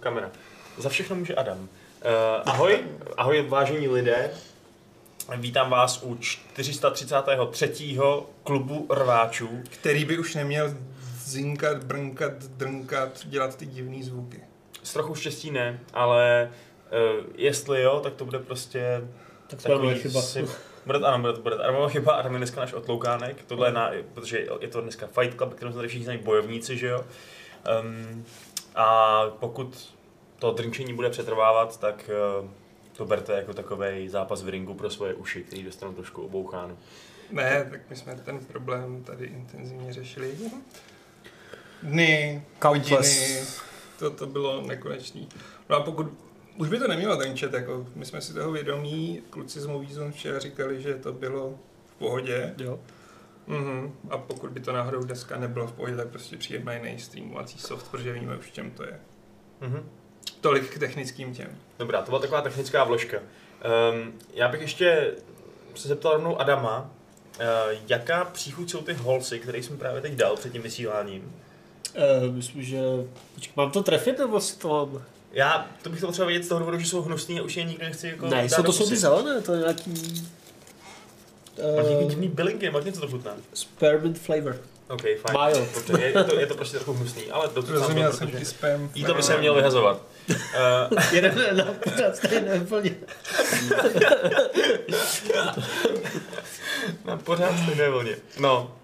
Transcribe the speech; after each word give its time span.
Kamera. 0.00 0.30
Za 0.78 0.88
všechno 0.88 1.16
může 1.16 1.34
Adam. 1.34 1.58
Uh, 1.58 1.68
ahoj, 2.44 2.78
ahoj 3.16 3.42
vážení 3.48 3.88
lidé. 3.88 4.30
Vítám 5.36 5.70
vás 5.70 6.02
u 6.02 6.16
433. 6.20 7.98
klubu 8.44 8.86
rváčů. 8.90 9.62
Který 9.70 10.04
by 10.04 10.18
už 10.18 10.34
neměl 10.34 10.74
zinkat, 11.24 11.84
brnkat, 11.84 12.32
drnkat, 12.32 13.26
dělat 13.26 13.56
ty 13.56 13.66
divný 13.66 14.02
zvuky. 14.02 14.40
S 14.82 14.92
trochu 14.92 15.14
štěstí 15.14 15.50
ne, 15.50 15.80
ale 15.92 16.50
uh, 17.16 17.24
jestli 17.34 17.82
jo, 17.82 18.00
tak 18.00 18.14
to 18.14 18.24
bude 18.24 18.38
prostě 18.38 19.00
Tak 19.46 19.62
to 19.62 19.68
bude 19.68 19.84
moje 19.84 19.98
chyba. 19.98 20.22
Si, 20.22 20.46
bude, 20.86 20.98
ano, 20.98 21.18
bude 21.18 21.32
to 21.32 21.40
bude. 21.40 21.56
Adam 21.56 21.88
chyba, 21.88 22.12
Adam 22.12 22.32
je 22.32 22.38
dneska 22.38 22.60
náš 22.60 22.72
otloukánek, 22.72 23.44
tohle 23.46 23.68
je 23.68 23.72
na, 23.72 23.90
protože 24.14 24.46
je 24.60 24.68
to 24.68 24.80
dneska 24.80 25.06
Fight 25.06 25.36
Club, 25.36 25.54
kterým 25.54 25.72
se 25.72 25.76
tady 25.76 25.88
všichni 25.88 26.04
znají 26.04 26.18
bojovníci, 26.18 26.78
že 26.78 26.86
jo. 26.86 27.04
Um, 27.82 28.24
a 28.74 29.20
pokud 29.40 29.94
to 30.38 30.52
drinčení 30.52 30.94
bude 30.94 31.10
přetrvávat, 31.10 31.80
tak 31.80 32.10
uh, 32.40 32.48
to 32.96 33.04
berte 33.04 33.32
jako 33.32 33.54
takový 33.54 34.08
zápas 34.08 34.42
v 34.42 34.48
ringu 34.48 34.74
pro 34.74 34.90
svoje 34.90 35.14
uši, 35.14 35.42
který 35.42 35.62
dostanou 35.62 35.92
trošku 35.92 36.22
oboucháno. 36.22 36.76
Ne, 37.30 37.66
tak 37.70 37.80
my 37.90 37.96
jsme 37.96 38.16
ten 38.16 38.38
problém 38.38 39.04
tady 39.04 39.26
intenzivně 39.26 39.92
řešili. 39.92 40.38
Dny, 41.82 42.42
Countless. 42.62 43.18
hodiny, 43.18 43.46
to, 43.98 44.10
to 44.10 44.26
bylo 44.26 44.60
nekonečný. 44.60 45.28
No 45.70 45.76
a 45.76 45.80
pokud 45.80 46.06
už 46.56 46.68
by 46.68 46.78
to 46.78 46.88
nemělo 46.88 47.16
drinčet, 47.16 47.52
jako 47.52 47.86
my 47.94 48.06
jsme 48.06 48.20
si 48.20 48.34
toho 48.34 48.52
vědomí, 48.52 49.22
kluci 49.30 49.60
z 49.60 49.66
Moviezone 49.66 50.12
včera 50.12 50.38
říkali, 50.38 50.82
že 50.82 50.94
to 50.94 51.12
bylo 51.12 51.58
v 51.86 51.98
pohodě. 51.98 52.54
Jo. 52.58 52.80
Mhm. 53.46 53.92
A 54.10 54.18
pokud 54.18 54.50
by 54.50 54.60
to 54.60 54.72
náhodou 54.72 55.04
dneska 55.04 55.38
nebylo 55.38 55.66
v 55.66 55.72
pohodě, 55.72 55.96
tak 55.96 56.08
prostě 56.08 56.36
přijde 56.36 56.74
jiný 56.74 56.98
streamovací 56.98 57.58
soft, 57.58 57.90
protože 57.90 58.12
víme 58.12 58.36
už, 58.36 58.46
v 58.46 58.52
čem 58.52 58.70
to 58.70 58.82
je. 58.82 59.00
Mhm. 59.60 59.88
Tolik 60.40 60.74
k 60.74 60.78
technickým 60.78 61.34
těm. 61.34 61.48
Dobrá, 61.78 62.02
to 62.02 62.10
byla 62.10 62.20
taková 62.20 62.40
technická 62.40 62.84
vložka. 62.84 63.18
Um, 63.18 64.12
já 64.34 64.48
bych 64.48 64.60
ještě 64.60 65.12
se 65.74 65.88
zeptal 65.88 66.12
rovnou 66.12 66.40
Adama, 66.40 66.80
uh, 66.80 67.46
jaká 67.88 68.24
příchuť 68.24 68.70
jsou 68.70 68.82
ty 68.82 68.92
holsy, 68.92 69.38
které 69.38 69.58
jsem 69.58 69.78
právě 69.78 70.00
teď 70.00 70.12
dal 70.12 70.36
před 70.36 70.52
tím 70.52 70.62
vysíláním. 70.62 71.32
Uh, 72.22 72.34
myslím, 72.34 72.62
že... 72.62 72.80
Počkej, 73.34 73.52
mám 73.56 73.70
to 73.70 73.82
trefit 73.82 74.18
nebo 74.18 74.40
si 74.40 74.58
to 74.58 74.68
mám? 74.68 75.02
Já 75.32 75.66
to 75.82 75.90
bych 75.90 76.00
to 76.00 76.06
potřeboval 76.06 76.28
vědět 76.28 76.44
z 76.44 76.48
toho 76.48 76.58
důvodu, 76.58 76.78
že 76.78 76.86
jsou 76.86 77.02
hnusný 77.02 77.40
a 77.40 77.42
už 77.42 77.56
je 77.56 77.64
nikdy 77.64 77.84
nechci 77.84 78.08
jako 78.08 78.26
Ne, 78.26 78.48
jsou 78.48 78.62
to 78.62 78.72
jsou 78.72 78.88
ty 78.88 78.96
zelené, 78.96 79.40
to 79.40 79.52
je 79.52 79.60
nějaký... 79.60 79.92
Máš 81.76 81.86
nějaký 81.86 82.04
Uh, 82.04 82.10
divný 82.10 82.28
bylinky, 82.28 82.70
máš 82.70 82.84
něco 82.84 83.00
to 83.00 83.08
chutná. 83.08 83.32
spearmint 83.54 84.18
flavor. 84.18 84.56
OK, 84.88 85.00
fajn. 85.02 85.34
Majo. 85.34 85.66
Dobře, 85.88 86.04
je, 86.06 86.24
to, 86.24 86.40
je 86.40 86.46
to 86.46 86.54
prostě 86.54 86.76
trochu 86.76 86.92
hnusný, 86.92 87.30
ale 87.30 87.48
dobře. 87.54 87.72
Rozuměl 87.72 88.12
jsem 88.12 88.30
ti 88.30 88.44
spam. 88.44 88.90
Jí 88.94 89.04
to 89.04 89.14
by 89.14 89.22
se 89.22 89.36
měl 89.38 89.54
vyhazovat. 89.54 90.02
Uh, 90.90 90.98
Jeden 91.12 91.56
na 91.56 91.64
pořád 91.64 92.16
stejné 92.16 92.54
úplně. 92.60 92.94
na 97.04 97.16
pořád 97.16 97.52
stejné 97.62 97.90
vlně. 97.90 98.16
No, 98.40 98.76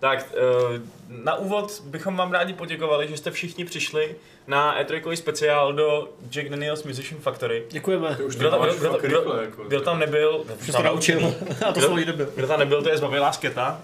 tak 0.00 0.34
uh, 0.70 0.76
na 1.24 1.34
úvod 1.34 1.82
bychom 1.84 2.16
vám 2.16 2.32
rádi 2.32 2.54
poděkovali, 2.54 3.08
že 3.08 3.16
jste 3.16 3.30
všichni 3.30 3.64
přišli 3.64 4.16
na 4.46 4.82
E3 4.82 5.12
speciál 5.12 5.72
do 5.72 6.08
Jack 6.30 6.48
Daniels 6.48 6.84
Musician 6.84 7.20
Factory. 7.20 7.64
Děkujeme. 7.70 8.16
Už 8.26 8.36
Kdo 8.36 8.50
tam, 8.50 8.60
kdo, 8.62 8.72
kdo, 8.74 8.98
kdo, 8.98 9.08
rychle, 9.08 9.44
jako. 9.44 9.64
kdo 9.64 9.80
tam 9.80 9.98
nebyl, 9.98 10.44
Už 10.60 10.66
to 10.70 10.82
naučil. 10.82 11.18
A 11.66 11.72
to 11.72 11.72
Kdo- 11.72 11.80
slovo 11.80 11.96
nebyl. 11.96 12.32
Kdo 12.36 12.46
tam 12.46 12.58
nebyl, 12.58 12.82
to 12.82 12.88
je 12.88 12.98
zbavilá 12.98 13.32
sketa 13.32 13.80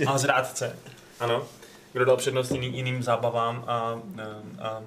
eh, 0.00 0.04
a 0.06 0.18
zrádce. 0.18 0.78
Ano. 1.20 1.42
Kdo 1.92 2.04
dal 2.04 2.16
přednost 2.16 2.50
jiný, 2.50 2.76
jiným 2.76 3.02
zábavám 3.02 3.64
a, 3.66 4.00
eh, 4.18 4.62
a 4.62 4.82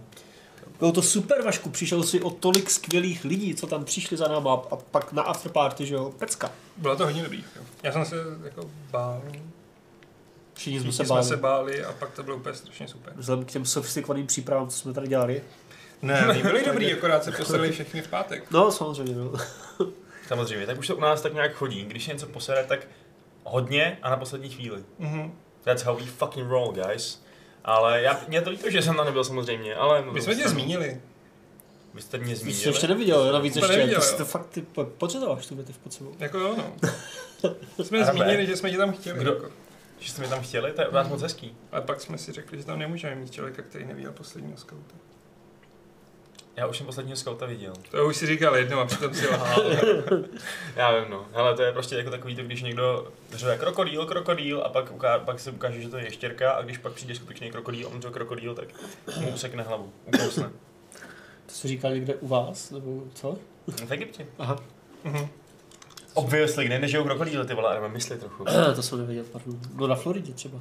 Bylo 0.80 0.92
to 0.92 1.02
super, 1.02 1.42
Vašku, 1.42 1.70
přišel 1.70 2.04
si 2.04 2.22
o 2.22 2.30
tolik 2.30 2.70
skvělých 2.70 3.24
lidí, 3.26 3.56
co 3.56 3.68
tam 3.68 3.86
přišli 3.86 4.18
za 4.18 4.28
náma 4.28 4.54
a 4.54 4.76
pak 4.76 5.14
na 5.14 5.22
afterparty, 5.24 5.86
že 5.86 5.96
jo, 5.96 6.12
pecka. 6.20 6.52
Bylo 6.78 6.96
to 6.96 7.06
hodně 7.06 7.24
dobrý. 7.24 7.44
Jo. 7.56 7.62
Já 7.84 7.92
jsem 7.92 8.06
se 8.06 8.16
jako 8.44 8.62
bál. 8.92 9.22
Všichni 10.58 10.80
jsme 10.80 10.92
Všichni 10.92 10.98
se 10.98 11.06
jsme 11.06 11.16
báli. 11.16 11.26
se 11.28 11.38
báli 11.38 11.84
a 11.86 11.92
pak 11.94 12.12
to 12.12 12.24
bylo 12.24 12.38
úplně 12.38 12.56
strašně 12.56 12.88
super. 12.88 13.14
Vzhledem 13.16 13.46
k 13.46 13.52
těm 13.52 13.66
sofistikovaným 13.66 14.28
přípravám, 14.28 14.70
co 14.70 14.78
jsme 14.78 14.94
tady 14.94 15.08
dělali. 15.08 15.42
Ne, 16.02 16.28
oni 16.30 16.44
byli 16.44 16.66
dobrý, 16.66 16.94
akorát 16.94 17.24
se 17.24 17.32
poslali 17.32 17.72
všechny 17.72 18.02
v 18.02 18.08
pátek. 18.08 18.52
No, 18.52 18.72
samozřejmě, 18.72 19.16
no. 19.16 19.32
samozřejmě, 20.28 20.66
tak 20.66 20.80
už 20.80 20.88
to 20.88 20.96
u 20.96 21.00
nás 21.00 21.22
tak 21.22 21.34
nějak 21.34 21.54
chodí. 21.54 21.86
Když 21.86 22.06
se 22.06 22.14
něco 22.14 22.28
posere, 22.28 22.64
tak 22.64 22.80
hodně 23.44 23.98
a 24.02 24.10
na 24.10 24.18
poslední 24.18 24.50
chvíli. 24.50 24.84
Mhm. 25.00 25.34
That's 25.64 25.84
how 25.84 25.96
we 26.00 26.06
fucking 26.06 26.50
roll, 26.50 26.72
guys. 26.72 27.22
Ale 27.64 28.02
já, 28.02 28.20
mě 28.28 28.42
to 28.42 28.50
líto, 28.50 28.70
že 28.70 28.82
jsem 28.82 28.96
tam 28.96 29.06
nebyl 29.06 29.24
samozřejmě, 29.24 29.76
ale... 29.76 30.02
My 30.12 30.22
jsme 30.22 30.36
tě 30.36 30.50
zmínili. 30.50 31.02
Vy 31.94 32.02
jste 32.02 32.18
mě 32.18 32.36
Jsi 32.36 32.40
to 32.40 32.44
zmínili. 32.44 32.68
ještě 32.70 32.88
neviděl, 32.88 33.26
jo, 33.26 33.34
navíc 33.34 33.54
To 33.54 33.60
ještě, 33.60 33.78
neviděl, 33.78 34.00
ty 34.02 34.06
jsi 34.08 34.18
to 34.18 34.26
fakt, 34.26 34.48
ty 34.50 34.62
po- 34.62 34.86
potřebováš 34.86 35.46
tu 35.48 35.56
věty 35.56 35.74
v 35.74 35.78
pod 35.78 35.94
sebou. 35.94 36.16
Jako 36.20 36.38
jo, 36.40 36.56
no. 36.58 36.74
Jsme 37.86 38.06
zmínili, 38.06 38.46
že 38.46 38.56
jsme 38.58 38.72
tě 38.72 38.78
tam 38.78 38.92
chtěli. 38.94 39.20
Kdo? 39.20 39.34
Jako. 39.34 39.50
Že 40.00 40.12
jste 40.12 40.22
mi 40.22 40.28
tam 40.28 40.42
chtěli, 40.42 40.72
to 40.74 40.82
je 40.82 40.88
u 40.88 40.94
nás 40.94 41.08
moc 41.08 41.22
hezký. 41.22 41.58
Ale 41.72 41.82
pak 41.82 42.02
jsme 42.02 42.18
si 42.18 42.32
řekli, 42.32 42.58
že 42.58 42.64
tam 42.66 42.80
nemůžeme 42.80 43.16
mít 43.16 43.32
člověka, 43.32 43.62
který 43.62 43.86
neviděl 43.86 44.12
posledního 44.12 44.58
skauta. 44.58 44.96
Já 46.56 46.68
už 46.68 46.78
jsem 46.78 46.86
posledního 46.86 47.18
skauta 47.18 47.46
viděl. 47.46 47.74
To 47.92 48.06
už 48.08 48.18
si 48.18 48.28
říkal 48.28 48.56
jednou 48.56 48.80
a 48.80 48.86
přitom 48.86 49.14
si 49.14 49.28
lhal. 49.28 49.64
Já 50.76 51.00
vím, 51.00 51.10
no. 51.12 51.26
Hele, 51.34 51.56
to 51.56 51.62
je 51.62 51.72
prostě 51.74 51.96
jako 51.96 52.10
takový 52.10 52.36
to, 52.36 52.44
když 52.44 52.62
někdo 52.62 53.08
řve 53.32 53.58
krokodýl, 53.58 54.06
krokodýl 54.06 54.62
a 54.66 54.70
pak, 54.70 54.92
uká, 54.92 55.20
pak 55.20 55.40
se 55.40 55.52
ukáže, 55.52 55.82
že 55.82 55.90
to 55.90 55.98
je 55.98 56.04
ještěrka 56.04 56.52
a 56.52 56.62
když 56.62 56.78
pak 56.78 56.94
přijde 56.94 57.16
skutečný 57.16 57.52
krokodýl, 57.52 57.88
on 57.88 58.02
to 58.02 58.12
krokodýl, 58.12 58.56
tak 58.56 58.68
mu 59.20 59.30
usekne 59.34 59.64
hlavu, 59.64 59.94
ukousne. 60.06 60.50
To 61.46 61.52
jsi 61.54 61.68
říkal 61.68 61.92
někde 61.94 62.16
u 62.16 62.28
vás, 62.28 62.72
nebo 62.72 63.04
co? 63.14 63.38
V 63.86 63.92
Egyptě. 63.92 64.26
Aha, 64.40 64.60
Mhm. 65.04 65.28
Obviously, 66.18 66.66
kde 66.66 66.80
nežijou 66.80 67.04
krokodýly, 67.04 67.46
ty 67.46 67.54
vole, 67.54 67.78
ale 67.78 67.90
mysli 67.90 68.18
trochu. 68.18 68.46
to 68.76 68.82
jsem 68.82 68.98
nevěděl, 68.98 69.24
pardon. 69.32 69.60
No 69.76 69.88
na 69.88 69.96
Floridě 69.96 70.34
třeba. 70.34 70.60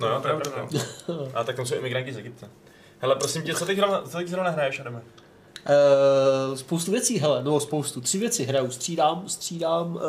No 0.00 0.08
jo, 0.08 0.20
to 0.20 0.28
je 0.28 0.34
Pravda, 0.34 0.50
pravda. 0.50 0.80
A 1.34 1.44
tak 1.44 1.56
tam 1.56 1.66
jsou 1.66 1.74
imigranti 1.74 2.12
z 2.12 2.16
Egypta. 2.16 2.46
Hele, 2.98 3.16
prosím 3.16 3.42
tě, 3.42 3.54
co 3.54 3.66
teď, 3.66 3.76
zrovna, 3.76 4.02
co 4.02 4.18
teď 4.18 4.28
zrovna 4.28 4.50
hraješ, 4.50 4.80
Adame? 4.80 5.00
Uh, 5.00 6.56
spoustu 6.56 6.90
věcí, 6.90 7.18
hele, 7.18 7.44
no 7.44 7.60
spoustu, 7.60 8.00
tři 8.00 8.18
věci 8.18 8.44
hraju, 8.44 8.70
střídám, 8.70 9.28
střídám 9.28 9.94
uh, 9.94 10.02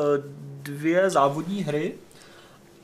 dvě 0.61 1.09
závodní 1.09 1.63
hry 1.63 1.93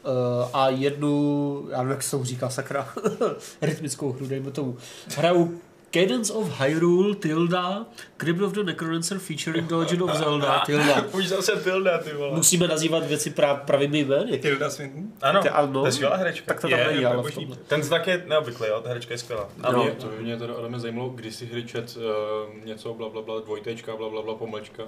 uh, 0.03 0.11
a 0.53 0.69
jednu, 0.69 1.67
já 1.71 1.77
nevím, 1.77 1.91
jak 1.91 2.03
se 2.03 2.11
tomu 2.11 2.23
říká, 2.23 2.49
sakra, 2.49 2.93
rytmickou 3.61 4.11
hru, 4.11 4.27
dejme 4.27 4.51
tomu. 4.51 4.77
Hraju 5.17 5.61
Cadence 5.91 6.33
of 6.33 6.59
Hyrule, 6.59 7.15
Tilda, 7.15 7.85
Crypt 8.17 8.41
of 8.41 8.53
the 8.53 8.63
Necromancer 8.63 9.19
featuring 9.19 9.67
The 9.67 9.75
Legend 9.75 10.01
of 10.01 10.15
Zelda, 10.15 10.63
Tilda. 10.65 11.05
Už 11.11 11.27
zase 11.27 11.51
Tilda, 11.63 11.97
ty 11.97 12.13
vole. 12.13 12.35
Musíme 12.35 12.67
nazývat 12.67 13.07
věci 13.07 13.29
pra, 13.29 13.55
pravými 13.55 13.99
jmény. 13.99 14.37
Tilda 14.39 14.69
Swinton. 14.69 15.03
Ano, 15.21 15.41
ano. 15.51 15.81
to 15.81 15.85
je 15.85 15.91
skvělá 15.91 16.15
herečka. 16.15 16.45
Tak 16.47 16.61
to 16.61 16.69
tam 16.69 16.79
Je, 16.79 16.87
není, 16.87 17.05
ale 17.05 17.17
v 17.17 17.21
boží. 17.21 17.35
tomhle. 17.35 17.57
Ten 17.67 17.83
znak 17.83 18.07
je 18.07 18.23
neobvyklý, 18.27 18.67
jo, 18.67 18.81
ta 18.81 18.89
herečka 18.89 19.13
je 19.13 19.17
skvělá. 19.17 19.49
No. 19.71 19.83
mě, 19.83 19.91
to 19.91 20.07
by 20.07 20.23
mě 20.23 20.37
teda 20.37 20.53
Adame 20.53 20.79
zajímalo, 20.79 21.09
když 21.09 21.35
si 21.35 21.45
hry 21.45 21.63
čet 21.63 21.97
uh, 21.97 22.65
něco 22.65 22.93
bla, 22.93 23.09
bla, 23.09 23.21
bla, 23.21 23.39
dvojtečka, 23.39 23.95
bla, 23.95 24.09
bla, 24.09 24.21
bla, 24.21 24.35
pomlčka. 24.35 24.83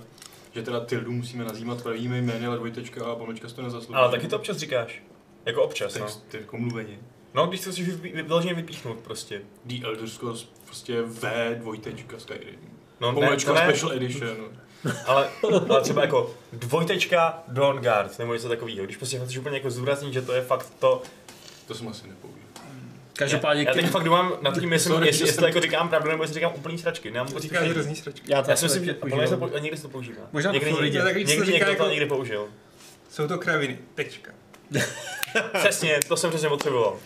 Že 0.56 0.64
teda 0.64 0.86
Tildu 0.86 1.12
musíme 1.12 1.44
nazývat 1.44 1.84
pravými 1.84 2.22
jmény, 2.22 2.48
ale 2.48 2.58
dvojtečka 2.58 3.06
a 3.06 3.16
pomlčka 3.16 3.50
si 3.50 3.56
to 3.56 3.62
nezaslouží. 3.62 3.96
Ale 3.96 4.12
taky 4.12 4.28
to 4.28 4.36
občas 4.36 4.58
říkáš. 4.58 5.04
Jako 5.46 5.64
občas, 5.64 5.96
no. 5.96 6.02
Text, 6.02 6.26
ty 6.28 6.38
jako 6.38 6.58
mluveně. 6.58 7.00
No, 7.34 7.48
když 7.48 7.62
to 7.62 7.72
chceš 7.72 7.90
vyloženě 8.04 8.54
vypíchnout 8.54 9.00
prostě. 9.00 9.42
The 9.66 9.86
Elder 9.86 10.10
Scrolls 10.10 10.48
prostě 10.74 11.02
V 11.02 11.56
dvojtečka 11.56 12.20
Skyrim. 12.20 12.60
No, 13.00 13.12
ne, 13.12 13.14
Pomlčka 13.16 13.54
to 13.54 13.60
ne, 13.60 13.66
Special 13.66 13.92
Edition. 13.92 14.38
ale, 15.06 15.30
ale 15.70 15.82
třeba 15.82 16.02
jako 16.02 16.34
dvojtečka 16.54 17.44
Dawnguard, 17.48 18.20
nebo 18.20 18.34
něco 18.34 18.50
takového. 18.50 18.86
Když 18.86 18.98
prostě 18.98 19.20
chceš 19.20 19.38
úplně 19.38 19.58
jako 19.58 19.72
zdůraznit, 19.72 20.14
že 20.14 20.22
to 20.22 20.34
je 20.34 20.42
fakt 20.42 20.74
to. 20.80 21.02
To 21.68 21.76
jsem 21.76 21.88
asi 21.88 22.08
nepoužil. 22.08 22.38
Každopádně, 23.14 23.64
Já 23.68 23.74
teď 23.74 23.90
fakt 23.90 24.04
dumám 24.04 24.34
nad 24.42 24.60
tím, 24.60 24.74
jestli, 24.74 24.90
Sorry, 24.92 25.08
jestli, 25.08 25.18
že 25.20 25.24
jestli 25.26 25.36
jsem- 25.36 25.44
jako 25.48 25.60
říkám 25.62 25.90
pravdu, 25.90 26.10
nebo 26.10 26.24
jestli 26.24 26.34
říkám 26.34 26.52
úplný 26.56 26.78
sračky. 26.78 27.12
Nemám 27.12 27.28
To 27.28 27.34
pocit, 27.34 27.52
že- 27.52 27.60
hrozný 27.60 27.96
sračky. 27.96 28.32
já, 28.32 28.42
to 28.42 28.52
Já 28.52 28.56
si 28.58 28.66
myslím, 28.66 28.86
že 28.86 28.94
podle 28.94 29.28
se 29.28 29.38
po- 29.38 29.48
někdy 29.60 29.78
se 29.78 29.84
to 29.84 29.90
používá. 29.90 30.22
Možná 30.32 30.52
někdy, 30.52 30.74
co 30.74 30.82
někdy 30.82 31.26
říká 31.46 31.68
někdo 31.70 31.84
to 31.84 31.90
někdy 31.90 32.06
použil. 32.06 32.48
Jsou 33.10 33.28
to 33.28 33.38
kraviny. 33.38 33.78
Tečka. 33.96 34.32
Přesně, 35.60 36.00
to 36.08 36.18
jsem 36.18 36.30
přesně 36.30 36.50
potřeboval. 36.50 36.98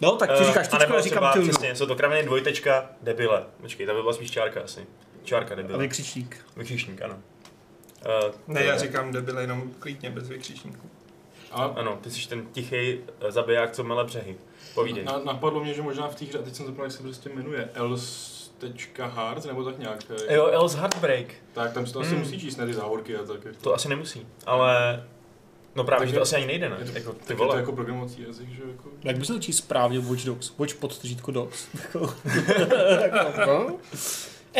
No, 0.00 0.16
tak 0.16 0.30
ty 0.30 0.42
Eh, 0.42 0.46
říkáš 0.46 0.68
a 0.72 0.78
nebo 0.78 0.94
já 0.94 1.00
říkám 1.00 1.42
přesně, 1.42 1.74
jsou 1.74 1.86
to 1.86 1.96
kraviny 1.96 2.22
dvojtečka 2.22 2.90
debile. 3.02 3.44
Počkej, 3.60 3.86
tam 3.86 3.96
by 3.96 4.02
byla 4.02 4.12
spíš 4.14 4.30
čárka 4.30 4.60
asi. 4.60 4.86
Čárka 5.24 5.52
A 5.54 5.56
debile. 5.56 5.78
vykřičník. 5.78 6.36
Vykřičník, 6.56 7.02
ano. 7.02 7.14
Uh, 7.14 8.34
Ne, 8.54 8.64
já 8.64 8.78
říkám 8.78 9.12
debile 9.12 9.42
jenom 9.42 9.70
klidně 9.78 10.10
bez 10.10 10.28
vykřičníků. 10.28 10.90
A 11.52 11.64
Ano, 11.64 11.98
ty 12.02 12.10
jsi 12.10 12.28
ten 12.28 12.46
tichý 12.52 12.98
zabiják, 13.28 13.70
co 13.70 13.84
mele 13.84 14.04
břehy. 14.04 14.36
Povídej. 14.74 15.04
na, 15.04 15.18
napadlo 15.24 15.60
mě, 15.64 15.74
že 15.74 15.82
možná 15.82 16.08
v 16.08 16.14
té 16.14 16.24
hře, 16.24 16.38
a 16.38 16.42
teď 16.42 16.54
jsem 16.54 16.66
zapomněl, 16.66 16.84
jak 16.84 16.92
se 16.92 17.02
prostě 17.02 17.28
jmenuje, 17.28 17.68
else.heart, 17.74 19.44
nebo 19.44 19.64
tak 19.64 19.78
nějak. 19.78 19.98
eh, 20.28 20.34
Jo, 20.34 20.46
Else 20.46 20.78
Heartbreak. 20.78 21.26
Tak 21.52 21.72
tam 21.72 21.86
se 21.86 21.92
to 21.92 22.00
asi 22.00 22.10
Hmm. 22.10 22.18
musí 22.18 22.40
číst, 22.40 22.56
ne 22.56 22.66
ty 22.66 22.72
závorky 22.74 23.16
a 23.16 23.22
tak. 23.22 23.44
jako. 23.44 23.56
To 23.60 23.74
asi 23.74 23.88
nemusí, 23.88 24.26
ale 24.46 25.04
No 25.80 25.84
právě, 25.84 26.00
Takže- 26.00 26.12
že 26.12 26.16
to 26.18 26.22
asi 26.22 26.36
ani 26.36 26.46
nejde, 26.46 26.68
ne? 26.68 26.76
Je 26.80 26.84
to- 26.86 26.98
Jako, 26.98 27.12
ty 27.12 27.18
Tak 27.18 27.30
je 27.30 27.36
to 27.36 27.44
vole. 27.44 27.56
jako 27.56 27.72
programovací 27.72 28.24
jazyk, 28.26 28.48
že 28.48 28.62
jako... 28.70 28.88
Jak 29.04 29.18
bys 29.18 29.28
to 29.28 29.38
číst 29.38 29.56
správně 29.56 29.98
Watch 29.98 30.24
Dogs? 30.24 30.52
Watch 30.58 30.74
pod 30.74 30.98
tržítko 30.98 31.30
Dogs. 31.32 31.64
no. 33.46 33.66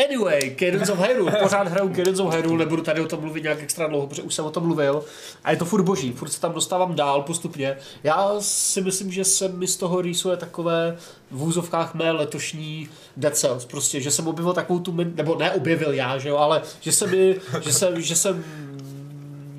Anyway, 0.05 0.55
Cadence 0.59 0.91
of 0.93 0.99
Hyrule. 0.99 1.31
Pořád 1.43 1.67
hraju 1.67 1.93
Cadence 1.95 2.21
of 2.21 2.33
Hyrule, 2.33 2.57
nebudu 2.57 2.81
tady 2.83 3.01
o 3.01 3.07
tom 3.07 3.19
mluvit 3.21 3.43
nějak 3.43 3.59
extra 3.63 3.87
dlouho, 3.87 4.07
protože 4.07 4.21
už 4.21 4.33
jsem 4.33 4.45
o 4.45 4.51
tom 4.51 4.63
mluvil. 4.63 5.03
A 5.43 5.51
je 5.51 5.57
to 5.57 5.65
furt 5.65 5.83
boží, 5.83 6.11
furt 6.11 6.29
se 6.29 6.41
tam 6.41 6.53
dostávám 6.53 6.95
dál 6.95 7.21
postupně. 7.21 7.77
Já 8.03 8.35
si 8.39 8.81
myslím, 8.81 9.11
že 9.11 9.23
se 9.23 9.47
mi 9.47 9.67
z 9.67 9.77
toho 9.77 10.01
rýsuje 10.01 10.37
takové 10.37 10.97
v 11.31 11.43
úzovkách 11.43 11.93
mé 11.93 12.11
letošní 12.11 12.89
Dead 13.17 13.37
Cells. 13.37 13.65
Prostě, 13.65 14.01
že 14.01 14.11
jsem 14.11 14.27
objevil 14.27 14.53
takovou 14.53 14.79
tu, 14.79 14.91
min- 14.91 15.15
nebo 15.15 15.35
ne 15.35 15.51
objevil 15.51 15.91
já, 15.93 16.17
že 16.17 16.29
jo, 16.29 16.37
ale 16.37 16.61
že 16.79 16.91
se 16.91 17.07
mi, 17.07 17.35
že 17.61 17.73
jsem, 17.73 18.01
že 18.01 18.15
jsem 18.15 18.43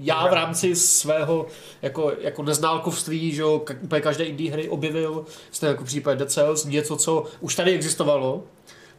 já 0.03 0.27
v 0.27 0.33
rámci 0.33 0.77
svého 0.77 1.47
jako, 1.83 2.13
jako 2.21 2.43
neználkovství, 2.43 3.33
že 3.33 3.43
jo, 3.43 3.65
úplně 3.81 4.01
každé 4.01 4.25
indie 4.25 4.53
hry 4.53 4.69
objevil, 4.69 5.25
stejně 5.51 5.71
jako 5.71 5.85
v 5.85 5.87
případě 5.87 6.17
Dead 6.17 6.31
Cells, 6.31 6.65
něco, 6.65 6.97
co 6.97 7.25
už 7.41 7.55
tady 7.55 7.75
existovalo, 7.75 8.43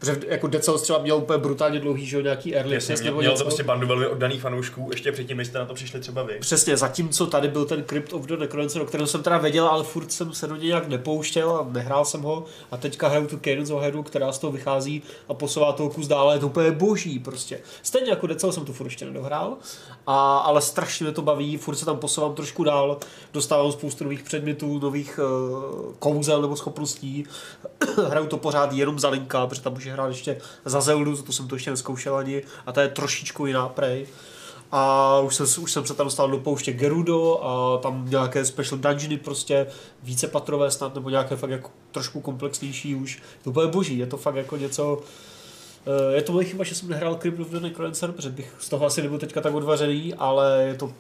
protože 0.04 0.22
jako 0.28 0.48
Dead 0.48 0.64
Cells 0.64 0.82
třeba 0.82 1.00
měl 1.00 1.18
úplně 1.18 1.40
brutálně 1.40 1.80
dlouhý, 1.80 2.06
že 2.06 2.18
jo, 2.18 2.24
nějaký 2.24 2.56
early 2.56 2.76
Jasně, 2.76 2.96
měl, 3.02 3.16
měl 3.16 3.38
to 3.38 3.44
prostě 3.44 3.64
bandu 3.64 3.88
velmi 3.88 4.08
oddaných 4.08 4.42
fanoušků, 4.42 4.88
ještě 4.92 5.12
předtím, 5.12 5.38
než 5.38 5.48
jste 5.48 5.60
na 5.60 5.66
to 5.66 5.74
přišli 5.74 6.00
třeba 6.00 6.24
vy. 6.24 6.38
Přesně, 6.40 6.78
zatímco 6.78 7.28
tady 7.28 7.48
byl 7.48 7.66
ten 7.66 7.84
Crypt 7.84 8.14
of 8.14 8.26
the 8.26 8.38
Necrodancer, 8.38 8.82
o 8.82 8.86
kterém 8.86 9.08
jsem 9.08 9.24
teda 9.24 9.38
věděl, 9.38 9.68
ale 9.68 9.84
furt 9.84 10.12
jsem 10.12 10.34
se 10.34 10.48
do 10.48 10.56
něj 10.56 10.68
nějak 10.68 10.88
nepouštěl 10.88 11.52
a 11.52 11.68
nehrál 11.72 12.06
jsem 12.06 12.22
ho. 12.22 12.46
A 12.72 12.78
teďka 12.78 13.08
hraju 13.08 13.28
tu 13.28 13.40
Cadence 13.40 13.74
of 13.74 13.84
Hyrule, 13.84 14.04
která 14.04 14.32
z 14.32 14.40
toho 14.40 14.52
vychází 14.52 15.04
a 15.30 15.34
posouvá 15.34 15.72
toho 15.72 15.90
kus 15.90 16.08
dále, 16.08 16.36
je 16.36 16.40
to 16.40 16.48
úplně 16.48 16.72
boží 16.72 17.20
prostě. 17.20 17.60
Stejně 17.84 18.10
jako 18.10 18.28
Dead 18.28 18.40
Cells 18.40 18.56
jsem 18.56 18.66
to 18.66 18.74
furt 18.74 18.88
ještě 18.88 19.06
nedohrál, 19.06 19.58
a, 20.08 20.38
ale 20.38 20.62
strašně 20.62 21.04
mě 21.04 21.14
to 21.14 21.22
baví, 21.22 21.58
furt 21.58 21.76
se 21.76 21.86
tam 21.86 21.98
posouvám 21.98 22.36
trošku 22.36 22.64
dál, 22.64 22.98
dostávám 23.34 23.72
spoustu 23.72 24.04
nových 24.04 24.24
předmětů, 24.24 24.80
nových 24.80 25.20
uh, 25.20 25.94
kouzel 26.00 26.42
nebo 26.42 26.56
schopností. 26.56 27.26
hraju 28.10 28.28
to 28.28 28.38
pořád 28.38 28.74
jenom 28.74 29.00
za 29.00 29.10
linka, 29.10 29.48
protože 29.48 29.62
tam 29.62 29.74
může 29.74 29.93
hrát 29.94 30.08
ještě 30.08 30.38
za 30.66 30.82
Zeldu, 30.82 31.22
to 31.22 31.32
jsem 31.32 31.48
to 31.48 31.56
ještě 31.56 31.72
neskoušel 31.72 32.16
ani, 32.16 32.44
a 32.66 32.72
ta 32.72 32.82
je 32.82 32.88
trošičku 32.88 33.46
jiná 33.46 33.70
prej. 33.70 34.08
A 34.76 35.20
už 35.20 35.36
jsem, 35.36 35.64
už 35.64 35.72
jsem 35.72 35.86
se 35.86 35.94
tam 35.94 36.08
dostal 36.08 36.32
do 36.32 36.38
pouště 36.38 36.74
Gerudo 36.74 37.44
a 37.44 37.78
tam 37.78 38.06
nějaké 38.10 38.46
special 38.46 38.78
dungeony 38.80 39.18
prostě 39.18 39.68
více 40.04 40.28
patrové 40.28 40.72
snad, 40.72 40.96
nebo 40.96 41.10
nějaké 41.10 41.36
fakt 41.36 41.50
jako 41.50 41.70
trošku 41.92 42.22
komplexnější 42.22 42.96
už. 42.96 43.22
To 43.44 43.52
bude 43.52 43.68
boží, 43.68 43.98
je 43.98 44.06
to 44.06 44.18
fakt 44.18 44.36
jako 44.36 44.58
něco, 44.58 45.02
eh, 46.12 46.16
je 46.16 46.22
to 46.22 46.34
moje 46.34 46.46
chyba, 46.46 46.64
že 46.64 46.76
jsem 46.76 46.90
nehrál 46.90 47.16
Crypt 47.16 47.40
of 47.40 47.48
the 47.48 47.60
Necrodancer, 47.60 48.12
protože 48.12 48.30
bych 48.30 48.54
z 48.60 48.70
toho 48.70 48.86
asi 48.86 49.02
nebyl 49.02 49.18
teďka 49.20 49.42
tak 49.42 49.54
odvařený, 49.54 50.14
ale 50.14 50.64
je 50.68 50.76
to 50.76 50.94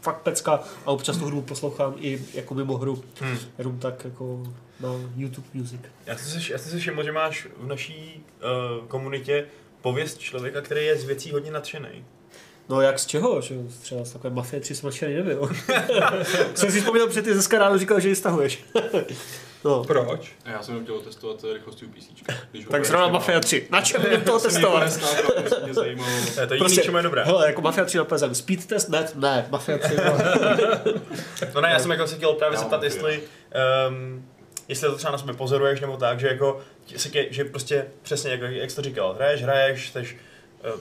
fakt 0.00 0.20
pecka 0.22 0.60
a 0.86 0.90
občas 0.90 1.16
tu 1.16 1.26
hru 1.26 1.42
poslouchám 1.42 1.94
i 1.98 2.22
jako 2.34 2.54
mimo 2.54 2.76
hru, 2.76 3.02
Hmm. 3.20 3.38
jenom 3.58 3.78
tak 3.78 4.04
jako 4.04 4.42
na 4.80 4.88
YouTube 5.16 5.46
Music. 5.54 5.80
Já 6.06 6.16
jsem 6.16 6.40
si, 6.40 6.52
já 6.52 6.58
jsem 6.58 6.70
si 6.72 6.78
všiml, 6.78 7.04
že 7.04 7.12
máš 7.12 7.46
v 7.56 7.66
naší 7.66 8.24
uh, 8.80 8.86
komunitě 8.86 9.46
pověst 9.80 10.18
člověka, 10.18 10.60
který 10.60 10.86
je 10.86 10.96
z 10.96 11.04
věcí 11.04 11.30
hodně 11.32 11.50
nadšený. 11.50 12.04
No 12.68 12.80
jak 12.80 12.98
z 12.98 13.06
čeho? 13.06 13.40
Že? 13.40 13.54
Třeba 13.82 14.04
z 14.04 14.12
takové 14.12 14.34
Mafie 14.34 14.60
3 14.60 14.74
jsem 14.74 14.86
nadšený 14.86 15.14
nebyl. 15.14 15.50
jsem 16.54 16.70
si 16.70 16.80
vzpomněl 16.80 17.08
před 17.08 17.24
ty 17.24 17.32
dneska 17.32 17.58
ráno 17.58 17.78
říkal, 17.78 18.00
že 18.00 18.08
ji 18.08 18.16
stahuješ. 18.16 18.64
no. 19.64 19.84
Proč? 19.84 20.32
A 20.44 20.50
já 20.50 20.62
jsem 20.62 20.84
chtěl 20.84 21.00
testovat 21.00 21.44
rychlosti 21.52 21.86
u 21.86 21.88
PC. 21.88 22.04
Tak 22.70 22.84
zrovna. 22.84 23.08
Mafia 23.08 23.40
3. 23.40 23.66
Na 23.70 23.82
čem 23.82 24.02
mě 24.08 24.18
to 24.18 24.40
testovat? 24.40 24.98
mě 25.64 25.74
zajímalo. 25.74 26.10
To 26.34 26.40
je 26.40 26.46
to 26.46 26.54
jediný, 26.54 26.58
Prostě- 26.58 26.82
čemu 26.82 26.96
je 26.96 27.02
dobré. 27.02 27.24
Hele, 27.24 27.46
jako 27.46 27.60
Mafia 27.62 27.84
3 27.84 27.98
na 27.98 28.04
PSN. 28.04 28.32
Speed 28.34 28.66
test 28.66 28.88
net? 28.88 29.12
Ne. 29.16 29.46
Mafia 29.50 29.78
3. 29.78 29.96
no. 29.96 30.18
No 31.54 31.60
ne, 31.60 31.70
já 31.70 31.78
jsem 31.78 31.90
jako 31.90 32.06
se 32.06 32.16
chtěl 32.16 32.32
právě 32.32 32.58
zeptat, 32.58 32.82
jestli, 32.82 33.22
um, 33.88 34.26
jestli 34.70 34.88
to 34.88 34.96
třeba 34.96 35.12
na 35.12 35.18
sobě 35.18 35.34
pozoruješ, 35.34 35.80
nebo 35.80 35.96
tak, 35.96 36.20
že 36.20 36.26
jako, 36.26 36.60
tě, 36.84 37.26
že 37.30 37.44
prostě 37.44 37.86
přesně, 38.02 38.30
jako, 38.30 38.44
jak 38.44 38.70
jsi 38.70 38.76
to 38.76 38.82
říkal, 38.82 39.14
hraješ, 39.14 39.42
hraješ, 39.42 39.88
jsteš, 39.88 40.16
um, 40.74 40.80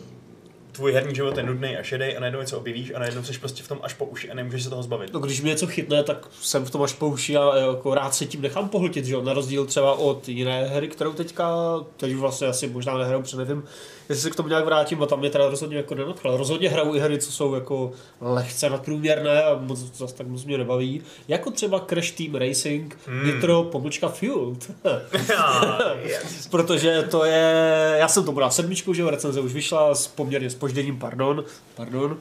tvůj 0.72 0.94
herní 0.94 1.16
život 1.16 1.38
je 1.38 1.44
nudný 1.44 1.78
a 1.78 1.84
šedej 1.84 2.18
a 2.18 2.20
najednou 2.20 2.40
něco 2.40 2.58
objevíš 2.58 2.92
a 2.96 3.00
najednou 3.00 3.24
jsi 3.24 3.40
prostě 3.40 3.64
v 3.64 3.68
tom 3.68 3.80
až 3.84 3.94
po 3.94 4.06
uši 4.06 4.32
a 4.32 4.34
nemůžeš 4.34 4.64
se 4.64 4.70
toho 4.70 4.84
zbavit. 4.84 5.14
No, 5.14 5.20
když 5.20 5.42
mě 5.42 5.50
něco 5.50 5.68
chytne, 5.68 6.04
tak 6.04 6.28
jsem 6.42 6.66
v 6.66 6.72
tom 6.72 6.84
až 6.84 6.94
pouší 6.94 7.38
a 7.38 7.58
jako 7.58 7.94
rád 7.94 8.16
se 8.16 8.26
tím 8.26 8.42
nechám 8.42 8.70
pohltit, 8.70 9.06
že 9.06 9.14
jo? 9.14 9.22
Na 9.22 9.34
rozdíl 9.34 9.66
třeba 9.66 9.94
od 9.94 10.30
jiné 10.30 10.66
hry, 10.68 10.88
kterou 10.88 11.14
teďka, 11.14 11.56
teď 11.98 12.16
vlastně 12.16 12.48
asi 12.48 12.68
možná 12.68 12.98
nehraju, 12.98 13.22
protože 13.22 13.38
nevím, 13.38 13.64
jestli 14.10 14.24
se 14.24 14.30
k 14.30 14.36
tomu 14.36 14.50
nějak 14.50 14.66
vrátím, 14.66 15.04
a 15.04 15.06
tam 15.06 15.20
mě 15.20 15.30
teda 15.30 15.50
rozhodně 15.50 15.78
jako 15.78 15.96
nenadchla. 15.96 16.38
Rozhodně 16.38 16.70
hraju 16.70 16.96
i 16.96 17.00
hry, 17.00 17.18
co 17.20 17.32
jsou 17.32 17.56
jako 17.56 17.92
lehce 18.22 18.70
nadprůměrné 18.70 19.44
a 19.44 19.58
moc, 19.62 19.80
zase 19.80 20.16
tak 20.16 20.28
moc 20.28 20.46
mě 20.46 20.58
nebaví. 20.58 21.02
Jako 21.28 21.52
třeba 21.52 21.86
Crash 21.90 22.12
Team 22.12 22.36
Racing, 22.36 22.98
Hmm. 23.06 23.26
Nitro, 23.26 23.64
pomlčka 23.64 24.08
Fueled. 24.08 24.72
yes. 26.04 26.48
Protože 26.52 27.04
to 27.12 27.26
je, 27.26 27.96
já 28.00 28.08
jsem 28.08 28.24
to 28.24 28.32
bral 28.32 28.52
sedmičku, 28.52 28.94
že 28.94 29.10
recenze 29.10 29.42
už 29.42 29.54
vyšla 29.54 29.96
s 29.96 30.08
poměrně 30.08 30.50
spožděním, 30.50 31.00
pardon, 31.00 31.44
pardon. 31.76 32.18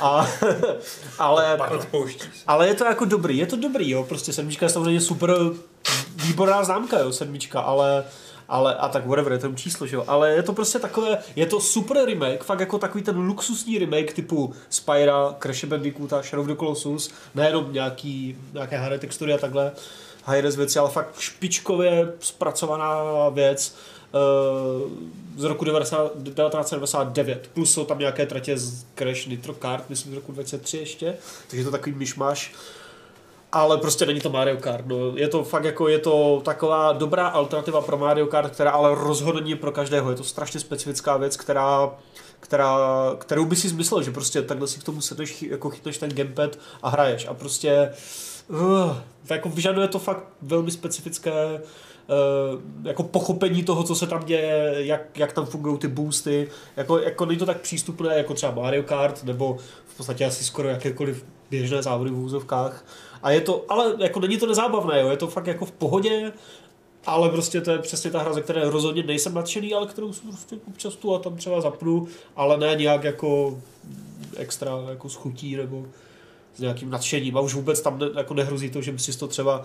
A, 0.00 0.26
ale, 1.18 1.58
ale 2.46 2.68
je 2.68 2.74
to 2.74 2.84
jako 2.84 3.04
dobrý, 3.04 3.38
je 3.38 3.46
to 3.46 3.56
dobrý, 3.56 3.90
jo, 3.90 4.04
prostě 4.04 4.32
sedmička 4.32 4.66
je 4.66 4.70
samozřejmě 4.70 5.00
super 5.00 5.34
výborná 6.16 6.64
známka, 6.64 6.98
jo, 6.98 7.12
sedmička, 7.12 7.60
ale 7.60 8.04
ale 8.50 8.74
a 8.74 8.88
tak 8.88 9.06
whatever, 9.06 9.32
je 9.32 9.38
to 9.38 9.52
číslo, 9.52 9.86
že 9.86 9.96
jo, 9.96 10.04
ale 10.06 10.30
je 10.30 10.42
to 10.42 10.52
prostě 10.52 10.78
takové, 10.78 11.18
je 11.36 11.46
to 11.46 11.60
super 11.60 12.04
remake, 12.04 12.44
fakt 12.44 12.60
jako 12.60 12.78
takový 12.78 13.04
ten 13.04 13.16
luxusní 13.16 13.78
remake 13.78 14.12
typu 14.12 14.52
Spyra, 14.68 15.34
Crash 15.42 15.64
Bandicoota, 15.64 16.22
Shadow 16.22 16.40
of 16.40 16.46
the 16.46 16.58
Colossus, 16.58 17.10
nejenom 17.34 17.72
nějaký, 17.72 18.36
nějaké 18.52 18.78
HD 18.78 19.00
textury 19.00 19.34
a 19.34 19.38
takhle, 19.38 19.72
high-res 20.24 20.56
věci, 20.56 20.78
ale 20.78 20.90
fakt 20.90 21.20
špičkově 21.20 22.12
zpracovaná 22.20 23.02
věc 23.28 23.76
eh, 24.14 24.18
z 25.36 25.44
roku 25.44 25.64
90, 25.64 26.12
1999, 26.12 27.50
plus 27.54 27.72
jsou 27.72 27.84
tam 27.84 27.98
nějaké 27.98 28.26
tratě 28.26 28.58
z 28.58 28.84
Crash 28.94 29.26
Nitro 29.26 29.54
Kart, 29.54 29.90
myslím 29.90 30.12
z 30.12 30.14
roku 30.14 30.32
2003 30.32 30.78
ještě, 30.78 31.16
takže 31.46 31.60
je 31.60 31.64
to 31.64 31.70
takový 31.70 31.94
myšmaš. 31.94 32.52
Ale 33.52 33.78
prostě 33.78 34.06
není 34.06 34.20
to 34.20 34.30
Mario 34.30 34.56
Kart. 34.56 34.86
No. 34.86 34.96
Je 35.16 35.28
to 35.28 35.44
fakt 35.44 35.64
jako, 35.64 35.88
je 35.88 35.98
to 35.98 36.42
taková 36.44 36.92
dobrá 36.92 37.28
alternativa 37.28 37.80
pro 37.80 37.98
Mario 37.98 38.26
Kart, 38.26 38.52
která 38.52 38.70
ale 38.70 38.94
rozhodně 38.94 39.56
pro 39.56 39.72
každého. 39.72 40.10
Je 40.10 40.16
to 40.16 40.24
strašně 40.24 40.60
specifická 40.60 41.16
věc, 41.16 41.36
která, 41.36 41.90
která, 42.40 42.76
kterou 43.18 43.44
by 43.44 43.56
si 43.56 43.68
zmyslel, 43.68 44.02
že 44.02 44.10
prostě 44.10 44.42
takhle 44.42 44.68
si 44.68 44.80
k 44.80 44.84
tomu 44.84 45.00
sedneš, 45.00 45.42
jako 45.42 45.70
chytneš 45.70 45.98
ten 45.98 46.10
gamepad 46.10 46.58
a 46.82 46.88
hraješ. 46.88 47.26
A 47.26 47.34
prostě 47.34 47.92
uh, 48.48 48.96
jako 49.30 49.48
vyžaduje 49.48 49.88
to 49.88 49.98
fakt 49.98 50.24
velmi 50.42 50.70
specifické 50.70 51.60
uh, 51.60 52.60
jako 52.86 53.02
pochopení 53.02 53.62
toho, 53.62 53.82
co 53.82 53.94
se 53.94 54.06
tam 54.06 54.24
děje, 54.24 54.74
jak, 54.76 55.18
jak 55.18 55.32
tam 55.32 55.46
fungují 55.46 55.78
ty 55.78 55.88
boosty. 55.88 56.48
Jako, 56.76 56.98
jako 56.98 57.26
není 57.26 57.38
to 57.38 57.46
tak 57.46 57.60
přístupné 57.60 58.16
jako 58.16 58.34
třeba 58.34 58.52
Mario 58.52 58.82
Kart, 58.82 59.24
nebo 59.24 59.56
v 59.86 59.96
podstatě 59.96 60.24
asi 60.26 60.44
skoro 60.44 60.68
jakékoliv 60.68 61.24
běžné 61.50 61.82
závody 61.82 62.10
v 62.10 62.18
úzovkách. 62.18 62.84
A 63.22 63.30
je 63.30 63.40
to, 63.40 63.64
ale 63.68 63.94
jako 63.98 64.20
není 64.20 64.38
to 64.38 64.46
nezábavné, 64.46 65.00
jo? 65.00 65.08
je 65.08 65.16
to 65.16 65.26
fakt 65.26 65.46
jako 65.46 65.64
v 65.64 65.72
pohodě, 65.72 66.32
ale 67.06 67.28
prostě 67.28 67.60
to 67.60 67.70
je 67.70 67.78
přesně 67.78 68.10
ta 68.10 68.20
hra, 68.20 68.32
ze 68.32 68.42
které 68.42 68.70
rozhodně 68.70 69.02
nejsem 69.02 69.34
nadšený, 69.34 69.74
ale 69.74 69.86
kterou 69.86 70.12
si 70.12 70.20
prostě 70.20 70.56
občas 70.68 70.96
tu 70.96 71.14
a 71.14 71.18
tam 71.18 71.36
třeba 71.36 71.60
zapnu, 71.60 72.08
ale 72.36 72.56
ne 72.56 72.74
nějak 72.76 73.04
jako 73.04 73.58
extra 74.36 74.70
jako 74.90 75.08
s 75.08 75.14
chutí 75.14 75.56
nebo 75.56 75.86
s 76.56 76.60
nějakým 76.60 76.90
nadšením 76.90 77.36
a 77.36 77.40
už 77.40 77.54
vůbec 77.54 77.80
tam 77.80 77.98
ne, 77.98 78.06
jako 78.16 78.34
nehrozí 78.34 78.70
to, 78.70 78.82
že 78.82 78.92
by 78.92 78.98
si 78.98 79.18
to 79.18 79.28
třeba 79.28 79.62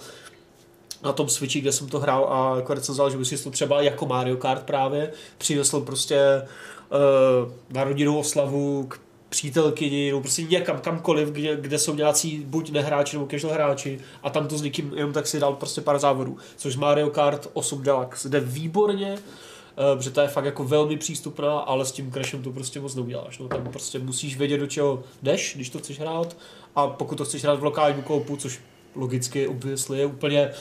na 1.03 1.13
tom 1.13 1.29
Switchi, 1.29 1.61
kde 1.61 1.71
jsem 1.71 1.87
to 1.87 1.99
hrál 1.99 2.27
a 2.33 2.55
jako 2.55 2.73
recenzoval, 2.73 3.11
že 3.11 3.17
by 3.17 3.25
si 3.25 3.43
to 3.43 3.51
třeba 3.51 3.81
jako 3.81 4.05
Mario 4.05 4.37
Kart 4.37 4.63
právě 4.63 5.11
přinesl 5.37 5.81
prostě 5.81 6.41
uh, 6.41 7.51
na 7.69 7.83
rodinnou 7.83 8.19
oslavu 8.19 8.85
k 8.87 8.99
přítelkyni, 9.29 10.07
nebo 10.07 10.21
prostě 10.21 10.43
někam, 10.43 10.79
kamkoliv, 10.79 11.29
kde, 11.29 11.55
kde 11.55 11.79
jsou 11.79 11.95
nějací 11.95 12.43
buď 12.47 12.71
nehráči 12.71 13.17
nebo 13.17 13.27
casual 13.31 13.53
hráči 13.53 13.99
a 14.23 14.29
tam 14.29 14.47
to 14.47 14.57
s 14.57 14.61
někým 14.61 14.91
jenom 14.95 15.13
tak 15.13 15.27
si 15.27 15.39
dal 15.39 15.53
prostě 15.53 15.81
pár 15.81 15.99
závodů. 15.99 16.37
Což 16.55 16.75
Mario 16.75 17.09
Kart 17.09 17.49
8 17.53 17.83
Deluxe 17.83 18.29
jde 18.29 18.39
výborně, 18.39 19.17
eh, 19.17 19.95
protože 19.97 20.11
to 20.11 20.21
je 20.21 20.27
fakt 20.27 20.45
jako 20.45 20.63
velmi 20.63 20.97
přístupná, 20.97 21.59
ale 21.59 21.85
s 21.85 21.91
tím 21.91 22.11
crashem 22.11 22.43
to 22.43 22.51
prostě 22.51 22.79
moc 22.79 22.95
neuděláš. 22.95 23.39
No, 23.39 23.47
tam 23.47 23.67
prostě 23.71 23.99
musíš 23.99 24.37
vědět, 24.37 24.57
do 24.57 24.67
čeho 24.67 25.03
jdeš, 25.23 25.53
když 25.55 25.69
to 25.69 25.79
chceš 25.79 25.99
hrát 25.99 26.37
a 26.75 26.87
pokud 26.87 27.15
to 27.15 27.25
chceš 27.25 27.43
hrát 27.43 27.59
v 27.59 27.63
lokálním 27.63 28.01
koupu, 28.01 28.37
což 28.37 28.59
logicky 28.95 29.47
obviously 29.47 29.99
je 29.99 30.05
úplně 30.05 30.51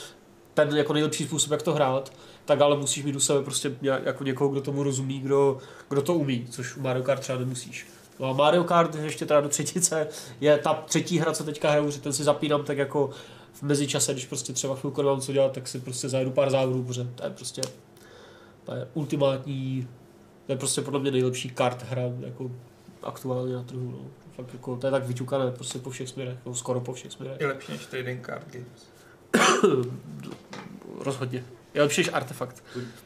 ten 0.53 0.75
jako 0.75 0.93
nejlepší 0.93 1.23
způsob, 1.23 1.51
jak 1.51 1.61
to 1.61 1.73
hrát, 1.73 2.13
tak 2.45 2.61
ale 2.61 2.77
musíš 2.77 3.03
mít 3.03 3.15
u 3.15 3.19
sebe 3.19 3.43
prostě 3.43 3.75
jako 3.81 4.23
někoho, 4.23 4.49
kdo 4.49 4.61
tomu 4.61 4.83
rozumí, 4.83 5.19
kdo, 5.19 5.57
kdo 5.89 6.01
to 6.01 6.13
umí, 6.13 6.47
což 6.49 6.77
u 6.77 6.81
Mario 6.81 7.03
Kart 7.03 7.21
třeba 7.21 7.39
nemusíš. 7.39 7.87
No 8.19 8.29
a 8.29 8.33
Mario 8.33 8.63
Kart 8.63 8.95
ještě 8.95 9.25
teda 9.25 9.41
do 9.41 9.49
třetice 9.49 10.07
je 10.41 10.57
ta 10.57 10.73
třetí 10.73 11.19
hra, 11.19 11.33
co 11.33 11.43
teďka 11.43 11.71
hraju, 11.71 11.91
že 11.91 12.01
ten 12.01 12.13
si 12.13 12.23
zapínám 12.23 12.63
tak 12.63 12.77
jako 12.77 13.09
v 13.53 13.61
mezičase, 13.61 14.13
když 14.13 14.25
prostě 14.25 14.53
třeba 14.53 14.75
chvilku 14.75 15.01
nemám 15.01 15.21
co 15.21 15.33
dělat, 15.33 15.51
tak 15.51 15.67
si 15.67 15.79
prostě 15.79 16.09
zajedu 16.09 16.31
pár 16.31 16.49
závodů, 16.49 16.83
protože 16.83 17.07
to 17.15 17.23
je 17.23 17.29
prostě 17.29 17.61
to 18.65 18.75
je 18.75 18.87
ultimátní, 18.93 19.87
to 20.45 20.51
je 20.51 20.57
prostě 20.57 20.81
podle 20.81 20.99
mě 20.99 21.11
nejlepší 21.11 21.49
kart 21.49 21.83
hra, 21.83 22.01
jako 22.19 22.51
aktuálně 23.03 23.53
na 23.53 23.63
trhu. 23.63 23.91
No. 23.91 24.11
Fakt 24.35 24.53
jako, 24.53 24.75
to 24.75 24.87
je 24.87 24.91
tak 24.91 25.07
vyťukané 25.07 25.51
prostě 25.51 25.79
po 25.79 25.89
všech 25.89 26.09
směrech, 26.09 26.37
no, 26.45 26.55
skoro 26.55 26.81
po 26.81 26.93
všech 26.93 27.11
směrech. 27.11 27.41
Je 27.41 27.47
lepší 27.47 27.71
než 27.71 27.85
trading 27.85 28.25
card 28.25 28.47
games. 28.51 28.89
Rozhodně. 30.99 31.43
Je 31.75 31.81
lepší 31.81 32.01
než 32.01 32.09
artefakt. 32.13 32.63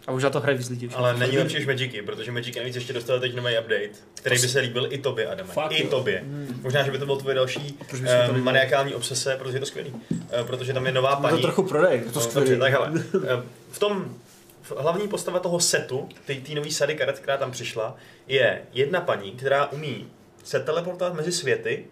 A 0.07 0.11
možná 0.11 0.29
to 0.29 0.39
hraje 0.39 0.57
víc 0.57 0.69
lidí. 0.69 0.89
Ale 0.95 1.17
není 1.17 1.37
lepší 1.37 1.55
než 1.55 1.65
Magicy, 1.65 2.01
protože 2.01 2.31
Magicy 2.31 2.59
navíc 2.59 2.75
ještě 2.75 2.93
dostal 2.93 3.19
teď 3.19 3.35
nový 3.35 3.53
update, 3.59 3.89
který 4.13 4.41
by 4.41 4.47
se 4.47 4.59
líbil 4.59 4.87
i 4.93 4.97
tobě, 4.97 5.27
Adame. 5.27 5.53
Fakt, 5.53 5.71
I 5.71 5.83
jo. 5.83 5.89
tobě. 5.89 6.19
Hmm. 6.19 6.59
Možná, 6.63 6.83
že 6.83 6.91
by 6.91 6.97
to 6.97 7.05
byl 7.05 7.17
tvoje 7.17 7.35
další 7.35 7.77
to 7.89 7.95
líbil? 7.95 8.37
maniakální 8.43 8.93
obsese, 8.95 9.35
protože 9.39 9.55
je 9.55 9.59
to 9.59 9.65
skvělý. 9.65 9.89
Uh, 9.89 9.99
protože 10.47 10.73
tam 10.73 10.85
je 10.85 10.91
nová 10.91 11.15
To 11.15 11.21
paní. 11.21 11.41
trochu 11.41 11.63
prodej, 11.63 11.97
je 11.99 12.05
to 12.11 12.19
No, 12.19 12.25
skvělý. 12.25 12.59
tak 12.59 12.71
hele. 12.71 12.91
Eh, 13.27 13.43
V 13.71 13.79
tom 13.79 14.15
v 14.61 14.71
hlavní 14.77 15.07
postava 15.07 15.39
toho 15.39 15.59
setu, 15.59 16.09
té 16.25 16.35
nový 16.55 16.71
sady 16.71 16.95
karet, 16.95 17.19
která 17.19 17.37
tam 17.37 17.51
přišla, 17.51 17.95
je 18.27 18.61
jedna 18.73 19.01
paní, 19.01 19.31
která 19.31 19.71
umí 19.71 20.07
se 20.43 20.59
teleportovat 20.59 21.13
mezi 21.13 21.31
světy, 21.31 21.85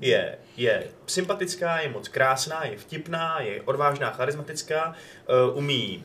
je, 0.00 0.34
je 0.56 0.84
sympatická, 1.06 1.80
je 1.80 1.88
moc 1.88 2.08
krásná, 2.08 2.64
je 2.66 2.78
vtipná, 2.78 3.40
je 3.40 3.62
odvážná, 3.62 4.10
charismatická, 4.10 4.94
uh, 5.50 5.58
umí 5.58 6.04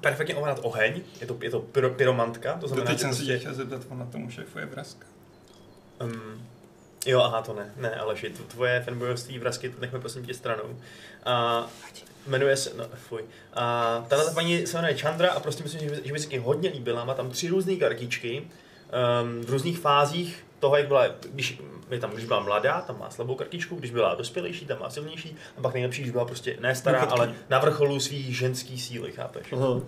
perfektně 0.00 0.34
ovládat 0.34 0.58
oheň, 0.62 1.00
je 1.20 1.26
to, 1.26 1.36
je 1.42 1.50
to 1.50 1.60
pyro, 1.60 1.90
pyromantka, 1.90 2.52
to 2.54 2.68
znamená, 2.68 2.84
Doteď 2.90 2.98
že 2.98 3.02
jsem 3.04 3.14
se 3.14 3.22
tě 3.24 3.32
prostě, 3.32 3.38
chtěl 3.38 3.54
zeptat, 3.54 3.82
ona 3.88 4.06
tomu 4.06 4.30
šéfuje 4.30 4.66
vraska. 4.66 5.06
um, 6.00 6.46
jo, 7.06 7.20
aha, 7.20 7.42
to 7.42 7.52
ne, 7.54 7.72
ne, 7.76 7.94
Aleši, 7.94 8.30
to 8.30 8.42
tvoje 8.42 8.82
fanboyovství 8.82 9.38
vrasky, 9.38 9.68
to 9.70 9.80
nechme 9.80 10.00
prosím 10.00 10.26
tě 10.26 10.34
stranou. 10.34 10.78
A 11.24 11.66
jmenuje 12.26 12.56
se, 12.56 12.70
no 12.76 12.84
fuj, 12.94 13.22
a 13.54 14.04
tahle 14.08 14.34
paní 14.34 14.66
se 14.66 14.76
jmenuje 14.76 14.96
Chandra 14.96 15.32
a 15.32 15.40
prostě 15.40 15.62
myslím, 15.62 15.80
že, 15.80 15.90
by- 15.90 16.00
že 16.04 16.12
by 16.12 16.18
se 16.18 16.28
mi 16.28 16.38
hodně 16.38 16.70
líbila, 16.70 17.04
má 17.04 17.14
tam 17.14 17.30
tři 17.30 17.48
různé 17.48 17.76
kartičky, 17.76 18.42
um, 19.22 19.40
v 19.44 19.50
různých 19.50 19.78
fázích 19.78 20.45
toho, 20.58 20.76
jak 20.76 20.86
byla, 20.88 21.06
když, 21.32 21.60
je 21.90 22.00
tam, 22.00 22.10
když 22.10 22.24
byla 22.24 22.40
mladá, 22.40 22.80
tam 22.80 22.98
má 22.98 23.10
slabou 23.10 23.34
kartičku, 23.34 23.76
když 23.76 23.90
byla 23.90 24.14
dospělejší, 24.14 24.66
tam 24.66 24.80
má 24.80 24.90
silnější, 24.90 25.36
a 25.58 25.60
pak 25.60 25.74
nejlepší, 25.74 26.00
když 26.02 26.12
byla 26.12 26.24
prostě 26.24 26.56
ne 26.60 26.74
stará, 26.74 27.00
Důchodkyně. 27.04 27.26
ale 27.26 27.34
na 27.50 27.58
vrcholu 27.58 28.00
svý 28.00 28.32
ženský 28.34 28.78
síly, 28.80 29.12
chápeš? 29.12 29.52
Aha. 29.52 29.68
Uh, 29.68 29.82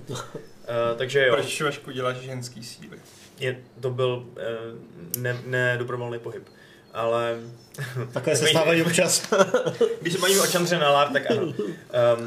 takže 0.96 1.26
jo, 1.26 1.34
Proč 1.34 1.60
Vašku 1.62 1.90
děláš 1.90 2.16
ženský 2.16 2.64
síly? 2.64 2.98
je, 3.40 3.60
to 3.80 3.90
byl 3.90 4.25
uh, 4.26 5.22
ne, 5.22 5.38
nedobrovolný 5.46 6.18
pohyb. 6.18 6.48
Ale 6.95 7.37
Takové 8.12 8.37
se 8.37 8.47
stávají 8.47 8.83
občas. 8.83 9.23
když 10.00 10.12
se 10.14 10.18
bavíme 10.18 10.40
o 10.40 10.47
Chandře 10.47 10.78
na 10.78 10.90
lár, 10.90 11.09
tak 11.12 11.30
ano. 11.30 11.42
Um, 11.42 11.54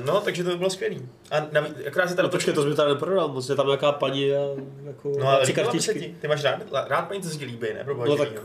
no, 0.06 0.22
takže 0.22 0.44
to 0.44 0.50
by 0.50 0.56
bylo 0.58 0.70
skvělý. 0.70 1.10
A 1.32 1.48
navíc, 1.51 1.74
akorát 1.88 2.10
se 2.10 2.15
tady 2.15 2.25
No 2.25 2.30
počkej, 2.32 2.53
to 2.53 2.63
jsi 2.63 2.70
mi 2.70 2.75
tady 2.75 2.94
neprodal 2.94 3.27
moc, 3.27 3.50
je 3.50 3.56
tam 3.56 3.65
nějaká 3.65 3.91
paní 3.91 4.32
a 4.34 4.39
jako 4.86 5.13
No 5.20 5.27
ale 5.27 5.41
tři 5.44 5.51
líbila 5.51 5.72
by 5.72 5.82
se 5.82 5.94
kartičky. 5.94 6.13
ti. 6.13 6.22
Ty 6.22 6.27
máš 6.27 6.44
rád, 6.44 6.60
rád 6.88 7.01
paní, 7.08 7.22
co 7.22 7.30
se 7.30 7.38
ti 7.38 7.46
líbí, 7.46 7.68
ne? 7.74 7.84
Pro 7.84 8.06
No 8.06 8.18
tak, 8.18 8.27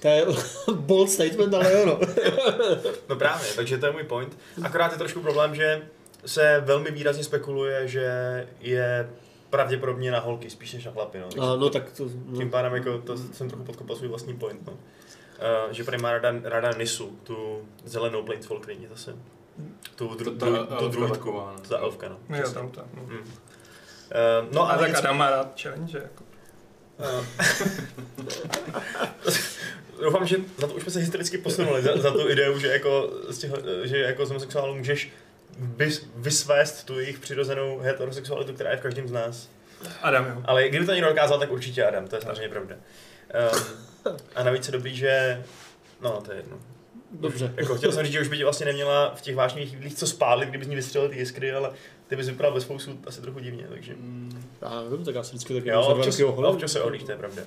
to 0.00 0.08
je 0.08 0.26
bold 0.72 1.10
statement, 1.10 1.54
ale 1.54 1.72
jo 1.72 1.86
no. 1.86 2.00
No 3.08 3.16
právě, 3.16 3.48
takže 3.56 3.78
to 3.78 3.86
je 3.86 3.92
můj 3.92 4.02
point. 4.04 4.38
Akorát 4.62 4.92
je 4.92 4.98
trošku 4.98 5.20
problém, 5.20 5.54
že 5.54 5.82
se 6.26 6.62
velmi 6.64 6.90
výrazně 6.90 7.24
spekuluje, 7.24 7.88
že 7.88 8.06
je 8.60 9.10
pravděpodobně 9.52 10.10
na 10.10 10.20
holky 10.20 10.50
spíš 10.50 10.72
než 10.72 10.84
na 10.84 10.92
chlapy. 10.92 11.18
No. 11.18 11.24
Takže 11.24 11.40
A, 11.40 11.56
no 11.56 11.70
tak 11.70 11.92
to, 11.92 12.08
Tím 12.08 12.44
no. 12.44 12.50
pádem 12.50 12.74
jako 12.74 12.98
to 12.98 13.16
jsem 13.16 13.48
trochu 13.48 13.64
podkopal 13.64 13.96
svůj 13.96 14.08
vlastní 14.08 14.34
point. 14.36 14.66
No. 14.66 14.72
Uh, 14.72 15.72
že 15.72 15.84
prý 15.84 15.98
má 15.98 16.12
ráda, 16.12 16.32
ráda 16.44 16.70
Nisu, 16.78 17.18
tu 17.22 17.62
zelenou 17.84 18.22
Planeswalkerní 18.22 18.86
zase. 18.90 19.16
Tu, 19.96 20.14
dru, 20.14 20.34
Ta- 20.36 20.46
ta 20.46 20.74
dru, 20.74 20.76
tu 20.78 20.88
druidku. 20.88 21.32
ne? 21.32 21.68
Ta 21.68 21.78
elfka, 21.78 22.08
no. 22.08 22.16
No 22.28 22.36
jo, 22.36 22.42
přesně. 22.42 22.54
tam 22.60 22.70
to. 22.70 22.82
No. 22.96 23.02
Mm. 23.02 23.18
Uh, 23.18 23.24
no 24.52 24.62
A 24.62 24.72
a 24.72 24.78
tak 24.78 24.94
Adam 24.94 25.16
má 25.18 25.30
rád 25.30 25.60
challenge, 25.62 25.98
jako. 25.98 26.24
Doufám, 30.02 30.26
že 30.26 30.36
za 30.58 30.66
to 30.66 30.74
už 30.74 30.82
jsme 30.82 30.92
se 30.92 30.98
historicky 31.00 31.38
posunuli, 31.38 31.82
za, 31.82 31.96
za 31.96 32.10
tu 32.10 32.28
ideu, 32.28 32.58
že 32.58 32.66
jako, 32.68 33.10
z 33.28 33.38
těch, 33.38 33.50
že 33.84 33.98
jako 33.98 34.26
z 34.26 34.28
homosexuálů 34.28 34.74
můžeš 34.74 35.12
vys, 35.58 36.06
vysvést 36.16 36.86
tu 36.86 36.98
jejich 36.98 37.18
přirozenou 37.18 37.78
heterosexualitu, 37.78 38.52
která 38.52 38.70
je 38.70 38.76
v 38.76 38.80
každém 38.80 39.08
z 39.08 39.12
nás. 39.12 39.48
Adam, 40.02 40.26
jo. 40.26 40.42
Ale 40.44 40.68
kdyby 40.68 40.86
to 40.86 40.92
někdo 40.92 41.08
dokázal, 41.08 41.38
tak 41.38 41.50
určitě 41.50 41.84
Adam, 41.84 42.08
to 42.08 42.16
je 42.16 42.22
samozřejmě 42.22 42.48
pravda. 42.48 42.76
Um, 44.04 44.16
a 44.34 44.42
navíc 44.42 44.66
je 44.66 44.72
dobrý, 44.72 44.96
že... 44.96 45.42
No, 46.00 46.20
to 46.20 46.32
je 46.32 46.38
jedno. 46.38 46.58
Dobře. 47.10 47.54
Jako, 47.56 47.74
chtěl 47.74 47.92
jsem 47.92 48.04
říct, 48.04 48.12
že 48.12 48.20
už 48.20 48.28
by 48.28 48.36
tě 48.36 48.44
vlastně 48.44 48.66
neměla 48.66 49.14
v 49.14 49.20
těch 49.20 49.36
vážných 49.36 49.70
chvílích 49.70 49.94
co 49.94 50.06
spálit, 50.06 50.48
kdyby 50.48 50.64
z 50.64 50.68
ní 50.68 50.76
vystřelil 50.76 51.08
ty 51.08 51.18
jiskry, 51.18 51.52
ale 51.52 51.70
ty 52.08 52.16
bys 52.16 52.26
vypadal 52.26 52.54
bez 52.54 52.62
spoustu 52.62 52.98
asi 53.06 53.20
trochu 53.20 53.38
divně, 53.38 53.66
takže... 53.68 53.94
Já 54.62 54.82
nevím, 54.82 55.04
tak 55.04 55.14
já 55.14 55.22
jsem 55.22 55.30
vždycky 55.30 55.54
taky 55.54 55.68
Jo, 55.68 55.82
občas, 55.82 56.20
občas 56.20 56.72
se 56.72 56.80
ohlíš, 56.80 57.02
to 57.02 57.10
je 57.10 57.18
pravda. 57.18 57.42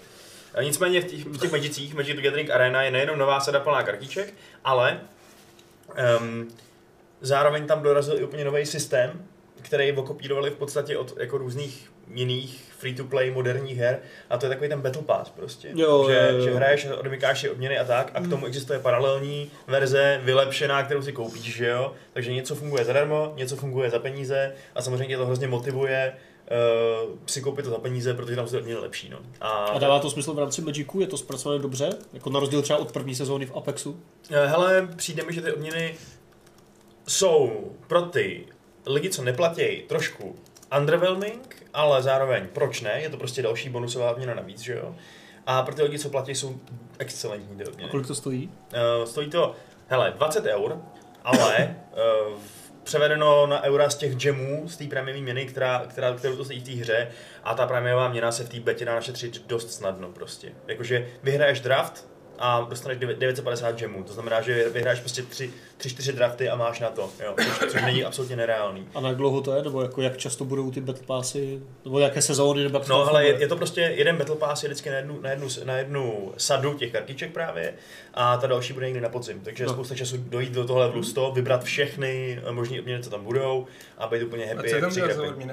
A 0.54 0.62
nicméně 0.62 1.02
v 1.02 1.06
těch, 1.06 1.26
v 1.26 1.38
těch 1.38 1.52
Magicích, 1.52 1.94
Magic 1.94 2.16
the 2.16 2.22
Gathering 2.22 2.50
Arena 2.50 2.84
je 2.84 2.92
nejenom 2.92 3.18
nová 3.18 3.40
sada 3.40 3.60
plná 3.60 3.84
kartiček, 3.84 4.34
ale 4.64 5.00
um, 6.20 6.48
zároveň 7.22 7.68
tam 7.68 7.82
dorazil 7.84 8.20
i 8.20 8.24
úplně 8.24 8.46
nový 8.46 8.66
systém, 8.66 9.26
který 9.62 9.92
okopírovali 9.92 10.50
v 10.50 10.56
podstatě 10.56 10.98
od 10.98 11.18
jako 11.20 11.38
různých 11.38 11.92
jiných 12.14 12.74
free-to-play 12.78 13.32
moderních 13.32 13.78
her 13.78 14.00
a 14.30 14.38
to 14.38 14.46
je 14.46 14.50
takový 14.50 14.70
ten 14.70 14.82
Battle 14.82 15.02
Pass 15.02 15.30
prostě. 15.30 15.70
Jo, 15.76 16.06
že, 16.10 16.30
jo, 16.32 16.38
jo. 16.38 16.44
že 16.44 16.56
hraješ, 16.56 16.86
odmykáš 16.86 17.42
si 17.42 17.50
odměny 17.50 17.80
a 17.80 17.84
tak 17.84 18.12
a 18.14 18.22
k 18.22 18.30
tomu 18.30 18.46
existuje 18.46 18.80
paralelní 18.80 19.52
verze, 19.68 20.22
vylepšená, 20.24 20.84
kterou 20.84 21.02
si 21.02 21.14
koupíš, 21.14 21.56
že 21.56 21.68
jo? 21.68 21.94
Takže 22.14 22.34
něco 22.34 22.56
funguje 22.56 22.86
zadarmo, 22.86 23.34
něco 23.36 23.56
funguje 23.56 23.90
za 23.90 24.00
peníze 24.00 24.54
a 24.76 24.82
samozřejmě 24.82 25.08
tě 25.08 25.18
to 25.18 25.26
hrozně 25.26 25.48
motivuje 25.48 26.14
uh, 27.04 27.16
si 27.26 27.42
koupit 27.42 27.66
to 27.66 27.72
za 27.72 27.78
peníze, 27.78 28.14
protože 28.14 28.36
tam 28.36 28.48
jsou 28.48 28.58
odměny 28.58 28.80
lepší, 28.80 29.10
no. 29.10 29.18
A 29.42 29.80
dává 29.80 30.00
to 30.00 30.10
smysl 30.10 30.34
v 30.34 30.40
rámci 30.40 30.62
Magicu? 30.62 31.00
Je 31.00 31.08
to 31.08 31.18
zpracované 31.18 31.62
dobře? 31.62 31.90
Jako 32.14 32.30
na 32.30 32.40
rozdíl 32.40 32.62
třeba 32.62 32.80
od 32.80 32.92
první 32.92 33.16
sezóny 33.16 33.46
v 33.46 33.56
Apexu? 33.56 34.00
Eh, 34.32 34.48
Hele, 34.48 34.88
přijde 34.96 35.24
mi, 35.24 35.34
že 35.34 35.42
ty 35.42 35.54
odměny 35.54 35.96
jsou 37.08 37.72
pro 37.88 38.02
ty 38.02 38.46
lidi, 38.86 39.10
co 39.10 39.24
neplatí, 39.24 39.82
trošku 39.88 40.36
underwhelming, 40.78 41.56
ale 41.74 42.04
zároveň 42.04 42.48
proč 42.54 42.82
ne, 42.82 43.02
je 43.02 43.10
to 43.10 43.18
prostě 43.18 43.42
další 43.42 43.70
bonusová 43.70 44.12
odměna 44.12 44.34
navíc, 44.34 44.60
že 44.60 44.74
jo. 44.74 44.96
A 45.46 45.62
pro 45.64 45.76
ty 45.76 45.84
lidi, 45.84 46.00
co 46.00 46.10
platí, 46.10 46.36
jsou 46.36 46.60
excelentní 47.00 47.58
ty 47.58 47.64
A 47.64 47.68
odměny. 47.68 47.90
kolik 47.92 48.08
to 48.08 48.16
stojí? 48.16 48.52
Uh, 49.00 49.06
stojí 49.06 49.30
to, 49.30 49.56
hele, 49.88 50.14
20 50.16 50.46
eur, 50.46 50.78
ale 51.24 51.76
uh, 52.28 52.34
převedeno 52.84 53.48
na 53.48 53.64
eura 53.64 53.90
z 53.90 53.96
těch 53.96 54.16
gemů, 54.16 54.64
z 54.68 54.78
té 54.78 54.86
prémiové 54.88 55.22
měny, 55.22 55.46
která, 55.46 55.86
která, 55.88 56.14
kterou 56.14 56.36
to 56.36 56.44
stojí 56.46 56.60
v 56.60 56.64
té 56.64 56.72
hře 56.72 57.08
a 57.44 57.54
ta 57.54 57.68
prémiová 57.68 58.10
měna 58.10 58.32
se 58.32 58.44
v 58.44 58.50
té 58.50 58.60
betě 58.60 58.86
dá 58.86 58.96
našetřit 58.96 59.48
dost 59.48 59.72
snadno 59.72 60.12
prostě. 60.12 60.52
Jakože 60.68 61.08
vyhraješ 61.24 61.60
draft 61.60 62.08
a 62.40 62.62
dostaneš 62.70 62.98
9- 62.98 63.18
950 63.18 63.76
gemů, 63.76 64.04
to 64.04 64.14
znamená, 64.14 64.42
že 64.42 64.70
vyhraješ 64.70 65.00
prostě 65.00 65.24
3-4 65.82 66.12
drafty 66.14 66.50
a 66.50 66.56
máš 66.56 66.80
na 66.80 66.90
to, 66.90 67.10
jo, 67.24 67.36
což, 67.60 67.72
což 67.72 67.82
není 67.82 68.04
absolutně 68.04 68.36
nereálný. 68.36 68.88
A 68.96 69.00
na 69.00 69.10
jak 69.10 69.18
dlouho 69.18 69.42
to 69.42 69.56
je? 69.56 69.64
Nebo 69.64 69.82
jako 69.82 70.02
jak 70.02 70.18
často 70.18 70.46
budou 70.46 70.72
ty 70.72 70.82
Battle 70.82 71.06
Passy? 71.06 71.60
Nebo 71.86 72.00
jaké 72.00 72.22
sezóny? 72.22 72.64
Nebo 72.64 72.78
jak 72.78 72.88
No 72.88 73.06
hele, 73.06 73.26
je, 73.28 73.40
je 73.40 73.48
to 73.48 73.56
prostě 73.56 73.82
jeden 73.82 74.18
Battle 74.18 74.36
Pass 74.36 74.64
je 74.64 74.70
vždycky 74.70 74.90
na 74.90 74.96
jednu, 74.96 75.22
na, 75.22 75.30
jednu, 75.30 75.48
na 75.64 75.78
jednu 75.78 76.34
sadu 76.38 76.74
těch 76.74 76.92
kartiček 76.92 77.32
právě 77.34 77.74
a 78.14 78.38
ta 78.38 78.48
další 78.48 78.74
bude 78.74 78.86
někdy 78.86 79.02
na 79.02 79.10
podzim. 79.10 79.40
Takže 79.44 79.64
je 79.64 79.68
No. 79.68 79.74
spousta 79.74 79.96
času 79.96 80.18
dojít 80.18 80.52
do 80.54 80.66
tohle 80.66 80.90
vlusto, 80.90 81.32
vybrat 81.36 81.64
všechny 81.64 82.42
možné 82.52 82.80
odměny, 82.80 83.04
co 83.04 83.10
tam 83.10 83.24
budou 83.24 83.68
a 83.98 84.08
být 84.08 84.24
úplně 84.24 84.46
A 84.46 84.56
happy. 84.56 84.70
co 84.70 84.76
jak 84.76 84.82
tam 84.82 84.92
za 84.92 85.24
odměny, 85.24 85.52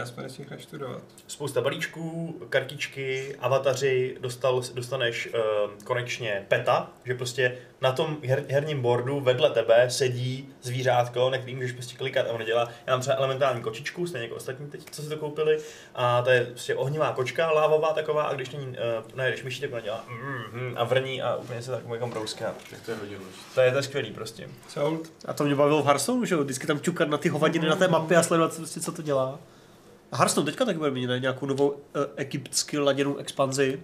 naštudovat. 0.50 1.02
Spousta 1.26 1.60
balíčků, 1.60 2.36
kartičky, 2.48 3.36
avataři, 3.40 4.16
dostal, 4.20 4.62
dostaneš 4.74 5.28
uh, 5.34 5.40
konečně 5.84 6.44
peta, 6.48 6.90
že 7.04 7.14
prostě 7.14 7.54
na 7.80 7.92
tom 7.92 8.16
her, 8.24 8.44
herním 8.48 8.82
boardu 8.82 9.20
vedle 9.20 9.50
tebe 9.50 9.90
sedí 9.90 10.11
zvířátko, 10.62 11.30
na 11.30 11.38
který 11.38 11.54
můžeš 11.54 11.72
prostě 11.72 11.96
klikat 11.96 12.26
a 12.26 12.32
ono 12.32 12.44
dělá. 12.44 12.68
Já 12.86 12.92
mám 12.92 13.00
třeba 13.00 13.16
elementární 13.16 13.62
kočičku, 13.62 14.06
stejně 14.06 14.26
jako 14.26 14.36
ostatní 14.36 14.70
teď, 14.70 14.90
co 14.90 15.02
si 15.02 15.08
to 15.08 15.16
koupili, 15.16 15.58
a 15.94 16.22
to 16.22 16.30
je 16.30 16.44
prostě 16.44 16.74
ohnivá 16.74 17.12
kočka, 17.12 17.50
lávová 17.50 17.92
taková, 17.92 18.22
a 18.22 18.34
když 18.34 18.50
na 18.50 18.60
ní 18.60 18.66
uh, 18.66 18.74
najedeš 19.14 19.42
myší, 19.42 19.60
tak 19.60 19.72
ona 19.72 19.80
dělá 19.80 20.04
mm, 20.08 20.60
mm, 20.60 20.74
a 20.76 20.84
vrní 20.84 21.22
a 21.22 21.36
úplně 21.36 21.62
se 21.62 21.70
tak 21.70 21.80
jako 21.92 22.06
brouská. 22.06 22.54
Tak 22.70 22.80
to 22.80 22.90
je 22.90 22.96
hodinu. 22.96 23.22
To 23.54 23.60
je, 23.60 23.72
to 23.72 23.82
skvělý 23.82 24.10
prostě. 24.10 24.48
Sold. 24.68 25.12
A 25.24 25.32
to 25.32 25.44
mě 25.44 25.54
bavilo 25.54 25.82
v 25.82 25.86
Hearthstone, 25.86 26.26
že 26.26 26.34
jo? 26.34 26.44
Vždycky 26.44 26.66
tam 26.66 26.80
čukat 26.80 27.08
na 27.08 27.18
ty 27.18 27.28
hovadiny 27.28 27.68
na 27.68 27.76
té 27.76 27.88
mapě 27.88 28.16
a 28.16 28.22
sledovat, 28.22 28.56
prostě, 28.56 28.80
co 28.80 28.92
to 28.92 29.02
dělá. 29.02 29.38
A 30.12 30.16
Hearthstone 30.16 30.44
teďka 30.44 30.64
taky 30.64 30.78
bude 30.78 30.90
mít 30.90 31.10
nějakou 31.18 31.46
novou 31.46 31.68
uh, 31.68 31.76
egyptsky 32.16 32.78
laděnou 32.78 33.16
expanzi. 33.16 33.80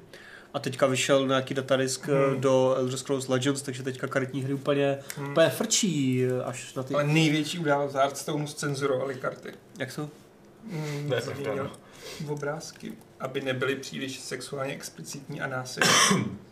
A 0.54 0.58
teďka 0.58 0.86
vyšel 0.86 1.26
nějaký 1.26 1.54
datadisk 1.54 2.06
hmm. 2.08 2.24
Hmm. 2.24 2.40
do 2.40 2.74
Elder 2.78 2.98
Scrolls 2.98 3.28
Legends, 3.28 3.62
takže 3.62 3.82
teďka 3.82 4.06
karetní 4.06 4.42
hry 4.42 4.54
úplně, 4.54 4.98
Hmm. 5.16 5.30
úplně 5.30 5.48
frčí 5.48 6.24
eh, 6.24 6.44
až 6.44 6.74
na 6.74 6.82
ty... 6.82 6.94
Ale 6.94 7.04
největší 7.04 7.58
událost 7.58 7.94
Hearthstoneu 7.94 8.46
cenzurovali 8.46 9.14
karty. 9.14 9.52
Jak 9.78 9.94
to? 9.94 10.10
Mm, 10.64 11.08
To 11.08 11.14
je 11.14 11.20
změnil 11.20 11.54
pravda, 11.54 11.70
obrázky, 12.28 12.92
aby 13.20 13.40
nebyly 13.40 13.76
příliš 13.76 14.20
sexuálně 14.20 14.72
explicitní 14.74 15.40
a 15.40 15.46
násilné. 15.46 15.90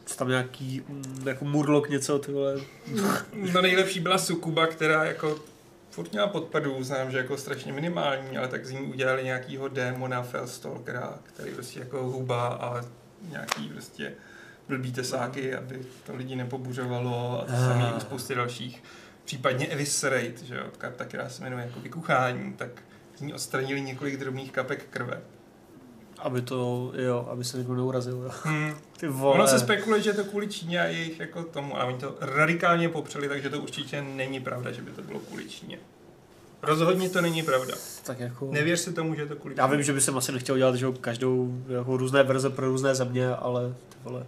Co 0.06 0.16
tam 0.16 0.28
nějaký 0.28 0.82
mm, 0.88 1.28
jako 1.28 1.44
murlok 1.44 1.88
něco, 1.88 2.18
ty 2.18 2.32
vole. 2.32 2.60
No 3.52 3.62
nejlepší 3.62 4.00
byla 4.00 4.18
Sukuba, 4.18 4.66
která 4.66 5.04
jako 5.04 5.38
furt 5.90 6.12
měla 6.12 6.26
podpadu, 6.26 6.82
znám, 6.84 7.10
že 7.10 7.18
jako 7.18 7.36
strašně 7.36 7.72
minimální, 7.72 8.38
ale 8.38 8.48
tak 8.48 8.66
z 8.66 8.70
ní 8.70 8.80
udělali 8.80 9.24
nějakýho 9.24 9.68
démona 9.68 10.22
Felstalkera, 10.22 11.18
který 11.22 11.50
prostě 11.52 11.80
jako 11.80 12.02
huba 12.02 12.46
a 12.48 12.84
nějaký 13.30 13.68
prostě 13.68 14.12
blbý 14.68 14.92
tesáky, 14.92 15.54
aby 15.54 15.80
to 16.06 16.16
lidi 16.16 16.36
nepobuřovalo 16.36 17.40
a 17.42 17.44
to 17.44 17.52
Ah. 17.52 17.66
samé 17.68 17.92
u 17.96 18.00
spousty 18.00 18.34
dalších. 18.34 18.82
Případně 19.24 19.66
Eviscerate, 19.66 20.44
že 20.44 20.54
jo, 20.56 20.62
karta, 20.78 21.04
která 21.04 21.28
se 21.28 21.42
jmenuje 21.42 21.64
jako 21.66 21.80
vykuchání, 21.80 22.52
tak 22.52 22.68
z 23.16 23.20
ní 23.20 23.34
odstranili 23.34 23.80
několik 23.80 24.16
drobných 24.16 24.52
kapek 24.52 24.86
krve. 24.90 25.20
Aby 26.18 26.42
to, 26.42 26.92
jo, 26.96 27.28
aby 27.30 27.44
se 27.44 27.58
někdo 27.58 27.74
neurazil, 27.74 28.22
jo. 28.22 28.30
Hmm. 28.44 28.74
Ty 28.96 29.08
vole. 29.08 29.34
Ono 29.34 29.46
se 29.46 29.58
spekuluje, 29.58 30.02
že 30.02 30.12
to 30.12 30.24
kvůli 30.24 30.48
Číně 30.48 30.80
a 30.80 30.84
jejich 30.84 31.20
jako 31.20 31.42
tomu, 31.44 31.80
a 31.80 31.84
oni 31.84 31.98
to 31.98 32.16
radikálně 32.20 32.88
popřeli, 32.88 33.28
takže 33.28 33.50
to 33.50 33.60
určitě 33.60 34.02
není 34.02 34.40
pravda, 34.40 34.72
že 34.72 34.82
by 34.82 34.90
to 34.90 35.02
bylo 35.02 35.18
kvůli 35.18 35.48
Číně. 35.48 35.78
Rozhodně 36.66 37.08
to 37.08 37.20
není 37.20 37.42
pravda. 37.42 37.74
tak 38.02 38.20
jako... 38.20 38.50
Nevěř 38.52 38.80
si 38.80 38.92
tomu, 38.92 39.14
že 39.14 39.22
je 39.22 39.26
to 39.26 39.36
kvůli 39.36 39.54
Já 39.58 39.66
vím, 39.66 39.82
že 39.82 39.92
by 39.92 40.00
jsem 40.00 40.16
asi 40.16 40.32
nechtěl 40.32 40.56
dělat 40.56 40.74
že 40.74 40.86
každou 41.00 41.62
jako 41.68 41.96
různé 41.96 42.22
verze 42.22 42.50
pro 42.50 42.66
různé 42.68 42.94
země, 42.94 43.28
ale 43.28 43.74
ty 43.88 43.96
vole, 44.04 44.26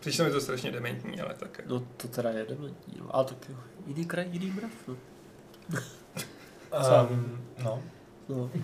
Přišlo 0.00 0.24
mi 0.24 0.30
to 0.30 0.40
strašně 0.40 0.70
dementní, 0.70 1.20
ale 1.20 1.34
tak. 1.34 1.60
no 1.66 1.82
to 1.96 2.08
teda 2.08 2.30
je 2.30 2.46
dementní, 2.48 2.94
no. 3.00 3.16
A 3.16 3.24
tak 3.24 3.48
jo, 3.48 3.56
jiný 3.86 4.04
kraj, 4.04 4.26
jiný 4.30 4.50
mrav, 4.50 4.72
no. 4.88 4.96
Um, 7.10 7.40
no. 7.64 7.82
no. 8.28 8.50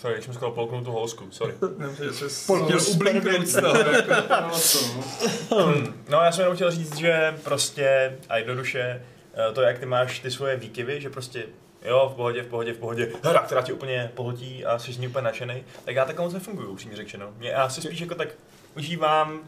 Sorry, 0.00 0.14
když 0.14 0.24
jsem 0.24 0.34
skoro 0.34 0.52
polknul 0.52 0.84
tu 0.84 0.90
housku, 0.90 1.24
sorry. 1.30 1.54
Nevím, 1.78 1.96
že 1.96 2.28
chtěl 2.64 2.80
ublinknout 2.94 3.46
z 3.46 3.60
toho. 3.60 3.76
Jako. 3.76 5.72
No 6.08 6.18
já 6.20 6.32
jsem 6.32 6.42
jenom 6.42 6.56
chtěl 6.56 6.70
říct, 6.70 6.96
že 6.96 7.38
prostě 7.44 8.18
a 8.28 8.36
jednoduše 8.36 9.02
eh, 9.34 9.52
to, 9.52 9.62
jak 9.62 9.78
ty 9.78 9.86
máš 9.86 10.18
ty 10.18 10.30
svoje 10.30 10.56
výkyvy, 10.56 11.00
že 11.00 11.10
prostě 11.10 11.46
jo, 11.88 12.10
v 12.12 12.16
pohodě, 12.16 12.42
v 12.42 12.46
pohodě, 12.46 12.72
v 12.72 12.78
pohodě, 12.78 13.12
hra, 13.24 13.40
která 13.42 13.62
ti 13.62 13.72
úplně 13.72 14.10
pohltí 14.14 14.64
a 14.64 14.78
jsi 14.78 14.92
z 14.92 14.98
ní 14.98 15.08
úplně 15.08 15.24
nadšený, 15.24 15.62
tak 15.84 15.94
já 15.96 16.04
takhle 16.04 16.24
moc 16.24 16.34
nefunguju, 16.34 16.68
upřímně 16.70 16.96
řečeno. 16.96 17.26
Mě, 17.38 17.48
já 17.50 17.68
si 17.68 17.82
spíš 17.82 18.00
jako 18.00 18.14
tak 18.14 18.28
užívám, 18.76 19.40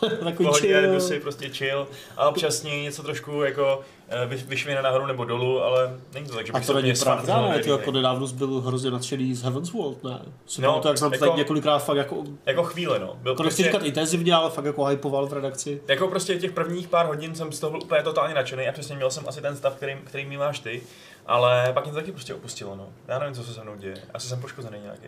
Takový 0.24 0.48
pohodě, 0.48 0.60
chill. 0.80 0.92
jdu 0.92 1.00
si 1.00 1.20
prostě 1.20 1.48
chill 1.48 1.88
a 2.16 2.28
občas 2.28 2.62
něco 2.62 3.02
trošku 3.02 3.42
jako 3.42 3.80
eh, 4.08 4.26
vy- 4.26 4.36
vyšvihne 4.48 4.82
nahoru 4.82 5.06
nebo 5.06 5.24
dolů, 5.24 5.62
ale 5.62 5.96
není 6.14 6.26
to 6.26 6.34
tak, 6.34 6.46
že 6.46 6.52
A 6.52 6.58
bych 6.58 6.66
to 6.66 6.72
se 6.72 6.82
není 6.82 6.94
pravda, 7.00 7.42
ne? 7.48 7.58
Ty 7.58 7.70
jako 7.70 7.90
nedávno 7.92 8.26
byl 8.26 8.60
hrozně 8.60 8.90
nadšený 8.90 9.34
z 9.34 9.42
Heaven's 9.42 9.72
World, 9.72 10.04
ne? 10.04 10.18
Si 10.46 10.62
No, 10.62 10.80
no, 10.84 10.90
jak 10.90 10.98
jsem 10.98 11.08
to 11.10 11.14
jako- 11.14 11.26
tady 11.26 11.38
několikrát 11.38 11.78
fakt 11.78 11.96
jako, 11.96 12.24
Jako 12.46 12.62
chvíli, 12.64 12.98
no. 12.98 13.16
Byl 13.22 13.32
jako 13.32 13.42
nechci 13.42 13.62
říkat 13.62 13.82
intenzivně, 13.82 14.34
ale 14.34 14.50
fakt 14.50 14.64
jako 14.64 14.84
hypoval 14.84 15.26
v 15.26 15.32
redakci. 15.32 15.80
Jako 15.88 16.08
prostě 16.08 16.36
těch 16.38 16.52
prvních 16.52 16.88
pár 16.88 17.06
hodin 17.06 17.34
jsem 17.34 17.52
z 17.52 17.60
toho 17.60 17.70
byl 17.70 17.80
úplně 17.82 18.02
totálně 18.02 18.34
nadšený 18.34 18.68
a 18.68 18.72
přesně 18.72 18.96
měl 18.96 19.10
jsem 19.10 19.24
asi 19.28 19.40
ten 19.40 19.56
stav, 19.56 19.74
který, 19.74 19.96
který 20.04 20.26
mi 20.26 20.36
máš 20.36 20.58
ty, 20.58 20.82
ale 21.26 21.72
pak 21.72 21.84
mě 21.84 21.92
to 21.92 21.98
taky 21.98 22.12
prostě 22.12 22.34
opustilo, 22.34 22.76
no. 22.76 22.92
Já 23.08 23.18
nevím, 23.18 23.34
co 23.34 23.44
se 23.44 23.54
se 23.54 23.62
mnou 23.62 23.76
děje. 23.76 23.94
Asi 24.14 24.28
jsem 24.28 24.40
poškozený 24.40 24.80
nějaký. 24.80 25.06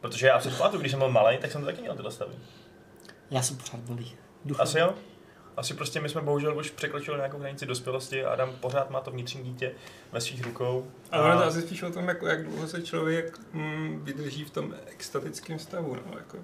Protože 0.00 0.26
já 0.26 0.40
si 0.40 0.50
pamatuju, 0.50 0.80
když 0.80 0.92
jsem 0.92 1.00
byl 1.00 1.08
malý, 1.10 1.38
tak 1.38 1.52
jsem 1.52 1.60
to 1.60 1.66
taky 1.66 1.80
měl 1.80 1.94
tyhle 1.96 2.10
stavy. 2.10 2.34
Já 3.30 3.42
jsem 3.42 3.56
pořád 3.56 3.88
malý. 3.88 4.16
Asi 4.58 4.78
jo? 4.78 4.94
Asi 5.56 5.74
prostě 5.74 6.00
my 6.00 6.08
jsme 6.08 6.20
bohužel 6.20 6.58
už 6.58 6.70
překročili 6.70 7.16
nějakou 7.16 7.38
hranici 7.38 7.66
dospělosti 7.66 8.24
a 8.24 8.32
Adam 8.32 8.52
pořád 8.56 8.90
má 8.90 9.00
to 9.00 9.10
vnitřní 9.10 9.42
dítě 9.42 9.72
ve 10.12 10.20
svých 10.20 10.44
rukou. 10.44 10.90
Ale 11.10 11.24
ono 11.24 11.40
to 11.40 11.46
asi 11.46 11.62
spíš 11.62 11.82
o 11.82 11.90
tom, 11.90 12.08
jako, 12.08 12.26
jak 12.26 12.44
dlouho 12.44 12.66
se 12.68 12.82
člověk 12.82 13.38
mm, 13.52 14.00
vydrží 14.04 14.44
v 14.44 14.50
tom 14.50 14.74
extatickém 14.86 15.58
stavu. 15.58 15.94
No, 15.94 16.18
jako. 16.18 16.38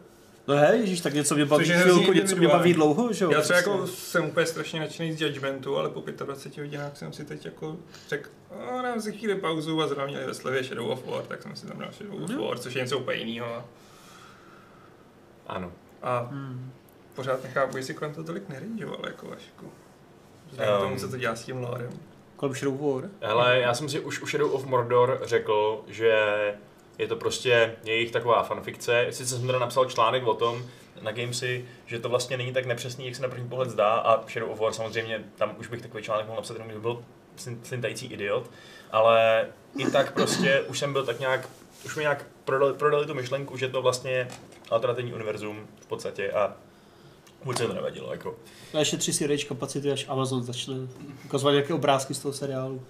No 0.48 0.56
hej, 0.56 0.80
ježíš, 0.80 1.00
tak 1.00 1.14
něco 1.14 1.34
mě 1.34 1.44
baví 1.44 1.66
Což 1.66 1.74
chvilku, 1.76 2.12
něco 2.12 2.36
mě 2.36 2.48
baví 2.48 2.74
dlouho, 2.74 3.12
že 3.12 3.24
jo? 3.24 3.30
Já 3.30 3.40
třeba 3.40 3.58
Prostě. 3.62 3.70
jako 3.70 3.86
jsem 3.86 4.24
úplně 4.26 4.46
strašně 4.46 4.80
nadšený 4.80 5.12
z 5.12 5.20
Judgmentu, 5.22 5.76
ale 5.76 5.90
po 5.90 6.00
25 6.24 6.62
hodinách 6.64 6.96
jsem 6.96 7.12
si 7.12 7.24
teď 7.24 7.44
jako 7.44 7.76
řekl, 8.08 8.30
no, 8.72 8.82
dám 8.82 9.00
si 9.00 9.12
chvíli 9.12 9.34
pauzu 9.34 9.82
a 9.82 9.86
zrovna 9.86 10.06
měli 10.06 10.26
ve 10.26 10.34
slevě 10.34 10.64
Shadow 10.64 10.90
of 10.90 11.06
War, 11.06 11.22
tak 11.22 11.42
jsem 11.42 11.56
si 11.56 11.66
tam 11.66 11.78
dal 11.78 11.92
Shadow 11.92 12.22
of. 12.22 12.30
War, 12.48 12.58
což 12.58 12.74
je 12.74 12.82
něco 12.82 12.98
úplně 12.98 13.18
jiného. 13.18 13.64
Ano. 15.46 15.72
A 16.02 16.18
Hmm. 16.30 16.72
pořád 17.14 17.42
nechápu, 17.44 17.76
jestli 17.76 17.94
kolem 17.94 18.14
toho 18.14 18.24
tolik 18.26 18.48
nerangeoval, 18.48 19.00
jako 19.06 19.26
Vašku. 19.28 19.70
Vzhledem 20.50 20.74
Um. 20.74 20.80
tomu, 20.82 20.96
co 20.96 21.08
to 21.08 21.16
dělá 21.16 21.36
s 21.36 21.44
tím 21.44 21.56
lorem. 21.56 21.90
Kolem 22.36 22.54
Shadow 22.54 22.94
War. 22.94 23.10
Hele, 23.22 23.58
já 23.58 23.74
jsem 23.74 23.88
si 23.88 24.00
už 24.00 24.22
u 24.22 24.26
Shadow 24.26 24.54
of 24.54 24.66
Mordor 24.66 25.20
řekl, 25.24 25.84
že 25.88 26.22
je 26.98 27.08
to 27.08 27.16
prostě 27.16 27.76
jejich 27.84 28.10
taková 28.10 28.42
fanfikce. 28.42 29.06
Sice 29.10 29.36
jsem 29.36 29.46
teda 29.46 29.58
napsal 29.58 29.84
článek 29.84 30.26
o 30.26 30.34
tom 30.34 30.64
na 31.02 31.12
Gamesy, 31.12 31.64
že 31.86 31.98
to 31.98 32.08
vlastně 32.08 32.36
není 32.36 32.52
tak 32.52 32.66
nepřesný, 32.66 33.06
jak 33.06 33.16
se 33.16 33.22
na 33.22 33.28
první 33.28 33.48
pohled 33.48 33.70
zdá 33.70 33.88
a 33.94 34.28
Shadow 34.28 34.50
of 34.50 34.60
War 34.60 34.72
samozřejmě, 34.72 35.24
tam 35.36 35.54
už 35.58 35.68
bych 35.68 35.82
takový 35.82 36.02
článek 36.02 36.26
mohl 36.26 36.36
napsat, 36.36 36.54
jenom 36.58 36.80
byl 36.80 37.02
slin- 37.38 37.58
slintající 37.62 38.06
idiot, 38.06 38.50
ale 38.90 39.46
i 39.78 39.90
tak 39.90 40.12
prostě 40.12 40.60
už 40.60 40.78
jsem 40.78 40.92
byl 40.92 41.06
tak 41.06 41.20
nějak, 41.20 41.48
už 41.84 41.96
mi 41.96 42.02
nějak 42.02 42.26
prodali, 42.44 42.74
prodali 42.74 43.06
tu 43.06 43.14
myšlenku, 43.14 43.56
že 43.56 43.68
to 43.68 43.82
vlastně 43.82 44.10
je 44.10 44.28
alternativní 44.70 45.12
univerzum 45.12 45.66
v 45.80 45.86
podstatě 45.86 46.30
a 46.30 46.56
vůbec 47.44 47.58
se 47.58 47.66
to 47.66 47.72
nevadilo, 47.72 48.12
jako. 48.12 48.36
A 48.74 48.78
ještě 48.78 48.96
tři 48.96 49.12
si 49.12 49.38
kapacity, 49.38 49.92
až 49.92 50.08
Amazon 50.08 50.42
začne 50.42 50.74
ukazovat 51.24 51.52
nějaké 51.52 51.74
obrázky 51.74 52.14
z 52.14 52.18
toho 52.18 52.32
seriálu. 52.32 52.74
Uh, 52.74 52.82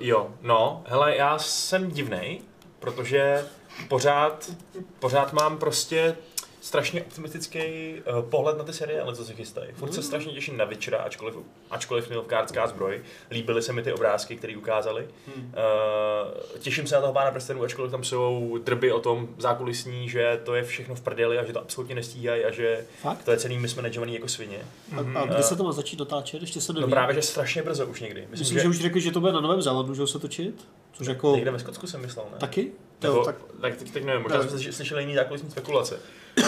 jo, 0.00 0.30
no, 0.42 0.82
hele, 0.86 1.16
já 1.16 1.38
jsem 1.38 1.90
divnej, 1.90 2.40
protože 2.84 3.44
pořád, 3.88 4.50
pořád 4.98 5.32
mám 5.32 5.58
prostě 5.58 6.16
strašně 6.64 7.02
optimistický 7.02 7.58
uh, 7.58 8.22
pohled 8.22 8.58
na 8.58 8.64
ty 8.64 8.72
seriály, 8.72 9.16
co 9.16 9.24
se 9.24 9.34
chystají. 9.34 9.72
Furt 9.72 9.94
se 9.94 10.02
strašně 10.02 10.32
těším 10.32 10.56
na 10.56 10.64
Witchera, 10.64 10.98
ačkoliv, 10.98 11.34
ačkoliv 11.70 12.10
milvkářská 12.10 12.66
zbroj. 12.66 13.02
Líbily 13.30 13.62
se 13.62 13.72
mi 13.72 13.82
ty 13.82 13.92
obrázky, 13.92 14.36
které 14.36 14.56
ukázali. 14.56 15.08
Hmm. 15.26 15.44
Uh, 15.44 16.58
těším 16.58 16.86
se 16.86 16.94
na 16.94 17.00
toho 17.00 17.12
pána 17.12 17.30
prstenů, 17.30 17.62
ačkoliv 17.62 17.90
tam 17.90 18.04
jsou 18.04 18.58
drby 18.64 18.92
o 18.92 19.00
tom 19.00 19.28
zákulisní, 19.38 20.08
že 20.08 20.40
to 20.44 20.54
je 20.54 20.62
všechno 20.62 20.94
v 20.94 21.00
prdeli 21.00 21.38
a 21.38 21.44
že 21.44 21.52
to 21.52 21.60
absolutně 21.60 21.94
nestíhají 21.94 22.44
a 22.44 22.50
že 22.50 22.86
Fakt? 23.02 23.24
to 23.24 23.30
je 23.30 23.36
celý 23.36 23.58
mismanagovaný 23.58 24.14
jako 24.14 24.28
svině. 24.28 24.58
A, 24.96 25.20
a 25.20 25.26
kdy 25.26 25.42
se 25.42 25.56
to 25.56 25.64
má 25.64 25.72
začít 25.72 25.98
natáčet? 25.98 26.40
Ještě 26.40 26.60
se 26.60 26.72
neví. 26.72 26.82
No 26.82 26.88
právě, 26.88 27.14
že 27.14 27.22
strašně 27.22 27.62
brzo 27.62 27.86
už 27.86 28.00
někdy. 28.00 28.20
Myslím, 28.20 28.38
Myslím, 28.38 28.58
že 28.58 28.68
už 28.68 28.78
řekli, 28.78 29.00
že 29.00 29.10
to 29.10 29.20
bude 29.20 29.32
na 29.32 29.40
Novém 29.40 29.62
Zélandu, 29.62 29.94
že 29.94 30.06
se 30.06 30.18
točit. 30.18 30.68
Což 30.92 31.06
jako... 31.06 31.34
Někde 31.34 31.50
ve 31.50 31.58
Skotsku 31.58 31.86
jsem 31.86 32.00
myslel, 32.00 32.26
ne? 32.32 32.38
Taky? 32.38 32.72
Nebo, 33.04 33.16
Jo, 33.16 33.24
tak, 33.24 33.36
tak 33.36 33.54
tak 33.60 33.76
teď, 33.76 33.90
teď 33.90 34.04
nevím, 34.04 34.22
možná 34.22 34.42
jsme 34.42 34.50
slyš- 34.50 34.72
slyšeli 34.72 35.02
jiný 35.02 35.14
zákulisní 35.14 35.50
spekulace. 35.50 35.98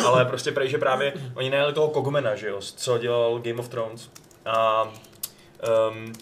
Ale 0.07 0.25
prostě 0.25 0.53
prej, 0.53 0.69
že 0.69 0.79
právě 0.79 1.13
oni 1.35 1.51
najeli 1.51 1.73
toho 1.73 1.89
Kogumena, 1.89 2.35
že 2.35 2.49
jo, 2.49 2.61
co 2.61 2.99
dělal 2.99 3.39
Game 3.39 3.59
of 3.59 3.69
Thrones. 3.69 4.11
A 4.47 4.83
um, 4.83 6.13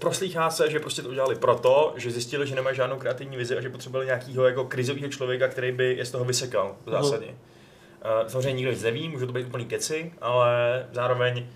proslýchá 0.00 0.50
se, 0.50 0.70
že 0.70 0.80
prostě 0.80 1.02
to 1.02 1.08
udělali 1.08 1.34
proto, 1.34 1.92
že 1.96 2.10
zjistili, 2.10 2.46
že 2.46 2.54
nemají 2.54 2.76
žádnou 2.76 2.96
kreativní 2.96 3.36
vizi 3.36 3.56
a 3.56 3.60
že 3.60 3.70
potřebovali 3.70 4.06
nějakého 4.06 4.44
jako 4.46 4.64
krizového 4.64 5.08
člověka, 5.08 5.48
který 5.48 5.72
by 5.72 5.94
je 5.96 6.04
z 6.04 6.10
toho 6.10 6.24
vysekal 6.24 6.76
v 6.86 6.94
Aha. 6.94 7.02
zásadě. 7.02 7.26
Uh, 7.26 8.28
samozřejmě 8.28 8.52
nikdo 8.52 8.70
nic 8.70 8.82
neví, 8.82 9.08
můžou 9.08 9.26
to 9.26 9.32
být 9.32 9.46
úplný 9.46 9.64
keci, 9.64 10.12
ale 10.20 10.86
zároveň 10.92 11.46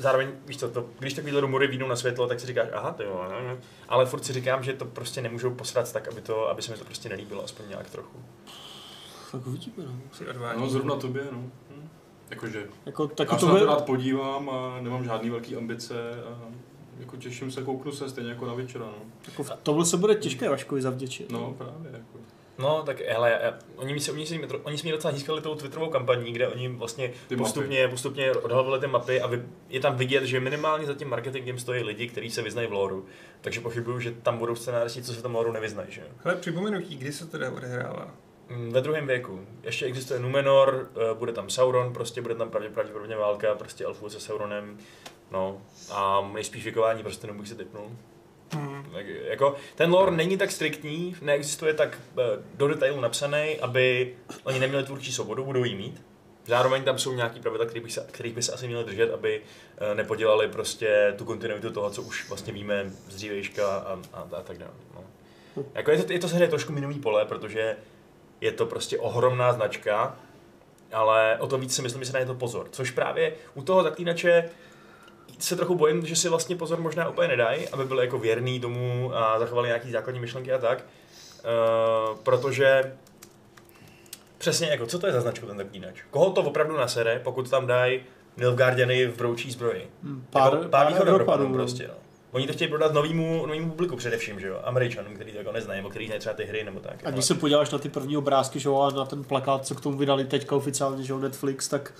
zároveň, 0.00 0.28
víš 0.46 0.58
co, 0.58 0.70
to, 0.70 0.86
když 0.98 1.14
takovýhle 1.14 1.40
rumory 1.40 1.66
výjdou 1.66 1.88
na 1.88 1.96
světlo, 1.96 2.26
tak 2.26 2.40
si 2.40 2.46
říkáš, 2.46 2.68
aha, 2.72 2.92
ty 2.92 3.02
jo, 3.02 3.26
ne, 3.30 3.48
ne. 3.48 3.56
ale 3.88 4.06
furt 4.06 4.24
si 4.24 4.32
říkám, 4.32 4.62
že 4.62 4.72
to 4.72 4.84
prostě 4.84 5.22
nemůžou 5.22 5.54
posrat 5.54 5.92
tak, 5.92 6.08
aby, 6.08 6.20
to, 6.20 6.48
aby 6.48 6.62
se 6.62 6.72
mi 6.72 6.78
to 6.78 6.84
prostě 6.84 7.08
nelíbilo, 7.08 7.44
aspoň 7.44 7.68
nějak 7.68 7.90
trochu. 7.90 8.18
tak 9.32 9.46
uvidíme, 9.46 9.84
no. 9.86 9.92
No, 10.56 10.68
zrovna 10.70 10.96
tobě, 10.96 11.22
no. 11.32 11.38
Hm. 11.70 11.88
Jakože, 12.30 12.66
Jako, 12.86 13.08
tak 13.08 13.32
já 13.32 13.38
to 13.38 13.46
se 13.46 13.52
na 13.52 13.58
to 13.58 13.66
rád 13.66 13.84
podívám 13.84 14.50
a 14.50 14.80
nemám 14.80 15.04
žádný 15.04 15.30
velký 15.30 15.56
ambice 15.56 15.94
a 16.24 16.38
jako 16.98 17.16
těším 17.16 17.50
se, 17.50 17.62
kouknu 17.62 17.92
se 17.92 18.10
stejně 18.10 18.30
jako 18.30 18.46
na 18.46 18.54
večera, 18.54 18.84
no. 18.84 19.02
Jako 19.26 19.42
v 19.42 19.50
tomhle 19.62 19.86
se 19.86 19.96
bude 19.96 20.14
těžké 20.14 20.48
Vaškovi 20.48 20.82
zavděčit. 20.82 21.32
No, 21.32 21.54
právě, 21.58 21.90
jako. 21.92 22.18
No, 22.60 22.82
tak 22.82 23.00
hele, 23.00 23.38
já- 23.42 23.58
oni 23.76 23.92
mi 23.94 24.00
se, 24.00 24.12
oni, 24.12 24.26
se, 24.26 24.34
oni 24.62 24.78
se 24.78 24.82
mě 24.82 24.92
docela 24.92 25.12
získali 25.14 25.40
tou 25.40 25.54
Twitterovou 25.54 25.90
kampaní, 25.90 26.32
kde 26.32 26.48
oni 26.48 26.68
vlastně 26.68 27.12
Ty 27.28 27.36
postupně, 27.36 27.88
postupně 27.88 28.32
odhalovali 28.32 28.80
ty 28.80 28.86
mapy 28.86 29.20
a 29.20 29.26
vy, 29.26 29.42
je 29.68 29.80
tam 29.80 29.96
vidět, 29.96 30.24
že 30.24 30.40
minimálně 30.40 30.86
za 30.86 30.94
tím 30.94 31.08
marketingem 31.08 31.58
stojí 31.58 31.82
lidi, 31.82 32.08
kteří 32.08 32.30
se 32.30 32.42
vyznají 32.42 32.68
v 32.68 32.72
loru. 32.72 33.06
Takže 33.40 33.60
pochybuju, 33.60 34.00
že 34.00 34.10
tam 34.10 34.38
budou 34.38 34.54
scénáristi, 34.54 35.02
co 35.02 35.14
se 35.14 35.22
tam 35.22 35.34
loru 35.34 35.52
nevyznají, 35.52 35.88
že 35.92 36.00
jo. 36.00 36.06
Hele, 36.24 36.36
připomenutí, 36.36 36.96
kdy 36.96 37.12
se 37.12 37.24
to 37.26 37.30
teda 37.30 37.50
odehrává? 37.52 38.14
Mm, 38.48 38.72
Ve 38.72 38.80
druhém 38.80 39.06
věku. 39.06 39.46
Ještě 39.62 39.86
existuje 39.86 40.20
Numenor, 40.20 40.88
eh, 40.96 41.14
bude 41.14 41.32
tam 41.32 41.50
Sauron, 41.50 41.92
prostě 41.92 42.22
bude 42.22 42.34
tam 42.34 42.50
pravdě- 42.50 42.70
pravděpodobně 42.70 43.16
válka, 43.16 43.54
prostě 43.54 43.84
elfů 43.84 44.08
se 44.10 44.20
Sauronem. 44.20 44.78
No, 45.30 45.62
a 45.92 46.30
nejspíš 46.32 46.64
vykování 46.64 47.02
prostě 47.02 47.32
bych 47.32 47.48
si 47.48 47.54
typnul. 47.54 47.90
Hmm. 48.52 48.90
Tak, 48.92 49.06
jako, 49.06 49.56
ten 49.74 49.92
lore 49.92 50.10
není 50.10 50.36
tak 50.36 50.50
striktní, 50.50 51.16
neexistuje 51.22 51.74
tak 51.74 51.98
eh, 52.18 52.22
do 52.54 52.68
detailu 52.68 53.00
napsaný, 53.00 53.56
aby 53.60 54.14
oni 54.44 54.58
neměli 54.58 54.84
tvůrčí 54.84 55.12
svobodu, 55.12 55.44
budou 55.44 55.64
jí 55.64 55.74
mít. 55.74 56.02
Zároveň 56.46 56.82
tam 56.82 56.98
jsou 56.98 57.12
nějaký 57.12 57.40
pravidla, 57.40 57.66
kterých 57.66 57.84
by 57.84 57.90
se, 57.90 58.06
kterých 58.12 58.34
by 58.34 58.42
se 58.42 58.52
asi 58.52 58.66
měli 58.66 58.84
držet, 58.84 59.14
aby 59.14 59.42
eh, 59.78 59.94
nepodělali 59.94 60.48
prostě 60.48 61.14
tu 61.18 61.24
kontinuitu 61.24 61.70
toho, 61.70 61.90
co 61.90 62.02
už 62.02 62.28
vlastně 62.28 62.52
víme 62.52 62.84
z 63.08 63.14
dřívejška 63.14 63.76
a, 63.76 63.98
a, 64.12 64.28
a 64.36 64.42
tak 64.42 64.58
dále. 64.58 64.72
No. 64.94 65.04
Jako 65.74 65.90
je 65.90 66.02
to, 66.02 66.12
je 66.12 66.18
to 66.18 66.28
samozřejmě 66.28 66.48
trošku 66.48 66.72
minový 66.72 66.98
pole, 66.98 67.24
protože 67.24 67.76
je 68.40 68.52
to 68.52 68.66
prostě 68.66 68.98
ohromná 68.98 69.52
značka, 69.52 70.16
ale 70.92 71.36
o 71.40 71.46
to 71.46 71.58
víc 71.58 71.74
si 71.74 71.82
myslím, 71.82 72.04
že 72.04 72.10
se 72.10 72.20
na 72.20 72.26
to 72.26 72.34
pozor. 72.34 72.68
Což 72.70 72.90
právě 72.90 73.34
u 73.54 73.62
toho 73.62 73.82
zaklínače 73.82 74.50
se 75.40 75.56
trochu 75.56 75.74
bojím, 75.74 76.06
že 76.06 76.16
si 76.16 76.28
vlastně 76.28 76.56
pozor 76.56 76.80
možná 76.80 77.08
úplně 77.08 77.28
nedají, 77.28 77.68
aby 77.68 77.84
byli 77.84 78.04
jako 78.04 78.18
věrný 78.18 78.60
tomu 78.60 79.10
a 79.14 79.38
zachovali 79.38 79.68
nějaký 79.68 79.90
základní 79.90 80.20
myšlenky 80.20 80.52
a 80.52 80.58
tak. 80.58 80.84
Uh, 81.44 82.16
protože 82.16 82.92
Přesně 84.40 84.68
jako, 84.68 84.86
co 84.86 84.98
to 84.98 85.06
je 85.06 85.12
za 85.12 85.20
značku 85.20 85.46
ten 85.46 85.56
zaklínač? 85.56 86.02
Koho 86.10 86.30
to 86.30 86.42
opravdu 86.42 86.76
nasere, 86.76 87.20
pokud 87.24 87.50
tam 87.50 87.66
dají 87.66 88.00
Nilfgaardiany 88.36 89.06
v 89.06 89.16
broučí 89.16 89.50
zbroji? 89.50 89.90
Pár, 90.30 90.50
Pár, 90.50 90.54
jako, 90.54 90.68
pár 90.68 90.88
východoevropanům 90.88 91.46
Evropanů, 91.46 91.54
prostě, 91.54 91.88
no. 91.88 91.94
Oni 92.32 92.46
to 92.46 92.52
chtějí 92.52 92.70
prodat 92.70 92.92
novýmu, 92.92 93.46
novýmu 93.46 93.70
publiku 93.70 93.96
především, 93.96 94.40
že 94.40 94.46
jo? 94.46 94.60
Američanům, 94.64 95.14
který 95.14 95.32
to 95.32 95.38
jako 95.38 95.52
neznají, 95.52 95.78
nebo 95.78 95.90
který 95.90 96.06
znají 96.06 96.20
třeba 96.20 96.34
ty 96.34 96.44
hry 96.44 96.64
nebo 96.64 96.80
tak. 96.80 96.94
A 97.04 97.10
když 97.10 97.24
se 97.24 97.34
podíváš 97.34 97.70
na 97.70 97.78
ty 97.78 97.88
první 97.88 98.16
obrázky, 98.16 98.58
že 98.60 98.68
jo, 98.68 98.80
a 98.80 98.90
na 98.90 99.04
ten 99.04 99.24
plakát, 99.24 99.66
co 99.66 99.74
k 99.74 99.80
tomu 99.80 99.98
vydali 99.98 100.24
teďka 100.24 100.56
oficiálně, 100.56 101.04
že 101.04 101.12
jo, 101.12 101.18
Netflix, 101.18 101.68
tak 101.68 101.92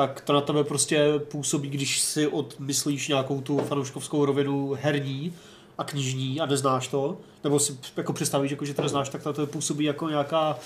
tak 0.00 0.20
to 0.20 0.32
na 0.32 0.40
tebe 0.40 0.64
prostě 0.64 1.18
působí, 1.18 1.68
když 1.68 2.00
si 2.00 2.26
odmyslíš 2.26 3.08
nějakou 3.08 3.40
tu 3.40 3.58
fanouškovskou 3.58 4.24
rovinu 4.24 4.76
herní 4.82 5.34
a 5.78 5.84
knižní 5.84 6.40
a 6.40 6.46
neznáš 6.46 6.88
to, 6.88 7.18
nebo 7.44 7.58
si 7.58 7.78
jako 7.96 8.12
představíš, 8.12 8.50
jako, 8.50 8.64
že 8.64 8.74
to 8.74 8.82
neznáš, 8.82 9.08
tak 9.08 9.22
to 9.22 9.28
na 9.28 9.32
tebe 9.32 9.46
působí 9.46 9.84
jako 9.84 10.08
nějaká 10.08 10.58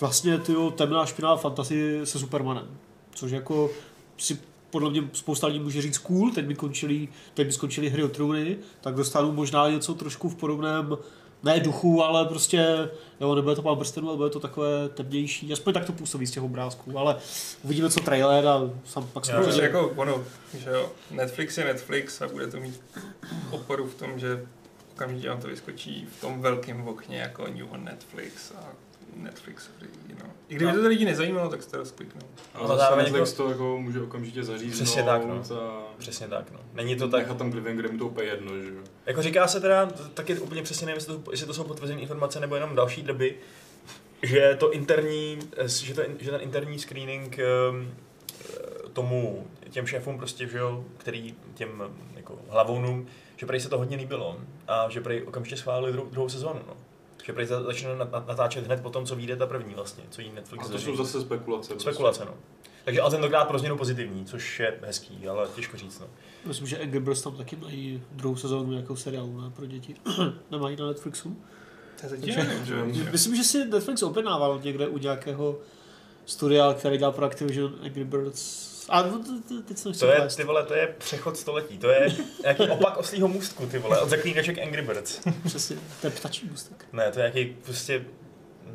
vlastně 0.00 0.38
tyjo, 0.38 0.70
temná 0.70 1.06
špinavá 1.06 1.36
fantazie 1.36 2.06
se 2.06 2.18
Supermanem. 2.18 2.66
Což 3.14 3.32
jako 3.32 3.70
si 4.18 4.38
podle 4.70 4.90
mě 4.90 5.02
spousta 5.12 5.46
lidí 5.46 5.60
může 5.60 5.82
říct 5.82 5.98
cool, 5.98 6.30
teď 6.30 6.44
by, 6.44 6.54
končili, 6.54 7.08
teď 7.34 7.46
by 7.46 7.52
skončili 7.52 7.88
hry 7.88 8.04
o 8.04 8.08
trůny, 8.08 8.56
tak 8.80 8.94
dostanu 8.94 9.32
možná 9.32 9.68
něco 9.70 9.94
trošku 9.94 10.28
v 10.28 10.36
podobném 10.36 10.96
ne 11.44 11.60
duchu, 11.60 12.02
ale 12.02 12.24
prostě, 12.26 12.88
jo, 13.20 13.34
nebude 13.34 13.56
to 13.56 13.62
pán 13.62 13.76
prstenů, 13.76 14.08
ale 14.08 14.16
bude 14.16 14.30
to 14.30 14.40
takové 14.40 14.88
temnější, 14.88 15.52
aspoň 15.52 15.74
tak 15.74 15.84
to 15.84 15.92
působí 15.92 16.26
z 16.26 16.30
těch 16.30 16.42
obrázků, 16.42 16.98
ale 16.98 17.16
uvidíme 17.62 17.90
co 17.90 18.00
trailer 18.00 18.46
a 18.46 18.70
sam 18.84 19.02
pak 19.02 19.12
Prostě 19.12 19.32
samozřejmě. 19.32 19.62
jako 19.62 19.92
ono, 19.96 20.24
že 20.58 20.70
jo, 20.70 20.92
Netflix 21.10 21.58
je 21.58 21.64
Netflix 21.64 22.20
a 22.22 22.28
bude 22.28 22.46
to 22.46 22.56
mít 22.60 22.80
oporu 23.50 23.86
v 23.86 23.94
tom, 23.94 24.18
že 24.18 24.46
okamžitě 24.94 25.28
vám 25.28 25.40
to 25.40 25.48
vyskočí 25.48 26.08
v 26.18 26.20
tom 26.20 26.40
velkém 26.40 26.88
okně 26.88 27.18
jako 27.18 27.46
New 27.46 27.72
on 27.72 27.84
Netflix 27.84 28.52
a 28.56 28.64
Netflix 29.16 29.66
free, 29.78 29.90
no. 30.22 30.30
I 30.48 30.54
kdyby 30.54 30.72
to 30.72 30.80
ty 30.80 30.86
lidi 30.86 31.04
nezajímalo, 31.04 31.48
tak 31.48 31.62
jste 31.62 31.76
rozkliknou. 31.76 32.20
A 32.54 32.58
No, 32.60 32.66
zase 32.68 32.78
zároveň 32.80 33.04
Netflix 33.04 33.30
jako- 33.30 33.42
to 33.42 33.48
jako 33.50 33.78
může 33.80 34.02
okamžitě 34.02 34.44
zaříznout 34.44 34.72
Přesně 34.84 35.02
tak, 35.02 35.24
no. 35.26 35.42
a 35.60 35.94
Přesně 35.98 36.28
tak, 36.28 36.50
no. 36.50 36.60
Není 36.74 36.96
to 36.96 37.08
tak, 37.08 37.20
nechat 37.20 37.36
tam 37.38 37.50
klivem, 37.52 37.76
kde 37.76 37.88
mu 37.88 37.98
to 37.98 38.06
úplně 38.06 38.28
jedno, 38.28 38.58
že 38.62 38.68
jo. 38.74 38.80
Jako 39.06 39.22
říká 39.22 39.48
se 39.48 39.60
teda, 39.60 39.86
taky 40.14 40.38
úplně 40.38 40.62
přesně 40.62 40.86
nevím, 40.86 40.96
jestli 40.96 41.18
to, 41.18 41.30
jestli 41.30 41.46
to 41.46 41.54
jsou 41.54 41.64
potvrzené 41.64 42.00
informace 42.00 42.40
nebo 42.40 42.54
jenom 42.54 42.74
další 42.74 43.02
doby, 43.02 43.36
že 44.22 44.56
to 44.60 44.72
interní, 44.72 45.38
že, 45.66 45.94
to, 45.94 46.02
že 46.20 46.30
ten 46.30 46.40
interní 46.40 46.78
screening 46.78 47.38
ehm, 47.38 47.94
eh, 48.50 48.88
tomu, 48.92 49.46
těm 49.70 49.86
šéfům 49.86 50.18
prostě, 50.18 50.46
že 50.48 50.58
jo, 50.58 50.84
který 50.98 51.34
těm 51.54 51.82
jako 52.16 52.38
hlavounům, 52.50 53.06
že 53.36 53.46
prej 53.46 53.60
se 53.60 53.68
to 53.68 53.78
hodně 53.78 53.96
líbilo 53.96 54.38
a 54.68 54.90
že 54.90 55.00
prej 55.00 55.22
okamžitě 55.22 55.56
schválili 55.56 55.92
druhou, 55.92 56.08
druhou 56.10 56.28
sezónu, 56.28 56.60
no. 56.68 56.76
Že 57.26 57.46
za- 57.46 57.62
začne 57.62 57.88
nat- 57.88 58.10
nat- 58.10 58.26
natáčet 58.26 58.66
hned 58.66 58.80
po 58.82 58.90
tom, 58.90 59.06
co 59.06 59.16
vyjde 59.16 59.36
ta 59.36 59.46
první 59.46 59.74
vlastně, 59.74 60.04
co 60.10 60.20
jí 60.20 60.32
Netflix 60.34 60.66
A 60.68 60.72
to 60.72 60.78
jsou 60.78 60.96
zase 60.96 61.20
spekulace. 61.20 61.68
prostě. 61.68 61.90
Spekulace, 61.90 62.24
no. 62.24 62.34
Takže 62.84 63.00
ale 63.00 63.10
tentokrát 63.10 63.44
pro 63.44 63.58
změnu 63.58 63.76
pozitivní, 63.76 64.24
což 64.24 64.60
je 64.60 64.78
hezký, 64.82 65.28
ale 65.28 65.48
těžko 65.54 65.76
říct, 65.76 66.00
no. 66.00 66.06
Myslím, 66.46 66.66
že 66.66 66.78
Angry 66.78 67.00
Birds 67.00 67.22
tam 67.22 67.36
taky 67.36 67.56
mají 67.56 68.02
druhou 68.12 68.36
sezónu 68.36 68.70
nějakou 68.70 68.96
seriálu 68.96 69.40
ne, 69.40 69.50
pro 69.50 69.66
děti. 69.66 69.96
Nemají 70.50 70.76
na 70.76 70.86
Netflixu. 70.86 71.36
Takže- 72.00 72.46
Myslím, 73.12 73.36
že 73.36 73.44
si 73.44 73.64
Netflix 73.64 74.02
objednával 74.02 74.60
někde 74.64 74.88
u 74.88 74.98
nějakého 74.98 75.58
studia, 76.26 76.74
který 76.74 76.98
dělal 76.98 77.12
pro 77.12 77.24
Activision 77.26 77.74
Angry 77.82 78.04
Birds. 78.04 78.73
A 78.88 79.02
no, 79.02 79.18
to- 79.18 79.40
to- 79.48 79.62
teď 79.62 79.78
se 79.78 79.88
nechci 79.88 80.00
To 80.00 80.06
je, 80.12 80.28
ty 80.36 80.44
vole, 80.44 80.62
to 80.64 80.74
je 80.74 80.94
přechod 80.98 81.36
století, 81.36 81.78
to 81.78 81.88
je 81.88 82.08
nějaký 82.42 82.68
opak 82.68 82.96
oslího 82.96 83.28
můstku, 83.28 83.66
ty 83.66 83.78
vole, 83.78 84.00
od 84.00 84.08
zaklínaček 84.08 84.58
Angry 84.58 84.82
Birds. 84.82 85.20
Přesně, 85.46 85.76
to 86.00 86.06
je 86.06 86.10
ptačí 86.10 86.46
můstek. 86.50 86.86
Ne, 86.92 87.10
to 87.12 87.20
je 87.20 87.32
nějaký 87.32 87.56
prostě, 87.64 88.04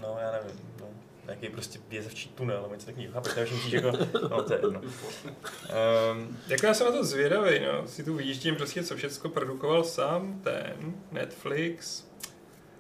no 0.02 0.18
já 0.22 0.32
nevím, 0.32 0.60
no, 0.80 0.86
nějaký 1.26 1.50
prostě 1.50 1.80
vězevčí 1.90 2.30
tunel, 2.30 2.62
nebo 2.62 2.74
něco 2.74 2.86
takového, 2.86 3.14
chápeš, 3.14 3.34
to 3.34 3.40
je 3.40 3.46
všem 3.46 3.60
jako, 3.72 3.92
no 4.30 4.44
to 4.44 4.54
je 4.54 4.60
jedno. 4.64 4.82
Um, 4.82 6.38
Jako 6.48 6.66
já 6.66 6.74
jsem 6.74 6.86
na 6.88 6.94
to 6.94 7.04
zvědavý, 7.04 7.60
no. 7.60 7.88
Si 7.88 8.04
tu 8.04 8.16
vyjíždím 8.16 8.56
prostě, 8.56 8.84
co 8.84 8.96
všechno 8.96 9.30
produkoval 9.30 9.84
sám 9.84 10.42
ten 10.44 10.94
Netflix. 11.12 12.04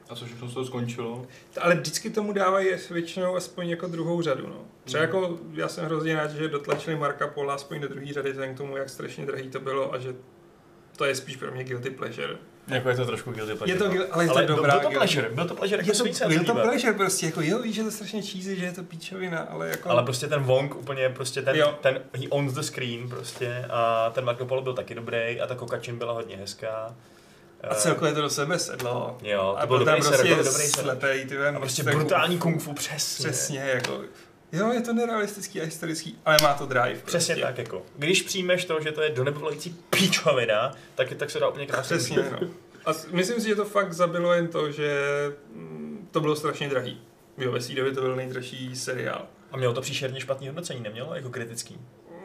A 0.09 0.15
co 0.15 0.25
všechno 0.25 0.47
z 0.47 0.53
toho 0.53 0.65
skončilo? 0.65 1.25
Ale 1.61 1.75
vždycky 1.75 2.09
tomu 2.09 2.33
dávají 2.33 2.69
většinou 2.89 3.35
aspoň 3.35 3.69
jako 3.69 3.87
druhou 3.87 4.21
řadu, 4.21 4.47
no. 4.47 4.65
Třeba 4.89 5.03
jako, 5.03 5.37
já 5.53 5.67
jsem 5.67 5.85
hrozně 5.85 6.15
rád, 6.15 6.31
že 6.31 6.47
dotlačili 6.47 6.95
Marka 6.95 7.27
Pola 7.27 7.53
aspoň 7.53 7.79
do 7.81 7.87
druhé 7.87 8.13
řady, 8.13 8.29
vzhledem 8.31 8.55
k 8.55 8.57
tomu, 8.57 8.77
jak 8.77 8.89
strašně 8.89 9.25
drahý 9.25 9.49
to 9.49 9.59
bylo 9.59 9.93
a 9.93 9.97
že 9.99 10.15
to 10.97 11.05
je 11.05 11.15
spíš 11.15 11.35
pro 11.37 11.51
mě 11.51 11.63
guilty 11.63 11.89
pleasure. 11.89 12.35
jako 12.67 12.89
je 12.89 12.95
to 12.95 13.05
trošku 13.05 13.31
guilty 13.31 13.55
pleasure. 13.55 13.75
Je 13.75 13.79
to, 13.79 13.93
no. 13.93 14.05
ale 14.11 14.23
je 14.23 14.27
to 14.27 14.35
ale 14.35 14.45
dobrá 14.45 14.79
byl 14.79 14.89
to 14.89 14.95
pleasure, 14.95 15.29
byl 15.29 15.47
to 15.47 15.55
pleasure, 15.55 15.83
jako 15.85 16.07
Je 16.07 16.13
to, 16.13 16.31
je 16.31 16.39
to 16.39 16.53
pleasure 16.53 16.93
prostě, 16.93 17.25
jako 17.25 17.41
jo, 17.41 17.59
víš, 17.59 17.75
že 17.75 17.81
to 17.81 17.87
je 17.87 17.91
strašně 17.91 18.21
cheesy, 18.21 18.55
že 18.55 18.65
je 18.65 18.71
to 18.71 18.83
píčovina, 18.83 19.39
ale 19.39 19.69
jako... 19.69 19.89
Ale 19.89 20.03
prostě 20.03 20.27
ten 20.27 20.43
Wong 20.43 20.75
úplně 20.75 21.09
prostě 21.09 21.41
ten, 21.41 21.55
Jo. 21.55 21.77
ten 21.81 21.99
he 22.13 22.27
owns 22.29 22.53
the 22.53 22.61
screen 22.61 23.09
prostě 23.09 23.65
a 23.69 24.09
ten 24.09 24.25
Marco 24.25 24.45
Polo 24.45 24.61
byl 24.61 24.73
taky 24.73 24.95
dobrý 24.95 25.41
a 25.41 25.47
ta 25.47 25.55
kokačin 25.55 25.97
byla 25.97 26.13
hodně 26.13 26.35
hezká. 26.37 26.95
a 27.69 27.75
celkově 27.75 28.13
to 28.13 28.21
do 28.21 28.29
sebe 28.29 28.59
sedlo. 28.59 29.17
Jo, 29.21 29.55
a 29.57 29.61
to 29.61 29.67
byl 29.67 29.77
byl 29.77 29.85
tam 29.85 29.95
dobrý 29.95 30.07
ser, 30.07 30.17
prostě 30.17 30.35
byl 30.35 30.43
dobrý 30.43 30.67
ser. 30.67 30.83
slepej, 30.83 31.25
ty 31.25 31.37
A 31.37 31.59
prostě 31.59 31.83
brutální 31.83 32.37
kung 32.37 32.61
fu, 32.61 32.73
přesně. 32.73 33.23
Přesně, 33.23 33.59
jako... 33.59 34.01
Jo, 34.51 34.71
je 34.73 34.81
to 34.81 34.93
nerealistický 34.93 35.61
a 35.61 35.65
historický, 35.65 36.19
ale 36.25 36.37
má 36.41 36.53
to 36.53 36.65
drive. 36.65 37.01
Přesně 37.05 37.35
prostě. 37.35 37.47
tak, 37.47 37.57
jako. 37.57 37.81
Když 37.97 38.21
přijmeš 38.21 38.65
to, 38.65 38.81
že 38.81 38.91
to 38.91 39.01
je 39.01 39.09
do 39.09 39.23
nebe 39.23 39.39
volající 39.39 39.75
píčovina, 39.89 40.71
tak, 40.95 41.13
tak 41.13 41.29
se 41.29 41.39
dá 41.39 41.47
úplně 41.47 41.65
krásně 41.65 41.97
Přesně, 41.97 42.17
no. 42.31 42.47
A 42.85 42.91
myslím 43.11 43.41
si, 43.41 43.47
že 43.47 43.55
to 43.55 43.65
fakt 43.65 43.93
zabilo 43.93 44.33
jen 44.33 44.47
to, 44.47 44.71
že 44.71 45.01
mm, 45.53 46.07
to 46.11 46.19
bylo 46.21 46.35
strašně 46.35 46.69
drahý. 46.69 47.01
Jo, 47.37 47.51
ve 47.51 47.59
době 47.59 47.91
to 47.91 48.01
byl 48.01 48.15
nejdražší 48.15 48.75
seriál. 48.75 49.27
A 49.51 49.57
mělo 49.57 49.73
to 49.73 49.81
příšerně 49.81 50.19
špatný 50.19 50.47
hodnocení, 50.47 50.79
nemělo? 50.81 51.15
Jako 51.15 51.29
kritický. 51.29 51.77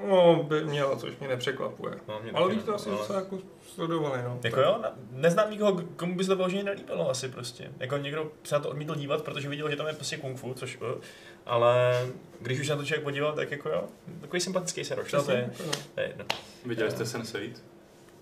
No, 0.08 0.42
by 0.48 0.64
mělo, 0.64 0.96
což 0.96 1.12
mě 1.20 1.28
nepřekvapuje. 1.28 1.94
No, 2.08 2.20
mě 2.22 2.32
Ale 2.32 2.46
lidi 2.48 2.62
to 2.62 2.74
asi 2.74 2.88
ale- 2.90 2.98
docela 2.98 3.18
jako 3.18 3.38
sledovali, 3.74 4.22
no. 4.22 4.40
Jako 4.42 4.60
jo, 4.60 4.78
ne- 4.82 4.92
neznám 5.10 5.50
nikoho, 5.50 5.82
komu 5.96 6.14
by 6.14 6.24
se 6.24 6.28
to 6.28 6.36
vyloženě 6.36 6.64
nelíbilo 6.64 7.10
asi 7.10 7.28
prostě. 7.28 7.70
Jako 7.78 7.96
někdo 7.96 8.30
se 8.44 8.54
na 8.54 8.60
to 8.60 8.68
odmítl 8.68 8.94
dívat, 8.94 9.22
protože 9.22 9.48
viděl, 9.48 9.70
že 9.70 9.76
tam 9.76 9.86
je 9.86 9.92
prostě 9.92 10.16
kung 10.16 10.38
fu, 10.38 10.54
což 10.54 10.78
uh, 10.80 10.86
ale 11.46 12.06
když 12.40 12.60
už 12.60 12.66
se 12.66 12.72
na 12.72 12.78
to 12.78 12.84
člověk 12.84 13.04
podíval, 13.04 13.32
tak 13.32 13.50
jako 13.50 13.68
jo, 13.68 13.84
takový 14.20 14.40
sympatický 14.40 14.84
seroš, 14.84 15.12
no, 15.12 15.22
to 15.24 15.30
je, 15.30 15.38
jako 15.38 15.62
no. 15.66 15.72
to 15.94 16.00
je 16.00 16.06
jedno. 16.06 16.24
Viděli 16.66 16.90
jste 16.90 17.04
Sense8? 17.04 17.50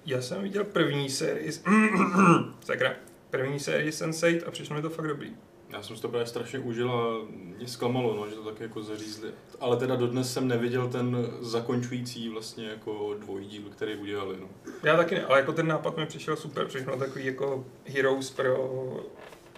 Já 0.06 0.22
jsem 0.22 0.42
viděl 0.42 0.64
první 0.64 1.10
sérii, 1.10 1.50
sakra, 2.64 2.92
první 3.30 3.60
sérii 3.60 3.90
Sense8 3.90 4.40
a 4.46 4.50
přišlo 4.50 4.76
mi 4.76 4.82
to 4.82 4.90
fakt 4.90 5.08
dobrý. 5.08 5.30
Já 5.70 5.82
jsem 5.82 5.96
si 5.96 6.02
to 6.02 6.08
právě 6.08 6.26
strašně 6.26 6.58
užil 6.58 6.92
a 6.92 7.14
mě 7.56 7.68
zklamalo, 7.68 8.16
no, 8.16 8.28
že 8.30 8.34
to 8.34 8.44
tak 8.44 8.60
jako 8.60 8.82
zařízli. 8.82 9.30
Ale 9.60 9.76
teda 9.76 9.96
dodnes 9.96 10.32
jsem 10.32 10.48
neviděl 10.48 10.88
ten 10.88 11.16
zakončující 11.40 12.28
vlastně 12.28 12.66
jako 12.68 13.14
dvojdíl, 13.18 13.62
který 13.70 13.96
udělali, 13.96 14.36
no. 14.40 14.48
Já 14.82 14.96
taky 14.96 15.14
ne, 15.14 15.24
ale 15.24 15.38
jako 15.38 15.52
ten 15.52 15.66
nápad 15.66 15.96
mi 15.96 16.06
přišel 16.06 16.36
super, 16.36 16.66
všechno 16.68 16.96
takový 16.96 17.26
jako 17.26 17.64
Heroes 17.86 18.30
pro 18.30 18.70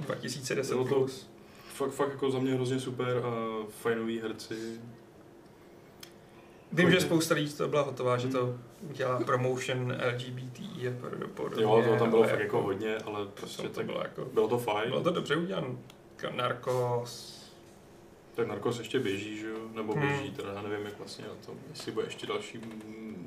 2010 0.00 0.72
Bylo 0.74 0.84
to- 0.88 0.94
plus. 0.94 1.30
Fakt, 1.74 1.90
fakt 1.90 2.10
jako 2.10 2.30
za 2.30 2.38
mě 2.38 2.54
hrozně 2.54 2.80
super 2.80 3.22
a 3.24 3.32
fajnoví 3.68 4.20
herci. 4.20 4.80
Vím, 6.72 6.90
že 6.90 7.00
spousta 7.00 7.34
lidí 7.34 7.52
to 7.52 7.68
byla 7.68 7.82
hotová, 7.82 8.16
že 8.16 8.28
to 8.28 8.54
udělá 8.90 9.20
promotion 9.20 9.96
LGBT 10.14 10.58
a 10.60 10.94
pod- 11.00 11.30
podobně. 11.34 11.62
Jo, 11.62 11.82
to 11.88 11.96
tam 11.98 12.10
bylo 12.10 12.24
fakt 12.24 12.40
jako 12.40 12.62
hodně, 12.62 12.96
ale 12.98 13.26
prostě 13.26 13.62
to, 13.62 13.68
to 13.68 13.74
tak 13.74 13.86
bylo 13.86 13.98
jako, 14.02 14.24
bylo 14.24 14.48
to 14.48 14.58
fajn. 14.58 14.88
bylo 14.90 15.02
to 15.02 15.10
dobře 15.10 15.36
udělané. 15.36 15.68
Jako 16.22 16.36
Narcos, 16.36 17.44
Tak 18.34 18.46
Narcos 18.48 18.78
ještě 18.78 18.98
běží, 19.00 19.38
že 19.38 19.48
jo? 19.48 19.56
Nebo 19.74 19.92
Hmm. 19.92 20.08
běží, 20.08 20.30
teda 20.30 20.52
já 20.52 20.62
nevím, 20.62 20.86
jak 20.86 20.98
vlastně 20.98 21.24
na 21.24 21.34
tom, 21.46 21.54
jestli 21.70 21.92
bude 21.92 22.06
ještě 22.06 22.26
další 22.26 22.60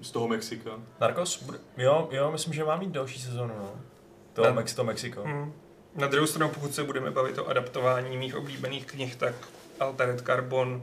z 0.01 0.11
toho 0.11 0.27
Mexika. 0.27 0.71
Narcos, 1.01 1.49
jo, 1.77 2.09
jo, 2.11 2.31
myslím, 2.31 2.53
že 2.53 2.63
má 2.63 2.75
mít 2.77 2.89
další 2.89 3.19
sezónu, 3.21 3.53
no. 3.59 3.71
To, 4.33 4.53
Mex, 4.53 4.73
to 4.75 4.83
Mexiko. 4.83 5.23
Hmm. 5.23 5.53
Na 5.97 6.07
druhou 6.07 6.27
stranu, 6.27 6.51
pokud 6.53 6.75
se 6.75 6.83
budeme 6.83 7.11
bavit 7.11 7.37
o 7.39 7.47
adaptování 7.47 8.17
mých 8.17 8.35
oblíbených 8.35 8.85
knih, 8.85 9.15
tak 9.15 9.33
Altered 9.79 10.21
Carbon 10.21 10.81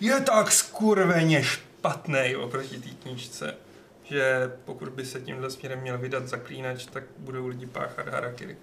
je 0.00 0.20
tak 0.20 0.52
skurveně 0.52 1.42
špatný 1.42 2.36
oproti 2.36 2.78
té 2.78 2.88
knížce, 3.02 3.54
že 4.04 4.52
pokud 4.64 4.88
by 4.88 5.06
se 5.06 5.20
tímhle 5.20 5.50
směrem 5.50 5.80
měl 5.80 5.98
vydat 5.98 6.28
zaklínač, 6.28 6.86
tak 6.86 7.04
budou 7.18 7.46
lidi 7.46 7.66
páchat 7.66 8.08
harakiri. 8.08 8.56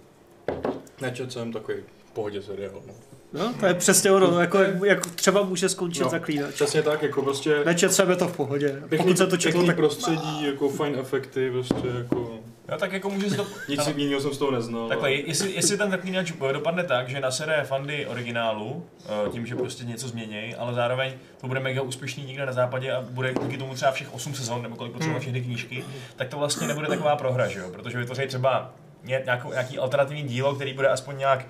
Nečet 1.01 1.31
jsem 1.31 1.53
takový 1.53 1.77
v 2.07 2.11
pohodě 2.11 2.41
seriál, 2.41 2.81
no. 2.87 2.93
No, 3.33 3.53
to 3.59 3.65
je 3.65 3.73
přesně 3.73 4.11
ono, 4.11 4.41
jako, 4.41 4.57
jak, 4.57 4.75
jak 4.85 5.05
třeba 5.05 5.43
může 5.43 5.69
skončit 5.69 5.99
No. 5.99 6.05
no. 6.05 6.11
zaklínač. 6.11 6.53
Přesně 6.55 6.83
tak, 6.83 7.03
jako 7.03 7.21
prostě 7.21 7.63
Nečet 7.65 7.93
jsem 7.93 8.09
je 8.09 8.15
to 8.15 8.27
v 8.27 8.37
pohodě. 8.37 8.69
pěkný, 8.89 8.97
Pokud 8.97 9.17
se 9.17 9.27
to 9.27 9.37
četlo, 9.37 9.65
tak 9.65 9.75
prostředí, 9.75 10.45
jako 10.45 10.69
fajn 10.69 10.95
efekty, 10.99 11.51
prostě 11.51 11.87
jako... 11.97 12.39
Jo, 12.71 12.77
tak 12.77 12.91
jako 12.91 13.09
může 13.09 13.29
se 13.29 13.35
to... 13.35 13.47
Nic 13.67 13.87
jiného 13.87 14.21
jsem 14.21 14.33
z 14.33 14.37
toho 14.37 14.51
neznal. 14.51 14.87
Takhle, 14.87 15.11
jestli, 15.13 15.51
jestli 15.51 15.77
ten 15.77 15.91
zaklínač 15.91 16.31
dopadne 16.51 16.83
tak, 16.83 17.09
že 17.09 17.19
nasere 17.19 17.63
fandy 17.63 18.05
originálu, 18.05 18.85
eh, 19.05 19.29
tím, 19.29 19.45
že 19.45 19.55
prostě 19.55 19.83
něco 19.83 20.07
změní, 20.07 20.55
ale 20.55 20.73
zároveň 20.73 21.13
to 21.41 21.47
bude 21.47 21.59
mega 21.59 21.81
úspěšný 21.81 22.23
někde 22.25 22.45
na 22.45 22.51
západě 22.53 22.91
a 22.91 23.01
bude 23.01 23.33
díky 23.41 23.57
tomu 23.57 23.73
třeba 23.75 23.91
všech 23.91 24.13
8 24.13 24.35
sezon, 24.35 24.61
nebo 24.63 24.75
kolik 24.75 24.93
potřebuje 24.93 25.13
Hmm. 25.13 25.21
všechny 25.21 25.41
knížky, 25.41 25.83
tak 26.15 26.27
to 26.27 26.37
vlastně 26.37 26.67
nebude 26.67 26.87
taková 26.87 27.15
prohra, 27.15 27.47
že 27.47 27.59
jo? 27.59 27.69
Protože 27.73 27.97
vytvoří 27.97 28.27
třeba 28.27 28.73
ně- 29.03 29.21
nějakou, 29.25 29.51
nějaký 29.51 29.77
alternativní 29.77 30.23
dílo, 30.23 30.55
který 30.55 30.73
bude 30.73 30.87
aspoň 30.87 31.17
nějak 31.17 31.45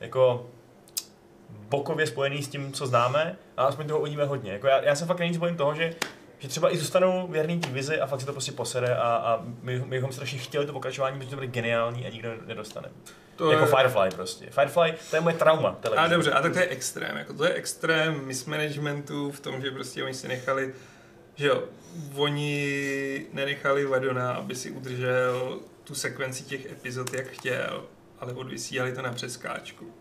jako 0.00 0.46
bokově 1.68 2.06
spojený 2.06 2.42
s 2.42 2.48
tím, 2.48 2.72
co 2.72 2.86
známe, 2.86 3.36
a 3.56 3.64
aspoň 3.64 3.86
toho 3.86 4.00
uvidíme 4.00 4.24
hodně. 4.24 4.52
Jako 4.52 4.66
já, 4.66 4.82
já 4.82 4.94
jsem 4.94 5.08
fakt 5.08 5.18
nejvíc 5.18 5.36
bojím 5.38 5.56
toho, 5.56 5.74
že 5.74 5.94
že 6.38 6.48
třeba 6.48 6.74
i 6.74 6.76
zůstanou 6.76 7.28
věrný 7.28 7.60
té 7.60 7.68
vizi 7.68 8.00
a 8.00 8.06
fakt 8.06 8.20
se 8.20 8.26
to 8.26 8.32
prostě 8.32 8.52
posede 8.52 8.96
a, 8.96 9.02
a 9.02 9.42
my, 9.62 9.78
my 9.78 9.84
bychom 9.96 10.12
strašně 10.12 10.38
chtěli 10.38 10.66
to 10.66 10.72
pokračování, 10.72 11.18
protože 11.18 11.30
to 11.30 11.36
bude 11.36 11.46
geniální 11.46 12.06
a 12.06 12.10
nikdo 12.10 12.28
nedostane. 12.46 12.88
To 13.36 13.50
jako 13.50 13.64
je... 13.64 13.70
Firefly 13.70 14.10
prostě. 14.10 14.46
Firefly, 14.50 14.94
to 15.10 15.16
je 15.16 15.20
moje 15.20 15.34
trauma 15.34 15.68
A 15.68 15.74
televize. 15.74 16.14
dobře, 16.14 16.32
a 16.32 16.42
tak 16.42 16.52
to 16.52 16.58
je 16.58 16.68
extrém. 16.68 17.16
Jako 17.16 17.34
to 17.34 17.44
je 17.44 17.52
extrém 17.54 18.26
mismanagementu 18.26 19.30
v 19.30 19.40
tom, 19.40 19.60
že 19.62 19.70
prostě 19.70 20.04
oni 20.04 20.14
si 20.14 20.28
nechali, 20.28 20.74
že 21.34 21.46
jo, 21.46 21.62
oni 22.14 23.26
nenechali 23.32 23.86
Vadona, 23.86 24.32
aby 24.32 24.54
si 24.54 24.70
udržel 24.70 25.60
tu 25.84 25.94
sekvenci 25.94 26.44
těch 26.44 26.72
epizod, 26.72 27.14
jak 27.14 27.26
chtěl, 27.26 27.84
ale 28.20 28.32
odvysílali 28.32 28.92
to 28.92 29.02
na 29.02 29.12
přeskáčku. 29.12 29.94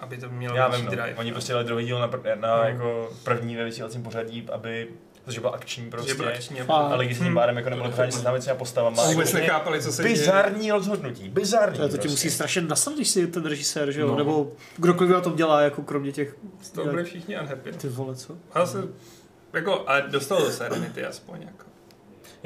Aby 0.00 0.16
to 0.18 0.28
mělo 0.30 0.56
Já 0.56 0.68
vím, 0.68 0.84
no. 0.84 0.90
drive. 0.90 1.14
Oni 1.16 1.32
prostě 1.32 1.52
dali 1.52 1.64
druhý 1.64 1.84
díl 1.84 1.98
na, 1.98 2.08
pr- 2.08 2.40
na 2.40 2.56
No. 2.56 2.62
jako 2.62 3.10
první 3.24 3.56
ve 3.56 3.64
vysílacím 3.64 4.02
pořadí, 4.02 4.48
aby, 4.52 4.88
protože 5.24 5.40
byl 5.40 5.50
akční 5.54 5.90
prostě. 5.90 6.14
byl 6.14 6.28
akční, 6.28 6.60
A- 6.60 6.72
A 6.74 6.94
lidi 6.96 7.14
s 7.14 7.18
tím 7.18 7.26
Hmm. 7.26 7.34
pádem 7.34 7.56
jako 7.56 7.70
nemohli 7.70 7.90
pořádně 7.90 8.12
seznámit 8.12 8.42
s 8.42 8.44
těma 8.44 8.56
postavama. 8.56 9.02
A 9.02 9.06
vůbec 9.10 9.32
nechápali, 9.32 9.82
co 9.82 9.92
se 9.92 10.02
děje. 10.02 10.14
Bizarní 10.14 10.72
rozhodnutí, 10.72 11.28
bizarní. 11.28 11.76
To, 11.76 11.82
to 11.82 11.88
ti 11.88 11.92
prostě. 11.92 12.08
musí 12.10 12.30
strašně 12.30 12.62
nastat, 12.62 12.94
když 12.94 13.08
si 13.08 13.26
ten 13.26 13.46
režisér, 13.46 13.90
že 13.92 14.00
jo? 14.00 14.06
No. 14.08 14.16
Nebo 14.16 14.52
kdokoliv 14.76 15.12
na 15.12 15.20
tom 15.20 15.36
dělá, 15.36 15.60
jako 15.60 15.82
kromě 15.82 16.12
těch... 16.12 16.34
Z 16.62 16.70
toho 16.70 16.90
byli 16.90 17.04
všichni 17.04 17.40
unhappy. 17.40 17.72
Ty 17.72 17.88
vole, 17.88 18.14
co? 18.16 18.34
Ale 18.54 18.66
se, 18.66 18.78
jako, 19.52 19.84
a 19.88 20.00
dostal 20.00 20.38
do 20.40 20.50
Serenity 20.50 21.04
aspoň. 21.04 21.42
Jako. 21.42 21.64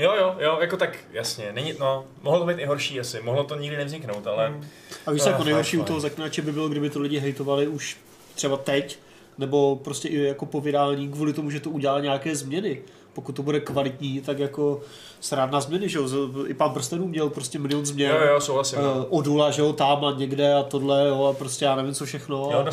Jo, 0.00 0.14
jo, 0.18 0.34
jo, 0.38 0.58
jako 0.60 0.76
tak, 0.76 0.98
jasně, 1.12 1.52
není, 1.52 1.74
no, 1.80 2.04
mohlo 2.22 2.40
to 2.40 2.46
být 2.46 2.58
i 2.58 2.64
horší 2.64 3.00
asi, 3.00 3.20
mohlo 3.22 3.44
to 3.44 3.56
nikdy 3.56 3.76
nevzniknout, 3.76 4.26
ale 4.26 4.48
Hmm. 4.48 4.66
A 5.06 5.12
víš, 5.12 5.26
jako 5.26 5.44
nejhorší 5.44 5.78
u 5.78 5.84
toho 5.84 6.00
zaklinače 6.00 6.42
by 6.42 6.52
bylo, 6.52 6.68
kdyby 6.68 6.90
to 6.90 7.00
lidi 7.00 7.18
hejtovali 7.18 7.66
už 7.66 7.96
třeba 8.34 8.56
teď, 8.56 8.98
nebo 9.38 9.76
prostě 9.76 10.08
i 10.08 10.22
jako 10.22 10.46
po 10.46 10.60
vydání 10.60 11.08
kvůli 11.08 11.32
tomu, 11.32 11.50
že 11.50 11.60
to 11.60 11.70
udělá 11.70 12.00
nějaké 12.00 12.36
změny. 12.36 12.82
Pokud 13.12 13.32
to 13.32 13.42
bude 13.42 13.60
kvalitní, 13.60 14.20
tak 14.20 14.38
jako 14.38 14.80
srát 15.20 15.50
na 15.50 15.60
změny, 15.60 15.88
že 15.88 15.98
jo. 15.98 16.08
I 16.46 16.54
pán 16.54 16.70
prstenů 16.70 17.06
měl 17.06 17.30
prostě 17.30 17.58
milion 17.58 17.86
změn. 17.86 18.10
jo, 18.10 18.32
jo, 18.32 18.40
souhlasím. 18.40 18.78
Uh, 18.78 18.84
no. 18.84 19.06
Odula, 19.06 19.50
že 19.50 19.62
jo, 19.62 19.72
tam 19.72 20.04
a 20.04 20.12
někde 20.12 20.54
a 20.54 20.62
tohle, 20.62 21.08
jo, 21.08 21.24
a 21.24 21.32
prostě 21.32 21.64
já 21.64 21.76
nevím 21.76 21.94
co 21.94 22.04
všechno. 22.04 22.36
Jo, 22.36 22.64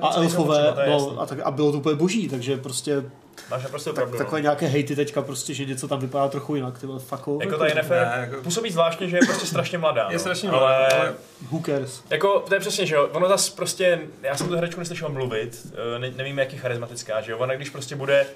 a 0.00 0.20
nejsou 0.20 0.38
elfové, 0.38 0.74
no, 0.86 0.92
jasný. 0.92 1.16
a, 1.18 1.26
tak, 1.26 1.38
a 1.44 1.50
bylo 1.50 1.72
to 1.72 1.78
úplně 1.78 1.96
boží, 1.96 2.28
takže 2.28 2.56
prostě 2.56 3.04
Máš 3.50 3.62
naprosto 3.62 3.90
tak, 3.90 3.94
pravdu. 3.96 4.18
takové 4.18 4.40
no. 4.40 4.42
nějaké 4.42 4.66
hejty 4.66 4.96
teďka 4.96 5.22
prostě, 5.22 5.54
že 5.54 5.64
něco 5.64 5.88
tam 5.88 6.00
vypadá 6.00 6.28
trochu 6.28 6.54
jinak, 6.54 6.78
ty 6.78 6.86
vole, 6.86 7.00
fuck 7.00 7.28
off, 7.28 7.44
Jako 7.44 7.58
ta 7.58 7.64
Ne, 7.64 7.74
NFL 7.74 7.94
jako- 7.94 8.42
působí 8.42 8.70
zvláštně, 8.70 9.08
že 9.08 9.16
je 9.16 9.26
prostě 9.26 9.46
strašně 9.46 9.78
mladá. 9.78 10.06
Je 10.08 10.12
no. 10.12 10.18
strašně 10.18 10.50
ale, 10.50 10.76
ale... 10.76 10.86
ale 10.88 11.14
who 11.50 11.60
cares. 11.66 12.02
Jako, 12.10 12.44
to 12.48 12.54
je 12.54 12.60
přesně, 12.60 12.86
že 12.86 12.94
jo, 12.94 13.08
ono 13.12 13.28
zas 13.28 13.48
prostě, 13.50 14.00
já 14.22 14.36
jsem 14.36 14.48
tu 14.48 14.54
herečku 14.54 14.80
neslyšel 14.80 15.08
mluvit, 15.08 15.66
eh, 15.94 15.98
ne, 15.98 16.10
nevím, 16.10 16.38
jak 16.38 16.52
je 16.52 16.58
charismatická, 16.58 17.20
že 17.20 17.32
jo, 17.32 17.38
ona 17.38 17.54
když 17.54 17.70
prostě 17.70 17.96
bude, 17.96 18.26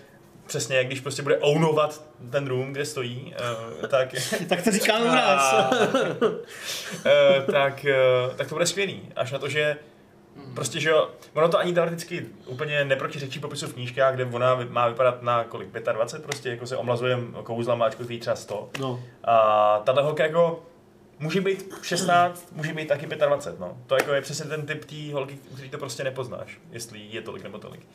přesně, 0.46 0.76
jak 0.76 0.86
když 0.86 1.00
prostě 1.00 1.22
bude 1.22 1.38
ownovat 1.38 2.04
ten 2.30 2.46
room, 2.46 2.72
kde 2.72 2.84
stojí, 2.84 3.34
eh, 3.82 3.88
tak, 3.88 4.14
Tak 4.48 4.62
to 4.62 4.70
říká 4.70 4.98
u 4.98 5.04
nás. 5.04 5.54
eh, 7.06 7.52
tak, 7.52 7.86
tak 8.36 8.48
to 8.48 8.54
bude 8.54 8.66
skvělý. 8.66 9.02
Až 9.16 9.32
na 9.32 9.38
to, 9.38 9.48
že 9.48 9.76
Prostě, 10.54 10.80
že 10.80 10.90
jo, 10.90 11.10
ono 11.34 11.48
to 11.48 11.58
ani 11.58 11.74
teoreticky 11.74 12.26
úplně 12.46 12.84
neprotiřečí 12.84 13.40
popisu 13.40 13.66
v 13.66 13.74
knížkách, 13.74 14.14
kde 14.14 14.24
ona 14.24 14.58
má 14.68 14.88
vypadat 14.88 15.22
na 15.22 15.44
kolik, 15.44 15.68
25 15.92 16.24
prostě, 16.26 16.50
jako 16.50 16.66
se 16.66 16.76
omlazuje 16.76 17.18
kouzlama, 17.42 17.86
ačkoliv 17.86 18.10
jí 18.10 18.20
třeba 18.20 18.36
100. 18.36 18.70
No, 18.78 19.02
A 19.24 19.78
tahle 19.84 20.02
holka 20.02 20.22
jako 20.22 20.62
může 21.18 21.40
být 21.40 21.74
16, 21.82 22.48
může 22.52 22.72
být 22.72 22.88
taky 22.88 23.06
25, 23.06 23.60
no. 23.60 23.76
To 23.86 23.94
jako 23.94 24.12
je 24.12 24.20
přesně 24.20 24.44
ten 24.44 24.66
typ 24.66 24.84
té 24.84 25.12
holky, 25.12 25.38
který 25.54 25.70
to 25.70 25.78
prostě 25.78 26.04
nepoznáš, 26.04 26.60
jestli 26.70 27.00
je 27.00 27.22
tolik 27.22 27.42
nebo 27.42 27.58
tolik. 27.58 27.86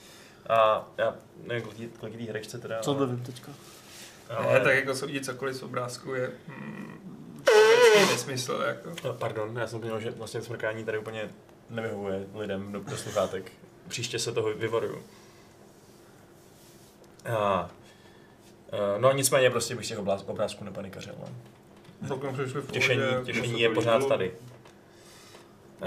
A 0.50 0.88
já 0.98 1.15
nevím, 1.44 1.63
kolik 1.63 1.98
kolik 2.00 2.13
je 2.13 2.20
té 2.20 2.26
herečce 2.26 2.58
teda. 2.58 2.80
to 2.80 2.91
ale- 2.91 3.00
nevím 3.08 3.24
teďka. 3.24 3.52
Ne, 4.54 4.60
tak 4.60 4.76
jako 4.76 4.96
soudit 4.96 5.26
cokoliv 5.26 5.56
z 5.56 5.63
obrázku 5.63 6.13
je 6.13 6.32
mm, 6.48 7.22
obecný 7.41 8.12
nesmysl. 8.12 8.63
Jako. 8.68 8.89
No, 9.04 9.13
Pardon, 9.13 9.58
já 9.58 9.68
jsem 9.68 9.80
měl, 9.82 10.00
že 10.00 10.12
vlastně 10.12 10.41
smrkání 10.41 10.84
tady 10.84 10.98
úplně 10.98 11.30
nevyhovuje 11.69 12.25
lidem 12.36 12.71
do, 12.71 12.80
do 12.80 12.97
sluchátek. 12.97 13.51
Příště 13.88 14.19
se 14.19 14.32
toho 14.32 14.54
vyvaruju. 14.54 15.04
A, 17.38 17.69
eh, 18.71 18.99
no 18.99 19.13
nicméně 19.13 19.49
prostě 19.49 19.75
bych 19.75 19.86
z 19.86 19.89
těch 19.89 19.99
obrázků 20.28 20.63
nepanikařil. 20.63 21.15
No. 21.19 21.28
Celkem 22.08 22.34
přišli 22.34 22.62
v 22.62 22.71
Těšení, 22.71 23.01
těšení 23.25 23.62
je 23.62 23.69
to 23.69 23.75
pořád 23.75 23.93
líbilo. 23.95 24.10
tady. 24.10 24.32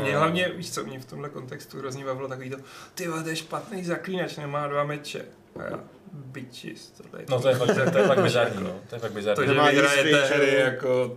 Mě 0.01 0.11
Eh, 0.13 0.17
hlavně, 0.17 0.49
víš 0.49 0.73
co, 0.73 0.85
mě 0.85 1.01
v 1.01 1.05
tomhle 1.05 1.29
kontextu 1.29 1.79
hrozně 1.79 2.05
bavilo 2.05 2.29
takový 2.29 2.51
to, 2.51 2.57
ty 2.95 3.05
to 3.23 3.29
je 3.29 3.37
špatný 3.37 3.85
zaklínač, 3.85 4.37
nemá 4.37 4.67
dva 4.67 4.85
meče. 4.85 5.25
A 5.59 5.63
já, 5.63 5.81
bitches, 6.13 6.91
tohle 6.91 7.21
je 7.23 7.27
No 7.31 7.41
to 7.41 7.49
je 7.49 7.55
fakt, 7.55 7.75
to 7.75 7.81
je, 7.81 7.91
to 7.91 7.99
je 7.99 8.07
fakt 8.07 8.23
bizarní, 8.23 8.65
no. 8.65 8.81
To 8.89 8.95
je 8.95 8.99
fakt 8.99 9.11
To, 9.11 9.15
bizarní. 9.15 9.43
že 9.47 9.55
Nemá 9.55 9.71
vy 9.71 9.77
hrajete 9.77 10.27
hry 10.27 10.51
že- 10.51 10.57
jako... 10.57 11.17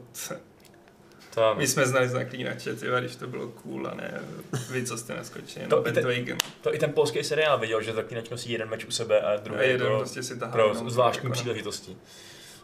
To, 1.35 1.55
My 1.55 1.67
jsme 1.67 1.85
znali 1.87 2.09
zaklínače, 2.09 2.75
ty 2.75 2.85
když 2.99 3.15
to 3.15 3.27
bylo 3.27 3.47
cool 3.47 3.87
a 3.87 3.93
ne 3.95 4.21
vy, 4.69 4.85
co 4.85 4.97
jste 4.97 5.15
naskočili 5.15 5.65
To 5.67 5.87
i 5.87 5.91
te- 5.91 6.01
Bandwagon. 6.01 6.37
to 6.61 6.75
i 6.75 6.79
ten 6.79 6.93
polský 6.93 7.23
seriál 7.23 7.59
viděl, 7.59 7.81
že 7.81 7.93
zaklínač 7.93 8.29
nosí 8.29 8.51
jeden 8.51 8.69
meč 8.69 8.85
u 8.85 8.91
sebe 8.91 9.21
a 9.21 9.37
druhý 9.37 9.59
A 9.59 9.63
jeden 9.63 9.87
jako 9.87 9.97
prostě 9.97 10.23
si 10.23 10.39
tahá. 10.39 10.51
pro 10.51 10.73
zvláštní 10.89 11.23
jako- 11.27 11.33
příležitosti. 11.33 11.97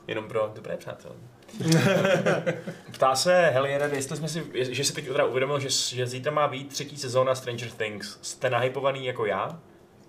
Jenom 0.07 0.27
pro 0.27 0.51
dobré 0.55 0.77
přátelé. 0.77 1.15
Ptá 2.91 3.15
se 3.15 3.45
Heliera, 3.53 3.85
jestli 3.87 4.17
jsme 4.17 4.27
si, 4.27 4.43
že 4.53 4.83
si 4.83 4.93
teď 4.93 5.07
teda 5.07 5.25
uvědomil, 5.25 5.59
že, 5.59 5.69
že 5.69 6.07
zítra 6.07 6.31
má 6.31 6.47
být 6.47 6.69
třetí 6.69 6.97
sezóna 6.97 7.35
Stranger 7.35 7.69
Things. 7.69 8.17
Jste 8.21 8.49
nahypovaný 8.49 9.05
jako 9.05 9.25
já? 9.25 9.59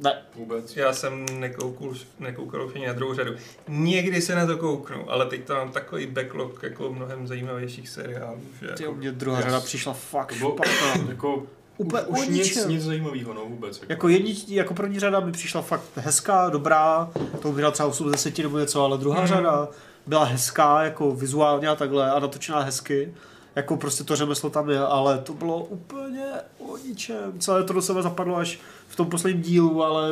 Ne, 0.01 0.23
Vůbec. 0.35 0.77
Já 0.77 0.93
jsem 0.93 1.27
nekoukal, 1.41 1.89
nekoukal 2.21 2.67
už 2.67 2.75
ani 2.75 2.87
na 2.87 2.93
druhou 2.93 3.15
řadu. 3.15 3.33
Někdy 3.69 4.23
se 4.23 4.35
na 4.35 4.47
to 4.47 4.57
kouknu, 4.57 5.11
ale 5.11 5.27
teď 5.27 5.45
tam 5.45 5.57
mám 5.57 5.73
takový 5.73 6.07
backlog 6.07 6.63
jako 6.63 6.93
mnohem 6.93 7.27
zajímavějších 7.27 7.89
seriálů, 7.89 8.41
že 8.61 8.69
ty 8.69 8.83
jako, 8.83 8.95
mě 8.95 9.13
druhá 9.13 9.41
řada 9.41 9.61
přišla 9.61 9.93
fakt 9.93 10.29
To 10.29 10.35
bylo 10.39 10.55
špatná. 10.57 11.09
jako 11.09 11.43
Úplně 11.77 12.03
už, 12.03 12.19
už 12.21 12.29
nic, 12.29 12.67
nic 12.67 12.83
zajímavého, 12.83 13.35
no 13.35 13.41
vůbec. 13.45 13.81
Jako. 13.81 13.93
Jako, 13.93 14.09
jedni, 14.09 14.37
jako 14.49 14.75
první 14.75 15.01
řada 15.01 15.21
mi 15.21 15.33
přišla 15.33 15.63
fakt 15.63 15.83
hezká, 15.97 16.49
dobrá, 16.49 17.11
to 17.43 17.53
by 17.53 17.63
dal 17.63 17.73
třeba 17.73 17.89
8 17.89 18.09
z 18.09 18.13
10 18.13 18.39
nebo 18.43 18.59
něco, 18.59 18.83
ale 18.85 18.99
druhá 18.99 19.19
Mhm. 19.19 19.27
řada 19.29 19.69
byla 20.07 20.25
hezká, 20.25 20.83
jako 20.83 21.13
vizuálně 21.13 21.69
a 21.69 21.75
takhle 21.75 22.11
a 22.11 22.19
natočená 22.19 22.61
hezky. 22.61 23.15
Jako 23.59 23.77
prostě 23.77 24.05
to 24.05 24.17
řemeslo 24.17 24.51
tam 24.51 24.71
je, 24.71 24.79
ale 24.81 25.19
to 25.19 25.33
bylo 25.35 25.65
úplně 25.65 26.25
o 26.59 26.77
ničem. 26.77 27.39
Celé 27.39 27.65
to 27.65 27.73
do 27.73 27.83
sebe 27.83 28.03
zapadlo 28.03 28.37
až 28.37 28.59
v 28.89 28.97
tom 28.97 29.11
posledním 29.11 29.43
dílu, 29.43 29.83
ale... 29.85 30.11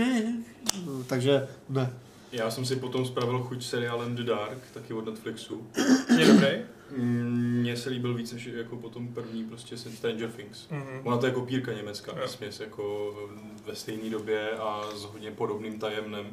Takže 1.06 1.48
ne. 1.68 1.92
Já 2.32 2.50
jsem 2.50 2.64
si 2.64 2.76
potom 2.76 3.06
spravil 3.06 3.38
chuť 3.42 3.64
seriálem 3.64 4.16
The 4.16 4.22
Dark, 4.22 4.58
taky 4.74 4.94
od 4.94 5.06
Netflixu. 5.06 5.66
je 6.18 6.26
dobrý. 6.26 6.48
Mm, 6.96 7.58
Mně 7.60 7.76
se 7.76 7.90
líbil 7.90 8.14
víc 8.14 8.32
než 8.32 8.44
jako 8.46 8.76
potom 8.76 9.08
první 9.08 9.44
prostě 9.44 9.76
se 9.78 9.90
Stranger 9.90 10.30
Things. 10.30 10.68
Mhm. 10.70 11.00
Ona 11.04 11.16
to 11.16 11.26
je 11.26 11.32
kopírka 11.32 11.72
německá, 11.72 12.12
Jo. 12.20 12.28
směs 12.28 12.60
jako 12.60 13.14
ve 13.66 13.74
stejné 13.76 14.10
době 14.10 14.50
a 14.50 14.82
s 14.96 15.02
hodně 15.04 15.30
podobným 15.30 15.78
tajemnem, 15.78 16.26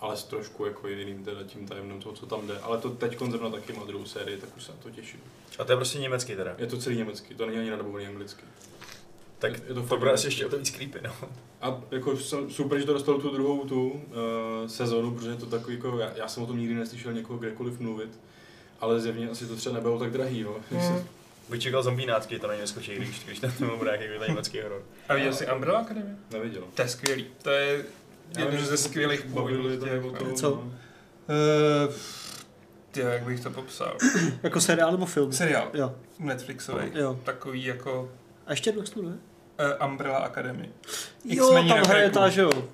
ale 0.00 0.16
s 0.16 0.24
trošku 0.24 0.66
jako 0.66 0.88
jiným 0.88 1.24
teda 1.24 1.42
tím 1.44 1.68
tajemnem 1.68 2.00
toho, 2.00 2.14
co 2.14 2.26
tam 2.26 2.46
jde. 2.46 2.58
Ale 2.58 2.78
to 2.78 2.90
teď 2.90 3.18
zrovna 3.30 3.50
taky 3.50 3.72
má 3.72 3.84
druhou 3.84 4.04
sérii, 4.04 4.38
tak 4.38 4.56
už 4.56 4.62
se 4.62 4.72
na 4.72 4.78
to 4.82 4.90
těším. 4.90 5.20
A 5.58 5.64
to 5.64 5.72
je 5.72 5.76
prostě 5.76 5.98
německý 5.98 6.36
teda. 6.36 6.54
Je 6.58 6.66
to 6.66 6.78
celý 6.78 6.96
německý, 6.96 7.34
to 7.34 7.46
není 7.46 7.58
ani 7.58 7.70
nadobovaný 7.70 8.06
anglicky. 8.06 8.42
Tak 9.38 9.52
je 9.52 9.60
to 9.60 9.74
to 9.74 9.82
fakt 9.82 9.98
bude 9.98 10.12
asi 10.12 10.26
ještě 10.26 10.46
o 10.46 10.48
to 10.48 10.58
víc 10.58 10.70
creepy, 10.70 10.98
no. 11.02 11.12
A 11.60 11.80
jako 11.90 12.16
jsem- 12.16 12.50
super, 12.50 12.78
že 12.78 12.86
to 12.86 12.92
dostalo 12.92 13.18
tu 13.20 13.30
druhou 13.30 13.64
tu 13.64 13.88
uh, 13.90 14.00
sezonu, 14.66 15.14
protože 15.14 15.30
je 15.30 15.36
to 15.36 15.46
takový 15.46 15.76
jako, 15.76 15.98
já, 15.98 16.12
já 16.16 16.28
jsem 16.28 16.42
o 16.42 16.46
tom 16.46 16.58
nikdy 16.58 16.74
neslyšel 16.74 17.12
někoho 17.12 17.38
kdekoliv 17.38 17.80
mluvit, 17.80 18.20
ale 18.80 19.00
zjevně 19.00 19.30
asi 19.30 19.46
to 19.46 19.56
třeba 19.56 19.74
nebylo 19.74 19.98
tak 19.98 20.10
drahý, 20.10 20.40
jo. 20.40 20.56
Mhm. 20.70 21.04
Bych 21.48 21.62
čekal 21.62 21.82
zombínácky, 21.82 22.38
to 22.38 22.46
na 22.46 22.54
ně 22.54 22.60
neskočí, 22.60 22.94
když, 22.94 23.24
když 23.24 23.38
ten 23.38 23.50
film 23.50 23.78
bude 23.78 23.98
nějaký 23.98 24.28
německý 24.28 24.60
horor. 24.60 24.82
A 25.08 25.14
viděl 25.14 25.32
jsi 25.34 25.52
Umbrella 25.52 25.78
Academy? 25.78 26.10
Neviděl. 26.30 26.62
To 26.74 26.82
je 26.82 26.88
skvělý. 26.88 27.26
To 27.42 27.50
je 27.50 27.84
jeden 28.38 28.64
ze 28.66 28.76
skvělých 28.76 29.24
to. 30.12 30.32
Co? 30.32 30.52
Uh, 30.52 30.64
ty, 32.90 33.00
jak 33.00 33.22
bych 33.22 33.40
to 33.40 33.50
popsal. 33.50 33.96
Jako 34.42 34.60
seriál 34.60 34.90
nebo 34.92 35.06
film? 35.06 35.32
Seriál 35.32 35.70
Jo, 35.74 35.94
Netflixový. 36.18 36.90
jo. 36.94 37.20
Takový 37.24 37.64
jako 37.64 38.12
A 38.46 38.50
ještě 38.50 38.70
jednou 38.70 38.82
jmenuje? 38.96 39.16
uh, 39.80 39.86
Umbrella 39.88 40.18
Academy. 40.18 40.70
Jo, 41.24 41.64
tam 41.68 41.78
hraje 41.84 42.10
ta, 42.10 42.28
že 42.28 42.40
jo. 42.40 42.50
Uh, 42.50 42.64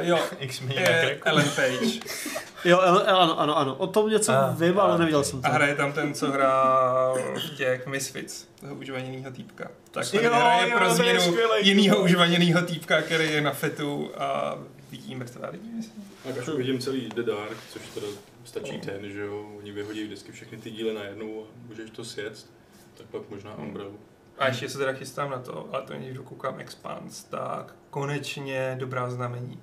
jo, 0.00 0.18
X-Men 0.38 0.74
na 0.76 0.82
je. 0.82 1.20
Ellen 1.24 1.48
Page. 1.56 1.86
Jo, 2.64 2.80
el- 2.80 3.02
ano, 3.06 3.40
ano, 3.40 3.58
ano. 3.58 3.74
O 3.74 3.86
tom 3.86 4.10
něco 4.10 4.32
Ah, 4.32 4.58
vím, 4.60 4.80
ale 4.80 4.94
ah, 4.94 4.98
neviděl 4.98 5.24
jsem 5.24 5.42
to. 5.42 5.48
A 5.48 5.50
hraje 5.50 5.74
tam 5.74 5.92
ten, 5.92 6.14
co 6.14 6.30
hrál 6.30 7.18
v 7.34 7.56
těch 7.56 7.86
Misfits, 7.86 8.46
toho 8.60 8.74
užvaněnýho 8.74 9.30
týpka. 9.30 9.70
Tak 9.90 10.14
Jo, 10.14 10.20
jo, 10.22 10.30
hraje 10.34 10.70
jo, 10.70 10.76
pro 10.78 10.86
to 10.86 10.90
je 10.92 10.96
změnu 10.96 11.20
skvělej. 11.20 11.66
jinýho 11.66 12.02
užvaněnýho 12.02 12.62
týpka, 12.62 13.02
který 13.02 13.32
je 13.32 13.40
na 13.40 13.50
fetu 13.52 14.10
a 14.18 14.58
vidí 14.90 15.14
mrtvé 15.14 15.48
lidi, 15.50 15.68
myslím. 15.76 16.04
Tak 16.24 16.38
až 16.38 16.48
uvidím 16.48 16.78
celý 16.78 17.08
The 17.08 17.22
Dark, 17.22 17.56
což 17.72 17.82
teda 17.94 18.06
stačí 18.44 18.78
ten, 18.80 19.10
že 19.12 19.20
jo, 19.20 19.46
oni 19.58 19.72
vyhodí 19.72 20.04
vždycky 20.04 20.32
všechny 20.32 20.58
ty 20.58 20.70
díly 20.70 20.94
najednou 20.94 21.42
a 21.44 21.46
můžeš 21.68 21.90
to 21.90 22.04
sjet, 22.04 22.46
tak 22.98 23.06
pak 23.06 23.22
možná 23.30 23.54
Umbrella. 23.58 23.90
A 24.38 24.46
ještě 24.46 24.68
se 24.68 24.78
teda 24.78 24.92
chystám 24.92 25.30
na 25.30 25.38
to, 25.38 25.68
ale 25.72 25.82
to 25.82 25.92
když 25.94 26.14
dokoukám 26.16 26.60
Expanse, 26.60 27.26
tak 27.30 27.74
konečně 27.90 28.76
dobrá 28.78 29.10
znamení 29.10 29.60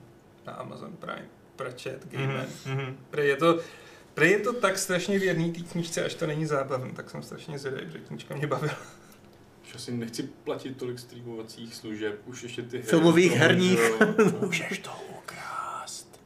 na 0.48 0.54
Amazon 0.54 0.92
Prime. 1.00 1.26
Pratchett, 1.58 2.08
Game 2.12 2.28
Man. 2.28 2.46
Mm-hmm. 2.66 2.96
Prej 3.10 3.28
je 3.28 3.36
to, 3.36 3.60
prej 4.14 4.32
je 4.32 4.40
to 4.40 4.54
tak 4.54 4.78
strašně 4.78 5.20
věrný 5.20 5.54
té 5.54 5.60
knížce, 5.62 6.06
až 6.06 6.14
to 6.14 6.28
není 6.28 6.46
zábavný, 6.46 6.92
tak 6.92 7.10
jsem 7.10 7.24
strašně 7.24 7.60
zvědavý, 7.60 7.92
že 7.92 8.00
knížka 8.00 8.36
mě 8.36 8.48
bavila. 8.48 8.78
Už 9.66 9.76
asi 9.76 9.92
nechci 9.92 10.24
platit 10.24 10.78
tolik 10.78 11.00
streamovacích 11.00 11.76
služeb, 11.76 12.22
už 12.26 12.44
ještě 12.44 12.62
ty 12.62 12.78
hry 12.78 12.88
Filmových, 12.88 13.32
herních. 13.32 13.80
že 13.80 13.86
jo. 13.86 14.32
Můžeš 14.42 14.80
to 14.80 14.92
ukrást. 15.18 16.20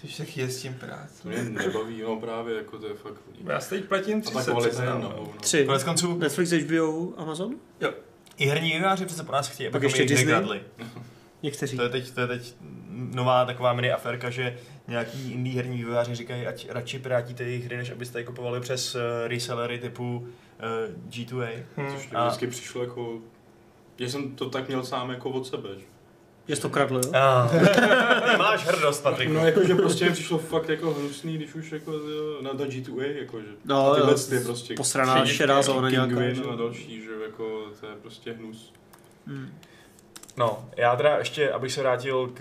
Což 0.00 0.16
tak 0.16 0.36
je 0.36 0.50
s 0.50 0.62
tím 0.62 0.74
práce. 0.74 1.22
To 1.22 1.28
mě 1.28 1.42
nebaví, 1.42 2.02
no 2.02 2.16
právě, 2.16 2.56
jako 2.56 2.78
to 2.78 2.86
je 2.86 2.94
fakt... 2.94 3.20
Já 3.44 3.60
si 3.60 3.70
teď 3.70 3.84
platím 3.84 4.18
A 4.18 4.30
ta 4.30 4.40
30 4.40 4.50
kvalita 4.50 4.84
je 4.84 4.90
no. 4.90 4.98
na 4.98 5.08
hovno. 5.08 5.34
Tři. 5.40 5.64
Konec 5.64 5.84
konců, 5.84 6.18
Netflix, 6.18 6.50
HBO, 6.50 7.12
Amazon? 7.16 7.54
i 8.36 8.46
herní 8.46 8.72
vývojáři 8.72 9.06
přece 9.06 9.24
po 9.24 9.32
nás 9.32 9.48
chtějí, 9.48 9.70
Pak 9.70 9.82
ještě 9.82 10.04
Disney? 10.04 10.34
Někteří. 11.42 11.76
To 11.76 11.82
je, 11.82 11.88
teď, 11.88 12.10
to 12.10 12.20
je 12.20 12.26
teď 12.26 12.54
nová 12.90 13.44
taková 13.44 13.72
mini 13.72 13.92
aférka, 13.92 14.30
že 14.30 14.56
nějaký 14.88 15.32
indie 15.32 15.56
herní 15.56 15.76
vývojáři 15.76 16.14
říkají, 16.14 16.46
ať 16.46 16.66
radši 16.70 16.98
pirátíte 16.98 17.44
jejich 17.44 17.64
hry, 17.64 17.76
než 17.76 17.90
abyste 17.90 18.20
je 18.20 18.24
kupovali 18.24 18.60
přes 18.60 18.94
uh, 18.94 19.00
resellery 19.26 19.78
typu 19.78 20.18
uh, 20.18 21.10
G2A. 21.10 21.62
Hmm. 21.76 21.94
Což 21.96 22.10
mě 22.10 22.18
A- 22.18 22.26
vždycky 22.26 22.46
přišlo 22.46 22.82
jako... 22.82 23.18
Že 23.98 24.10
jsem 24.10 24.34
to 24.36 24.50
tak 24.50 24.68
měl 24.68 24.84
sám 24.84 25.10
jako 25.10 25.30
od 25.30 25.46
sebe. 25.46 25.68
že? 25.78 25.84
Je 26.48 26.56
to 26.56 26.70
kradl, 26.70 27.00
jo? 27.04 27.12
Ah. 27.14 27.48
Máš 28.38 28.66
hrdost, 28.66 29.02
Patriku. 29.02 29.32
No 29.32 29.46
jakože 29.46 29.74
prostě 29.74 30.04
mi 30.04 30.10
přišlo 30.10 30.38
fakt 30.38 30.68
jako 30.68 30.94
hnusný, 30.94 31.34
když 31.34 31.54
už 31.54 31.72
jako 31.72 31.92
na, 32.42 32.52
na 32.52 32.64
G2A, 32.64 33.16
jakože. 33.16 33.46
No, 33.64 33.92
A 33.92 33.94
tyhle 33.94 34.12
jo, 34.12 34.18
ty 34.30 34.40
prostě 34.40 34.74
posraná 34.74 35.26
šedá 35.26 35.62
zóna 35.62 35.90
nějaká, 35.90 36.06
Kinguin 36.06 36.34
že? 36.34 36.42
a 36.42 36.56
další, 36.56 37.02
že 37.02 37.10
jako 37.26 37.64
to 37.80 37.86
je 37.86 37.92
prostě 38.02 38.32
hnus. 38.32 38.72
Hmm. 39.26 39.48
No, 40.36 40.64
já 40.76 40.96
teda 40.96 41.18
ještě, 41.18 41.50
abych 41.52 41.72
se 41.72 41.80
vrátil 41.80 42.26
k, 42.34 42.40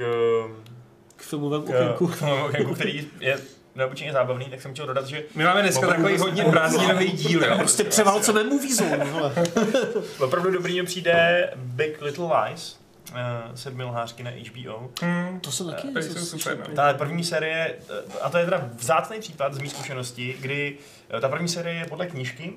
K 1.16 1.22
filmovému 1.22 1.66
k, 1.66 1.70
okénku. 1.70 2.08
k 2.08 2.20
tomu 2.20 2.46
okénku, 2.46 2.76
který 2.76 3.08
je 3.20 3.40
neobyčejně 3.76 4.14
zábavný, 4.14 4.46
tak 4.46 4.62
jsem 4.62 4.74
chtěl 4.74 4.86
dodat, 4.88 5.08
že 5.08 5.24
My 5.36 5.44
máme 5.44 5.62
dneska 5.62 5.88
Opravdu 5.88 6.04
takový 6.04 6.20
hodně 6.20 6.44
prázdninový 6.44 7.12
díl, 7.12 7.44
jo. 7.46 7.58
Prostě 7.58 7.84
převálceme 7.84 8.44
movie 8.44 8.76
zone, 8.76 9.08
opravdu 10.20 10.52
dobrý 10.52 10.82
mi 10.82 10.86
přijde 10.86 11.50
Big 11.56 12.02
Little 12.02 12.26
Lies, 12.38 12.80
uh, 13.12 13.18
sedmilhářky 13.56 14.24
na 14.24 14.32
HBO. 14.32 14.90
Hmm. 15.02 15.40
To 15.40 15.52
jsem 15.52 15.66
taky 15.70 15.88
Eh, 15.88 16.02
něco 16.02 16.20
jsou 16.20 16.38
super, 16.38 16.58
no. 16.70 16.76
Ta 16.76 16.94
první 16.94 17.24
série, 17.24 17.76
eh, 17.90 18.20
a 18.22 18.30
to 18.30 18.38
je 18.38 18.46
teda 18.46 18.70
vzácný 18.76 19.20
případ 19.20 19.54
z 19.54 19.58
mých 19.60 19.72
zkušeností, 19.72 20.36
kdy 20.40 20.78
eh, 21.18 21.22
ta 21.22 21.30
první 21.30 21.48
série 21.48 21.76
je 21.76 21.86
podle 21.86 22.08
knížky 22.08 22.54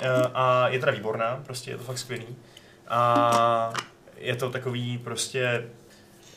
eh, 0.00 0.08
a 0.34 0.68
je 0.68 0.78
teda 0.78 0.92
výborná, 0.92 1.40
prostě 1.46 1.70
je 1.70 1.76
to 1.76 1.82
fakt 1.84 1.98
skvělý. 1.98 2.26
A 2.88 3.72
je 4.20 4.36
to 4.36 4.50
takový 4.50 4.98
prostě, 4.98 5.64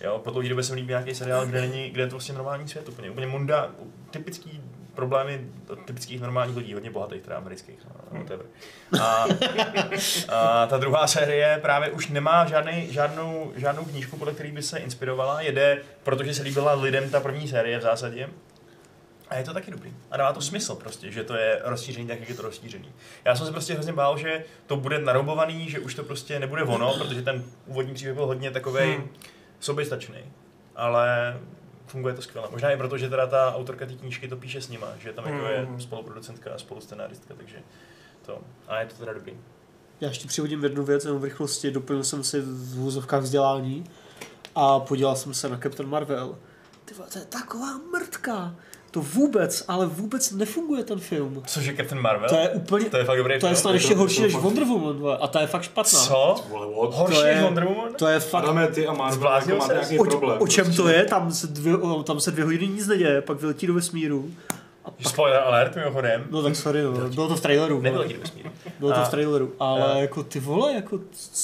jo, 0.01 0.21
po 0.23 0.31
dlouhé 0.31 0.49
době 0.49 0.63
se 0.63 0.73
mi 0.73 0.75
líbí 0.75 0.89
nějaký 0.89 1.15
seriál, 1.15 1.45
kde, 1.45 1.61
není, 1.61 1.89
kde 1.89 2.03
je 2.03 2.07
to 2.07 2.15
vlastně 2.15 2.35
normální 2.35 2.67
svět, 2.67 2.89
úplně, 2.89 3.11
úplně 3.11 3.27
munda, 3.27 3.71
typický 4.11 4.61
problémy 4.95 5.47
typických 5.85 6.21
normálních 6.21 6.57
lidí, 6.57 6.73
hodně 6.73 6.91
bohatých, 6.91 7.21
teda 7.21 7.37
amerických, 7.37 7.79
no, 7.85 8.19
whatever. 8.19 8.45
A, 9.01 9.25
a 10.29 10.67
ta 10.67 10.77
druhá 10.77 11.07
série 11.07 11.59
právě 11.61 11.91
už 11.91 12.07
nemá 12.07 12.45
žádný, 12.45 12.87
žádnou, 12.91 13.53
žádnou 13.55 13.85
knížku, 13.85 14.17
podle 14.17 14.33
které 14.33 14.51
by 14.51 14.61
se 14.61 14.79
inspirovala, 14.79 15.41
jede, 15.41 15.81
protože 16.03 16.33
se 16.33 16.43
líbila 16.43 16.73
lidem 16.73 17.09
ta 17.09 17.19
první 17.19 17.47
série 17.47 17.79
v 17.79 17.81
zásadě. 17.81 18.29
A 19.33 19.37
je 19.37 19.43
to 19.43 19.53
taky 19.53 19.71
dobrý. 19.71 19.93
A 20.11 20.17
dává 20.17 20.33
to 20.33 20.41
smysl 20.41 20.75
prostě, 20.75 21.11
že 21.11 21.23
to 21.23 21.33
je 21.35 21.61
rozšíření 21.63 22.07
tak, 22.07 22.19
jak 22.19 22.29
je 22.29 22.35
to 22.35 22.41
rozšířený. 22.41 22.91
Já 23.25 23.35
jsem 23.35 23.45
se 23.45 23.51
prostě 23.51 23.73
hrozně 23.73 23.93
bál, 23.93 24.17
že 24.17 24.43
to 24.67 24.75
bude 24.77 24.99
naroubovaný, 24.99 25.69
že 25.69 25.79
už 25.79 25.95
to 25.95 26.03
prostě 26.03 26.39
nebude 26.39 26.63
ono, 26.63 26.93
protože 26.97 27.21
ten 27.21 27.43
úvodní 27.67 27.93
příběh 27.93 28.15
byl 28.15 28.25
hodně 28.25 28.51
takový 28.51 28.93
Hmm. 28.93 29.07
soběstačný. 29.59 30.17
Ale 30.75 31.37
funguje 31.87 32.13
to 32.13 32.21
skvěle. 32.21 32.47
Možná 32.51 32.71
i 32.71 32.77
proto, 32.77 32.97
že 32.97 33.09
teda 33.09 33.27
ta 33.27 33.55
autorka 33.55 33.85
té 33.85 33.93
knížky 33.93 34.27
to 34.27 34.35
píše 34.37 34.61
s 34.61 34.69
nima, 34.69 34.87
že 34.99 35.13
tam 35.13 35.25
jako 35.25 35.45
je 35.47 35.57
Hmm. 35.59 35.81
spoluproducentka 35.81 36.53
a 36.53 36.57
spolustenáristka, 36.57 37.33
takže 37.37 37.57
to. 38.25 38.39
A 38.67 38.79
je 38.79 38.85
to 38.85 38.95
teda 38.95 39.13
dobrý. 39.13 39.33
Já 40.01 40.07
ještě 40.07 40.27
přivodím 40.27 40.63
jednu 40.63 40.83
věc, 40.83 41.05
jenom 41.05 41.21
v 41.21 41.23
rychlosti, 41.23 41.71
doplnil 41.71 42.03
jsem 42.03 42.23
si 42.23 42.41
v 42.41 42.79
úzovkách 42.79 43.21
vzdělání 43.23 43.83
a 44.55 44.79
podíval 44.79 45.15
jsem 45.15 45.33
se 45.33 45.49
na 45.49 45.57
Captain 45.57 45.89
Marvel. 45.89 46.37
Ty 46.85 46.93
to 46.95 47.19
je 47.19 47.25
taková 47.25 47.77
mrtka. 47.91 48.55
To 48.93 49.01
vůbec, 49.01 49.65
ale 49.67 49.85
vůbec 49.85 50.31
nefunguje 50.31 50.83
ten 50.83 50.99
film. 50.99 51.43
Cože 51.45 51.73
Captain 51.77 52.01
Marvel? 52.01 52.29
To 52.29 52.35
je 52.35 52.49
úplně, 52.49 52.85
to 52.89 52.97
je 52.97 53.03
fakt 53.03 53.17
dobrý 53.17 53.39
to 53.39 53.47
je 53.47 53.55
snad 53.55 53.71
to- 53.71 53.75
ještě 53.75 53.93
to- 53.93 53.99
horší 53.99 54.15
to 54.15 54.21
než 54.23 54.35
Wonder 54.35 54.63
Woman, 54.63 55.17
a 55.21 55.27
ta 55.27 55.41
je 55.41 55.47
fakt 55.47 55.63
špatná. 55.63 55.99
Co? 55.99 56.35
Horší 56.91 57.15
To 57.19 57.25
je- 57.25 57.33
než 57.35 57.43
Wonder 57.43 57.63
Woman? 57.65 57.93
To 57.93 58.07
je 58.07 58.19
fakt, 58.19 58.43
Adame, 58.43 58.67
ty 58.67 58.87
a 58.87 58.93
Marvel 58.93 59.31
jako 59.33 59.55
máte 59.55 59.73
nějaký 59.73 59.99
o, 59.99 60.03
problém. 60.03 60.37
o 60.41 60.47
čem 60.47 60.65
prostě. 60.65 60.81
to 60.81 60.87
je? 60.89 61.05
Tam 61.05 61.31
se, 61.31 61.47
dvě, 61.47 61.77
o, 61.77 62.03
tam 62.03 62.19
se 62.19 62.31
dvě 62.31 62.45
hodiny 62.45 62.67
nic 62.67 62.87
neděje, 62.87 63.21
pak 63.21 63.39
vyletí 63.39 63.67
do 63.67 63.73
vesmíru. 63.73 64.31
A 64.85 64.91
pak, 64.91 65.07
Spoiler 65.09 65.39
alert 65.45 65.75
mimochodem. 65.75 66.23
no 66.31 66.43
tak 66.43 66.55
sorry, 66.55 66.81
no, 66.83 66.91
bylo 66.91 67.27
to 67.27 67.35
v 67.35 67.41
traileru. 67.41 67.81
Nebyl 67.81 67.97
vole. 67.99 68.07
taky 68.07 68.19
vesmír. 68.19 68.45
Bylo 68.79 68.91
to 68.93 69.01
v 69.05 69.09
traileru, 69.09 69.53
ale 69.59 69.93
a- 69.93 69.97
jako 69.97 70.23
ty 70.23 70.39
vole, 70.39 70.73
jako, 70.73 70.99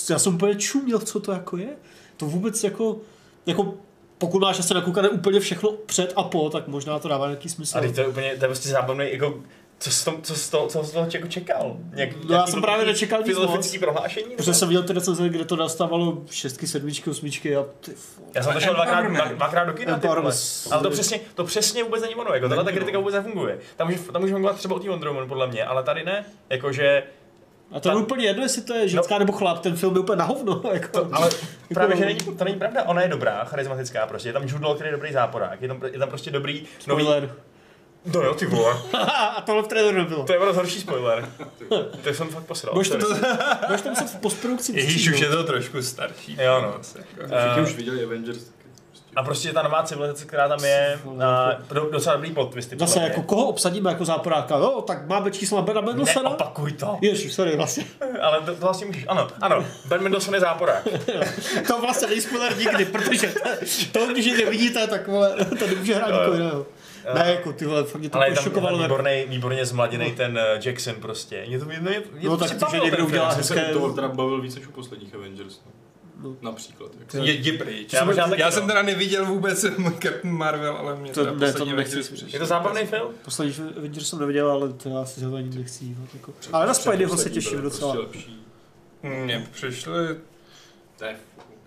já 0.09 0.19
jsem 0.19 0.35
úplně 0.35 0.55
čuměl, 0.55 0.99
co 0.99 1.19
to 1.19 1.31
jako 1.31 1.57
je. 1.57 1.69
To 2.17 2.25
vůbec 2.25 2.63
jako, 2.63 2.97
jako 3.45 3.73
pokud 4.19 4.39
máš 4.41 4.59
asi 4.59 4.73
nakoukané 4.73 5.09
úplně 5.09 5.39
všechno 5.39 5.71
před 5.71 6.13
a 6.15 6.23
po, 6.23 6.49
tak 6.49 6.67
možná 6.67 6.99
to 6.99 7.07
dává 7.07 7.25
nějaký 7.27 7.49
smysl. 7.49 7.77
A 7.77 7.81
teď 7.81 7.95
to 7.95 8.01
je 8.01 8.07
úplně, 8.07 8.29
to 8.29 8.45
je 8.45 8.49
prostě 8.49 8.69
zábavný, 8.69 9.05
jako, 9.11 9.37
co 9.79 9.91
jsi, 9.91 10.05
to, 10.05 10.13
co 10.21 10.35
jsi, 10.35 10.51
to, 10.51 10.67
co 10.67 10.83
jsi 10.83 10.93
toho 10.93 11.07
jako 11.13 11.27
čekal? 11.27 11.77
Nějak, 11.93 12.09
No, 12.29 12.35
já 12.35 12.47
jsem 12.47 12.61
právě 12.61 12.85
nečekal 12.85 13.19
nic 13.19 13.27
Filozofický 13.27 13.77
moc. 13.77 13.83
prohlášení? 13.83 14.35
Protože 14.35 14.53
jsem 14.53 14.67
viděl 14.67 14.83
ty 14.83 14.93
recenze, 14.93 15.29
kde 15.29 15.45
to 15.45 15.55
dostávalo 15.55 16.21
šestky, 16.31 16.67
sedmičky, 16.67 17.09
osmičky 17.09 17.55
a 17.55 17.65
ty. 17.79 17.91
Já 18.35 18.43
jsem 18.43 18.53
to 18.53 18.59
šel 18.59 18.73
dvakrát, 18.73 19.27
dvakrát 19.31 19.65
do 19.65 19.73
kina. 19.73 19.93
Empowerment. 19.93 20.35
Ale 20.71 20.83
to 20.83 20.89
přesně, 20.89 21.19
to 21.35 21.43
přesně 21.43 21.83
vůbec 21.83 22.01
není 22.01 22.15
ono, 22.15 22.33
jako, 22.33 22.49
tahle 22.49 22.63
ta 22.63 22.71
kritika 22.71 22.97
vůbec 22.97 23.15
nefunguje. 23.15 23.57
Tam 23.77 23.87
může, 23.87 23.99
tam 23.99 24.21
může 24.21 24.33
fungovat 24.33 24.57
třeba 24.57 24.75
u 24.75 24.79
té 24.79 24.89
Wonder 24.89 25.09
Woman, 25.09 25.27
podle 25.27 25.47
mě, 25.47 25.63
ale 25.65 25.83
tady 25.83 26.03
ne, 26.03 26.25
jakože, 26.49 27.03
A 27.71 27.79
to 27.79 27.89
je 27.89 27.95
úplně 27.95 28.25
jedno, 28.25 28.43
jestli 28.43 28.61
to 28.61 28.73
je 28.73 28.87
ženská 28.87 29.17
nebo 29.17 29.33
chlap, 29.33 29.59
ten 29.59 29.75
film 29.75 29.93
je 29.95 29.99
úplně 29.99 30.15
na 30.17 30.25
hovno. 30.25 30.61
Jako. 30.73 30.87
to, 30.87 31.09
ale 31.11 31.29
právě, 31.73 31.95
že 31.97 32.01
no. 32.01 32.07
není, 32.07 32.19
to 32.37 32.43
není 32.43 32.57
pravda, 32.59 32.83
ona 32.83 33.01
je 33.01 33.07
dobrá, 33.07 33.43
charismatická 33.45 34.07
prostě, 34.07 34.29
je 34.29 34.33
tam 34.33 34.43
Jude 34.43 34.65
Law, 34.65 34.75
který 34.75 34.87
je 34.87 34.91
dobrý 34.91 35.13
záporák, 35.13 35.61
je 35.61 35.67
tam, 35.67 35.79
je 35.91 35.99
tam 35.99 36.09
prostě 36.09 36.31
dobrý, 36.31 36.65
nový, 36.87 37.03
Spoiler. 37.03 37.35
no 38.13 38.21
jo, 38.21 38.33
ty 38.33 38.45
vole, 38.45 38.73
a 39.37 39.41
tohle 39.45 39.63
v 39.63 39.67
traileru 39.67 39.97
nebylo. 39.97 40.23
to 40.23 40.33
je 40.33 40.39
ono 40.39 40.53
horší 40.53 40.79
spoiler, 40.81 41.29
to 42.03 42.13
jsem 42.13 42.27
fakt 42.27 42.43
posral. 42.43 42.73
Budeš 42.73 42.89
to, 42.89 43.89
muset 43.89 44.07
v 44.09 44.15
postprodukci 44.19 44.79
Ježíš, 44.79 45.09
už 45.09 45.19
je 45.19 45.29
to 45.29 45.43
trošku 45.43 45.81
starší. 45.81 46.37
Jo, 46.41 46.61
no. 46.61 46.73
Zase, 46.77 46.99
jako. 46.99 47.35
Všichni 47.35 47.59
Eh, 47.59 47.63
už 47.63 47.75
viděli 47.75 48.03
Avengers. 48.03 48.39
A 49.15 49.23
prostě 49.23 49.53
ta 49.53 49.61
nová 49.61 49.83
civilizace, 49.83 50.25
která 50.25 50.47
tam 50.47 50.63
je, 50.63 50.99
a 51.25 51.51
do- 51.73 51.89
docela 51.91 52.15
dobrý 52.15 52.31
plot 52.31 52.51
twisty. 52.51 52.75
Zase 52.79 52.99
jako 52.99 53.21
koho 53.21 53.45
obsadíme 53.47 53.89
jako 53.91 54.05
záporáka? 54.05 54.57
No, 54.57 54.81
tak 54.81 55.07
máme 55.07 55.31
číslo 55.31 55.57
na 55.57 55.63
Bena 55.63 55.81
Mendelsona? 55.81 56.29
Neopakuj 56.29 56.71
to. 56.71 56.97
Ježiš, 57.01 57.33
sorry, 57.33 57.55
vlastně. 57.57 57.83
Ale 58.21 58.39
to, 58.41 58.45
to 58.55 58.61
vlastně 58.61 58.87
můžeš. 58.87 59.05
Ano, 59.07 59.27
ano. 59.41 59.65
Ben 59.85 60.01
Mendelsohn 60.03 60.33
je 60.35 60.39
záporák. 60.41 60.87
To 61.67 61.81
vlastně 61.81 62.07
není 62.07 62.21
spoiler 62.21 62.57
nikdy, 62.57 62.85
protože 62.85 63.27
to, 63.27 63.99
to 63.99 64.07
když 64.07 64.25
nevidíte, 64.25 64.87
tak 64.87 65.07
vole, 65.07 65.35
to 65.59 65.67
nemůže 65.67 65.95
hrát 65.95 66.07
nikoho 66.11 66.33
jiného. 66.33 66.65
Ne, 67.13 67.31
jako 67.31 67.53
ty 67.53 67.65
vole, 67.65 67.83
fakt 67.83 67.99
mě 67.99 68.09
to 68.09 68.17
Ale 68.17 68.27
je 68.27 68.31
je 68.31 68.35
šokovalo. 68.35 68.77
jak- 68.77 68.85
výborný, 68.87 69.23
výborně 69.27 69.65
zmladěný 69.65 70.11
ten 70.11 70.37
eh, 70.37 70.59
Jackson 70.65 70.95
prostě. 70.95 71.43
Mě 71.47 71.59
to, 71.59 71.65
mě, 71.65 71.79
mě, 71.79 72.01
mě 72.13 72.29
No, 72.29 72.37
to 72.37 72.37
tak 72.37 72.57
prostě 72.57 72.65
to, 72.65 72.71
že 72.71 72.79
někdo 72.91 73.05
udělá 73.05 73.29
film. 73.29 73.39
Já 73.39 73.43
se 73.43 73.53
hezké- 73.55 73.73
toho 73.73 73.93
teda 73.93 74.07
bavil 74.07 74.41
víc 74.41 74.55
než 74.55 74.67
u 74.67 74.71
posledních 74.71 75.15
Avengers. 75.15 75.59
No. 75.65 75.71
No. 76.23 76.35
Například. 76.41 76.91
Jako. 76.99 77.17
Jdi 77.17 77.51
pryč. 77.51 77.93
Já 77.93 77.99
Já, 77.99 78.05
možná 78.05 78.27
taky, 78.27 78.41
já 78.41 78.47
no. 78.47 78.51
jsem 78.51 78.67
teda 78.67 78.81
neviděl 78.81 79.25
vůbec 79.25 79.61
Captain 80.03 80.33
Marvel, 80.33 80.73
ale 80.77 80.95
mě 80.95 81.11
To- 81.11 81.25
teda 81.25 81.37
ne, 81.37 81.53
to 81.53 81.65
nechci. 81.65 82.01
Je 82.27 82.39
to 82.39 82.45
zábavný 82.45 82.85
film? 82.85 83.11
Poslední 83.25 83.55
Avengers 83.77 84.09
jsem 84.09 84.19
neviděl, 84.19 84.51
ale 84.51 84.73
to 84.73 84.89
já 84.89 85.05
si 85.05 85.25
ani 85.25 85.49
nechci 85.57 85.85
dívat. 85.85 86.09
Jako. 86.13 86.33
Ale 86.53 86.65
na 86.67 86.73
Spideyho 86.73 87.17
se 87.17 87.29
těším 87.29 87.61
docela. 87.61 87.93
Prostě 87.95 88.17
lepší. 88.17 88.45
Mně 89.23 89.47
přišly 89.51 90.15
To 90.97 91.05
je 91.05 91.15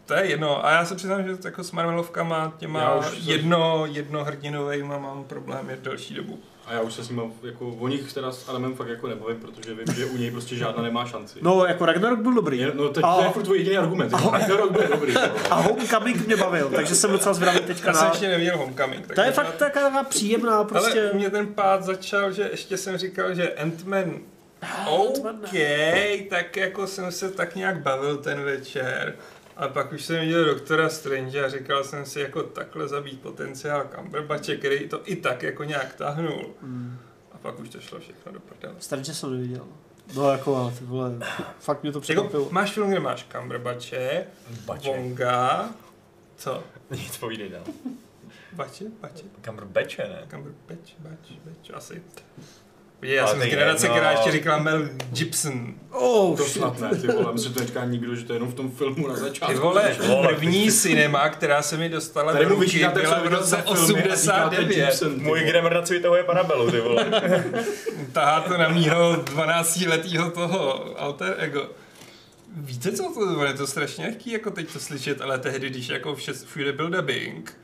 To 0.07 0.15
je 0.15 0.27
jedno. 0.27 0.67
A 0.67 0.71
já 0.71 0.85
se 0.85 0.95
přiznám, 0.95 1.23
že 1.25 1.37
jako 1.45 1.65
s 1.65 1.73
Marvelovkama 1.73 2.53
těma 2.59 2.81
Já 2.81 2.95
už 2.95 3.07
jsem- 3.07 3.19
jedno, 3.23 3.87
jednohrdinovejma 3.91 4.99
mám 4.99 5.25
problém 5.25 5.71
je 5.71 5.77
delší 5.83 6.15
dobu. 6.15 6.41
A 6.67 6.73
já 6.73 6.81
už 6.81 6.95
se 6.95 7.05
s 7.05 7.09
nimi, 7.11 7.23
jako, 7.43 7.69
o 7.69 7.89
nich 7.89 8.13
teda 8.13 8.33
s 8.33 8.49
Adamem 8.49 8.75
fakt 8.75 8.89
jako 8.89 9.07
nebavím, 9.07 9.37
protože 9.41 9.75
vím, 9.75 9.95
že 9.97 10.07
u 10.07 10.17
něj 10.17 10.31
prostě 10.31 10.57
žádná 10.57 10.83
nemá 10.83 11.07
šanci. 11.07 11.39
No, 11.43 11.65
jako 11.67 11.87
Ragnarok 11.87 12.19
byl 12.21 12.35
dobrý. 12.35 12.59
Je, 12.59 12.73
no 12.75 12.89
teď 12.89 13.05
A- 13.05 13.17
to 13.17 13.23
je 13.23 13.29
furt 13.31 13.43
tvůj 13.43 13.59
jediný 13.59 13.79
argument. 13.79 14.13
Jako, 14.13 14.31
Ragnarok 14.31 14.71
byl 14.73 14.89
dobrý. 14.89 15.15
A 15.51 15.55
Homecoming 15.55 16.27
mě 16.27 16.37
bavil, 16.37 16.71
takže 16.75 16.95
jsem 16.95 17.13
docela 17.13 17.35
zvědavý 17.35 17.61
teďka 17.61 17.89
Já 17.89 17.95
jsem 17.95 18.05
na... 18.05 18.11
ještě 18.11 18.29
neviděl 18.29 18.57
Homecoming. 18.59 19.07
tak 19.07 19.17
To 19.17 19.23
je 19.23 19.33
fakt 19.33 19.57
taková 19.57 20.03
příjemná 20.05 20.65
prostě... 20.65 21.01
Ale 21.01 21.11
u 21.11 21.17
mě 21.17 21.31
ten 21.31 21.47
pád 21.47 21.85
začal, 21.85 22.33
že 22.33 22.49
ještě 22.53 22.77
jsem 22.77 22.97
říkal, 22.97 23.35
že 23.35 23.55
Ant-Man 23.63 24.19
Ant-Man, 24.63 25.39
OK, 25.45 25.51
tak 26.31 26.57
jako 26.57 26.87
jsem 26.87 27.13
se 27.13 27.31
tak 27.31 27.55
nějak 27.57 27.83
bavil 27.83 28.17
ten 28.17 28.41
večer. 28.41 29.15
A 29.57 29.69
pak 29.69 29.93
už 29.93 30.05
jsem 30.05 30.21
viděl 30.21 30.45
doktora 30.45 30.89
Strange 30.89 31.45
a 31.45 31.49
říkal 31.49 31.85
jsem 31.85 32.07
si 32.07 32.21
jako 32.21 32.43
takhle 32.43 32.89
zabít 32.89 33.21
potenciál 33.21 33.87
Cumberbatche, 33.97 34.57
který 34.57 34.89
to 34.89 35.01
i 35.05 35.17
tak 35.17 35.43
jako 35.43 35.65
nějak 35.65 35.95
tahnul. 35.95 36.51
Hmm. 36.63 36.99
A 37.33 37.39
pak 37.39 37.59
už 37.61 37.69
to 37.69 37.81
šlo 37.81 38.01
všechno 38.01 38.33
do 38.33 38.41
prdele. 38.41 38.75
Strange 38.79 39.15
jsem 39.15 39.33
neviděl. 39.33 39.67
No 40.15 40.31
jako, 40.31 40.57
ale 40.57 40.73
ty 40.73 40.85
vole, 40.85 41.13
fakt 41.61 41.83
mě 41.83 41.93
to 41.93 41.99
Jako, 41.99 42.01
překvapilo. 42.03 42.49
máš 42.51 42.73
film, 42.73 42.91
kde 42.91 43.01
máš 43.01 43.27
Cumberbatche, 43.33 44.27
Bače. 44.65 44.89
Vonga, 44.89 45.71
co? 46.37 46.65
Nic 46.91 47.17
povídej 47.17 47.49
dál. 47.49 47.63
Bače, 48.53 48.85
bače, 49.01 49.25
Cumberbatche, 49.45 50.09
ne? 50.09 50.27
Cumberbatch, 50.31 50.93
bač, 50.99 51.33
bač, 51.45 51.71
asi. 51.75 52.03
Já 53.03 53.27
jsem 53.27 53.41
z 53.41 53.45
generace, 53.45 53.89
která 53.89 54.11
ještě 54.11 54.33
říkala 54.33 54.59
Mel 54.59 54.89
Gibson. 55.13 55.75
Oh, 55.91 56.37
To 56.37 56.45
shit. 56.45 56.53
snad 56.53 56.81
ne, 56.81 56.91
ty 56.97 57.07
vole, 57.07 57.33
myslím, 57.33 57.53
že 57.53 57.55
to 57.55 57.61
neříká 57.61 57.85
nikdo, 57.85 58.15
že 58.15 58.25
to 58.25 58.33
je 58.33 58.37
jenom 58.37 58.53
v 58.53 58.55
tom 58.55 58.71
filmu 58.71 59.09
na 59.09 59.17
začátku. 59.17 59.55
Ty 59.55 59.61
vole, 59.61 59.97
první 60.27 60.73
cinema, 60.73 61.29
která 61.29 61.63
se 61.63 61.77
mi 61.77 61.89
dostala 61.89 62.33
Tady 62.33 62.45
do 62.45 62.51
ruky, 62.55 62.89
byla 62.95 63.19
v 63.21 63.27
roce 63.27 63.47
za 63.47 63.57
filmy 63.57 64.03
a 64.03 64.17
říkáte 64.17 64.59
89. 64.59 64.87
Gibson, 64.87 65.15
ty 65.15 65.21
Můj. 65.21 65.41
Grammar 65.41 65.85
vytahuje 65.91 66.25
parabelu, 66.25 66.71
ty 66.71 66.81
vole. 66.81 67.07
Tahá 68.13 68.41
to 68.41 68.57
na 68.57 68.69
mýho 68.69 69.13
12-letýho 69.13 70.31
toho 70.31 70.85
alter 71.01 71.35
ego. 71.39 71.69
Víte 72.57 72.93
co 72.93 73.03
to 73.15 73.45
je 73.45 73.53
to 73.53 73.67
strašně 73.67 74.07
lehký 74.07 74.33
jako 74.33 74.51
teď 74.51 74.73
to 74.73 74.81
slyšet, 74.81 75.21
ale 75.21 75.39
tehdy, 75.39 75.71
když 75.71 75.89
jako 75.89 76.15
vše, 76.15 76.33
všude 76.33 76.73
byl 76.73 76.91
dubbing 76.91 77.59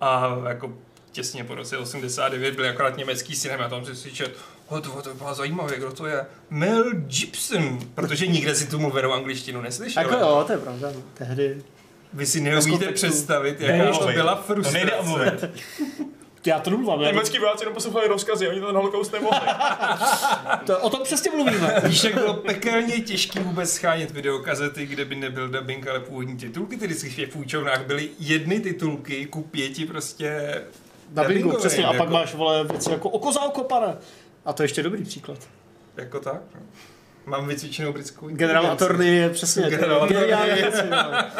a 0.00 0.38
jako 0.48 0.72
těsně 1.12 1.44
po 1.44 1.54
roce 1.54 1.78
89 1.78 2.54
byl 2.54 2.68
akorát 2.68 2.96
německý 2.96 3.36
cinema, 3.36 3.68
tam 3.68 3.84
si 3.84 3.96
slyšet, 3.96 4.36
o 4.68 4.80
to, 4.80 5.02
to 5.02 5.14
bylo 5.14 5.34
zajímavé, 5.34 5.76
kdo 5.76 5.92
to 5.92 6.06
je? 6.06 6.26
Mel 6.50 6.84
Gibson, 6.94 7.78
protože 7.94 8.26
nikde 8.26 8.54
si 8.54 8.66
tu 8.66 8.78
mluvenou 8.78 9.12
angličtinu 9.12 9.60
neslyšel. 9.60 10.02
Jako 10.02 10.14
jo, 10.14 10.44
to 10.46 10.52
je 10.52 10.58
pravda, 10.58 10.92
no. 10.94 11.02
tehdy. 11.14 11.62
Vy 12.12 12.26
si 12.26 12.40
neumíte 12.40 12.92
představit, 12.92 13.60
Nejde 13.60 13.74
jaká 13.76 13.90
to 13.90 13.96
omluvit. 13.98 14.14
byla 14.14 14.34
To 14.34 14.42
frustrace. 14.42 14.72
nejde 14.78 14.92
omluvit. 14.96 15.44
Já 16.46 16.58
to 16.60 16.70
nemluvám, 16.70 17.00
já 17.00 17.10
Německý 17.10 17.38
vojáci 17.38 17.62
jenom 17.62 17.74
poslouchali 17.74 18.08
rozkazy, 18.08 18.48
oni 18.48 18.60
ten 18.60 18.74
holokaust 18.76 19.12
nemohli. 19.12 19.40
to, 20.66 20.78
o 20.80 20.90
tom 20.90 21.00
přesně 21.04 21.30
mluvíme. 21.30 21.74
Víš, 21.84 22.04
jak 22.04 22.14
bylo 22.14 22.34
pekelně 22.34 23.00
těžký 23.00 23.38
vůbec 23.38 23.72
schánět 23.72 24.10
videokazety, 24.10 24.86
kde 24.86 25.04
by 25.04 25.14
nebyl 25.14 25.48
dubbing, 25.48 25.86
ale 25.88 26.00
původní 26.00 26.36
titulky, 26.36 26.76
tedy 26.76 26.94
v 26.94 27.16
těch 27.16 27.28
půjčovnách 27.28 27.86
byly 27.86 28.08
jedny 28.18 28.60
titulky 28.60 29.26
ku 29.26 29.42
pěti 29.42 29.86
prostě 29.86 30.60
dubbingovým, 31.08 31.58
přesně. 31.58 31.84
A 31.84 31.88
pak 31.88 31.98
jako, 31.98 32.12
máš, 32.12 32.34
vole, 32.34 32.64
věci 32.64 32.90
jako 32.90 33.08
oko 33.08 33.32
za 33.32 33.40
oko, 33.42 33.64
pane. 33.64 33.96
A 34.44 34.52
to 34.52 34.62
je 34.62 34.64
ještě 34.64 34.82
dobrý 34.82 35.04
příklad. 35.04 35.38
Jako 35.96 36.20
tak, 36.20 36.40
no. 36.54 36.60
Mám 37.26 37.48
vycvičenou 37.48 37.92
britskou 37.92 38.28
inteligenci. 38.28 38.68
Attorney 38.68 39.16
je 39.16 39.30
přesně. 39.30 39.78
Vole. 39.88 41.30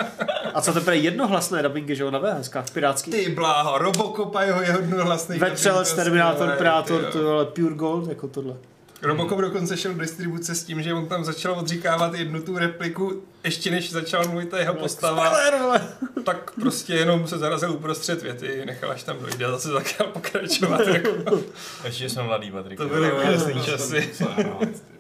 A 0.55 0.61
co 0.61 0.72
teprve 0.72 0.96
jednohlasné 0.96 1.62
dubbingy, 1.62 1.96
že 1.96 2.02
jo, 2.02 2.11
na 2.11 2.18
VHS, 2.18 2.50
pirátský. 2.72 3.11
Ty 3.11 3.28
bláho, 3.28 3.78
Robocop 3.78 4.36
a 4.36 4.42
jeho 4.42 4.62
jednohlasný 4.62 5.38
Vetřelec, 5.38 5.92
Terminátor, 5.92 6.48
jo. 6.64 7.11
to 7.12 7.40
je 7.40 7.46
pure 7.46 7.74
gold, 7.74 8.09
jako 8.09 8.28
tohle. 8.28 8.57
Robocop 9.03 9.40
dokonce 9.40 9.76
šel 9.76 9.95
do 9.95 10.01
distribuce 10.01 10.55
s 10.55 10.64
tím, 10.64 10.82
že 10.82 10.95
on 10.95 11.07
tam 11.07 11.24
začal 11.24 11.59
odříkávat 11.59 12.14
jednu 12.14 12.42
tu 12.42 12.59
repliku, 12.59 13.22
ještě 13.45 13.70
než 13.70 13.90
začal 13.92 14.28
mluvit 14.28 14.49
ta 14.49 14.59
jeho 14.59 14.74
postava. 14.74 15.26
Spoiler, 15.26 15.62
vole. 15.62 15.80
tak 16.24 16.51
prostě 16.51 16.95
jenom 16.95 17.28
se 17.28 17.38
zarazil 17.38 17.72
uprostřed 17.72 18.22
věty, 18.22 18.62
nechal 18.66 18.90
až 18.90 19.03
tam 19.03 19.18
dojde 19.18 19.45
a 19.45 19.51
zase 19.51 19.68
začal 19.68 20.07
pokračovat. 20.07 20.86
Jako. 20.86 21.40
Ještě 21.84 22.09
jsme 22.09 22.22
mladý, 22.22 22.51
Patrik. 22.51 22.78
To 22.78 22.88
byly 22.88 23.12
úžasný 23.12 23.62
časy. 23.62 24.11
Co 24.12 24.24
já 24.24 24.42
rád, 24.42 24.61
ty. 24.61 24.95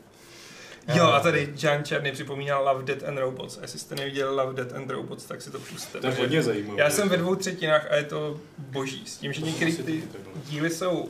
Jo, 0.94 1.04
a 1.04 1.20
tady 1.20 1.52
Jan 1.62 1.84
Černý 1.84 2.12
připomínal 2.12 2.64
Love, 2.64 2.84
Death 2.84 3.08
and 3.08 3.18
Robots. 3.18 3.58
A 3.58 3.62
jestli 3.62 3.78
jste 3.78 3.94
neviděl 3.94 4.34
Love, 4.34 4.54
Death 4.54 4.76
and 4.76 4.90
Robots, 4.90 5.24
tak 5.24 5.42
si 5.42 5.50
to 5.50 5.58
puste. 5.58 6.00
To 6.00 6.06
je 6.06 6.12
hodně 6.12 6.42
zajímavé. 6.42 6.82
Já 6.82 6.90
jsem 6.90 7.08
ve 7.08 7.16
dvou 7.16 7.34
třetinách 7.34 7.86
a 7.90 7.96
je 7.96 8.04
to 8.04 8.40
boží. 8.58 9.02
S 9.06 9.16
tím, 9.16 9.32
že 9.32 9.40
některé 9.40 9.72
ty 9.72 10.02
díly 10.34 10.70
jsou... 10.70 11.08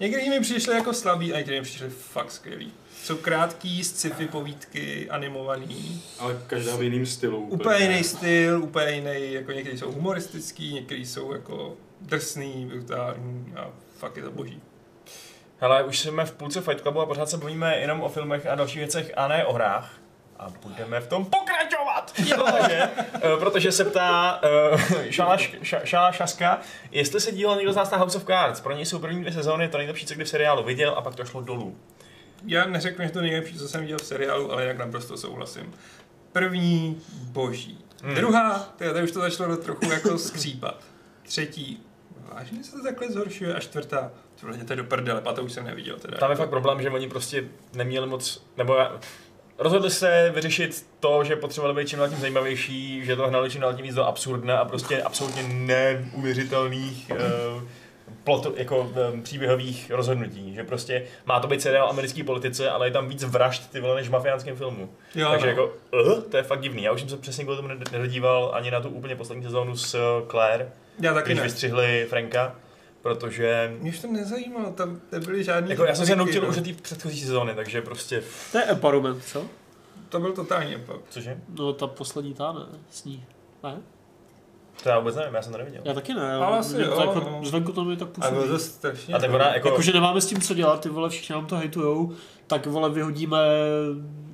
Některý 0.00 0.30
mi 0.30 0.40
přišly 0.40 0.74
jako 0.74 0.92
slabý 0.94 1.32
a 1.32 1.36
některý 1.36 1.56
mi 1.56 1.62
přišly 1.62 1.88
fakt 1.88 2.30
skvělý. 2.30 2.72
Jsou 3.02 3.16
krátký, 3.16 3.84
sci-fi 3.84 4.26
povídky, 4.26 5.10
animovaný. 5.10 6.02
Ale 6.18 6.42
každá 6.46 6.76
v 6.76 6.82
jiném 6.82 7.06
stylu. 7.06 7.40
Úplně 7.40 7.78
jiný 7.78 8.04
styl, 8.04 8.62
úplně 8.62 8.90
jiný, 8.90 9.32
jako 9.32 9.52
některý 9.52 9.78
jsou 9.78 9.92
humoristický, 9.92 10.74
některý 10.74 11.06
jsou 11.06 11.32
jako 11.32 11.76
drsný, 12.00 12.66
brutální 12.66 13.52
a 13.56 13.70
fakt 13.98 14.16
je 14.16 14.22
to 14.22 14.30
boží. 14.30 14.62
Hele, 15.58 15.84
už 15.84 15.98
jsme 15.98 16.24
v 16.24 16.32
půlce 16.32 16.60
Fight 16.60 16.80
Clubu 16.80 17.00
a 17.00 17.06
pořád 17.06 17.30
se 17.30 17.36
bavíme 17.36 17.76
jenom 17.76 18.00
o 18.00 18.08
filmech 18.08 18.46
a 18.46 18.54
dalších 18.54 18.78
věcech 18.78 19.12
a 19.16 19.28
ne 19.28 19.44
o 19.44 19.52
hrách. 19.52 20.00
A 20.38 20.46
budeme 20.62 21.00
v 21.00 21.06
tom 21.08 21.24
pokračovat! 21.24 22.12
protože, 22.16 22.82
eh, 23.14 23.36
protože 23.38 23.72
se 23.72 23.84
ptá 23.84 24.40
uh, 24.72 24.80
Šala, 25.10 25.36
Š- 25.36 25.80
Šala 25.84 26.12
Šaska, 26.12 26.60
jestli 26.90 27.20
se 27.20 27.32
díval 27.32 27.56
někdo 27.56 27.72
z 27.72 27.76
nás 27.76 27.90
na 27.90 27.98
House 27.98 28.16
of 28.18 28.24
Cards. 28.24 28.60
Pro 28.60 28.72
něj 28.72 28.86
jsou 28.86 28.98
první 28.98 29.20
dvě 29.20 29.32
sezóny 29.32 29.68
to 29.68 29.78
nejlepší, 29.78 30.06
co 30.06 30.14
kdy 30.14 30.24
v 30.24 30.28
seriálu 30.28 30.62
viděl 30.64 30.94
a 30.96 31.00
pak 31.02 31.14
to 31.14 31.24
šlo 31.24 31.40
dolů. 31.40 31.76
Já 32.46 32.64
neřeknu, 32.66 33.04
že 33.04 33.10
to 33.10 33.20
nejlepší, 33.20 33.58
co 33.58 33.68
jsem 33.68 33.80
viděl 33.80 33.98
v 33.98 34.04
seriálu, 34.06 34.52
ale 34.52 34.64
jak 34.64 34.78
naprosto 34.78 35.16
souhlasím. 35.16 35.74
První 36.32 37.00
boží. 37.12 37.84
Hmm. 38.02 38.14
Druhá, 38.14 38.58
teda 38.76 39.02
už 39.02 39.10
to 39.10 39.20
začalo 39.20 39.56
trochu 39.56 39.90
jako 39.92 40.18
skřípat. 40.18 40.84
Třetí, 41.22 41.82
vážně 42.34 42.64
se 42.64 42.72
to 42.72 42.82
takhle 42.82 43.10
zhoršuje. 43.10 43.54
A 43.54 43.60
čtvrtá, 43.60 44.10
to 44.40 44.48
jděte 44.48 44.76
do 44.76 44.84
prdele, 44.84 45.22
to 45.34 45.44
už 45.44 45.52
jsem 45.52 45.64
neviděl 45.64 45.96
teda. 45.98 46.18
Tam 46.18 46.30
je 46.30 46.36
fakt 46.36 46.50
problém, 46.50 46.82
že 46.82 46.90
oni 46.90 47.08
prostě 47.08 47.44
neměli 47.74 48.06
moc, 48.06 48.44
nebo 48.56 48.74
já- 48.74 48.92
rozhodli 49.58 49.90
se 49.90 50.32
vyřešit 50.34 50.86
to, 51.00 51.24
že 51.24 51.36
potřebovali 51.36 51.74
být 51.82 51.88
čím 51.88 51.98
dál 51.98 52.08
tím 52.08 52.18
zajímavější, 52.18 53.04
že 53.04 53.16
to 53.16 53.28
hnali 53.28 53.50
čím 53.50 53.60
dál 53.60 53.74
tím 53.74 53.82
víc 53.84 53.94
do 53.94 54.04
absurdna 54.04 54.58
a 54.58 54.64
prostě 54.64 55.02
absolutně 55.02 55.42
neuvěřitelných 55.42 57.10
uh, 57.10 57.62
plot, 58.24 58.58
jako 58.58 58.92
um, 59.12 59.22
příběhových 59.22 59.90
rozhodnutí, 59.90 60.54
že 60.54 60.64
prostě 60.64 61.02
má 61.26 61.40
to 61.40 61.48
být 61.48 61.62
seriál 61.62 61.88
americký 61.90 62.22
politice, 62.22 62.70
ale 62.70 62.86
je 62.86 62.90
tam 62.90 63.08
víc 63.08 63.24
vražd 63.24 63.70
ty 63.72 63.80
vole 63.80 63.94
než 63.94 64.08
v 64.08 64.12
mafiánském 64.12 64.56
filmu. 64.56 64.90
jo, 65.14 65.28
Takže 65.30 65.46
no. 65.46 65.50
jako, 65.50 65.72
uh, 65.92 66.20
to 66.22 66.36
je 66.36 66.42
fakt 66.42 66.60
divný. 66.60 66.82
Já 66.82 66.92
už 66.92 67.00
jsem 67.00 67.08
se 67.08 67.16
přesně 67.16 67.44
kvůli 67.44 67.56
tomu 67.56 67.68
ned- 67.68 67.92
nedodíval 67.92 68.50
ani 68.54 68.70
na 68.70 68.80
tu 68.80 68.88
úplně 68.88 69.16
poslední 69.16 69.44
sezónu 69.44 69.76
s 69.76 70.22
Claire, 70.30 70.68
já 71.00 71.14
taky 71.14 71.26
když 71.26 71.38
ne. 71.38 71.44
vystřihli 71.44 72.06
Franka, 72.10 72.54
protože 73.04 73.74
Mě 73.80 73.90
už 73.90 73.98
to 73.98 74.06
nezajímalo, 74.12 74.70
tam 74.70 75.00
nebyly 75.12 75.44
žádný... 75.44 75.70
jako 75.70 75.84
já 75.84 75.94
jsem 75.94 76.06
se 76.06 76.16
nutil 76.16 76.42
no. 76.42 76.48
už 76.48 76.56
od 76.58 76.64
té 76.64 76.72
předchozí 76.72 77.20
sezóny, 77.20 77.54
takže 77.54 77.82
prostě, 77.82 78.22
To 78.52 78.58
je 78.58 78.64
empowerment, 78.64 79.24
co? 79.24 79.44
To 80.08 80.20
byl 80.20 80.32
totálně 80.32 80.78
pak. 80.78 80.96
cože? 81.10 81.38
No 81.58 81.72
ta 81.72 81.86
poslední 81.86 82.34
ta, 82.34 82.52
ne? 82.52 82.60
S 82.90 83.04
ní. 83.04 83.24
Ne? 83.62 83.76
To 84.82 84.88
já 84.88 84.98
vůbec 84.98 85.16
nevím, 85.16 85.34
já 85.34 85.42
jsem 85.42 85.52
to 85.52 85.58
neviděl. 85.58 85.80
Já 85.84 85.94
taky 85.94 86.14
ne. 86.14 86.34
Ale 86.34 86.58
asi 86.58 86.74
jo, 86.82 87.00
jako, 87.00 87.20
no. 87.20 87.40
Zvenku 87.44 87.72
to 87.72 87.84
mi 87.84 87.96
tak 87.96 88.08
působí. 88.08 88.48
to 88.48 88.58
strašně... 88.58 89.14
A 89.14 89.18
tak 89.18 89.30
ona 89.32 89.54
jako, 89.54 89.68
Jakože 89.68 89.92
nemáme 89.92 90.20
s 90.20 90.26
tím 90.26 90.40
co 90.40 90.54
dělat, 90.54 90.80
ty 90.80 90.88
vole, 90.88 91.08
všichni 91.08 91.32
nám 91.32 91.46
to 91.46 91.56
hejtujou, 91.56 92.12
tak 92.46 92.66
vole 92.66 92.90
vyhodíme 92.90 93.38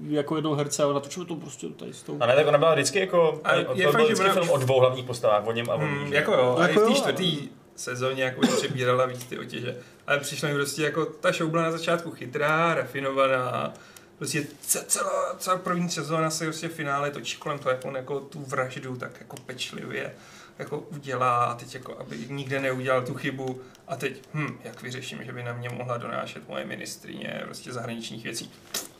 jako 0.08 0.36
jednou 0.36 0.54
herce 0.54 0.82
a 0.84 0.92
natočíme 0.92 1.26
to 1.26 1.34
prostě 1.34 1.68
tady 1.68 1.92
s 1.92 2.02
tou. 2.02 2.16
a 2.20 2.26
ne, 2.26 2.34
tak 2.34 2.46
ona 2.46 2.58
byla 2.58 2.74
vždycky 2.74 2.98
jako, 2.98 3.40
A 3.44 3.54
je 3.54 3.64
to 3.64 3.92
fakt, 3.92 3.96
byl 3.96 4.08
že 4.08 4.14
vždycky 4.14 4.30
film 4.30 4.50
o 4.50 4.56
dvou 4.58 4.80
hlavních 4.80 5.04
postavách, 5.04 5.46
o 5.46 5.52
něm 5.52 5.70
a 5.70 5.74
o 5.74 5.80
ní. 5.82 5.86
Hmm, 5.86 6.08
že? 6.08 6.14
jako 6.14 6.32
jo, 6.32 6.56
a 6.58 6.66
i 6.66 6.70
Jako 6.70 6.80
v 6.80 6.84
té 6.84 6.90
jo, 6.90 6.96
čtvrtý 6.96 7.48
sezóně 7.80 8.22
jako 8.22 8.40
přebírala 8.40 9.06
víc 9.06 9.24
ty 9.24 9.38
otěže. 9.38 9.76
Ale 10.06 10.20
přišlo 10.20 10.48
mi 10.48 10.54
prostě 10.54 10.82
jako, 10.82 11.06
ta 11.06 11.32
show 11.32 11.50
byla 11.50 11.62
na 11.62 11.70
začátku 11.70 12.10
chytrá, 12.10 12.74
rafinovaná, 12.74 13.74
prostě 14.18 14.46
ce- 14.66 14.84
celá, 14.86 15.36
celá 15.38 15.56
první 15.56 15.90
sezóna 15.90 16.30
se 16.30 16.44
prostě 16.44 16.68
v 16.68 16.74
finále 16.74 17.10
točí 17.10 17.36
kolem 17.36 17.58
toho, 17.58 17.70
jak 17.70 17.84
on 17.84 17.96
jako 17.96 18.20
tu 18.20 18.40
vraždu 18.40 18.96
tak 18.96 19.20
jako 19.20 19.36
pečlivě 19.36 20.12
jako 20.58 20.78
udělá 20.78 21.44
a 21.44 21.54
teď 21.54 21.74
jako, 21.74 21.98
aby 21.98 22.18
nikde 22.28 22.60
neudělal 22.60 23.02
tu 23.02 23.14
chybu 23.14 23.60
a 23.88 23.96
teď, 23.96 24.22
hm, 24.34 24.58
jak 24.64 24.82
vyřeším, 24.82 25.24
že 25.24 25.32
by 25.32 25.42
na 25.42 25.52
mě 25.52 25.68
mohla 25.68 25.96
donášet 25.96 26.48
moje 26.48 26.64
ministrině 26.64 27.40
prostě 27.44 27.72
zahraničních 27.72 28.24
věcí. 28.24 28.52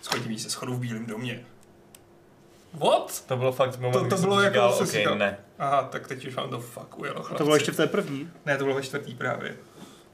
Schodí 0.03 0.39
se 0.39 0.51
schodů 0.51 0.76
v 0.76 0.81
Bílém 0.81 1.07
domě. 1.07 1.45
What? 2.75 3.25
To 3.27 3.37
bylo 3.37 3.53
fakt 3.53 3.79
moment, 3.79 3.93
To- 3.93 3.99
to 3.99 4.05
kdy 4.05 4.16
jsem 4.16 4.25
bylo 4.29 4.41
jako, 4.41 4.53
říkal, 4.55 4.73
okay, 4.75 4.87
říkal. 4.87 5.18
ne. 5.18 5.39
Aha, 5.59 5.83
tak 5.83 6.09
teď 6.09 6.27
už 6.27 6.35
vám 6.35 6.51
to 6.51 6.61
fakt 6.61 6.99
ujelo, 6.99 7.16
To 7.16 7.23
chlapci. 7.23 7.45
bylo 7.45 7.57
ještě 7.57 7.73
v 7.73 7.77
té 7.77 7.87
první. 7.87 8.29
Ne, 8.47 8.57
to 8.59 8.64
bylo 8.64 8.77
ve 8.77 8.83
čtvrtý 8.83 9.14
právě. 9.14 9.57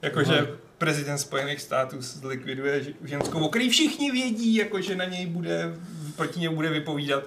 Jakože 0.02 0.48
prezident 0.78 1.18
Spojených 1.18 1.60
států 1.60 1.96
zlikviduje 2.00 2.84
ženskou, 3.04 3.44
o 3.46 3.48
který 3.48 3.68
všichni 3.70 4.10
vědí, 4.12 4.54
jako 4.54 4.80
že 4.80 4.96
na 4.96 5.04
něj 5.04 5.26
bude, 5.26 5.74
proti 6.16 6.40
němu 6.40 6.54
bude 6.56 6.68
vypovídat, 6.68 7.22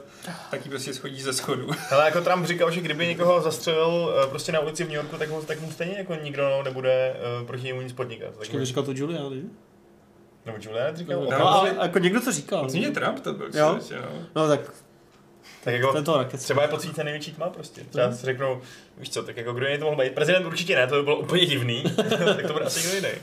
tak 0.52 0.66
ji 0.66 0.70
prostě 0.70 0.94
schodí 0.94 1.22
ze 1.22 1.34
schodu. 1.34 1.70
Ale 1.92 2.06
jako 2.06 2.22
Trump 2.22 2.46
říkal, 2.46 2.72
že 2.72 2.82
kdyby 2.82 3.08
někoho 3.08 3.42
zastřelil 3.42 4.16
eh, 4.24 4.28
prostě 4.30 4.52
na 4.52 4.60
ulici 4.60 4.84
v 4.84 4.88
New 4.88 4.96
Yorku, 4.96 5.18
tak 5.18 5.30
mu, 5.30 5.42
tak 5.42 5.62
mu 5.62 5.72
stejně 5.72 5.98
jako 5.98 6.16
nikdo 6.16 6.62
nebude 6.64 7.16
uh, 7.42 7.48
proti 7.48 7.64
němu 7.64 7.82
nic 7.82 7.94
podnikat. 7.94 8.28
Tak, 8.30 8.38
Počkej, 8.38 8.66
říkal 8.66 8.84
to 8.84 8.94
Giuliani? 8.94 9.44
nebo 10.46 10.58
Julian 10.62 10.96
říkal? 10.96 11.20
No, 11.24 11.32
No, 11.32 11.40
no, 11.40 11.48
ale- 11.48 11.76
jako 11.82 12.00
někdo 12.00 12.22
to 12.22 12.32
říkal. 12.32 12.64
Myslím, 12.64 12.94
Trump 12.94 13.20
to 13.20 13.34
byl. 13.34 13.50
Jo? 13.54 13.70
Prostě, 13.74 13.96
no. 13.96 14.08
No 14.36 14.48
tak 14.48 14.60
Tak 15.64 15.74
jako, 15.74 15.94
tento 15.94 16.18
raket. 16.18 16.40
třeba 16.42 16.62
je 16.62 16.68
pocit 16.68 16.96
ten 16.96 17.06
největší 17.06 17.32
tma 17.32 17.50
prostě. 17.50 17.82
Třeba 17.90 18.12
si 18.12 18.26
řeknou, 18.26 18.62
víš 18.98 19.10
co, 19.10 19.24
tak 19.24 19.38
jako 19.38 19.54
kdo 19.54 19.66
jiný 19.66 19.78
to 19.80 19.86
mohl 19.86 19.98
být? 20.04 20.14
Prezident 20.14 20.46
určitě 20.46 20.76
ne, 20.76 20.88
to 20.88 20.96
by 20.96 21.04
bylo 21.04 21.18
úplně 21.18 21.46
divný. 21.46 21.84
tak 22.36 22.48
to 22.48 22.54
bude 22.54 22.66
asi 22.66 22.88
někdo 22.88 23.08
jiný. 23.08 23.20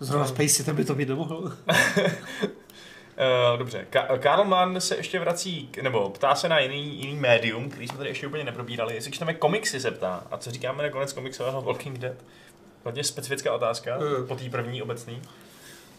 Zrovna 0.00 0.26
Spacey, 0.26 0.64
ten 0.64 0.76
by 0.76 0.84
to 0.84 0.94
být 0.94 1.08
nemohl. 1.08 1.36
Uh, 1.36 1.52
dobře, 3.58 3.86
Ka- 3.90 4.18
Karl 4.18 4.44
Mann 4.44 4.80
se 4.80 4.96
ještě 4.96 5.20
vrací, 5.20 5.68
k, 5.70 5.78
nebo 5.78 6.10
ptá 6.10 6.34
se 6.34 6.48
na 6.48 6.58
jiný, 6.58 7.00
jiný 7.02 7.14
médium, 7.14 7.70
který 7.70 7.88
jsme 7.88 7.98
tady 7.98 8.10
ještě 8.10 8.26
úplně 8.26 8.44
neprobírali. 8.44 8.94
Jestli 8.94 9.12
čteme 9.12 9.34
komiksy, 9.34 9.80
se 9.80 9.90
ptá. 9.90 10.26
A 10.30 10.36
co 10.38 10.50
říkáme 10.50 10.82
na 10.82 10.90
konec 10.90 11.12
komiksového 11.12 11.62
Walking 11.62 11.98
Dead? 11.98 12.16
Hodně 12.84 13.04
specifická 13.04 13.54
otázka, 13.54 13.98
Eh. 14.22 14.26
po 14.26 14.36
té 14.36 14.50
první 14.50 14.82
obecný. 14.82 15.22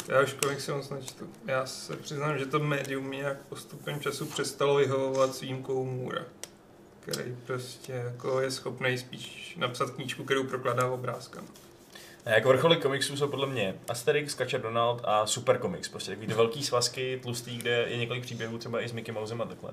Já 0.08 0.22
už 0.22 0.34
komiksy 0.34 0.72
moc 0.72 0.90
nečtu. 0.90 1.30
Já 1.48 1.66
se 1.66 1.96
přiznám, 1.96 2.38
že 2.38 2.46
to 2.46 2.60
médium 2.60 3.08
mě 3.08 3.18
nějak 3.18 3.38
postupem 3.38 4.00
času 4.00 4.26
přestalo 4.26 4.76
vyhovovat 4.76 5.36
s 5.36 5.42
výjimkou 5.42 5.86
Můra, 5.86 6.22
který 7.00 7.36
prostě 7.46 7.94
jako 7.94 8.42
je 8.42 8.52
schopný 8.52 8.98
spíš 8.98 9.56
napsat 9.58 9.90
knížku, 9.90 10.24
kterou 10.24 10.44
prokladá 10.44 10.92
obrázkama. 10.92 11.48
A 12.26 12.30
jako 12.30 12.50
vrcholy 12.50 12.78
komiksů 12.78 13.18
jsou 13.18 13.28
podle 13.28 13.48
mě 13.48 13.76
Asterix, 13.90 14.34
Kačer 14.34 14.62
Donald 14.62 15.02
a 15.04 15.26
Super 15.26 15.60
Comics. 15.62 15.90
Prostě 15.90 16.12
takový 16.12 16.28
velký 16.28 16.64
svazky, 16.64 17.20
tlustý, 17.22 17.58
kde 17.58 17.86
je 17.90 17.98
několik 17.98 18.24
příběhů 18.24 18.58
třeba 18.58 18.82
i 18.82 18.90
s 18.90 18.92
Mickey 18.92 19.14
Mousem 19.14 19.42
a 19.42 19.46
takhle. 19.46 19.72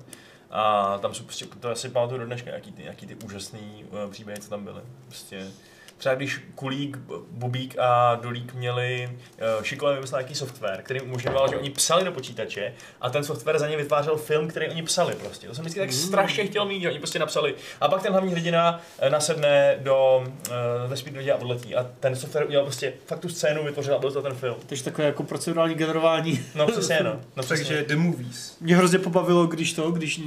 A 0.51 0.97
tam 0.97 1.13
jsou 1.13 1.23
prostě, 1.23 1.45
to 1.59 1.69
asi 1.69 1.89
pamatuju 1.89 2.19
do 2.19 2.25
dneška, 2.25 2.49
jaký 2.49 2.71
ty, 2.71 2.83
jaký 2.83 3.07
ty 3.07 3.15
úžasný 3.25 3.85
uh, 3.89 4.11
příběhy, 4.11 4.41
co 4.41 4.49
tam 4.49 4.63
byly. 4.63 4.81
Prostě 5.07 5.51
třeba 5.97 6.15
když 6.15 6.41
Kulík, 6.55 6.97
Bubík 7.31 7.75
a 7.79 8.15
Dolík 8.15 8.53
měli 8.53 9.09
uh, 9.57 9.63
šikovně 9.63 9.95
vymyslet 9.95 10.19
nějaký 10.19 10.35
software, 10.35 10.81
který 10.83 11.01
umožňoval, 11.01 11.47
že 11.49 11.57
oni 11.57 11.69
psali 11.69 12.05
do 12.05 12.11
počítače 12.11 12.73
a 13.01 13.09
ten 13.09 13.23
software 13.23 13.59
za 13.59 13.67
ně 13.67 13.77
vytvářel 13.77 14.17
film, 14.17 14.47
který 14.47 14.69
oni 14.69 14.83
psali 14.83 15.15
prostě. 15.15 15.47
To 15.47 15.55
jsem 15.55 15.61
vždycky 15.61 15.79
tak 15.79 15.93
strašně 15.93 16.45
chtěl 16.45 16.65
mít, 16.65 16.81
že 16.81 16.89
oni 16.89 16.97
prostě 16.99 17.19
napsali. 17.19 17.55
A 17.81 17.87
pak 17.87 18.01
ten 18.01 18.11
hlavní 18.11 18.31
hrdina 18.31 18.81
eh, 18.99 19.09
nasedne 19.09 19.77
do 19.79 20.23
uh, 20.25 20.89
vesmírné 20.89 21.19
lodi 21.19 21.31
a 21.31 21.35
odletí. 21.35 21.75
A 21.75 21.89
ten 21.99 22.15
software 22.15 22.45
udělal 22.45 22.65
prostě 22.65 22.93
fakt 23.05 23.19
tu 23.19 23.29
scénu, 23.29 23.63
vytvořil 23.63 23.95
a 23.95 23.99
byl 23.99 24.11
to 24.11 24.21
ten 24.21 24.33
film. 24.33 24.55
Takže 24.65 24.83
takové 24.83 25.07
jako 25.07 25.23
procedurální 25.23 25.75
generování. 25.75 26.45
No 26.55 26.67
přesně, 26.67 26.99
no. 27.03 27.19
no 27.35 27.43
přesně. 27.43 27.65
Takže 27.65 27.85
The 27.87 27.95
Movies. 27.95 28.57
Mě 28.61 28.75
hrozně 28.75 28.99
pobavilo, 28.99 29.47
když 29.47 29.73
to, 29.73 29.91
když, 29.91 30.21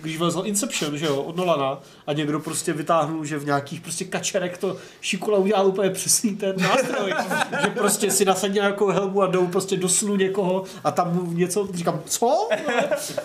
když 0.00 0.18
vlezl 0.18 0.42
Inception, 0.44 0.98
že 0.98 1.06
jo, 1.06 1.22
od 1.22 1.36
Nolana 1.36 1.78
a 2.06 2.12
někdo 2.12 2.40
prostě 2.40 2.72
vytáhnul, 2.72 3.24
že 3.24 3.38
v 3.38 3.44
nějakých 3.44 3.80
prostě 3.80 4.04
kačerek 4.04 4.58
to 4.58 4.76
Šikula 5.10 5.38
udělal 5.38 5.66
úplně 5.66 5.90
přesný 5.90 6.36
ten 6.36 6.56
nástroj, 6.60 7.14
že 7.62 7.68
prostě 7.68 8.10
si 8.10 8.24
nasadí 8.24 8.54
nějakou 8.54 8.86
helmu 8.88 9.22
a 9.22 9.26
jdou 9.26 9.46
prostě 9.46 9.76
do 9.76 9.88
snu 9.88 10.16
někoho 10.16 10.64
a 10.84 10.90
tam 10.90 11.14
mu 11.14 11.32
něco, 11.32 11.68
říkám, 11.74 12.02
co? 12.06 12.48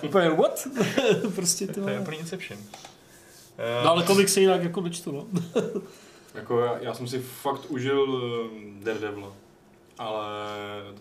úplně 0.04 0.30
what? 0.30 0.68
prostě 1.36 1.68
to. 1.68 1.82
To 1.82 1.90
je 1.90 2.00
úplný 2.00 2.18
Inception. 2.18 2.60
No 3.84 3.90
ale 3.90 4.04
komiksy 4.04 4.42
jinak 4.42 4.64
jako 4.64 4.82
nečtu, 4.82 5.12
no. 5.12 5.26
Jako 6.34 6.60
já, 6.60 6.78
já 6.82 6.94
jsem 6.94 7.08
si 7.08 7.20
fakt 7.42 7.62
užil 7.70 8.22
ehm, 8.52 8.80
Daredevila. 8.84 9.32
Ale 9.98 10.26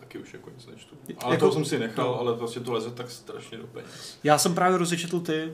taky 0.01 0.19
už 0.19 0.33
jako 0.33 0.51
nic 0.51 0.67
nečtu. 0.67 0.97
Ale 1.23 1.35
Jako- 1.35 1.47
to 1.47 1.53
jsem 1.53 1.65
si 1.65 1.79
nechal, 1.79 2.05
no. 2.07 2.21
ale 2.21 2.35
prostě 2.37 2.61
to 2.61 2.73
leze 2.73 2.91
tak 2.91 3.11
strašně 3.11 3.59
do 3.59 3.67
peněz. 3.67 4.19
Já 4.25 4.39
jsem 4.39 4.55
právě 4.55 4.79
rozečetl 4.79 5.21
ty 5.21 5.53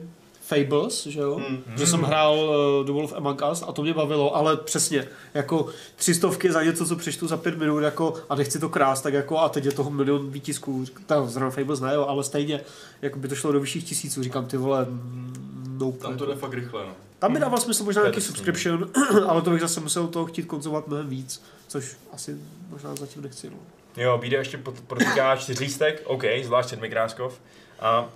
Fables, 0.51 1.05
že 1.07 1.19
jo? 1.19 1.35
Hmm. 1.35 1.63
Že 1.77 1.87
jsem 1.87 2.01
hrál 2.01 2.35
uh, 2.35 2.85
The 2.85 2.91
Wolf 2.91 3.13
Among 3.13 3.41
Us 3.51 3.63
a 3.67 3.71
to 3.71 3.81
mě 3.81 3.93
bavilo, 3.93 4.35
ale 4.35 4.57
přesně, 4.57 5.07
jako 5.33 5.67
tři 5.95 6.13
stovky 6.13 6.51
za 6.51 6.63
něco, 6.63 6.85
co 6.85 6.95
přečtu 6.95 7.27
za 7.27 7.37
pět 7.37 7.57
minut, 7.57 7.79
jako, 7.79 8.13
a 8.29 8.35
nechci 8.35 8.59
to 8.59 8.69
krást, 8.69 9.03
tak 9.03 9.13
jako, 9.13 9.39
a 9.39 9.49
teď 9.49 9.65
je 9.65 9.71
toho 9.71 9.89
milion 9.89 10.31
výtisků, 10.31 10.85
tam 11.05 11.29
zrovna 11.29 11.49
Fables 11.49 11.79
ne, 11.79 11.93
jo, 11.93 12.05
ale 12.05 12.23
stejně, 12.23 12.61
jako 13.01 13.19
by 13.19 13.27
to 13.27 13.35
šlo 13.35 13.51
do 13.51 13.59
vyšších 13.59 13.83
tisíců, 13.83 14.23
říkám, 14.23 14.45
ty 14.45 14.57
vole, 14.57 14.85
mm, 14.89 15.77
nope. 15.79 15.97
Tam 15.97 16.17
to 16.17 16.25
jde 16.25 16.35
fakt 16.35 16.53
rychle, 16.53 16.85
no. 16.85 16.93
Tam 17.19 17.33
by 17.33 17.39
dával 17.39 17.59
smysl 17.59 17.83
možná 17.83 18.01
nějaký 18.01 18.21
subscription, 18.21 18.89
ale 19.27 19.41
to 19.41 19.49
bych 19.49 19.61
zase 19.61 19.79
musel 19.79 20.07
toho 20.07 20.25
chtít 20.25 20.43
konzumovat 20.43 20.87
mnohem 20.87 21.09
víc, 21.09 21.43
což 21.67 21.97
asi 22.13 22.37
možná 22.69 22.95
zatím 22.95 23.21
nechci. 23.21 23.49
No. 23.49 23.57
Jo, 23.97 24.17
BD 24.17 24.31
ještě 24.31 24.57
pod- 24.57 24.81
podotýká 24.81 25.35
čtyřlístek, 25.35 26.01
OK, 26.05 26.23
zvlášť 26.43 26.69
sedmikráskov. 26.69 27.39
A 27.79 28.09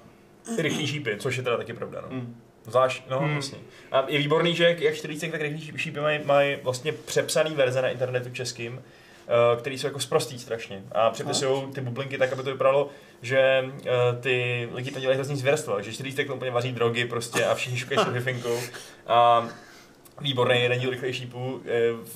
rychlý 0.57 0.87
šípy, 0.87 1.15
což 1.19 1.37
je 1.37 1.43
teda 1.43 1.57
taky 1.57 1.73
pravda, 1.73 2.01
no. 2.01 2.07
Mm. 2.17 2.35
Zvlášť, 2.67 3.03
no 3.09 3.19
Hmm. 3.19 3.33
vlastně. 3.33 3.57
A 3.91 4.03
je 4.07 4.19
výborný, 4.19 4.55
že 4.55 4.63
jak, 4.63 4.81
jak 4.81 4.95
čtyřlístek, 4.95 5.31
tak 5.31 5.41
rychlý 5.41 5.77
šípy 5.77 5.99
mají, 5.99 6.19
mají 6.25 6.57
vlastně 6.63 6.91
přepsaný 6.91 7.55
verze 7.55 7.81
na 7.81 7.89
internetu 7.89 8.29
českým, 8.29 8.81
eh, 9.27 9.57
který 9.59 9.77
jsou 9.77 9.87
jako 9.87 9.99
sprostý 9.99 10.39
strašně. 10.39 10.83
A 10.91 11.09
přepisují 11.09 11.63
ty 11.73 11.81
bublinky 11.81 12.17
tak, 12.17 12.33
aby 12.33 12.43
to 12.43 12.51
vypadalo, 12.51 12.89
že 13.21 13.39
eh, 13.39 13.89
ty 14.21 14.69
lidi 14.73 14.91
to 14.91 14.99
dělají 14.99 15.17
hrozný 15.17 15.35
zvěrstva, 15.35 15.81
že 15.81 15.93
čtyřlístek 15.93 16.27
to 16.27 16.35
úplně 16.35 16.51
vaří 16.51 16.71
drogy 16.71 17.05
prostě 17.05 17.45
a 17.45 17.55
všichni 17.55 17.77
šukají 17.77 18.07
s 18.07 18.13
hyfinkou. 18.13 18.59
A 19.07 19.47
výborný 20.21 20.61
jeden 20.61 20.79
díl 20.79 20.89
rychlej 20.89 21.13
šípů, 21.13 21.61
eh, 21.65 21.71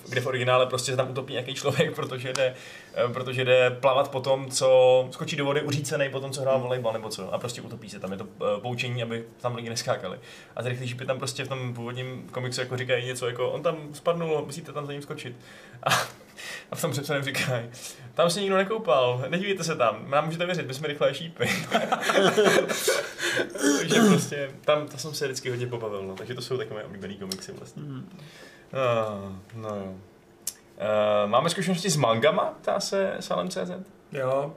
kde 0.10 0.22
v 0.22 0.28
originále 0.28 0.66
prostě 0.66 0.92
se 0.92 0.98
tam 0.98 1.10
utopí 1.12 1.34
nějaký 1.34 1.54
člověk, 1.54 1.96
protože 1.96 2.34
jde, 2.34 2.56
protože 3.14 3.46
jde 3.46 3.70
plavat 3.70 4.12
po 4.12 4.20
tom, 4.20 4.50
co 4.52 5.08
skočí 5.12 5.36
do 5.36 5.46
vody 5.46 5.62
uřícený 5.62 6.10
po 6.10 6.20
tom, 6.20 6.32
co 6.32 6.42
hrál 6.42 6.60
volejbal 6.60 6.94
nebo 6.94 7.10
co. 7.10 7.34
A 7.34 7.38
prostě 7.38 7.62
utopí 7.62 7.90
se 7.90 8.00
tam. 8.00 8.12
Je 8.12 8.18
to 8.18 8.26
eh, 8.26 8.62
poučení, 8.62 9.04
aby 9.04 9.26
tam 9.42 9.56
lidi 9.56 9.70
neskákali. 9.70 10.20
A 10.56 10.64
ty 10.64 10.70
rychlý 10.70 10.88
šípy 10.88 11.06
tam 11.06 11.18
prostě 11.18 11.44
v 11.44 11.48
tom 11.48 11.74
původním 11.74 12.30
komiksu 12.32 12.62
jako 12.62 12.78
říkají 12.78 13.06
něco 13.06 13.28
jako 13.28 13.52
on 13.52 13.64
tam 13.64 13.78
spadnul, 13.94 14.44
musíte 14.46 14.72
tam 14.72 14.86
za 14.86 14.94
ním 14.94 15.02
skočit. 15.02 15.36
A, 15.84 15.90
a 16.72 16.76
v 16.76 16.82
tom 16.82 16.92
přepsaném 16.92 17.24
říkají, 17.24 17.70
tam 18.14 18.30
se 18.30 18.42
nikdo 18.42 18.58
nekoupal, 18.58 19.26
nedívejte 19.30 19.64
se 19.64 19.76
tam, 19.76 20.10
nám 20.10 20.26
můžete 20.26 20.46
věřit, 20.46 20.68
my 20.68 20.74
jsme 20.74 20.88
rychlé 20.88 21.14
šípy. 21.14 21.50
Takže 23.80 24.02
prostě, 24.08 24.52
tam 24.66 24.88
to 24.88 24.98
jsem 24.98 25.14
se 25.14 25.26
vždycky 25.26 25.50
hodně 25.50 25.68
pobavil, 25.68 26.04
no. 26.04 26.16
takže 26.16 26.34
to 26.34 26.42
jsou 26.42 26.58
takové 26.58 26.84
oblíbený 26.84 27.16
komiksy 27.16 27.52
vlastně. 27.52 27.84
Uh, 27.84 28.02
no 29.56 29.70
jo. 29.70 29.96
Uh, 30.80 31.30
máme 31.30 31.50
zkušenosti 31.50 31.90
s 31.90 31.96
mangama, 31.96 32.46
ptá 32.62 32.80
se 32.80 33.16
Salem.cz? 33.20 33.72
Jo. 34.12 34.56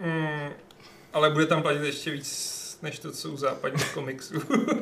Mm, 0.00 0.48
ale 1.12 1.30
bude 1.30 1.46
tam 1.46 1.62
platit 1.62 1.82
ještě 1.82 2.10
víc 2.10 2.78
než 2.82 2.98
to, 2.98 3.12
co 3.12 3.30
u 3.30 3.36
západních 3.36 3.94
komiksů. 3.94 4.34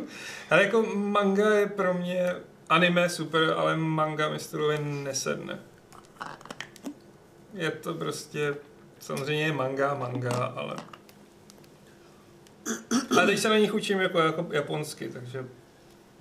ale 0.51 0.63
jako 0.63 0.83
manga 0.95 1.55
je 1.55 1.67
pro 1.67 1.95
mě 1.95 2.35
anime 2.69 3.09
super, 3.09 3.55
ale 3.57 3.77
manga 3.77 4.29
mi 4.29 4.39
stylově 4.39 4.79
nesedne. 4.79 5.59
Je 7.55 7.71
to 7.71 7.95
prostě, 7.95 8.55
samozřejmě 9.01 9.45
je 9.45 9.53
manga, 9.53 9.95
manga, 9.95 10.45
ale... 10.57 10.77
Ale 13.11 13.27
teď 13.27 13.39
se 13.39 13.49
na 13.49 13.59
nich 13.59 13.75
učím 13.75 14.01
jako, 14.01 14.19
jako 14.19 14.47
japonsky, 14.53 15.09
takže 15.09 15.47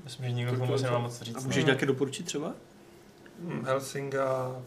Myslím, 0.03 0.25
že 0.25 0.31
nikdo 0.31 0.51
tomu 0.51 0.67
to 0.67 0.73
asi 0.73 0.83
je 0.83 0.89
nemá 0.89 0.97
to. 0.97 1.03
moc 1.03 1.21
říct. 1.21 1.35
A 1.35 1.39
můžeš 1.39 1.65
nějaké 1.65 1.85
doporučit 1.85 2.25
třeba? 2.25 2.53
Mm, 3.41 3.65
Helsinga... 3.65 4.61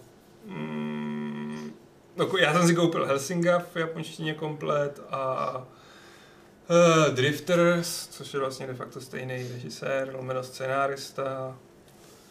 Mm, 0.44 1.72
no, 2.16 2.30
já 2.38 2.52
jsem 2.52 2.66
si 2.68 2.74
koupil 2.74 3.06
Helsinga 3.06 3.58
v 3.58 3.76
japonštině 3.76 4.34
komplet 4.34 5.00
a 5.10 5.56
uh, 5.58 7.14
Drifters, 7.14 8.08
což 8.08 8.34
je 8.34 8.40
vlastně 8.40 8.66
de 8.66 8.74
facto 8.74 9.00
stejný 9.00 9.48
režisér, 9.52 10.10
lomeno 10.14 10.42
scenárista. 10.42 11.56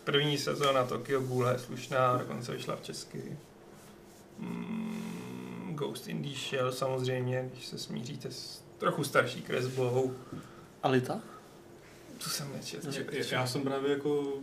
První 0.04 0.38
sezóna 0.38 0.84
Tokyo 0.84 1.22
Ghoul 1.22 1.48
je 1.48 1.60
slušná, 1.60 2.18
dokonce 2.18 2.52
vyšla 2.52 2.76
v 2.76 2.82
česky. 2.82 3.38
Mm, 4.39 5.70
Ghost 5.76 6.08
in 6.08 6.22
the 6.22 6.30
Shell 6.30 6.72
samozřejmě, 6.72 7.50
když 7.54 7.66
se 7.68 7.78
smíříte 7.78 8.32
s 8.32 8.64
trochu 8.78 9.04
starší 9.04 9.41
kresbou. 9.41 10.14
Alita? 10.84 11.22
To 12.24 12.30
jsem 12.30 12.54
nečetl. 12.54 12.88
Já- 13.12 13.26
Já 13.39 13.48
jsem 13.48 13.62
právě 13.62 13.91
jako 13.91 14.34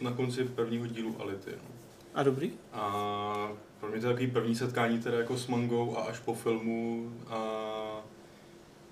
na 0.00 0.12
konci 0.12 0.44
prvního 0.44 0.86
dílu 0.86 1.16
Ality. 1.20 1.50
No. 1.50 1.80
A 2.14 2.22
dobrý? 2.22 2.52
A 2.72 3.52
pro 3.80 3.90
mě 3.90 4.00
to 4.00 4.06
je 4.06 4.12
takový 4.12 4.30
první 4.30 4.54
setkání 4.54 4.98
teda 4.98 5.18
jako 5.18 5.38
s 5.38 5.46
mangou 5.46 5.96
a 5.98 6.00
až 6.00 6.18
po 6.18 6.34
filmu 6.34 7.12
a, 7.28 7.36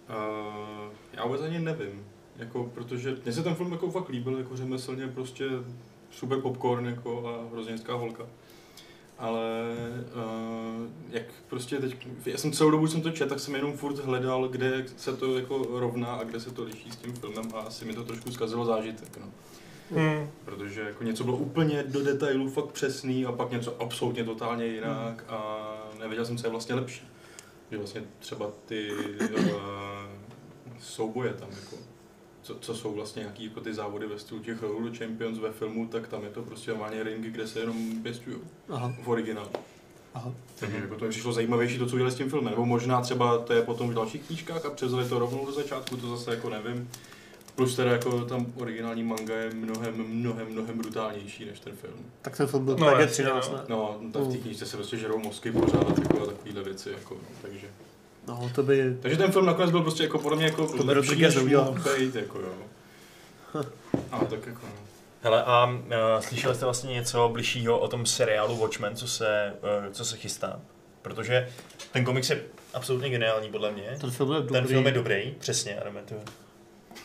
a 0.09 0.17
já 1.13 1.27
vůbec 1.27 1.41
ani 1.41 1.59
nevím, 1.59 2.07
jako, 2.37 2.71
protože 2.75 3.17
mně 3.25 3.33
se 3.33 3.43
ten 3.43 3.55
film 3.55 3.73
jako 3.73 3.91
fakt 3.91 4.09
líbil, 4.09 4.39
jako 4.39 4.57
řemeslně 4.57 5.09
prostě 5.09 5.45
super 6.11 6.41
popcorn 6.41 6.87
jako 6.87 7.29
a 7.29 7.53
hrozně 7.53 7.73
hezká 7.73 7.95
holka. 7.95 8.27
Ale 9.19 9.41
uh, 10.15 10.87
jak 11.11 11.23
prostě 11.49 11.77
teď, 11.77 12.07
já 12.27 12.39
jsem 12.39 12.53
celou 12.53 12.71
dobu 12.71 12.87
jsem 12.87 13.03
to 13.03 13.11
četl, 13.11 13.31
tak 13.31 13.41
jsem 13.41 13.55
jenom 13.55 13.77
furt 13.77 13.99
hledal, 13.99 14.49
kde 14.49 14.85
se 14.97 15.17
to 15.17 15.39
jako 15.39 15.67
rovná 15.71 16.07
a 16.07 16.25
kde 16.25 16.41
se 16.41 16.51
to 16.51 16.65
liší 16.65 16.91
s 16.91 16.97
tím 16.97 17.13
filmem 17.13 17.45
a 17.55 17.59
asi 17.59 17.85
mi 17.85 17.95
to 17.95 18.05
trošku 18.05 18.31
zkazilo 18.31 18.65
zážitek. 18.65 19.19
No 19.21 19.27
Hmm. 19.95 20.31
protože 20.45 20.81
jako 20.81 21.05
něco 21.05 21.25
bylo 21.25 21.37
úplně 21.37 21.83
do 21.83 22.05
detailů 22.05 22.51
fakt 22.51 22.73
přesný 22.73 23.27
a 23.27 23.33
pak 23.33 23.51
něco 23.51 23.83
absolutně 23.83 24.25
totálně 24.25 24.67
jinak 24.67 25.25
a 25.29 25.65
nevěděl 26.01 26.25
jsem, 26.25 26.37
co 26.37 26.47
je 26.47 26.51
vlastně 26.51 26.75
lepší. 26.75 27.09
Že 27.71 27.79
vlastně 27.79 28.03
třeba 28.19 28.51
ty 28.67 28.91
uh, 28.93 29.49
souboje 30.81 31.33
tam 31.33 31.49
jako, 31.51 31.77
co, 32.43 32.55
co 32.61 32.75
jsou 32.75 32.93
vlastně 32.95 33.21
nějaký 33.21 33.45
jako 33.45 33.61
ty 33.61 33.75
závody 33.75 34.07
ve 34.07 34.19
stylu 34.19 34.41
těch 34.41 34.63
Road 34.63 34.99
Champions 34.99 35.39
ve 35.39 35.53
filmu, 35.53 35.87
tak 35.87 36.09
tam 36.09 36.25
je 36.25 36.31
to 36.31 36.43
prostě 36.43 36.71
normálně 36.71 37.03
ringy, 37.03 37.31
kde 37.31 37.47
se 37.47 37.61
jenom 37.61 38.03
pěstují 38.03 38.37
v 39.03 39.09
originálu. 39.09 39.49
aha. 40.15 40.33
Takže 40.59 40.77
jako 40.77 40.95
to 40.97 41.05
mi 41.05 41.11
přišlo 41.11 41.33
zajímavější 41.33 41.79
to, 41.79 41.87
co 41.87 41.95
udělali 41.95 42.13
s 42.13 42.17
tím 42.17 42.31
filmem. 42.31 42.51
Nebo 42.51 42.67
možná 42.67 43.01
třeba 43.01 43.39
to 43.39 43.53
je 43.53 43.63
potom 43.63 43.91
v 43.91 43.95
dalších 43.95 44.23
knížkách 44.27 44.65
a 44.65 44.71
převzali 44.71 45.09
to 45.09 45.19
rovnou 45.19 45.47
do 45.47 45.53
začátku, 45.53 45.97
to 45.97 46.17
zase 46.17 46.31
jako 46.31 46.51
nevím. 46.51 46.89
Plus 47.59 47.77
teda 47.77 47.93
jako 47.93 48.25
tam 48.25 48.47
originální 48.57 49.03
manga 49.03 49.35
je 49.35 49.51
mnohem, 49.51 49.95
mnohem, 50.09 50.47
mnohem 50.49 50.79
brutálnější 50.79 51.45
než 51.45 51.61
ten 51.61 51.73
film. 51.77 51.95
Tak 52.23 52.37
ten 52.37 52.47
film 52.47 52.65
byl 52.65 52.77
No, 52.77 52.87
no, 52.87 52.93
jasně, 52.93 53.25
13, 53.25 53.51
no. 53.51 53.57
ne? 53.57 53.63
No, 53.69 54.01
tak 54.13 54.23
v 54.23 54.33
té 54.33 54.39
knížce 54.39 54.67
se 54.67 54.77
prostě 54.77 54.97
žerou 54.97 55.19
mozky 55.19 55.53
pořád 55.53 55.91
a 55.91 55.93
takovýhle 56.27 56.63
věci, 56.63 56.91
jako, 56.91 57.15
no, 57.15 57.21
takže. 57.43 57.67
No, 58.29 58.51
to 58.55 58.63
by... 58.63 58.97
Takže 59.01 59.19
ten 59.19 59.33
film 59.33 59.47
nakonec 59.47 59.71
byl 59.71 59.83
prostě 59.83 60.03
jako 60.03 60.19
podle 60.19 60.37
mě 60.37 60.47
jako 60.47 60.67
To 60.67 60.85
by 60.85 60.95
Rodriguez 60.95 61.35
než 61.35 61.45
být, 61.45 62.15
jako 62.15 62.39
jo. 62.39 62.55
Ale 64.11 64.27
tak 64.27 64.47
jako 64.47 64.61
no. 64.63 64.73
Hele, 65.23 65.45
a 65.45 65.67
uh, 65.67 65.81
slyšeli 66.21 66.55
jste 66.55 66.65
vlastně 66.65 66.95
něco 66.95 67.29
bližšího 67.29 67.79
o 67.79 67.89
tom 67.89 68.07
seriálu 68.07 68.57
Watchmen, 68.57 68.97
co 68.97 69.09
se, 69.09 69.55
uh, 69.87 69.93
co 69.93 70.05
se 70.05 70.17
chystá? 70.17 70.61
Protože 71.03 71.49
ten 71.93 72.05
komiks 72.05 72.31
je 72.31 72.43
absolutně 72.75 73.11
geniální 73.11 73.49
podle 73.49 73.73
mě. 73.73 73.97
Ten 74.01 74.11
film 74.11 74.33
je 74.33 74.39
dobrý. 74.39 74.53
Ten 74.53 74.67
film 74.67 74.87
je 74.87 74.93
dobrý, 74.93 75.35
přesně, 75.39 75.81
Adame, 75.81 76.01
to 76.03 76.15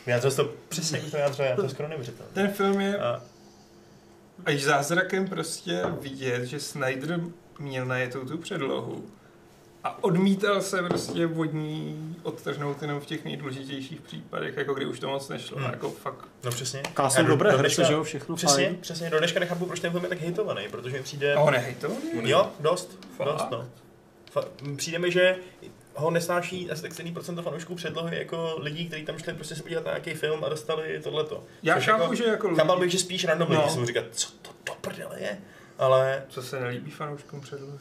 Vyjádřil 0.06 0.30
to 0.30 0.52
přesně, 0.68 0.98
jak 0.98 1.10
to 1.10 1.16
vyjádřil, 1.16 1.44
já 1.44 1.56
to 1.56 1.68
skoro 1.68 1.88
neuvěřitelné. 1.88 2.32
Ten 2.34 2.48
film 2.52 2.80
je 2.80 2.98
A 2.98 3.22
až 4.46 4.62
zázrakem 4.62 5.28
prostě 5.28 5.82
vidět, 6.00 6.44
že 6.44 6.60
Snyder 6.60 7.20
měl 7.58 7.86
najetou 7.86 8.24
tu 8.24 8.38
předlohu 8.38 9.04
a 9.84 10.04
odmítal 10.04 10.62
se 10.62 10.82
prostě 10.82 11.26
od 11.26 11.52
ní 11.52 12.16
odtrhnout 12.22 12.82
jenom 12.82 13.00
v 13.00 13.06
těch 13.06 13.24
nejdůležitějších 13.24 14.00
případech, 14.00 14.56
jako 14.56 14.74
kdy 14.74 14.86
už 14.86 15.00
to 15.00 15.08
moc 15.08 15.28
nešlo. 15.28 15.56
Hmm. 15.58 15.66
Jako 15.70 15.90
fakt. 15.90 16.28
No 16.44 16.50
přesně. 16.50 16.82
Kásou 16.94 17.16
Já 17.18 17.22
do- 17.22 17.28
dobré 17.28 17.52
do 17.52 17.58
dneška- 17.58 17.86
že 17.86 17.92
jo, 17.92 18.02
všechno 18.04 18.36
Přesně, 18.36 18.64
fajn. 18.66 18.76
přesně. 18.80 19.10
Do 19.10 19.18
dneška 19.18 19.40
nechápu, 19.40 19.66
proč 19.66 19.80
ten 19.80 19.90
film 19.90 20.02
je 20.02 20.08
tak 20.08 20.20
hitovaný, 20.20 20.68
protože 20.70 20.96
mi 20.96 21.02
přijde... 21.02 21.34
A 21.34 21.40
ho 21.40 21.50
nehejtovali? 21.50 22.00
Jo, 22.22 22.50
dost, 22.60 22.98
Fakt? 23.16 23.28
dost, 23.28 23.46
no. 23.50 23.68
Fa- 24.34 24.76
přijde 24.76 24.98
mi, 24.98 25.10
že 25.12 25.36
ho 25.94 26.10
nesnáší 26.10 26.70
asi 26.70 26.82
tak 26.82 26.92
stejný 26.92 27.12
procento 27.12 27.42
fanoušků 27.42 27.74
předlohy 27.74 28.18
jako 28.18 28.54
lidí, 28.58 28.86
kteří 28.86 29.04
tam 29.04 29.18
šli 29.18 29.32
prostě 29.34 29.54
se 29.56 29.62
podívat 29.62 29.84
na 29.84 29.90
nějaký 29.90 30.14
film 30.14 30.44
a 30.44 30.48
dostali 30.48 31.00
tohleto. 31.02 31.44
Já 31.62 31.74
Což 31.74 31.84
chápu, 31.86 32.02
jako, 32.02 32.14
že 32.14 32.24
jako 32.24 32.54
Chápal 32.54 32.76
lidi, 32.76 32.84
bych, 32.86 32.92
že 32.92 32.98
spíš 32.98 33.24
random 33.24 33.48
No. 33.52 33.60
lidi 33.60 33.74
budou 33.74 33.86
říkat, 33.86 34.04
co 34.12 34.28
to 34.42 34.50
do 34.66 34.72
prdele 34.80 35.20
je, 35.20 35.38
ale 35.78 36.22
co 36.28 36.42
se 36.42 36.60
nelíbí 36.60 36.90
fanouškům 36.90 37.40
předlohy. 37.40 37.78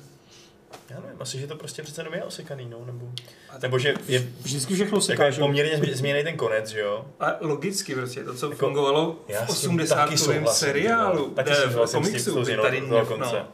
já 0.90 1.00
nevím, 1.00 1.22
asi, 1.22 1.40
že 1.40 1.48
to 1.48 1.56
prostě 1.56 1.84
přece 1.84 2.02
jenom 2.02 2.14
je 2.14 2.24
osekaný, 2.24 2.66
no, 2.70 2.86
nebo, 2.86 3.12
A 3.50 3.58
nebo 3.62 3.80
že 3.80 3.94
je 4.08 4.20
Vždycky 4.42 4.74
všechno 4.76 5.02
se 5.02 5.12
jako 5.12 5.40
poměrně 5.40 5.78
změ- 5.78 5.94
změněný 5.96 6.24
ten 6.24 6.38
konec, 6.38 6.70
že 6.70 6.80
jo? 6.80 7.06
A 7.20 7.36
logicky 7.40 7.96
prostě 7.96 8.24
to, 8.24 8.34
co 8.34 8.46
Jako- 8.46 8.58
fungovalo 8.66 9.18
v 9.48 9.52
s 9.52 9.62
tím 9.62 9.70
80. 9.70 9.96
taky 9.96 10.18
souhlasím, 10.18 10.48
seriálu, 10.48 11.30
taky 11.30 11.50
ne, 11.50 11.56
v 11.66 11.92
komiksu, 11.92 12.44
by 12.46 12.58
tady 12.58 12.82
mě, 12.82 13.02
konce. 13.06 13.36
no, 13.36 13.48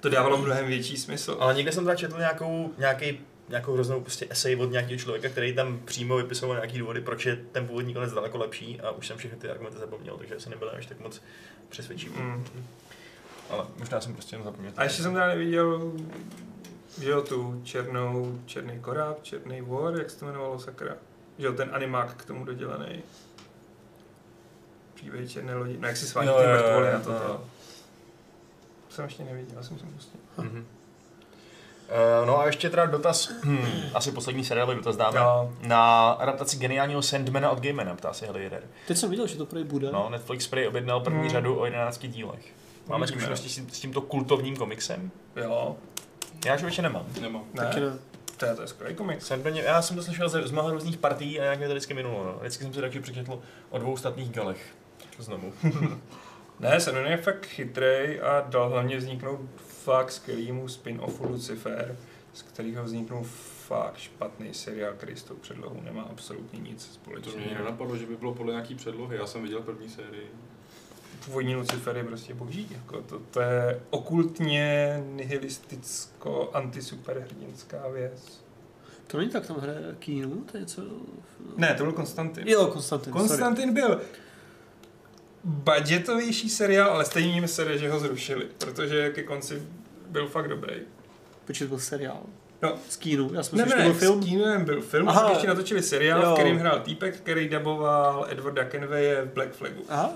to 0.00 0.08
dávalo 0.08 0.36
mnohem 0.38 0.66
větší 0.66 0.96
smysl. 0.96 1.36
Ale 1.40 1.54
někde 1.54 1.72
jsem 1.72 1.84
teda 1.84 1.96
četl 1.96 2.18
nějakou, 2.18 2.70
nějaký, 2.78 3.20
nějakou 3.48 3.74
hroznou 3.74 4.00
prostě 4.00 4.26
esej 4.30 4.56
od 4.56 4.70
nějakého 4.70 4.98
člověka, 4.98 5.28
který 5.28 5.54
tam 5.54 5.80
přímo 5.84 6.16
vypisoval 6.16 6.56
nějaký 6.56 6.78
důvody, 6.78 7.00
proč 7.00 7.26
je 7.26 7.36
ten 7.36 7.66
původní 7.66 7.94
konec 7.94 8.12
daleko 8.12 8.38
lepší 8.38 8.80
a 8.80 8.90
už 8.90 9.06
jsem 9.06 9.16
všechny 9.16 9.38
ty 9.38 9.50
argumenty 9.50 9.78
zapomněl, 9.78 10.16
takže 10.16 10.36
asi 10.36 10.50
nebyl 10.50 10.70
až 10.76 10.86
tak 10.86 11.00
moc 11.00 11.22
přesvědčivý. 11.68 12.16
Mm. 12.18 12.44
Ale 13.50 13.64
možná 13.78 14.00
jsem 14.00 14.12
prostě 14.12 14.34
jenom 14.34 14.44
zapomněl. 14.44 14.72
A 14.76 14.84
ještě 14.84 15.02
jsem 15.02 15.12
teda 15.14 15.26
neviděl, 15.26 15.92
že 17.00 17.10
jo, 17.10 17.22
tu 17.22 17.60
černou, 17.64 18.40
černý 18.46 18.80
koráb, 18.80 19.22
černý 19.22 19.60
vor, 19.60 19.98
jak 19.98 20.10
se 20.10 20.18
to 20.18 20.24
jmenovalo 20.24 20.58
sakra. 20.58 20.96
Že 21.38 21.46
jo, 21.46 21.52
ten 21.52 21.70
animák 21.72 22.14
k 22.14 22.24
tomu 22.24 22.44
dodělaný. 22.44 23.02
Příběh 24.94 25.30
černé 25.32 25.54
lodi. 25.54 25.76
No 25.78 25.88
jak 25.88 25.96
si 25.96 26.06
svání 26.06 26.28
Jo, 26.28 26.38
ty 26.40 26.46
mrtvoly 26.46 26.92
na 26.92 27.00
to. 27.00 27.10
to. 27.10 27.44
Jsem 28.88 29.04
ještě 29.04 29.24
neviděl, 29.24 29.56
já 29.56 29.62
jsem 29.62 29.78
si 29.78 29.84
pustil. 29.84 30.20
Mhm. 30.38 30.66
Uh, 32.20 32.26
no 32.26 32.40
a 32.40 32.46
ještě 32.46 32.70
teda 32.70 32.86
dotaz, 32.86 33.28
hmm, 33.42 33.66
asi 33.94 34.12
poslední 34.12 34.44
seriálový 34.44 34.76
dotaz 34.76 34.96
dáme, 34.96 35.20
No. 35.20 35.52
na 35.62 36.10
adaptaci 36.10 36.56
geniálního 36.56 37.02
Sandmana 37.02 37.50
od 37.50 37.60
Gamena, 37.60 37.94
ptá 37.94 38.12
se 38.12 38.26
Heli 38.26 38.42
Jeder. 38.44 38.62
Teď 38.88 38.96
jsem 38.98 39.10
viděl, 39.10 39.26
že 39.26 39.36
to 39.36 39.46
prý 39.46 39.64
bude. 39.64 39.92
No, 39.92 40.08
Netflix 40.10 40.46
prý 40.46 40.66
objednal 40.68 41.00
první 41.00 41.20
Hmm. 41.20 41.30
řadu 41.30 41.58
o 41.60 41.64
11 41.64 42.08
dílech. 42.08 42.44
Máme 42.88 43.06
zkušenosti 43.06 43.48
s, 43.48 43.54
tím, 43.54 43.70
s 43.70 43.80
tímto 43.80 44.00
kultovním 44.00 44.56
komiksem? 44.56 45.10
Jo, 45.36 45.76
Já 46.46 46.54
už 46.66 46.78
nemám. 46.78 47.06
Nemám. 47.20 47.42
ne, 47.54 47.62
Taky 47.64 47.80
ne. 47.80 47.86
to 48.36 48.46
je, 48.46 48.54
to 48.54 48.62
je 48.62 48.68
skvělý 48.68 48.94
komiks. 48.94 49.26
Sandman, 49.26 49.56
já 49.56 49.82
jsem 49.82 49.96
to 49.96 50.02
slyšel 50.02 50.28
z, 50.28 50.46
z 50.46 50.50
mnoha 50.50 50.70
různých 50.70 50.96
partií 50.98 51.40
a 51.40 51.42
nějak 51.42 51.58
mě 51.58 51.66
to 51.68 51.74
vždycky 51.74 51.94
minulo. 51.94 52.24
No. 52.24 52.34
Vždycky 52.40 52.64
jsem 52.64 52.74
si 52.74 52.80
taky 52.80 53.00
přečetl 53.00 53.38
o 53.70 53.78
dvou 53.78 53.96
statných 53.96 54.30
galech. 54.30 54.74
Znovu. 55.18 55.52
Ne, 56.60 56.80
Senon 56.80 57.06
je 57.06 57.16
fakt 57.16 57.46
chytrej 57.46 58.20
a 58.22 58.40
dal 58.48 58.68
hlavně 58.68 58.96
vzniknout 58.96 59.40
fakt 59.84 60.12
skvělýmu 60.12 60.66
spin-offu 60.68 61.28
Lucifer, 61.30 61.96
z 62.34 62.42
kterého 62.42 62.84
vzniknul 62.84 63.22
fakt 63.68 63.96
špatný 63.98 64.54
seriál, 64.54 64.92
který 64.96 65.16
s 65.16 65.22
tou 65.22 65.34
předlohou 65.34 65.80
nemá 65.84 66.02
absolutně 66.02 66.58
nic 66.60 66.84
To 67.04 67.10
mě 67.10 67.20
společného. 67.22 67.54
nenapadlo, 67.64 67.96
že 67.96 68.06
by 68.06 68.16
bylo 68.16 68.34
podle 68.34 68.52
nějaký 68.52 68.74
předlohy. 68.74 69.16
Já 69.16 69.26
jsem 69.26 69.42
viděl 69.42 69.60
první 69.60 69.88
sérii. 69.88 70.30
Původní 71.24 71.56
Lucifer 71.56 71.96
je 71.96 72.04
prostě 72.04 72.34
boží. 72.34 72.68
Jako 72.70 73.02
to, 73.02 73.18
to 73.18 73.40
je 73.40 73.80
okultně 73.90 75.02
nihilisticko 75.06 76.50
antisuperhrdinská 76.52 77.88
věc. 77.88 78.44
To 79.06 79.18
není 79.18 79.30
tak, 79.30 79.46
tam 79.46 79.56
hraje 79.56 79.96
Keanu, 79.98 80.36
to 80.50 80.56
je 80.56 80.60
něco... 80.60 80.82
Ne, 81.56 81.74
to 81.74 81.82
byl 81.84 81.92
Konstantin. 81.92 82.48
Jo, 82.48 82.66
Konstantin, 82.66 83.12
sorry. 83.12 83.28
Konstantin 83.28 83.74
byl 83.74 84.00
budgetovější 85.44 86.48
seriál, 86.48 86.90
ale 86.90 87.04
stejně 87.04 87.40
mi 87.40 87.48
se, 87.48 87.78
že 87.78 87.90
ho 87.90 87.98
zrušili, 88.00 88.46
protože 88.58 89.10
ke 89.10 89.22
konci 89.22 89.62
byl 90.08 90.28
fakt 90.28 90.48
dobrý. 90.48 90.74
Počkej, 91.46 91.66
to 91.66 91.68
byl 91.68 91.78
seriál. 91.78 92.20
No, 92.62 92.74
S 92.88 92.96
Keanu, 92.96 93.30
já 93.34 93.42
jsem 93.42 93.58
Ne, 93.58 93.64
myslel, 93.64 93.78
ne, 93.78 93.84
že 93.84 93.92
to 93.92 93.98
byl 93.98 94.08
film. 94.08 94.22
s 94.22 94.64
byl 94.64 94.80
film, 94.80 95.08
Aha. 95.08 95.30
Ještě 95.30 95.46
natočili 95.46 95.82
seriál, 95.82 96.22
Jo. 96.22 96.30
v 96.30 96.34
kterým 96.34 96.56
hrál 96.58 96.80
týpek, 96.80 97.16
který 97.16 97.48
daboval 97.48 98.26
Edwarda 98.30 98.64
Kenwaye 98.64 99.22
v 99.22 99.34
Black 99.34 99.52
Flagu. 99.52 99.82
Aha, 99.88 100.12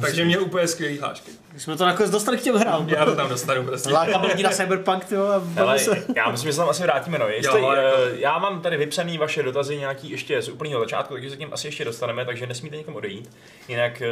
Takže 0.00 0.24
měl 0.24 0.42
úplně 0.42 0.68
skvělý 0.68 0.98
hlášky. 0.98 1.30
když 1.50 1.62
jsme 1.62 1.76
to 1.76 1.86
nakonec 1.86 2.10
dostali 2.10 2.38
k 2.38 2.42
těm 2.42 2.54
hrám. 2.56 2.88
Já 2.88 3.04
to 3.04 3.16
tam 3.16 3.28
dostanu 3.28 3.64
prostě. 3.64 3.92
Lákám 3.92 4.22
lidi 4.24 4.42
na 4.42 4.50
Cyberpunk, 4.52 5.04
ty 5.04 5.16
vole, 5.16 5.40
Ale 5.60 5.78
se. 5.78 6.04
já 6.16 6.30
myslím, 6.30 6.48
že 6.48 6.52
se 6.52 6.58
tam 6.58 6.68
asi 6.68 6.82
vrátíme. 6.82 7.18
No. 7.18 7.28
Jestli, 7.28 7.60
Jo, 7.60 7.70
jo, 7.70 7.76
jako- 7.76 8.02
Já 8.14 8.38
mám 8.38 8.60
tady 8.60 8.76
vypsaný 8.76 9.18
vaše 9.18 9.42
dotazy 9.42 9.76
nějaký 9.76 10.10
ještě 10.10 10.42
z 10.42 10.48
úplného 10.48 10.80
začátku, 10.80 11.14
takže 11.14 11.30
se 11.30 11.36
k 11.36 11.40
něm 11.40 11.48
asi 11.52 11.68
ještě 11.68 11.84
dostaneme, 11.84 12.24
takže 12.24 12.46
nesmíte 12.46 12.76
někam 12.76 12.96
odejít. 12.96 13.30
Jinak 13.68 14.02
eh, 14.02 14.08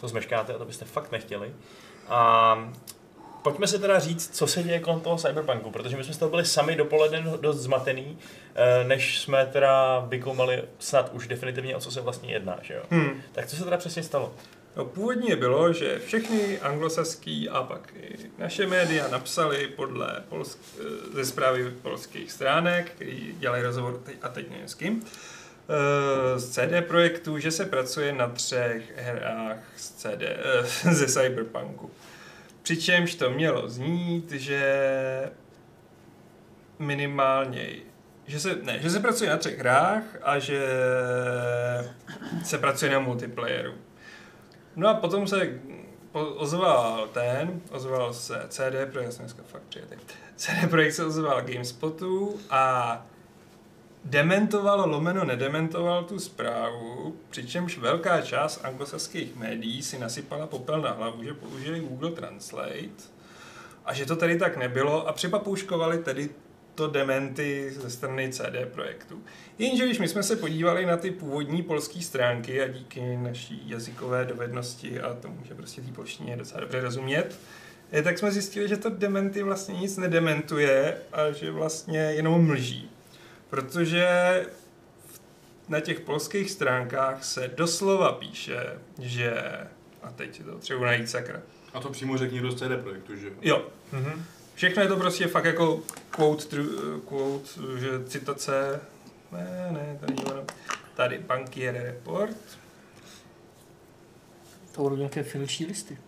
to 0.00 0.08
zmeškáte 0.08 0.54
a 0.54 0.58
to 0.58 0.64
byste 0.64 0.84
fakt 0.84 1.12
nechtěli. 1.12 1.50
A 2.08 2.68
pojďme 3.42 3.66
si 3.66 3.78
teda 3.78 3.98
říct, 3.98 4.36
co 4.36 4.46
se 4.46 4.62
děje 4.62 4.80
kolem 4.80 5.00
toho 5.00 5.16
cyberpunku, 5.16 5.70
protože 5.70 5.96
my 5.96 6.04
jsme 6.04 6.14
z 6.14 6.18
toho 6.18 6.30
byli 6.30 6.44
sami 6.44 6.76
dopoledne 6.76 7.24
dost 7.40 7.56
zmatený, 7.56 8.18
eh, 8.54 8.84
než 8.84 9.20
jsme 9.20 9.46
teda 9.46 9.98
vykoumali 10.08 10.62
snad 10.78 11.10
už 11.12 11.28
definitivně, 11.28 11.76
o 11.76 11.80
co 11.80 11.90
se 11.90 12.00
vlastně 12.00 12.32
jedná, 12.32 12.58
že 12.62 12.74
jo? 12.74 12.82
Hmm. 12.90 13.22
Tak 13.32 13.46
co 13.46 13.56
se 13.56 13.64
teda 13.64 13.76
přesně 13.76 14.02
stalo? 14.02 14.32
No, 14.76 14.84
původně 14.84 15.36
bylo, 15.36 15.72
že 15.72 15.98
všechny 15.98 16.60
anglosaský 16.60 17.48
a 17.48 17.62
pak 17.62 17.92
i 17.96 18.16
naše 18.38 18.66
média 18.66 19.08
napsali 19.08 19.66
podle 19.66 20.22
polsk, 20.28 20.58
ze 21.12 21.24
zprávy 21.24 21.70
polských 21.82 22.32
stránek, 22.32 22.90
který 22.90 23.34
dělají 23.38 23.62
rozhovor 23.62 24.00
teď, 24.04 24.16
a 24.22 24.28
teď 24.28 24.50
nevím 24.50 24.68
s 24.68 24.74
kým, 24.74 25.04
eh, 25.04 26.38
z 26.38 26.50
CD 26.50 26.82
projektu, 26.82 27.38
že 27.38 27.50
se 27.50 27.64
pracuje 27.64 28.12
na 28.12 28.28
třech 28.28 28.92
hrách 28.96 29.58
z 29.76 29.90
CD, 29.90 30.22
eh, 30.22 30.64
ze 30.94 31.06
Cyberpunku. 31.06 31.90
Přičemž 32.62 33.14
to 33.14 33.30
mělo 33.30 33.68
znít, 33.68 34.32
že 34.32 35.30
minimálně 36.78 37.68
že 38.26 38.40
se, 38.40 38.58
ne, 38.62 38.78
že 38.80 38.90
se 38.90 39.00
pracuje 39.00 39.30
na 39.30 39.36
třech 39.36 39.58
hrách 39.58 40.02
a 40.22 40.38
že 40.38 40.66
se 42.44 42.58
pracuje 42.58 42.92
na 42.92 42.98
multiplayeru. 42.98 43.74
No 44.76 44.88
a 44.88 44.94
potom 44.94 45.26
se 45.26 45.60
ozval 46.12 47.08
ten, 47.12 47.60
ozval 47.70 48.14
se 48.14 48.46
CD 48.48 48.92
Projekt, 48.92 49.12
jsem 49.12 49.24
dneska 49.24 49.42
fakt 49.46 49.62
přijetý. 49.68 49.96
CD 50.36 50.70
Projekt 50.70 50.92
se 50.92 51.04
ozval 51.04 51.42
GameSpotu 51.42 52.40
a 52.50 53.06
dementoval, 54.04 54.90
lomeno 54.90 55.24
nedementoval 55.24 56.04
tu 56.04 56.18
zprávu, 56.18 57.16
přičemž 57.30 57.78
velká 57.78 58.20
část 58.20 58.64
anglosaských 58.64 59.36
médií 59.36 59.82
si 59.82 59.98
nasypala 59.98 60.46
popel 60.46 60.80
na 60.80 60.92
hlavu, 60.92 61.24
že 61.24 61.34
použili 61.34 61.80
Google 61.80 62.10
Translate 62.10 63.14
a 63.84 63.94
že 63.94 64.06
to 64.06 64.16
tady 64.16 64.38
tak 64.38 64.56
nebylo 64.56 65.08
a 65.08 65.12
připapouškovali 65.12 65.98
tedy 65.98 66.30
to 66.74 66.86
dementy 66.88 67.70
ze 67.76 67.90
strany 67.90 68.32
CD 68.32 68.56
Projektu. 68.72 69.22
Jenže 69.58 69.84
když 69.86 69.98
my 69.98 70.08
jsme 70.08 70.22
se 70.22 70.36
podívali 70.36 70.86
na 70.86 70.96
ty 70.96 71.10
původní 71.10 71.62
polské 71.62 72.00
stránky 72.02 72.62
a 72.62 72.68
díky 72.68 73.16
naší 73.16 73.62
jazykové 73.70 74.24
dovednosti 74.24 75.00
a 75.00 75.14
tomu, 75.14 75.40
že 75.48 75.54
prostě 75.54 75.80
té 75.82 75.92
polštině 75.92 76.36
docela 76.36 76.60
dobře 76.60 76.80
rozumět, 76.80 77.38
eh, 77.92 78.02
tak 78.02 78.18
jsme 78.18 78.30
zjistili, 78.30 78.68
že 78.68 78.76
to 78.76 78.90
dementy 78.90 79.42
vlastně 79.42 79.74
nic 79.80 79.96
nedementuje 79.96 80.96
a 81.12 81.30
že 81.32 81.50
vlastně 81.50 81.98
jenom 81.98 82.46
mlží. 82.46 82.90
Protože 83.50 84.06
na 85.68 85.80
těch 85.80 86.00
polských 86.00 86.50
stránkách 86.50 87.24
se 87.24 87.50
doslova 87.56 88.12
píše, 88.12 88.56
že 88.98 89.34
a 90.02 90.10
teď 90.12 90.42
to 90.44 90.58
třeba 90.58 90.86
najít 90.86 91.10
sakra. 91.10 91.40
A 91.74 91.80
to 91.80 91.90
přímo 91.90 92.18
řekl 92.18 92.34
někdo 92.34 92.50
z 92.50 92.54
CD 92.58 92.82
Projektu, 92.82 93.16
že 93.16 93.26
jo? 93.26 93.32
Jo, 93.42 93.66
Mhm. 93.92 94.24
Všechno 94.54 94.82
je 94.82 94.88
to 94.88 94.96
prostě 94.96 95.26
fakt 95.26 95.44
jako 95.44 95.82
quote, 96.10 96.44
tru- 96.44 97.00
quote 97.00 97.48
že 97.78 97.88
citace, 98.06 98.80
ne, 99.32 99.68
ne, 99.70 99.98
to 100.00 100.06
není 100.06 100.24
ono. 100.24 100.44
Tady 100.94 101.18
bankier 101.18 101.74
report. 101.74 102.36
To 104.72 104.82
budou 104.82 104.96
nějaké 104.96 105.22
finanční 105.22 105.66
listy. 105.66 105.98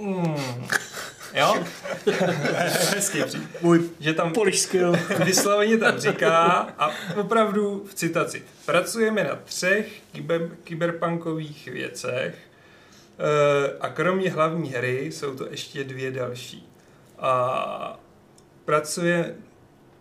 Mm. 0.00 0.66
Jo? 1.34 1.64
Hezký 2.94 3.22
příklad. 3.22 3.62
Můj 3.62 3.90
Že 4.00 4.14
tam 4.14 4.32
polish 4.32 4.58
skill. 4.58 4.92
vysloveně 5.24 5.78
tam 5.78 5.98
říká 5.98 6.44
a 6.78 6.90
opravdu 7.20 7.86
v 7.90 7.94
citaci. 7.94 8.44
Pracujeme 8.66 9.24
na 9.24 9.36
třech 9.44 10.02
kyber, 10.12 10.48
kyberpunkových 10.64 11.68
věcech. 11.68 12.47
A 13.80 13.88
kromě 13.88 14.30
hlavní 14.30 14.70
hry 14.70 15.12
jsou 15.12 15.36
to 15.36 15.50
ještě 15.50 15.84
dvě 15.84 16.10
další. 16.10 16.68
A 17.18 18.00
pracuje, 18.64 19.34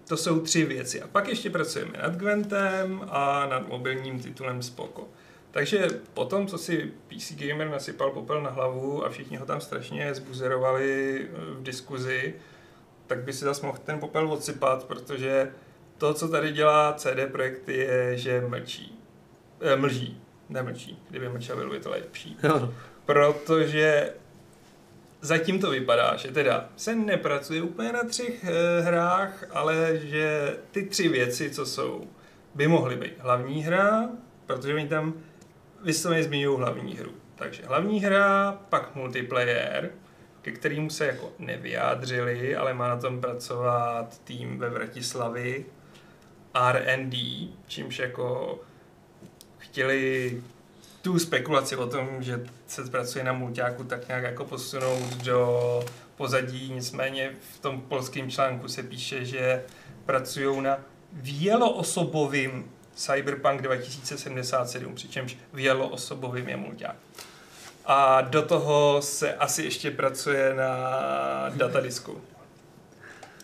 to 0.07 0.17
jsou 0.17 0.39
tři 0.39 0.65
věci. 0.65 1.01
A 1.01 1.07
pak 1.07 1.27
ještě 1.27 1.49
pracujeme 1.49 1.97
nad 2.03 2.15
Gwentem 2.15 3.01
a 3.09 3.45
nad 3.45 3.67
mobilním 3.67 4.19
titulem 4.19 4.63
Spoko. 4.63 5.07
Takže 5.51 5.87
potom, 6.13 6.47
co 6.47 6.57
si 6.57 6.91
PC 7.07 7.31
Gamer 7.31 7.69
nasypal 7.69 8.11
popel 8.11 8.41
na 8.41 8.49
hlavu 8.49 9.05
a 9.05 9.09
všichni 9.09 9.37
ho 9.37 9.45
tam 9.45 9.61
strašně 9.61 10.15
zbuzerovali 10.15 11.21
eh, 11.21 11.53
v 11.53 11.63
diskuzi, 11.63 12.35
tak 13.07 13.19
by 13.19 13.33
si 13.33 13.45
zase 13.45 13.65
mohl 13.65 13.77
ten 13.85 13.99
popel 13.99 14.31
odsypat, 14.31 14.83
protože 14.83 15.51
to, 15.97 16.13
co 16.13 16.27
tady 16.27 16.51
dělá 16.51 16.93
CD 16.93 17.31
Projekt, 17.31 17.69
je, 17.69 18.17
že 18.17 18.41
mlčí. 18.41 18.99
E, 19.61 19.75
mlží, 19.75 20.21
nemlčí. 20.49 21.03
Kdyby 21.09 21.29
mlčel, 21.29 21.55
bylo 21.55 21.69
by 21.69 21.79
to 21.79 21.89
lepší. 21.89 22.37
Jo. 22.43 22.73
Protože 23.07 24.13
zatím 25.21 25.59
to 25.59 25.69
vypadá, 25.69 26.15
že 26.15 26.31
teda 26.31 26.69
se 26.75 26.95
nepracuje 26.95 27.61
úplně 27.61 27.91
na 27.91 28.03
třech 28.03 28.43
e, 28.43 28.81
hrách, 28.81 29.43
ale 29.51 29.97
že 29.97 30.57
ty 30.71 30.83
tři 30.83 31.07
věci, 31.07 31.49
co 31.49 31.65
jsou, 31.65 32.07
by 32.55 32.67
mohly 32.67 32.95
být 32.95 33.13
hlavní 33.19 33.63
hra, 33.63 34.09
protože 34.45 34.73
oni 34.73 34.87
tam 34.87 35.13
vysloveně 35.83 36.23
zmiňují 36.23 36.57
hlavní 36.57 36.95
hru. 36.95 37.11
Takže 37.35 37.63
hlavní 37.65 37.99
hra, 37.99 38.59
pak 38.69 38.95
multiplayer, 38.95 39.89
ke 40.41 40.51
kterému 40.51 40.89
se 40.89 41.05
jako 41.05 41.31
nevyjádřili, 41.39 42.55
ale 42.55 42.73
má 42.73 42.87
na 42.87 42.97
tom 42.97 43.21
pracovat 43.21 44.21
tým 44.23 44.59
ve 44.59 44.69
Vratislavi, 44.69 45.65
R&D, 46.53 47.47
čímž 47.67 47.99
jako 47.99 48.59
chtěli 49.57 50.41
tu 51.07 51.19
spekulaci 51.19 51.75
o 51.75 51.87
tom, 51.87 52.07
že 52.19 52.45
se 52.67 52.83
pracuje 52.83 53.23
na 53.23 53.33
mulťáku, 53.33 53.83
tak 53.83 54.07
nějak 54.07 54.23
jako 54.23 54.45
posunout 54.45 55.13
do 55.13 55.85
pozadí. 56.15 56.71
Nicméně 56.73 57.31
v 57.55 57.59
tom 57.59 57.81
polském 57.81 58.31
článku 58.31 58.67
se 58.67 58.83
píše, 58.83 59.25
že 59.25 59.63
pracují 60.05 60.61
na 60.61 60.77
věloosobovým 61.13 62.71
Cyberpunk 62.95 63.61
2077, 63.61 64.95
přičemž 64.95 65.37
věloosobovým 65.53 66.49
je 66.49 66.57
mulťák. 66.57 66.95
A 67.85 68.21
do 68.21 68.41
toho 68.41 69.01
se 69.01 69.35
asi 69.35 69.63
ještě 69.63 69.91
pracuje 69.91 70.53
na 70.53 70.69
datadisku. 71.49 72.21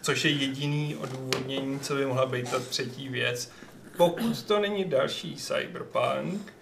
Což 0.02 0.26
je 0.26 0.32
jediný 0.32 0.96
odůvodnění, 0.96 1.80
co 1.80 1.96
by 1.96 2.06
mohla 2.06 2.26
být 2.26 2.52
ta 2.52 2.60
třetí 2.60 3.10
věc. 3.10 3.52
Pokud 3.98 4.44
to 4.44 4.60
není 4.60 4.86
další 4.86 5.36
Cyberpunk, 5.36 6.54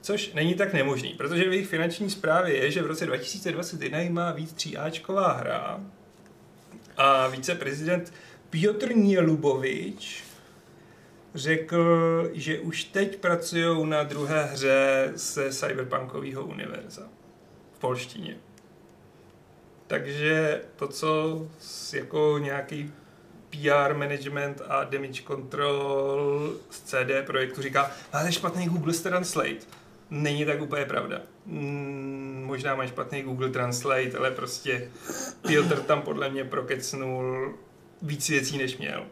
což 0.00 0.32
není 0.32 0.54
tak 0.54 0.72
nemožný, 0.72 1.14
protože 1.14 1.48
v 1.48 1.52
jejich 1.52 1.68
finanční 1.68 2.10
zprávě 2.10 2.56
je, 2.56 2.70
že 2.70 2.82
v 2.82 2.86
roce 2.86 3.06
2021 3.06 4.00
jim 4.00 4.14
má 4.14 4.32
víc 4.32 4.54
3Ačková 4.54 5.36
hra 5.36 5.80
a 6.96 7.26
viceprezident 7.26 8.12
Piotr 8.50 8.96
Nielubovič 8.96 10.24
řekl, 11.34 12.30
že 12.32 12.58
už 12.58 12.84
teď 12.84 13.16
pracují 13.16 13.86
na 13.86 14.02
druhé 14.02 14.44
hře 14.44 15.12
se 15.16 15.52
cyberpunkového 15.52 16.44
univerza 16.44 17.08
v 17.72 17.78
polštině. 17.78 18.36
Takže 19.86 20.60
to, 20.76 20.88
co 20.88 21.42
jako 21.92 22.38
nějaký 22.38 22.92
PR 23.50 23.94
management 23.94 24.62
a 24.68 24.84
damage 24.84 25.22
control 25.22 26.52
z 26.70 26.80
CD 26.80 27.26
projektu 27.26 27.62
říká, 27.62 27.90
máte 28.12 28.32
špatný 28.32 28.66
Google 28.68 28.94
Translate. 28.94 29.79
Není 30.10 30.44
tak 30.44 30.62
úplně 30.62 30.84
pravda. 30.84 31.20
Mm, 31.46 32.42
možná 32.46 32.74
má 32.74 32.86
špatný 32.86 33.22
Google 33.22 33.48
Translate, 33.48 34.18
ale 34.18 34.30
prostě 34.30 34.90
Piotr 35.46 35.76
tam 35.76 36.02
podle 36.02 36.30
mě 36.30 36.44
prokecnul 36.44 37.54
víc 38.02 38.28
věcí, 38.28 38.58
než 38.58 38.78
měl. 38.78 39.06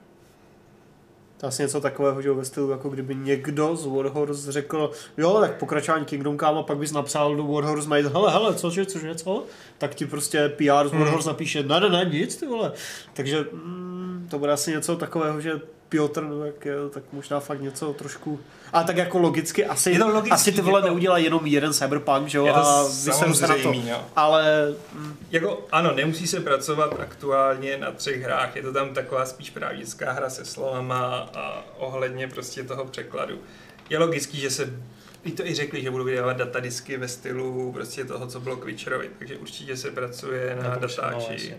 To 1.38 1.46
je 1.46 1.48
asi 1.48 1.62
něco 1.62 1.80
takového, 1.80 2.22
že 2.22 2.32
ve 2.32 2.44
stylu, 2.44 2.70
jako 2.70 2.88
kdyby 2.88 3.14
někdo 3.14 3.76
z 3.76 3.86
Warhorse 3.86 4.52
řekl, 4.52 4.90
jo, 5.16 5.40
tak 5.40 5.58
pokračování 5.58 6.04
Kingdom 6.04 6.38
Come 6.38 6.60
a 6.60 6.62
pak 6.62 6.78
bys 6.78 6.92
napsal 6.92 7.36
do 7.36 7.44
Warhorse 7.44 7.88
Mail, 7.88 8.10
hele, 8.10 8.32
hele, 8.32 8.54
cože, 8.54 8.86
cože, 8.86 9.14
co? 9.14 9.44
Tak 9.78 9.94
ti 9.94 10.06
prostě 10.06 10.48
PR 10.48 10.88
z 10.88 10.92
Warhorse 10.92 11.28
napíše, 11.28 11.62
ne, 11.62 11.80
ne, 11.80 11.88
ne, 11.88 12.10
nic, 12.12 12.36
ty 12.36 12.46
vole. 12.46 12.72
Takže 13.14 13.44
mm, 13.52 14.26
to 14.30 14.38
bude 14.38 14.52
asi 14.52 14.70
něco 14.70 14.96
takového, 14.96 15.40
že 15.40 15.60
Piotr, 15.88 16.22
no, 16.22 16.44
je, 16.44 16.52
tak 16.90 17.02
možná 17.12 17.40
fakt 17.40 17.60
něco 17.60 17.92
trošku... 17.92 18.40
A 18.72 18.82
tak 18.82 18.96
jako 18.96 19.18
logicky, 19.18 19.64
asi, 19.66 19.90
Je 19.90 19.98
to 19.98 20.08
logický, 20.08 20.30
asi 20.30 20.52
ty 20.52 20.60
vole 20.60 20.78
jako- 20.78 20.88
neudělá 20.88 21.18
jenom 21.18 21.46
jeden 21.46 21.72
Cyberpunk, 21.72 22.28
že 22.28 22.38
jo, 22.38 22.46
Je 22.46 22.52
to 22.52 22.58
a 22.58 22.82
vyseru 22.82 23.34
se 23.34 23.46
na 23.48 23.54
to. 23.62 23.72
jo. 23.72 24.04
Ale 24.16 24.74
mm, 24.92 25.16
Jako 25.30 25.66
ano, 25.72 25.92
nemusí 25.94 26.26
se 26.26 26.40
pracovat 26.40 27.00
aktuálně 27.00 27.76
na 27.76 27.92
třech 27.92 28.22
hrách, 28.22 28.56
je 28.56 28.62
to 28.62 28.72
tam 28.72 28.94
taková 28.94 29.26
spíš 29.26 29.50
právnická 29.50 30.12
hra 30.12 30.30
se 30.30 30.44
slovama 30.44 31.16
a 31.34 31.64
ohledně 31.78 32.28
prostě 32.28 32.62
toho 32.62 32.84
překladu. 32.84 33.38
Je 33.90 33.98
logický, 33.98 34.40
že 34.40 34.50
se 34.50 34.72
i 35.24 35.32
to 35.32 35.46
i 35.46 35.54
řekli, 35.54 35.82
že 35.82 35.90
budou 35.90 36.04
vydávat 36.04 36.36
datadisky 36.36 36.96
ve 36.96 37.08
stylu 37.08 37.72
prostě 37.72 38.04
toho, 38.04 38.26
co 38.26 38.40
bylo 38.40 38.56
k 38.56 38.64
Witcherovi, 38.64 39.10
takže 39.18 39.36
určitě 39.36 39.76
se 39.76 39.90
pracuje 39.90 40.56
na, 40.62 40.86
všem, 40.86 41.04
no, 41.04 41.10
datáči. 41.10 41.32
jasně. 41.32 41.56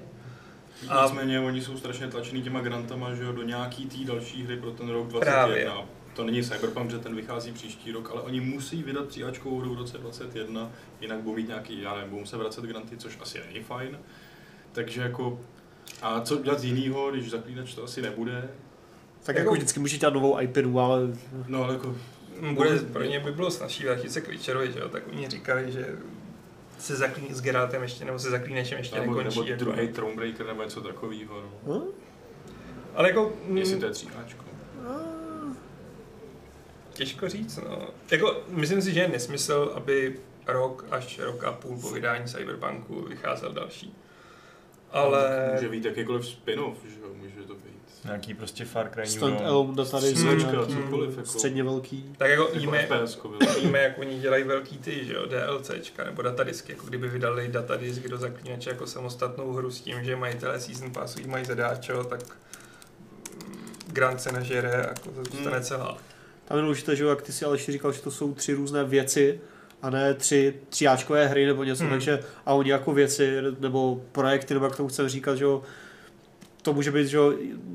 A- 0.88 1.04
Nicméně 1.06 1.40
oni 1.40 1.62
jsou 1.62 1.78
strašně 1.78 2.08
tlačený 2.08 2.42
těma 2.42 2.62
grantama, 2.62 3.14
že 3.16 3.24
jo, 3.24 3.32
do 3.32 3.44
nějaký 3.44 3.86
tý 3.86 4.06
další 4.06 4.44
hry 4.44 4.58
pro 4.58 4.72
ten 4.72 4.90
rok 4.90 5.08
21. 5.08 5.32
Právě. 5.46 5.72
To 6.16 6.24
není 6.24 6.44
Cyberpunk, 6.44 6.92
že 6.92 7.00
ten 7.00 7.16
vychází 7.16 7.52
příští 7.52 7.92
rok, 7.92 8.10
ale 8.14 8.22
oni 8.22 8.42
musí 8.42 8.84
vydat 8.84 9.08
tříáčkovou 9.08 9.60
hru 9.60 9.76
v 9.76 9.78
roce 9.78 9.98
21, 9.98 10.72
jinak 11.02 11.20
budou 11.20 11.36
mít 11.36 11.48
nějaký, 11.48 11.82
já 11.82 11.96
nevím, 11.96 12.10
budou 12.12 12.26
se 12.26 12.38
vracet 12.38 12.64
granty, 12.64 12.98
což 12.98 13.18
asi 13.22 13.40
není 13.48 13.64
fajn. 13.64 13.98
Takže 14.72 15.02
jako, 15.02 15.40
a 16.02 16.22
co 16.22 16.38
dělat 16.44 16.64
jinýho, 16.64 17.12
když 17.12 17.30
zaklínač 17.30 17.74
to 17.76 17.84
asi 17.84 18.02
nebude, 18.02 18.50
tak 19.24 19.36
Jako- 19.36 19.46
jako 19.46 19.54
vždycky 19.56 19.80
může 19.80 19.98
dělat 19.98 20.14
novou 20.14 20.40
IPinu, 20.42 20.80
ale 20.80 21.00
no 21.48 21.64
ale 21.64 21.74
jako, 21.74 21.96
Bude, 22.54 22.80
pro 22.80 23.04
ně 23.04 23.20
by 23.20 23.32
bylo 23.32 23.52
snažší 23.52 23.84
vrátit 23.84 24.12
se 24.12 24.22
k 24.22 24.28
Witcherovi, 24.28 24.72
že 24.72 24.80
jo, 24.80 24.90
tak 24.90 25.04
oni 25.12 25.30
říkali, 25.30 25.72
že 25.72 25.88
se 26.80 26.96
zaklíní 26.96 27.34
s 27.34 27.42
Geraltem 27.42 27.82
ještě, 27.84 28.06
nebo 28.06 28.20
se 28.20 28.30
zaklínečem 28.30 28.78
ještě 28.78 29.00
nebo, 29.00 29.16
nekončí. 29.16 29.40
nebo 29.40 29.50
jako. 29.50 29.64
druhý 29.64 29.88
Thronebreaker 29.88 30.46
nebo 30.46 30.64
něco 30.64 30.82
takového, 30.82 31.42
no. 31.42 31.74
hm? 31.80 31.92
Ale 32.96 33.08
jako, 33.10 33.34
mm, 33.46 33.58
Jestli 33.58 33.80
to 33.80 33.86
je 33.86 33.92
tříáčko. 33.92 34.46
Těžko 36.94 37.30
říct, 37.30 37.58
no. 37.58 37.88
Jako, 38.12 38.44
myslím 38.48 38.82
si, 38.82 38.94
že 38.94 39.00
je 39.00 39.08
nesmysl, 39.08 39.72
aby 39.76 40.20
rok 40.48 40.86
až 40.92 41.20
rok 41.20 41.44
a 41.44 41.52
půl 41.52 41.78
po 41.82 41.90
vydání 41.90 42.28
Cyberpunku 42.28 43.02
vycházel 43.02 43.54
další. 43.54 43.96
Ale 44.92 45.50
Může 45.54 45.70
být 45.70 45.86
jakýkoliv 45.86 46.26
spin-off, 46.26 46.78
že 46.86 47.00
jo, 47.02 47.08
může. 47.14 47.39
Nějaký 48.06 48.34
prostě 48.34 48.66
Far 48.66 48.90
Cry 48.94 49.02
New 49.02 49.10
stand 49.12 49.34
Dawn. 49.34 49.46
alone 49.48 49.74
nějaký 50.66 50.74
cokoliv, 50.84 51.18
jako. 51.18 51.30
středně 51.30 51.64
velký. 51.64 52.16
tak 52.18 52.30
jako 52.30 52.48
Jako 53.42 53.60
víme, 53.62 53.80
jak 53.80 53.98
oni 54.00 54.20
dělají 54.20 54.44
velký 54.44 54.78
ty, 54.78 55.06
že 55.06 55.14
jo, 55.14 55.26
DLCčka 55.26 56.04
nebo 56.04 56.22
datadisky, 56.22 56.72
jako 56.72 56.88
kdyby 56.88 57.08
vydali 57.10 57.48
datadisk 57.48 58.08
do 58.08 58.18
zaklínače 58.18 58.70
jako 58.70 58.88
samostatnou 58.88 59.54
hru 59.54 59.72
s 59.72 59.82
tím, 59.82 60.04
že 60.04 60.16
majitelé 60.16 60.60
Season 60.60 60.92
Passu 60.92 61.20
jí 61.20 61.28
mají 61.28 61.46
zadáčo, 61.46 62.04
tak 62.04 62.20
mm, 63.48 63.70
Grant 63.88 64.22
se 64.22 64.32
nažere 64.32 64.72
a 64.74 64.88
jako 64.88 65.10
to 65.12 65.24
zůstane 65.32 65.56
Hmm. 65.58 65.66
celá. 65.66 65.98
Tam 66.46 66.58
je 66.58 66.62
důležité, 66.64 66.96
že 66.96 67.04
jo, 67.04 67.10
jak 67.10 67.22
ty 67.22 67.32
si 67.32 67.46
Aleši 67.46 67.72
říkal, 67.72 67.92
že 67.92 68.02
to 68.02 68.12
jsou 68.12 68.34
tři 68.34 68.54
různé 68.54 68.84
věci 68.84 69.40
a 69.82 69.90
ne 69.90 70.14
tři 70.14 70.54
tříáčkové 70.70 71.28
hry 71.28 71.46
nebo 71.46 71.64
něco, 71.64 71.84
Hmm. 71.84 71.92
takže 71.92 72.24
a 72.46 72.54
oni 72.54 72.72
jako 72.72 72.94
věci 72.94 73.38
nebo 73.60 74.02
projekty, 74.12 74.54
nebo 74.54 74.66
jak 74.66 74.76
tomu 74.76 74.90
chceme 74.90 75.10
říkat, 75.10 75.36
že 75.36 75.44
jo, 75.44 75.62
to 76.62 76.74
může 76.74 76.92
být, 76.92 77.08
že 77.08 77.18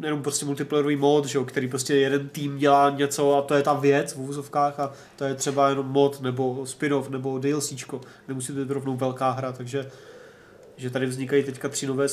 jenom 0.02 0.22
prostě 0.22 0.46
multiplayerový 0.46 0.96
mod, 0.96 1.26
že 1.26 1.38
který 1.46 1.68
prostě 1.68 1.94
jeden 1.94 2.28
tým 2.28 2.58
dělá 2.58 2.90
něco 2.90 3.36
a 3.36 3.42
to 3.42 3.54
je 3.54 3.62
ta 3.62 3.74
věc 3.74 4.12
v 4.14 4.20
úzovkách 4.20 4.80
a 4.80 4.92
to 5.16 5.24
je 5.24 5.34
třeba 5.34 5.68
jenom 5.68 5.86
mod 5.86 6.20
nebo 6.20 6.66
spin-off 6.66 7.10
nebo 7.10 7.38
DLCčko, 7.38 8.00
nemusí 8.28 8.52
to 8.52 8.58
být 8.60 8.70
rovnou 8.70 8.96
velká 8.96 9.30
hra, 9.30 9.52
takže 9.52 9.90
že 10.76 10.90
tady 10.90 11.06
vznikají 11.06 11.42
teďka 11.42 11.68
tři 11.68 11.86
nové 11.86 12.08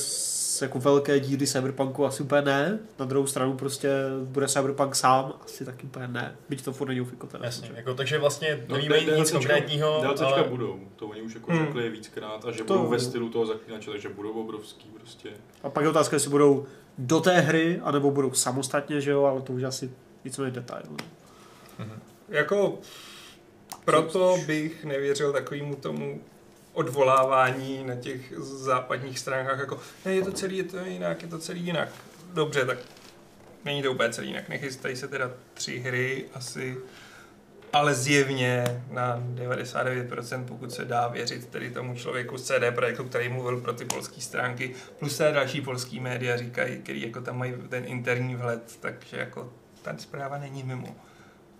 s- 0.62 0.64
jako 0.64 0.78
velké 0.78 1.20
díly 1.20 1.46
Cyberpunku 1.46 2.06
asi 2.06 2.22
úplně 2.22 2.42
ne, 2.42 2.78
na 2.98 3.04
druhou 3.06 3.26
stranu 3.26 3.56
prostě 3.56 3.88
bude 4.24 4.48
Cyberpunk 4.48 4.94
sám, 4.96 5.32
asi 5.44 5.64
taky 5.64 5.86
úplně 5.86 6.08
ne, 6.08 6.36
byť 6.48 6.64
to 6.64 6.72
furt 6.72 6.88
není 6.88 7.00
ufikoté. 7.00 7.38
Jasně, 7.42 7.70
jako, 7.74 7.94
takže 7.94 8.18
vlastně 8.18 8.64
No, 8.68 8.76
nevíme 8.76 9.00
D- 9.00 9.18
nic 9.18 9.30
konkrétního, 9.30 10.00
DLCčka 10.02 10.26
ale 10.26 10.44
budou, 10.44 10.80
to 10.96 11.06
oni 11.06 11.22
už 11.22 11.34
jako 11.34 11.52
Hmm. 11.52 11.66
řekli 11.66 11.88
víckrát 11.90 12.44
a 12.44 12.50
že 12.52 12.64
To- 12.64 12.74
budou 12.78 12.88
ve 12.88 12.98
stylu 13.00 13.28
toho 13.28 13.46
zaklínače, 13.46 13.90
takže 13.90 14.08
budou 14.08 14.32
obrovský 14.32 14.88
prostě. 15.00 15.28
A 15.62 15.70
pak 15.70 15.84
je 15.84 15.90
otázka, 15.90 16.16
jestli 16.16 16.30
budou 16.30 16.66
do 16.98 17.20
té 17.20 17.40
hry, 17.40 17.80
anebo 17.84 18.10
budou 18.10 18.32
samostatně, 18.32 19.00
že 19.00 19.10
jo, 19.10 19.24
ale 19.24 19.42
to 19.42 19.52
už 19.52 19.62
asi 19.62 19.90
víceméně 20.24 20.52
detail. 20.54 20.82
no. 20.88 20.96
Jako 22.28 22.78
proto 23.84 24.36
bych 24.46 24.84
nevěřil 24.84 25.32
takovému 25.32 25.76
tomu 25.76 26.20
odvolávání 26.72 27.84
na 27.84 27.94
těch 27.94 28.32
západních 28.38 29.18
stránkách, 29.18 29.58
jako 29.58 29.80
ne, 30.04 30.14
je 30.14 30.22
to 30.22 30.32
celý, 30.32 30.56
je 30.56 30.64
to 30.64 30.78
jinak, 30.78 31.22
je 31.22 31.28
to 31.28 31.38
celý 31.38 31.60
jinak. 31.60 31.88
Dobře, 32.32 32.66
tak 32.66 32.78
není 33.64 33.82
to 33.82 33.92
úplně 33.92 34.12
celý 34.12 34.28
jinak. 34.28 34.48
Nechystají 34.48 34.96
se 34.96 35.08
teda 35.08 35.30
tři 35.54 35.78
hry 35.78 36.24
asi 36.34 36.76
ale 37.72 37.94
zjevně 37.94 38.82
na 38.90 39.22
99%, 39.34 40.44
pokud 40.44 40.72
se 40.72 40.84
dá 40.84 41.08
věřit 41.08 41.46
tedy 41.46 41.70
tomu 41.70 41.94
člověku 41.94 42.38
z 42.38 42.42
CD 42.42 42.74
Projektu, 42.74 43.04
který 43.04 43.28
mluvil 43.28 43.60
pro 43.60 43.72
ty 43.72 43.84
polské 43.84 44.20
stránky, 44.20 44.74
plus 44.98 45.18
té 45.18 45.32
další 45.32 45.60
polský 45.60 46.00
média 46.00 46.36
říkají, 46.36 46.78
který 46.78 47.02
jako 47.02 47.20
tam 47.20 47.38
mají 47.38 47.54
ten 47.68 47.84
interní 47.86 48.34
vhled, 48.34 48.78
takže 48.80 49.16
jako 49.16 49.52
ta 49.82 49.94
zpráva 49.98 50.38
není 50.38 50.62
mimo. 50.62 50.96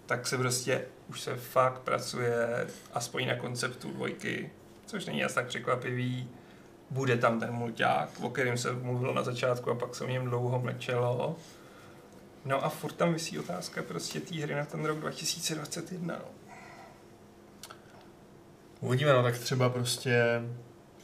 Tak 0.06 0.26
se 0.26 0.38
prostě 0.38 0.84
už 1.08 1.20
se 1.20 1.36
fakt 1.36 1.78
pracuje 1.78 2.66
aspoň 2.92 3.26
na 3.26 3.36
konceptu 3.36 3.92
dvojky, 3.92 4.50
což 4.92 5.06
není 5.06 5.24
asi 5.24 5.34
tak 5.34 5.46
překvapivý. 5.46 6.28
Bude 6.90 7.16
tam 7.16 7.40
ten 7.40 7.52
mulťák, 7.52 8.08
o 8.20 8.30
kterém 8.30 8.58
se 8.58 8.72
mluvilo 8.72 9.14
na 9.14 9.22
začátku 9.22 9.70
a 9.70 9.74
pak 9.74 9.94
se 9.94 10.04
o 10.04 10.08
něm 10.08 10.24
dlouho 10.24 10.60
mlčelo. 10.60 11.36
No 12.44 12.64
a 12.64 12.68
furt 12.68 12.92
tam 12.92 13.12
vysí 13.12 13.38
otázka 13.38 13.82
prostě 13.82 14.20
té 14.20 14.34
hry 14.34 14.54
na 14.54 14.64
ten 14.64 14.84
rok 14.84 14.98
2021. 14.98 16.16
No. 16.18 16.24
Uvidíme, 18.80 19.12
no 19.12 19.22
tak 19.22 19.38
třeba 19.38 19.68
prostě 19.68 20.42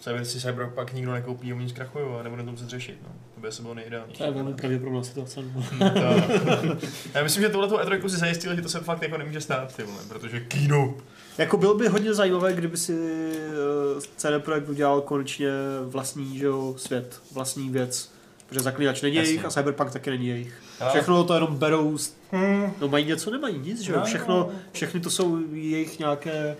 se 0.01 0.25
si 0.25 0.41
Cyberpunk 0.41 0.93
nikdo 0.93 1.13
nekoupí, 1.13 1.53
oni 1.53 1.69
zkrachují 1.69 2.05
a 2.21 2.23
nebude 2.23 2.43
to 2.43 2.51
muset 2.51 2.69
řešit. 2.69 2.99
No. 3.03 3.13
To 3.35 3.41
by 3.41 3.53
se 3.53 3.63
bylo 3.63 3.75
nejdánější. 3.75 4.19
To 4.19 4.25
je 4.25 4.31
velmi 4.31 4.55
pravděpodobná 4.55 5.03
situace. 5.03 5.41
no. 5.43 6.77
Já 7.15 7.23
myslím, 7.23 7.43
že 7.43 7.49
tohle 7.49 7.69
E3 7.69 8.09
si 8.09 8.17
zajistil, 8.17 8.57
že 8.57 8.63
to 8.63 8.69
se 8.69 8.81
fakt 8.81 9.03
jako 9.03 9.19
nemůže 9.19 9.41
stát, 9.41 9.77
ty 9.77 9.83
vole, 9.83 10.03
protože 10.09 10.41
kino. 10.41 10.95
Jako 11.39 11.57
bylo 11.57 11.75
by 11.75 11.89
hodně 11.89 12.15
zajímavé, 12.15 12.53
kdyby 12.53 12.77
si 12.77 12.93
eh, 12.97 14.01
CD 14.17 14.45
Projekt 14.45 14.69
udělal 14.69 15.01
konečně 15.01 15.49
vlastní 15.85 16.39
že 16.39 16.47
jo, 16.47 16.75
svět, 16.77 17.21
vlastní 17.33 17.71
věc. 17.71 18.13
Protože 18.49 18.61
Zaklínač 18.61 19.03
není 19.03 19.17
Jasně. 19.17 19.29
jejich 19.31 19.45
a 19.45 19.51
Cyberpunk 19.51 19.91
taky 19.93 20.11
není 20.11 20.27
jejich. 20.27 20.55
Ale- 20.81 20.91
Všechno 20.91 21.25
to 21.25 21.35
jenom 21.35 21.57
berou, 21.57 21.99
z- 21.99 22.15
Hmm. 22.33 22.73
no 22.81 22.89
mají 22.89 23.05
něco, 23.05 23.31
nemají 23.31 23.59
nic, 23.59 23.81
že 23.81 23.93
jo. 23.93 23.99
No, 23.99 24.05
Všechno, 24.05 24.37
no. 24.39 24.51
všechny 24.73 25.01
to 25.01 25.11
jsou 25.11 25.39
jejich 25.53 25.99
nějaké 25.99 26.57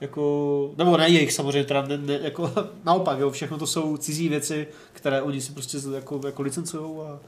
jako, 0.00 0.70
nebo 0.78 0.96
ne 0.96 1.08
jejich 1.08 1.32
samozřejmě, 1.32 1.64
teda 1.64 1.82
ne, 1.86 1.98
ne, 1.98 2.18
jako, 2.22 2.52
naopak, 2.84 3.18
jo, 3.18 3.30
všechno 3.30 3.58
to 3.58 3.66
jsou 3.66 3.96
cizí 3.96 4.28
věci, 4.28 4.66
které 4.92 5.22
oni 5.22 5.40
si 5.40 5.52
prostě 5.52 5.78
jako, 5.94 6.20
jako 6.26 6.42
licencujou 6.42 7.02
a 7.02 7.20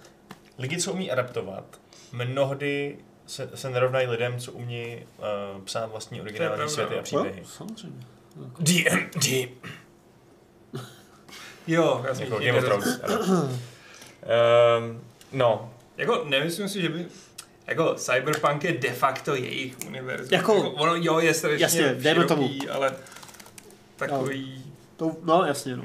Lidi, 0.58 0.78
co 0.78 0.92
umí 0.92 1.10
adaptovat, 1.10 1.64
mnohdy 2.12 2.96
se, 3.26 3.50
se 3.54 3.70
nerovnají 3.70 4.06
lidem, 4.06 4.38
co 4.38 4.52
umí 4.52 5.06
uh, 5.18 5.62
psát 5.64 5.86
vlastní 5.86 6.20
originální 6.20 6.56
pravda, 6.56 6.72
světy 6.74 6.94
no. 6.94 7.00
a 7.00 7.02
příběhy. 7.02 7.40
Jo, 7.40 7.46
samozřejmě. 7.46 8.06
DMD. 8.58 9.26
Jo, 11.66 12.04
já 12.08 12.14
jsem 12.14 12.24
Jako 12.24 12.38
Game 12.38 12.58
of 12.58 12.64
Thrones. 12.64 13.00
um, 14.78 15.00
no, 15.32 15.72
Jako 15.96 16.24
nemyslím 16.24 16.68
si, 16.68 16.82
že 16.82 16.88
by... 16.88 17.06
Jako 17.66 17.94
Cyberpunk 17.94 18.64
je 18.64 18.72
de 18.72 18.92
facto 18.92 19.34
jejich 19.34 19.76
univerzum. 19.86 20.28
Jako- 20.32 20.70
ono 20.70 20.94
jo, 20.94 21.18
je 21.18 21.34
strašně 21.34 21.62
Jasně, 21.62 21.94
dejme 21.94 22.24
tomu. 22.24 22.48
široký, 22.48 22.68
ale 22.68 22.92
takový... 23.96 24.64
To, 24.96 25.16
no 25.22 25.44
jasně, 25.44 25.76
no. 25.76 25.84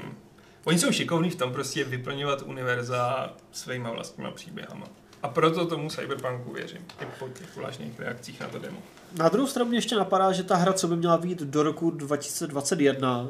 Oni 0.64 0.78
jsou 0.78 0.92
šikovní 0.92 1.30
v 1.30 1.36
tom 1.36 1.52
prostě 1.52 1.84
vyplňovat 1.84 2.42
univerza 2.42 3.32
svýma 3.52 3.90
vlastníma 3.90 4.30
příběhama. 4.30 4.86
A 5.22 5.28
proto 5.28 5.66
tomu 5.66 5.90
Cyberpunku 5.90 6.52
věřím. 6.52 6.80
I 7.00 7.06
po 7.18 7.28
těch 7.28 7.56
vlažných 7.56 8.00
reakcích 8.00 8.40
na 8.40 8.48
to 8.48 8.58
demo. 8.58 8.78
Na 9.16 9.28
druhou 9.28 9.46
stranu 9.48 9.68
mě 9.68 9.78
ještě 9.78 9.96
napadá, 9.96 10.32
že 10.32 10.42
ta 10.42 10.56
hra, 10.56 10.72
co 10.72 10.88
by 10.88 10.96
měla 10.96 11.18
být 11.18 11.42
do 11.42 11.62
roku 11.62 11.90
2021, 11.90 13.28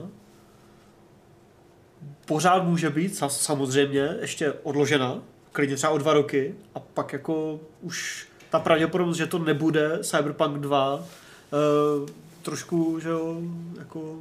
pořád 2.26 2.64
může 2.64 2.90
být 2.90 3.14
sa- 3.16 3.28
samozřejmě 3.28 4.16
ještě 4.20 4.52
odložena, 4.52 5.18
klidně 5.52 5.76
třeba 5.76 5.92
o 5.92 5.98
dva 5.98 6.12
roky, 6.14 6.54
a 6.74 6.80
pak 6.80 7.12
jako 7.12 7.60
už 7.80 8.28
ta 8.50 8.58
pravděpodobnost, 8.60 9.16
že 9.16 9.26
to 9.26 9.38
nebude 9.38 9.98
Cyberpunk 10.02 10.58
2, 10.58 11.04
eh, 11.04 12.12
trošku, 12.42 13.00
že 13.00 13.08
jo, 13.08 13.40
jako 13.78 14.16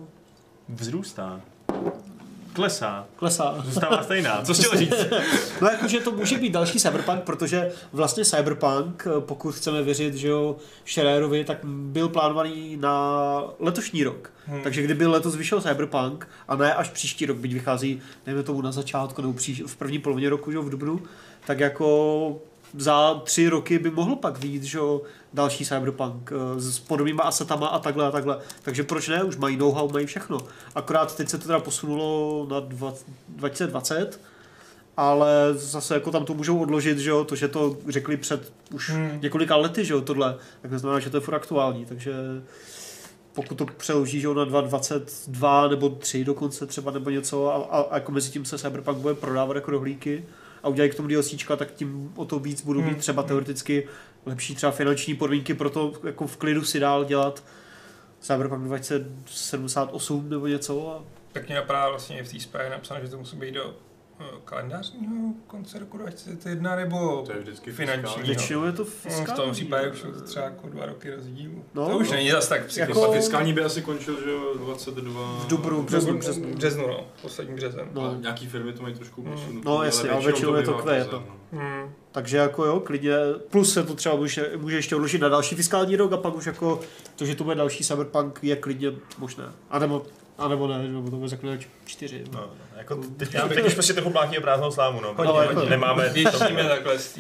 vzrůstá. 0.70 1.42
Klesá. 2.58 3.06
klesá. 3.16 3.56
Zůstává 3.66 4.04
stejná. 4.04 4.42
Co 4.42 4.54
chtěl 4.54 4.78
říct? 4.78 5.06
No 5.62 5.68
jakože 5.68 6.00
to 6.00 6.12
může 6.12 6.38
být 6.38 6.50
další 6.50 6.80
Cyberpunk, 6.80 7.24
protože 7.24 7.72
vlastně 7.94 8.26
Cyberpunk, 8.26 9.08
eh, 9.08 9.22
pokud 9.22 9.56
chceme 9.56 9.84
věřit, 9.84 10.14
že 10.14 10.28
jo, 10.28 10.56
Schererovi, 10.86 11.46
tak 11.46 11.58
byl 11.66 12.10
plánovaný 12.10 12.78
na 12.78 13.44
letošní 13.60 14.04
rok. 14.04 14.32
Hmm. 14.46 14.62
Takže 14.62 14.82
kdyby 14.82 15.06
letos 15.06 15.36
vyšel 15.36 15.62
Cyberpunk 15.62 16.28
a 16.48 16.56
ne 16.56 16.74
až 16.74 16.90
příští 16.90 17.26
rok, 17.26 17.38
byť 17.38 17.54
vychází, 17.54 18.02
dejme 18.26 18.44
tomu 18.44 18.62
na 18.62 18.72
začátku 18.72 19.22
nebo 19.22 19.34
příš, 19.34 19.64
v 19.68 19.76
první 19.76 20.00
polovině 20.00 20.30
roku, 20.30 20.52
že 20.52 20.58
jo, 20.58 20.64
v 20.64 20.70
dubnu, 20.70 21.02
tak 21.48 21.60
jako 21.60 22.40
za 22.78 23.22
tři 23.24 23.50
roky 23.50 23.80
by 23.80 23.90
mohl 23.92 24.16
pak 24.16 24.40
vyjít, 24.40 24.64
že 24.64 24.78
jo, 24.78 25.02
další 25.34 25.66
Cyberpunk 25.66 26.32
eh, 26.32 26.62
s 26.62 26.80
podobnýma 26.80 27.24
asetama 27.24 27.68
a 27.68 27.80
takhle 27.80 28.08
a 28.08 28.12
takhle. 28.12 28.40
Takže 28.64 28.84
proč 28.84 29.08
ne? 29.08 29.24
Už 29.24 29.38
mají 29.38 29.58
know-how, 29.58 29.90
mají 29.92 30.06
všechno. 30.06 30.38
Akorát 30.76 31.16
teď 31.16 31.30
se 31.30 31.38
to 31.38 31.46
teda 31.48 31.60
posunulo 31.60 32.46
na 32.50 32.60
dva- 32.60 32.94
2020, 33.30 34.20
ale 34.98 35.30
zase 35.54 35.94
jako 35.94 36.12
tam 36.12 36.26
to 36.26 36.34
můžou 36.34 36.60
odložit, 36.60 36.98
že 36.98 37.10
jo, 37.10 37.24
to, 37.24 37.36
že 37.36 37.48
to 37.48 37.78
řekli 37.88 38.18
před 38.18 38.54
už 38.74 38.90
Hmm. 38.90 39.20
několika 39.22 39.56
lety, 39.56 39.86
že 39.86 39.94
jo, 39.94 40.02
tohle, 40.02 40.38
tak 40.62 40.72
to 40.72 40.80
znamená, 40.80 41.00
že 41.00 41.10
to 41.10 41.18
je 41.18 41.22
furt 41.22 41.36
aktuální, 41.36 41.86
takže 41.86 42.14
pokud 43.34 43.58
to 43.58 43.66
přeloží, 43.66 44.20
že 44.22 44.28
jo, 44.28 44.34
na 44.34 44.46
2022 44.46 45.68
nebo 45.68 45.90
3 45.90 46.24
dokonce 46.24 46.66
třeba 46.66 46.92
nebo 46.92 47.10
něco 47.10 47.48
a, 47.54 47.78
a, 47.78 47.82
a 47.82 47.96
jako 47.96 48.12
mezi 48.12 48.32
tím 48.32 48.46
se 48.46 48.58
Cyberpunk 48.58 48.98
bude 48.98 49.14
prodávat 49.14 49.56
jako 49.56 49.72
rohlíky 49.72 50.24
a 50.68 50.70
udělají 50.70 50.92
k 50.92 50.96
tomu 50.96 51.08
DLCčka, 51.08 51.56
tak 51.56 51.72
tím 51.74 52.12
o 52.16 52.26
to 52.26 52.40
víc 52.40 52.62
budou 52.62 52.82
mít 52.82 52.92
Hmm. 52.92 53.00
třeba 53.00 53.24
teoreticky 53.24 53.88
lepší 54.26 54.56
třeba 54.56 54.72
finanční 54.72 55.16
podmínky 55.16 55.54
pro 55.54 55.70
to 55.70 55.94
jako 56.04 56.28
v 56.28 56.38
klidu 56.38 56.64
si 56.64 56.80
dál 56.80 57.06
dělat 57.06 57.44
Cyberpunk 58.20 58.64
2078 58.64 60.30
nebo 60.30 60.48
něco 60.48 60.92
a 60.92 61.04
Tak 61.32 61.48
mě 61.48 61.56
napadá 61.56 61.90
vlastně 61.90 62.20
i 62.20 62.24
v 62.24 62.32
té 62.32 62.40
zprávě 62.40 62.70
napsáno, 62.72 63.02
že 63.02 63.08
to 63.12 63.18
musí 63.18 63.38
být 63.38 63.52
do 63.52 63.76
kalendářního 64.46 65.34
konce 65.48 65.80
roku 65.80 65.98
2021 65.98 66.76
nebo 66.76 67.24
To 67.26 67.32
je 67.32 67.40
vždycky 67.40 67.72
finanční. 67.72 68.04
fiskální. 68.04 68.28
většinou 68.28 68.64
je 68.64 68.72
to 68.72 68.84
No, 68.84 68.90
fiskální. 68.90 69.26
v 69.26 69.36
tom 69.36 69.52
případě 69.52 69.92
už 69.92 70.00
jsou 70.00 70.12
to 70.12 70.22
třeba 70.22 70.46
jako 70.46 70.70
dva 70.70 70.86
roky 70.86 71.12
rozdílu. 71.12 71.64
No, 71.74 71.90
to 71.90 71.98
už 71.98 72.10
no. 72.10 72.16
není 72.16 72.32
zas 72.32 72.48
tak 72.48 72.58
Jako- 72.60 72.68
psychický. 72.70 73.14
Fiskální 73.14 73.54
by 73.54 73.62
asi 73.64 73.82
končil, 73.82 74.24
že 74.24 74.30
jo, 74.32 74.54
22... 74.58 75.40
V 75.44 75.48
dubnu, 75.48 75.84
březnu, 75.84 76.18
březnu. 76.18 76.54
březnu, 76.56 76.88
no, 76.88 77.08
poslední 77.22 77.56
březen. 77.56 77.88
No. 77.94 78.06
A 78.12 78.16
nějaký 78.20 78.48
firmy 78.48 78.74
to 78.74 78.82
mají 78.84 78.96
trošku 78.96 79.22
Mm. 79.22 79.32
posunuté. 79.32 79.70
No, 79.70 79.84
jasně, 79.84 80.10
ale 80.10 80.22
většinou 80.26 80.56
je 80.56 80.64
to 80.64 80.72
bývá 80.72 80.82
kvé, 80.84 80.94
březen, 80.94 81.10
to. 81.12 81.20
no. 81.20 81.60
Hmm. 81.62 81.94
Takže 82.12 82.38
jako 82.38 82.66
jo, 82.66 82.80
klidně, 82.80 83.14
plus 83.50 83.74
se 83.74 83.84
to 83.84 83.94
třeba 83.96 84.16
může, 84.16 84.52
může 84.58 84.76
ještě 84.76 84.96
odložit 84.96 85.22
na 85.22 85.30
další 85.30 85.56
fiskální 85.56 85.96
rok 85.96 86.14
a 86.14 86.18
pak 86.18 86.36
už 86.36 86.46
jako 86.46 86.80
to, 87.16 87.26
že 87.26 87.36
to 87.36 87.44
bude 87.44 87.56
další 87.56 87.84
Cyberpunk 87.84 88.40
je 88.42 88.56
klidně 88.56 88.92
možné. 89.18 89.44
A 89.70 89.80
nebo, 89.80 90.06
a 90.38 90.48
nebo 90.48 90.68
ne, 90.68 90.78
nebo 90.88 91.10
to 91.10 91.16
bude 91.16 91.30
zaklínač 91.30 91.66
4. 91.86 92.24
No, 92.32 92.40
no, 92.40 92.50
jako 92.78 92.96
teď, 93.18 93.34
Já 93.34 93.42
teď, 93.42 93.50
bych- 93.50 93.58
teď 93.58 93.68
už 93.68 93.74
prostě 93.74 93.94
trochu 93.94 94.10
plátí 94.10 94.38
o 94.38 94.42
prázdnou 94.42 94.72
slámu, 94.72 95.02
no. 95.02 95.14
Hodně, 95.14 95.34
protože 95.34 95.54
hodně. 95.56 95.70
Nemáme 95.70 96.10
Věštíme 96.10 96.64
takhle 96.64 97.00
z. 97.00 97.20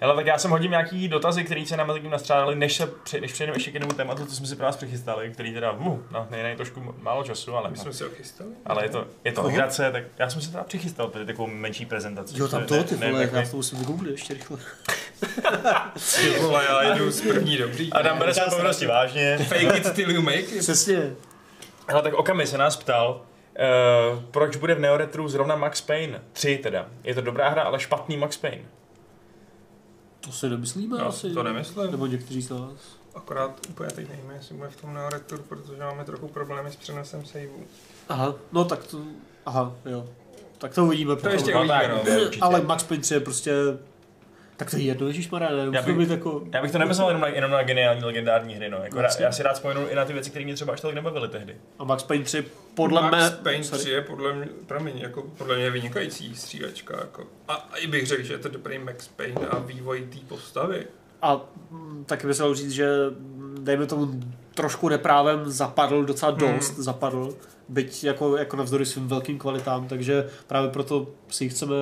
Hele, 0.00 0.14
tak 0.16 0.26
já 0.26 0.38
jsem 0.38 0.50
hodím 0.50 0.70
nějaký 0.70 1.08
dotazy, 1.08 1.44
které 1.44 1.66
se 1.66 1.76
nám 1.76 1.88
zatím 1.92 2.10
nastřádali, 2.10 2.54
než, 2.54 2.76
se, 2.76 2.86
pře- 2.86 3.20
než 3.20 3.32
přejdeme 3.32 3.56
ještě 3.56 3.70
k 3.70 3.74
jednomu 3.74 3.92
tématu, 3.92 4.26
co 4.26 4.34
jsme 4.36 4.46
si 4.46 4.56
pro 4.56 4.66
vás 4.66 4.76
přichystali, 4.76 5.30
který 5.30 5.54
teda, 5.54 5.72
uh, 5.72 5.98
no, 6.10 6.26
nejde 6.30 6.56
trošku 6.56 6.94
málo 7.00 7.24
času, 7.24 7.54
ale, 7.56 7.70
My 7.70 7.76
jsme 7.76 7.92
si 7.92 8.04
ho 8.04 8.10
chystali. 8.10 8.50
ale 8.66 8.84
je 8.84 8.88
to, 8.88 9.06
je 9.24 9.32
to 9.32 9.36
Koho? 9.40 9.48
legrace, 9.48 9.90
tak 9.92 10.04
já 10.18 10.30
jsem 10.30 10.40
si 10.42 10.50
teda 10.50 10.64
přichystal 10.64 11.08
tady 11.10 11.26
takovou 11.26 11.46
menší 11.48 11.86
prezentaci. 11.86 12.34
Jo, 12.38 12.48
tam 12.48 12.64
to, 12.64 12.84
ty 12.84 12.96
ne- 12.96 13.10
vole, 13.12 13.30
já 13.32 13.48
to 13.50 13.56
musím 13.56 13.78
vygooglit 13.78 14.10
ještě 14.12 14.34
rychle. 14.34 14.58
Ty 16.16 16.38
vole, 16.40 16.64
já 16.68 16.94
jdu 16.98 17.10
z 17.10 17.20
první 17.20 17.56
dobrý. 17.56 17.92
Adam 17.92 18.18
bere 18.18 18.34
své 18.34 18.46
povinnosti 18.50 18.86
vážně. 18.86 19.38
Fake 19.38 19.76
it 19.76 19.92
till 19.94 20.10
you 20.10 20.22
make 20.22 20.38
it. 20.38 20.58
Přesně. 20.58 21.12
Ale 21.88 22.02
tak 22.02 22.14
Okami 22.14 22.46
se 22.46 22.58
nás 22.58 22.76
ptal, 22.76 23.20
uh, 24.14 24.22
proč 24.30 24.56
bude 24.56 24.74
v 24.74 24.80
Neoretru 24.80 25.28
zrovna 25.28 25.56
Max 25.56 25.80
Payne 25.80 26.22
3 26.32 26.58
teda. 26.58 26.86
Je 27.04 27.14
to 27.14 27.20
dobrá 27.20 27.48
hra, 27.48 27.62
ale 27.62 27.80
špatný 27.80 28.16
Max 28.16 28.36
Payne. 28.36 28.64
To 30.20 30.32
si 30.32 30.48
nemyslíme 30.48 30.98
No, 30.98 31.06
asi. 31.06 31.30
to 31.34 31.42
nemyslím. 31.42 31.90
Nebo 31.90 32.06
někteří 32.06 32.42
z 32.42 32.50
nás. 32.50 32.96
Akorát 33.14 33.60
úplně 33.68 33.90
teď 33.90 34.08
nevíme, 34.08 34.34
jestli 34.34 34.54
bude 34.54 34.68
v 34.68 34.80
tom 34.80 34.94
Neoretur, 34.94 35.42
protože 35.48 35.76
máme 35.78 36.04
trochu 36.04 36.28
problémy 36.28 36.70
s 36.70 36.76
přenosem 36.76 37.24
saveu. 37.26 37.64
Aha, 38.08 38.34
no 38.52 38.64
tak 38.64 38.86
to, 38.86 38.98
aha, 39.46 39.72
jo. 39.84 40.06
Tak 40.58 40.74
to 40.74 40.84
uvidíme. 40.84 41.10
To 41.10 41.16
potom. 41.16 41.32
ještě 41.32 41.52
No, 41.54 41.58
uvidíme, 41.58 41.88
no. 41.88 42.00
určitě. 42.24 42.40
Ale 42.42 42.60
Max 42.60 42.82
Payne 42.82 43.02
3 43.02 43.14
je 43.14 43.20
prostě, 43.20 43.52
tak 44.56 44.70
to 44.70 44.76
je 44.76 44.82
jedno, 44.82 45.06
ježišmarja, 45.06 45.50
ne, 45.50 45.68
Já 45.72 45.82
bych- 45.82 45.96
být 45.96 46.10
jako, 46.10 46.42
Já 46.54 46.62
bych 46.62 46.72
to 46.72 46.78
nemyslel 46.78 47.08
jenom 47.08 47.22
na, 47.22 47.28
jenom 47.28 47.50
na 47.50 47.62
geniální 47.62 48.04
legendární 48.04 48.54
hry, 48.54 48.70
no. 48.70 48.78
Jako, 48.82 48.98
já 49.18 49.32
si 49.32 49.42
rád 49.42 49.52
vzpomenu 49.52 49.88
i 49.88 49.94
na 49.94 50.04
ty 50.04 50.12
věci, 50.12 50.30
které 50.30 50.44
mě 50.44 50.54
třeba 50.54 50.72
až 50.72 50.80
tolik 50.80 50.94
nebavily 50.94 51.28
tehdy. 51.28 51.56
a 51.78 51.84
Max 51.84 52.02
Payne 52.02 52.24
3 52.24 52.44
podle 52.74 53.02
Max 53.02 53.12
mé, 53.16 53.30
Payne 53.42 53.64
sorry. 53.64 53.80
3 53.82 53.90
je 53.90 54.00
podle 54.02 54.32
mě, 54.34 54.46
promiň, 54.66 54.98
jako 54.98 55.22
podle 55.22 55.56
mě 55.56 55.70
vynikající 55.70 56.34
střílečka. 56.36 56.96
Jako. 57.00 57.24
A, 57.48 57.54
a, 57.54 57.76
i 57.76 57.86
bych 57.86 58.06
řekl, 58.06 58.22
že 58.22 58.34
je 58.34 58.38
to 58.38 58.48
dobrý 58.48 58.78
Max 58.78 59.08
Payne 59.08 59.46
a 59.50 59.58
vývoj 59.58 60.00
té 60.00 60.18
postavy. 60.28 60.86
A 61.22 61.40
taky 62.06 62.26
bych 62.26 62.36
se 62.36 62.42
dalo 62.42 62.54
říct, 62.54 62.70
že 62.72 62.88
dejme 63.60 63.86
tomu 63.86 64.20
trošku 64.54 64.88
neprávem 64.88 65.50
zapadl, 65.50 66.04
docela 66.04 66.30
dost 66.30 66.74
Hmm. 66.74 66.82
zapadl, 66.82 67.34
byť 67.68 68.04
jako, 68.04 68.36
jako 68.36 68.56
navzdory 68.56 68.86
svým 68.86 69.08
velkým 69.08 69.38
kvalitám, 69.38 69.88
takže 69.88 70.26
právě 70.46 70.70
proto 70.70 71.06
si 71.28 71.44
ji 71.44 71.50
chceme 71.50 71.74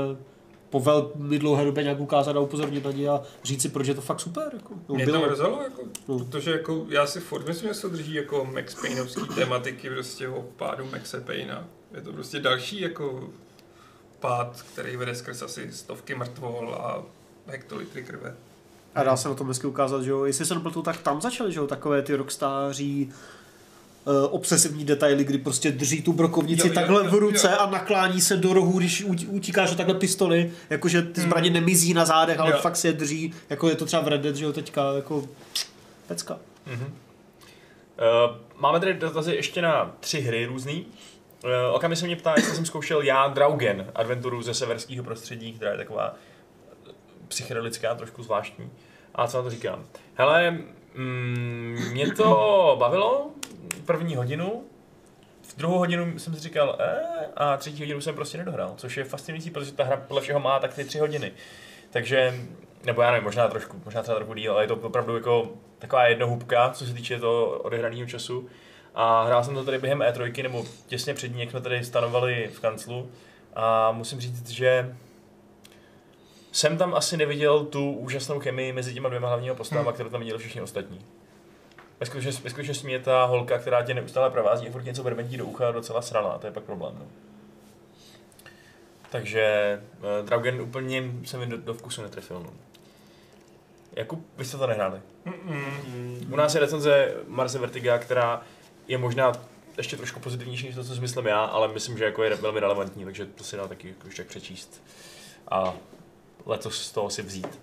po 0.74 0.80
velmi 0.80 1.38
dlouhé 1.38 1.64
době 1.64 1.82
nějak 1.82 2.00
ukázat 2.00 2.36
a 2.36 2.40
upozornit 2.40 2.84
na 2.84 2.90
ně 2.90 3.08
a 3.08 3.22
říct 3.44 3.62
si, 3.62 3.68
proč 3.68 3.86
je 3.86 3.94
to 3.94 4.00
fakt 4.00 4.20
super. 4.20 4.50
Jako. 4.52 4.74
No, 4.88 4.94
Mě 4.94 5.06
to 5.06 5.12
bylo. 5.12 5.26
mrzelo, 5.26 5.62
jako, 5.62 5.82
No. 6.08 6.18
protože 6.18 6.50
jako, 6.50 6.86
já 6.88 7.06
si 7.06 7.20
furt 7.20 7.46
myslím, 7.48 7.68
že 7.68 7.74
se 7.74 7.88
drží 7.88 8.14
jako 8.14 8.44
Max 8.44 8.74
Payneovský 8.74 9.22
tematiky 9.34 9.90
prostě 9.90 10.28
o 10.28 10.42
pádu 10.56 10.84
Maxe 10.92 11.20
Payna. 11.20 11.64
Je 11.94 12.00
to 12.00 12.12
prostě 12.12 12.40
další 12.40 12.80
jako 12.80 13.30
pád, 14.20 14.62
který 14.72 14.96
vede 14.96 15.14
skrz 15.14 15.42
asi 15.42 15.72
stovky 15.72 16.14
mrtvol 16.14 16.74
a 16.74 17.02
hektolitry 17.46 18.02
krve. 18.04 18.34
A 18.94 19.02
dá 19.02 19.16
se 19.16 19.28
na 19.28 19.34
tom 19.34 19.48
hezky 19.48 19.66
ukázat, 19.66 20.02
že 20.02 20.10
jo, 20.10 20.24
jestli 20.24 20.46
se 20.46 20.54
nepletu, 20.54 20.82
tak 20.82 21.02
tam 21.02 21.20
začaly, 21.20 21.52
že 21.52 21.58
jo, 21.60 21.66
takové 21.66 22.02
ty 22.02 22.14
rockstáří 22.14 23.12
obsesivní 24.30 24.84
detaily, 24.84 25.24
kdy 25.24 25.38
prostě 25.38 25.70
drží 25.72 26.02
tu 26.02 26.12
brokovnici 26.12 26.66
Jo, 26.66 26.68
jo, 26.68 26.74
takhle 26.74 27.04
jo, 27.04 27.10
v 27.10 27.14
ruce 27.14 27.48
jo. 27.50 27.56
a 27.60 27.70
naklání 27.70 28.20
se 28.20 28.36
do 28.36 28.52
rohu, 28.52 28.78
když 28.78 29.04
ut- 29.04 29.26
utíká, 29.30 29.66
že 29.66 29.76
takhle 29.76 29.94
pistoli, 29.94 30.52
jakože 30.70 31.02
ty 31.02 31.20
zbraně 31.20 31.50
nemizí 31.50 31.94
na 31.94 32.04
zádech, 32.04 32.38
ale 32.40 32.50
Jo. 32.50 32.58
fakt 32.60 32.76
si 32.76 32.86
je 32.86 32.92
drží, 32.92 33.34
jako 33.50 33.68
je 33.68 33.74
to 33.74 33.86
třeba 33.86 34.02
v 34.02 34.08
Red 34.08 34.20
Dead, 34.20 34.36
že 34.36 34.44
jo, 34.44 34.52
teďka, 34.52 34.92
jako 34.92 35.24
pecka. 36.06 36.38
Uh, 36.66 38.36
máme 38.56 38.80
tady 38.80 38.94
dotazy 38.94 39.34
ještě 39.34 39.62
na 39.62 39.94
tři 40.00 40.20
hry 40.20 40.46
různý. 40.46 40.86
Uh, 41.44 41.50
Okami 41.74 41.96
se 41.96 42.06
mě 42.06 42.16
ptá, 42.16 42.34
jestli 42.36 42.54
jsem 42.54 42.66
zkoušel 42.66 43.02
já 43.02 43.28
Draugen, 43.28 43.86
adventuru 43.94 44.42
ze 44.42 44.54
severského 44.54 45.04
prostředí, 45.04 45.52
která 45.52 45.70
je 45.70 45.76
taková 45.76 46.14
eh, 46.88 46.90
psychedelická, 47.28 47.94
trošku 47.94 48.22
zvláštní. 48.22 48.70
A 49.14 49.26
co 49.26 49.36
na 49.36 49.42
to 49.42 49.50
říkám? 49.50 49.84
Hele, 50.14 50.58
mm, 50.94 51.76
mě 51.92 52.12
to 52.12 52.76
bavilo 52.78 53.30
první 53.84 54.16
hodinu, 54.16 54.64
v 55.42 55.56
druhou 55.56 55.78
hodinu 55.78 56.18
jsem 56.18 56.34
si 56.34 56.40
říkal, 56.40 56.76
eh, 56.80 57.26
a 57.36 57.56
třetí 57.56 57.82
hodinu 57.82 58.00
jsem 58.00 58.14
prostě 58.14 58.38
nedohrál, 58.38 58.74
což 58.76 58.96
je 58.96 59.04
fascinující, 59.04 59.50
protože 59.50 59.72
ta 59.72 59.84
hra 59.84 59.96
podle 59.96 60.22
všeho 60.22 60.40
má 60.40 60.58
tak 60.58 60.74
ty 60.74 60.84
tři 60.84 60.98
hodiny. 60.98 61.32
Takže, 61.90 62.34
nebo 62.84 63.02
já 63.02 63.10
nevím, 63.10 63.24
možná 63.24 63.48
trošku, 63.48 63.80
možná 63.84 64.02
třeba 64.02 64.16
trochu 64.16 64.34
díl, 64.34 64.52
ale 64.52 64.64
je 64.64 64.68
to 64.68 64.76
opravdu 64.76 65.14
jako 65.14 65.48
taková 65.78 66.06
jednohubka, 66.06 66.70
co 66.70 66.86
se 66.86 66.94
týče 66.94 67.18
toho 67.18 67.46
odehraného 67.46 68.06
času. 68.06 68.48
A 68.94 69.24
hrál 69.24 69.44
jsem 69.44 69.54
to 69.54 69.64
tady 69.64 69.78
během 69.78 69.98
E3, 69.98 70.42
nebo 70.42 70.64
těsně 70.86 71.14
před 71.14 71.34
ní, 71.34 71.40
jak 71.40 71.50
jsme 71.50 71.60
tady 71.60 71.84
stanovali 71.84 72.50
v 72.54 72.60
kanclu. 72.60 73.10
A 73.54 73.92
musím 73.92 74.20
říct, 74.20 74.50
že 74.50 74.96
jsem 76.54 76.78
tam 76.78 76.94
asi 76.94 77.16
neviděl 77.16 77.64
tu 77.64 77.92
úžasnou 77.92 78.40
chemii 78.40 78.72
mezi 78.72 78.94
těma 78.94 79.08
dvěma 79.08 79.28
hlavními 79.28 79.54
postavami, 79.54 79.92
kterou 79.92 80.08
tam 80.10 80.20
viděli 80.20 80.38
všichni 80.38 80.60
ostatní. 80.60 81.00
Ve 82.00 82.50
skutečnosti, 82.50 82.86
mě 82.86 82.98
ta 82.98 83.24
holka, 83.24 83.58
která 83.58 83.82
tě 83.82 83.94
neustále 83.94 84.30
provází 84.30 84.68
a 84.68 84.70
furt 84.70 84.84
něco 84.84 85.02
brventí 85.02 85.36
do 85.36 85.46
ucha, 85.46 85.72
docela 85.72 86.02
srala, 86.02 86.38
to 86.38 86.46
je 86.46 86.52
pak 86.52 86.64
problém. 86.64 86.94
No. 86.98 87.06
Takže 89.10 89.80
uh, 89.98 90.26
Draugen 90.26 90.60
úplně 90.60 91.02
se 91.24 91.38
mi 91.38 91.46
do, 91.46 91.56
do 91.56 91.74
vkusu 91.74 92.02
netrefil. 92.02 92.40
No. 92.40 92.50
Jakub, 93.92 94.26
vy 94.36 94.44
jste 94.44 94.58
to 94.58 94.66
nehráli. 94.66 95.00
Mm-mm. 95.26 96.32
U 96.32 96.36
nás 96.36 96.54
je 96.54 96.60
recenze 96.60 97.14
Marse 97.26 97.58
Vertiga, 97.58 97.98
která 97.98 98.42
je 98.88 98.98
možná 98.98 99.32
ještě 99.76 99.96
trošku 99.96 100.20
pozitivnější 100.20 100.66
než 100.66 100.74
to, 100.74 100.84
co 100.84 100.94
si 100.94 101.00
myslím 101.00 101.26
já, 101.26 101.44
ale 101.44 101.68
myslím, 101.68 101.98
že 101.98 102.04
jako 102.04 102.22
je 102.22 102.34
velmi 102.34 102.60
relevantní, 102.60 103.04
takže 103.04 103.26
to 103.26 103.44
si 103.44 103.56
dá 103.56 103.68
taky 103.68 103.88
jako 103.88 104.08
už 104.08 104.16
tak 104.16 104.26
přečíst. 104.26 104.82
A 105.50 105.74
letos 106.46 106.86
z 106.86 106.92
toho 106.92 107.10
si 107.10 107.22
vzít. 107.22 107.58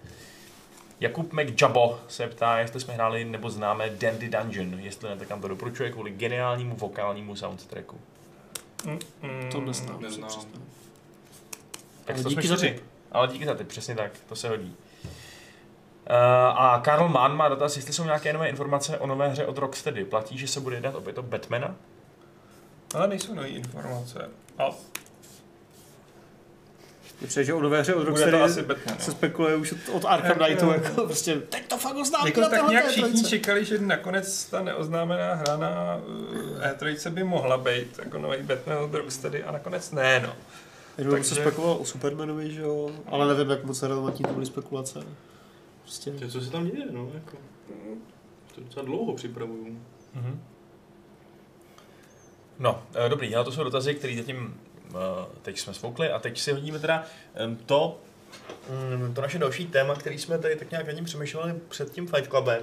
Jakub 1.00 1.34
McJabo 1.34 2.00
se 2.08 2.28
ptá, 2.28 2.60
jestli 2.60 2.80
jsme 2.80 2.94
hráli 2.94 3.26
nebo 3.26 3.50
známe 3.50 3.90
Dandy 3.90 4.30
Dungeon, 4.30 4.80
jestli 4.80 5.10
ne, 5.10 5.16
tak 5.16 5.30
nám 5.30 5.42
to 5.42 5.48
doporučuje 5.48 5.92
kvůli 5.92 6.12
geniálnímu 6.12 6.76
vokálnímu 6.76 7.36
soundtracku. 7.36 8.02
Mm-mm. 8.78 9.52
To 9.52 9.62
neznám. 9.62 10.02
Neznám. 10.02 10.30
Tak 12.06 12.16
Ale 12.16 12.24
to 12.24 12.30
díky 12.30 12.42
jsme 12.42 12.50
za 12.50 12.58
čtyři. 12.58 12.80
Ale 13.12 13.28
díky 13.28 13.46
za 13.46 13.54
ty, 13.54 13.64
přesně 13.64 13.96
tak, 13.96 14.12
to 14.30 14.36
se 14.36 14.50
hodí. 14.50 14.76
Uh, 15.06 16.16
a 16.62 16.82
Karl 16.84 17.08
Mann 17.08 17.36
má 17.36 17.50
dotaz, 17.50 17.76
jestli 17.76 17.94
jsou 17.94 18.04
nějaké 18.04 18.34
nové 18.34 18.50
informace 18.50 19.00
o 19.00 19.08
nové 19.08 19.30
hře 19.30 19.46
od 19.46 19.58
Rocksteady. 19.58 20.06
Platí, 20.06 20.38
že 20.38 20.48
se 20.48 20.60
bude 20.60 20.76
jednat 20.76 20.96
opět 20.96 21.18
o 21.18 21.24
Batmana? 21.24 21.76
Ale 22.96 23.08
nejsou 23.08 23.34
nové 23.34 23.48
informace. 23.48 24.30
A 24.58 24.70
Je 27.22 27.28
přijde, 27.28 27.44
že 27.44 27.54
o 27.54 27.62
nové 27.62 27.82
hře 27.82 27.94
od 27.94 27.98
bude 27.98 28.06
to 28.06 28.10
Rocksteady 28.10 28.44
asi 28.44 28.62
Batman. 28.62 29.00
se 29.00 29.12
no. 29.12 29.18
spekuluje 29.18 29.56
už 29.56 29.72
od, 29.72 29.78
od 29.92 30.06
Arkham 30.06 30.38
Knightu, 30.38 30.70
jako 30.72 31.06
prostě, 31.06 31.36
teď 31.36 31.68
to 31.68 31.78
fakt 31.78 31.96
oznámí 31.96 32.26
Jako 32.26 32.42
na 32.42 32.50
tak 32.50 32.70
nějak 32.70 32.88
všichni 32.88 33.10
trojce. 33.12 33.30
čekali, 33.30 33.66
že 33.66 33.78
nakonec 33.78 34.46
ta 34.46 34.62
neoznámená 34.64 35.34
hra 35.34 35.58
na 35.58 36.02
uh, 36.08 36.62
E3 36.62 37.10
by 37.10 37.24
mohla 37.24 37.58
být 37.58 38.00
jako 38.00 38.18
nový 38.18 38.38
Batman 38.44 38.78
od 38.78 38.94
Rocksteady 38.94 39.44
a 39.44 39.52
nakonec 39.52 39.92
ne, 39.92 40.20
no. 40.28 40.34
Jenom 40.98 41.14
Takže- 41.14 41.30
se 41.30 41.42
spekuloval 41.42 41.78
o 41.82 41.86
Supermanovi, 41.86 42.52
že 42.52 42.62
jo, 42.62 42.92
ale 43.08 43.28
nevím, 43.36 43.52
jak 43.52 43.64
moc 43.64 43.84
relevantní 43.84 44.26
to 44.26 44.34
byly 44.34 44.46
spekulace. 44.46 45.00
Prostě. 45.82 46.12
Tě, 46.12 46.28
co 46.28 46.42
se 46.42 46.52
tam 46.52 46.66
děje, 46.70 46.86
no, 46.92 47.12
jako. 47.14 47.38
To 48.56 48.62
docela 48.62 48.86
dlouho 48.86 49.14
připravuju. 49.14 49.80
Mm-hmm. 50.16 50.36
No, 52.60 52.84
eh, 53.06 53.10
dobrý, 53.10 53.36
ale 53.36 53.46
to 53.46 53.52
jsou 53.52 53.64
dotazy, 53.64 53.96
které 53.96 54.18
zatím 54.18 54.56
eh, 54.66 54.71
teď 55.42 55.60
jsme 55.60 55.74
svoukli 55.74 56.12
a 56.12 56.20
teď 56.20 56.40
si 56.40 56.52
hodíme 56.52 56.80
teda 56.80 57.06
to, 57.66 58.00
mm, 58.70 59.14
to 59.14 59.22
naše 59.22 59.40
další 59.40 59.68
téma, 59.68 59.96
který 59.96 60.20
jsme 60.20 60.38
tady 60.38 60.56
tak 60.56 60.72
nějak 60.72 60.88
nad 60.88 60.94
ním 60.94 61.06
přemýšleli 61.06 61.54
před 61.70 61.92
tím 61.92 62.08
Fight 62.08 62.30
Clubem, 62.30 62.62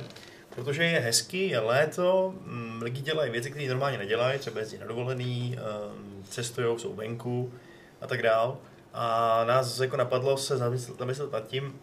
protože 0.55 0.85
je 0.85 1.01
hezky, 1.01 1.49
je 1.49 1.59
léto, 1.59 2.35
mm, 2.45 2.83
lidi 2.83 3.01
dělají 3.01 3.31
věci, 3.31 3.51
které 3.51 3.69
normálně 3.69 3.99
nedělají, 3.99 4.39
třeba 4.39 4.61
jezdí 4.61 4.79
na 4.79 4.87
dovolený, 4.87 5.59
em, 5.59 6.25
cestujou, 6.25 6.79
jsou 6.79 6.95
venku 6.95 7.53
a 8.01 8.07
tak 8.07 8.23
dál. 8.23 8.59
A 8.95 9.45
nás 9.45 9.81
jako 9.81 9.97
napadlo 9.97 10.37
se 10.37 10.57
zamyslet, 10.57 10.99
zamyslet 10.99 11.33
nad 11.33 11.47
tím, 11.47 11.81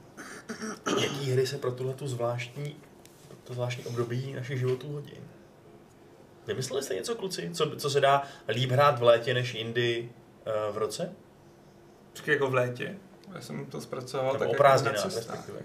jaký 1.01 1.31
hry 1.31 1.47
se 1.47 1.57
pro 1.57 1.71
tuhle 1.71 1.93
tu 1.93 2.07
zvláštní, 2.07 2.75
to 3.43 3.53
zvláštní 3.53 3.85
období 3.85 4.33
našich 4.33 4.59
životů 4.59 4.93
hodí. 4.93 5.13
Vymysleli 6.47 6.83
jste 6.83 6.95
něco, 6.95 7.15
kluci? 7.15 7.49
Co, 7.53 7.75
co 7.75 7.89
se 7.89 8.01
dá 8.01 8.23
líp 8.47 8.71
hrát 8.71 8.99
v 8.99 9.03
létě 9.03 9.33
než 9.33 9.53
jindy 9.53 10.09
v 10.71 10.77
roce? 10.77 11.13
Počkej, 12.11 12.33
jako 12.33 12.47
v 12.49 12.53
létě. 12.53 12.97
Já 13.35 13.41
jsem 13.41 13.65
to 13.65 13.81
zpracoval 13.81 14.25
Nebo 14.33 14.39
tak 14.39 14.47
o 14.49 14.51
jako 14.51 14.63
na 14.63 14.93
cestách. 14.93 15.05
respektive. 15.15 15.59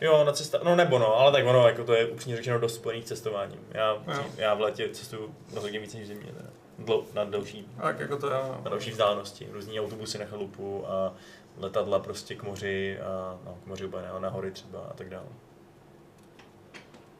Jo, 0.00 0.24
na 0.24 0.32
cesta, 0.32 0.60
no 0.64 0.76
nebo 0.76 0.98
no, 0.98 1.14
ale 1.16 1.32
tak 1.32 1.46
ono, 1.46 1.66
jako 1.68 1.84
to 1.84 1.94
je 1.94 2.06
upřímně 2.06 2.36
řečeno 2.36 2.58
dost 2.58 2.74
spojených 2.74 3.04
cestováním. 3.04 3.60
Já, 3.70 3.90
Jo. 3.90 4.24
já 4.36 4.54
v 4.54 4.60
létě 4.60 4.88
cestuju 4.92 5.34
rozhodně 5.54 5.78
víc 5.78 5.94
než 5.94 6.02
v 6.02 6.06
zimě, 6.06 6.26
teda. 6.36 6.48
Dlou, 6.78 7.04
na 7.14 7.24
delší, 7.24 7.68
Tak 7.82 8.00
jako 8.00 8.16
to 8.16 8.28
já. 8.30 8.58
na 8.64 8.70
delší 8.70 8.90
vzdálenosti. 8.90 9.48
Různý 9.52 9.80
autobusy 9.80 10.18
na 10.18 10.24
chalupu 10.24 10.90
a 10.90 11.14
letadla 11.58 11.98
prostě 11.98 12.34
k 12.34 12.42
moři 12.42 12.98
a 13.00 13.38
no, 13.44 13.58
k 13.64 13.66
moři 13.66 13.84
úplně 13.84 14.02
ne, 14.02 14.20
na 14.20 14.28
hory 14.28 14.50
třeba 14.50 14.80
a 14.80 14.92
tak 14.92 15.08
dále. 15.10 15.26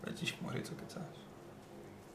Letíš 0.06 0.32
k 0.32 0.40
moři, 0.40 0.62
co 0.62 0.74
kecáš? 0.74 1.16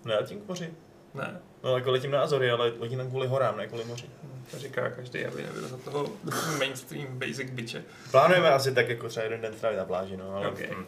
Ne, 0.05 0.15
letím 0.15 0.41
k 0.41 0.47
moři. 0.47 0.73
Ne, 1.13 1.39
No 1.63 1.75
jako 1.75 1.91
letím 1.91 2.11
na 2.11 2.21
Azory, 2.21 2.51
ale 2.51 2.73
letím 2.79 2.97
tam 2.97 3.07
kvůli 3.09 3.27
horám, 3.27 3.57
ne 3.57 3.67
kvůli 3.67 3.85
moři. 3.85 4.09
To 4.51 4.59
říká 4.59 4.89
každý, 4.89 5.25
aby 5.25 5.43
nebyl 5.43 5.67
za 5.67 5.77
toho 5.77 6.07
mainstream 6.59 7.07
basic 7.19 7.49
bitche. 7.51 7.83
Plánujeme 8.11 8.49
asi 8.49 8.71
tak 8.71 8.89
jako 8.89 9.09
třeba 9.09 9.23
jeden 9.23 9.41
den 9.41 9.53
strávit 9.57 9.77
na 9.77 9.85
pláži, 9.85 10.17
no. 10.17 10.35
Ale, 10.35 10.47
Ok. 10.47 10.59
hm. 10.59 10.75
Uh, 10.75 10.85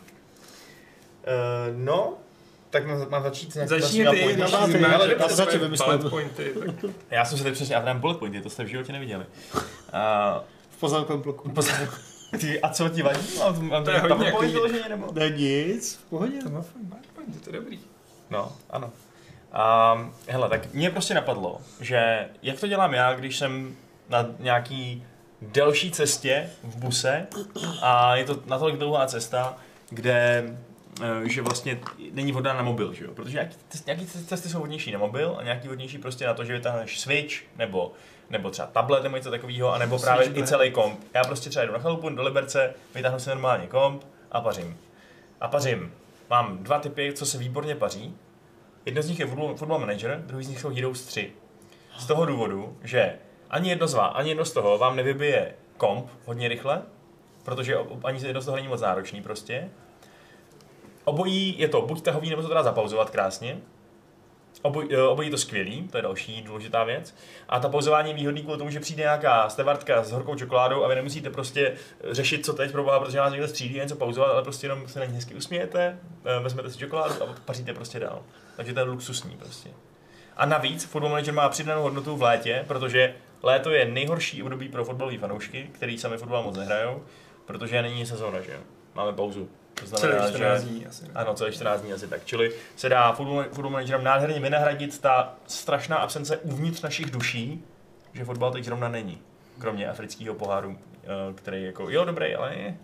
no, 1.76 2.18
tak 2.70 2.86
mám, 2.88 3.10
mám 3.10 3.24
začít 3.24 3.56
nějak 3.56 3.70
Začni 3.70 4.06
ty, 4.10 4.38
máte, 4.38 4.58
ale 4.94 5.16
bullet 5.68 6.10
pointy, 6.10 6.54
tak 6.60 6.92
Já 7.12 7.26
jsem 7.26 7.38
se 7.38 7.44
teď 7.44 7.54
přesně, 7.54 7.76
já 7.76 7.82
tam 7.82 8.00
bullet 8.00 8.18
pointy, 8.18 8.42
to 8.42 8.50
jste 8.50 8.64
v 8.64 8.68
životě 8.68 8.94
neviděli. 8.94 9.26
Uh, 9.54 9.62
V 10.70 10.80
poznámkovém 10.80 11.22
bloku. 11.22 11.54
ty, 12.40 12.62
a 12.62 12.70
co 12.70 12.90
ti 12.90 13.02
vadí? 13.02 13.38
Mám, 13.40 13.68
mám 13.70 13.84
To 13.84 13.92
je 13.92 14.02
tady 14.02 14.14
hodně 14.14 14.28
jako-? 14.28 15.12
Ne 15.14 15.30
nic, 15.30 15.96
v 15.96 16.10
pohodě. 16.10 16.38
to 16.44 16.50
má 16.50 16.62
fakt 16.62 16.82
bullet 16.82 17.06
pointy, 17.16 17.40
to 17.40 17.50
je 17.50 17.54
dobrý. 17.60 17.80
No, 18.30 18.56
ano. 18.70 18.92
Um, 19.52 20.14
hele, 20.28 20.50
tak 20.50 20.74
mě 20.74 20.90
prostě 20.90 21.14
napadlo, 21.14 21.62
že 21.80 22.28
jak 22.44 22.60
to 22.60 22.68
dělám 22.68 22.94
já, 22.94 23.14
když 23.14 23.38
jsem 23.38 23.76
na 24.10 24.26
nějaký 24.40 25.04
delší 25.42 25.92
cestě 25.92 26.50
v 26.64 26.76
buse 26.76 27.28
a 27.82 28.16
je 28.16 28.26
to 28.26 28.40
natolik 28.46 28.76
dlouhá 28.78 29.06
cesta, 29.08 29.58
kde 29.90 30.44
eh, 31.04 31.30
že 31.30 31.42
vlastně 31.42 31.80
není 32.12 32.32
vhodná 32.32 32.54
na 32.54 32.64
mobil, 32.64 32.94
že 32.94 33.06
jo? 33.06 33.12
Protože 33.14 33.34
nějaký, 33.34 33.56
cest- 33.72 33.84
nějaký 33.86 34.06
cest- 34.06 34.26
cesty 34.26 34.50
jsou 34.50 34.58
vhodnější 34.58 34.92
na 34.92 35.00
mobil 35.00 35.36
a 35.40 35.44
nějaký 35.44 35.68
vhodnější 35.68 35.98
prostě 35.98 36.28
na 36.28 36.34
to, 36.34 36.46
že 36.46 36.54
vytáhneš 36.54 37.00
switch 37.00 37.36
nebo, 37.58 37.92
nebo 38.30 38.50
třeba 38.50 38.68
tablet 38.68 39.04
nebo 39.04 39.16
něco 39.16 39.32
takového, 39.32 39.74
anebo 39.74 40.00
Switch 40.00 40.06
právě 40.06 40.28
i 40.28 40.44
celý 40.44 40.72
komp. 40.72 41.00
Já 41.14 41.24
prostě 41.24 41.50
třeba 41.50 41.66
jdu 41.66 41.74
na 41.74 41.80
chalupu 41.80 42.10
do 42.10 42.24
Liberce, 42.24 42.74
vytáhnu 42.96 43.20
si 43.20 43.30
normálně 43.30 43.68
komp 43.68 44.04
a 44.32 44.42
pařím. 44.42 44.78
A 45.42 45.48
pařím. 45.48 45.94
Mám 46.30 46.64
dva 46.64 46.80
typy, 46.80 47.14
co 47.14 47.26
se 47.26 47.38
výborně 47.38 47.76
paří. 47.76 48.16
Jedno 48.86 49.02
z 49.02 49.10
nich 49.10 49.20
je 49.20 49.28
Football, 49.28 49.80
Manager, 49.80 50.24
druhý 50.26 50.46
z 50.46 50.50
nich 50.50 50.60
jsou 50.60 50.70
Heroes 50.70 51.06
3. 51.06 51.32
Z 52.00 52.06
toho 52.06 52.26
důvodu, 52.26 52.78
že 52.84 53.20
ani 53.50 53.70
jedno 53.70 53.88
z 53.88 53.94
vás, 53.94 54.12
ani 54.16 54.30
jedno 54.30 54.46
z 54.46 54.52
toho 54.52 54.78
vám 54.78 54.96
nevybije 54.96 55.56
komp 55.78 56.10
hodně 56.26 56.48
rychle, 56.48 56.82
protože 57.44 57.78
ani 58.04 58.26
jedno 58.26 58.42
z 58.42 58.46
toho 58.46 58.56
není 58.56 58.68
moc 58.68 58.82
náročný 58.82 59.22
prostě. 59.22 59.70
Obojí 61.04 61.60
je 61.60 61.68
to 61.68 61.82
buď 61.82 62.02
tahový, 62.02 62.30
nebo 62.30 62.42
to 62.42 62.48
teda 62.48 62.64
zapauzovat 62.64 63.10
krásně. 63.10 63.60
Oboj, 64.62 64.88
eh, 64.92 65.02
obojí 65.02 65.30
to 65.30 65.38
skvělý, 65.38 65.88
to 65.88 65.98
je 65.98 66.02
další 66.02 66.42
důležitá 66.42 66.84
věc. 66.84 67.16
A 67.50 67.60
ta 67.60 67.70
pauzování 67.70 68.10
je 68.10 68.16
výhodný 68.16 68.42
kvůli 68.42 68.58
tomu, 68.58 68.70
že 68.70 68.80
přijde 68.80 69.02
nějaká 69.02 69.50
stevartka 69.50 70.04
s 70.04 70.12
horkou 70.12 70.36
čokoládou 70.36 70.84
a 70.84 70.88
vy 70.88 70.96
nemusíte 70.96 71.30
prostě 71.30 71.76
řešit, 72.12 72.46
co 72.46 72.54
teď 72.54 72.72
proboha, 72.72 73.00
protože 73.00 73.20
vás 73.20 73.32
někdo 73.32 73.48
střídí 73.48 73.80
a 73.80 73.84
něco 73.84 73.96
pauzovat, 73.96 74.32
ale 74.32 74.44
prostě 74.44 74.68
jenom 74.68 74.88
se 74.88 75.00
na 75.00 75.06
ně 75.06 75.14
hezky 75.14 75.36
usmějete, 75.36 76.00
eh, 76.26 76.40
vezmete 76.40 76.70
si 76.70 76.78
čokoládu 76.78 77.24
a 77.24 77.36
paříte 77.46 77.74
prostě 77.74 78.00
dál. 78.00 78.24
Takže 78.56 78.74
to 78.74 78.80
je 78.80 78.84
luxusní 78.84 79.38
prostě. 79.38 79.70
A 80.38 80.46
navíc 80.46 80.86
Football 80.86 81.12
Manager 81.12 81.34
má 81.34 81.50
přidanou 81.50 81.82
hodnotu 81.82 82.16
v 82.16 82.22
létě, 82.22 82.66
protože 82.68 83.16
léto 83.44 83.70
je 83.72 83.86
nejhorší 83.86 84.44
období 84.44 84.70
pro 84.70 84.86
fotbalové 84.86 85.18
fanoušky, 85.18 85.70
který 85.72 85.98
sami 85.98 86.18
fotbal 86.18 86.44
moc 86.44 86.58
nehrajou, 86.58 87.04
protože 87.46 87.82
není 87.82 88.06
sezóna, 88.06 88.42
že 88.42 88.52
jo? 88.52 88.60
Máme 88.96 89.14
pauzu. 89.14 89.50
To 89.90 89.98
Celý 89.98 90.12
znamená, 90.14 90.30
14 90.30 90.62
že... 90.62 90.70
dní 90.70 90.86
asi. 90.86 91.06
Ano, 91.16 91.34
celé 91.34 91.52
14 91.52 91.82
dní 91.82 91.94
asi 91.94 92.08
tak. 92.08 92.26
Čili 92.26 92.52
se 92.76 92.90
dá 92.90 93.12
football, 93.14 93.44
football 93.44 93.70
managerem 93.70 94.04
nádherně 94.04 94.40
vynahradit 94.40 95.00
ta 95.00 95.34
strašná 95.48 95.98
absence 95.98 96.38
uvnitř 96.38 96.82
našich 96.82 97.12
duší, 97.12 97.64
že 98.14 98.26
fotbal 98.26 98.52
teď 98.52 98.64
zrovna 98.64 98.88
není. 98.90 99.22
Kromě 99.60 99.90
afrického 99.90 100.36
poháru, 100.36 100.78
eh, 101.04 101.08
který 101.36 101.64
jako, 101.64 101.90
jo, 101.90 102.06
dobrý, 102.06 102.36
ale 102.36 102.56
je. 102.56 102.78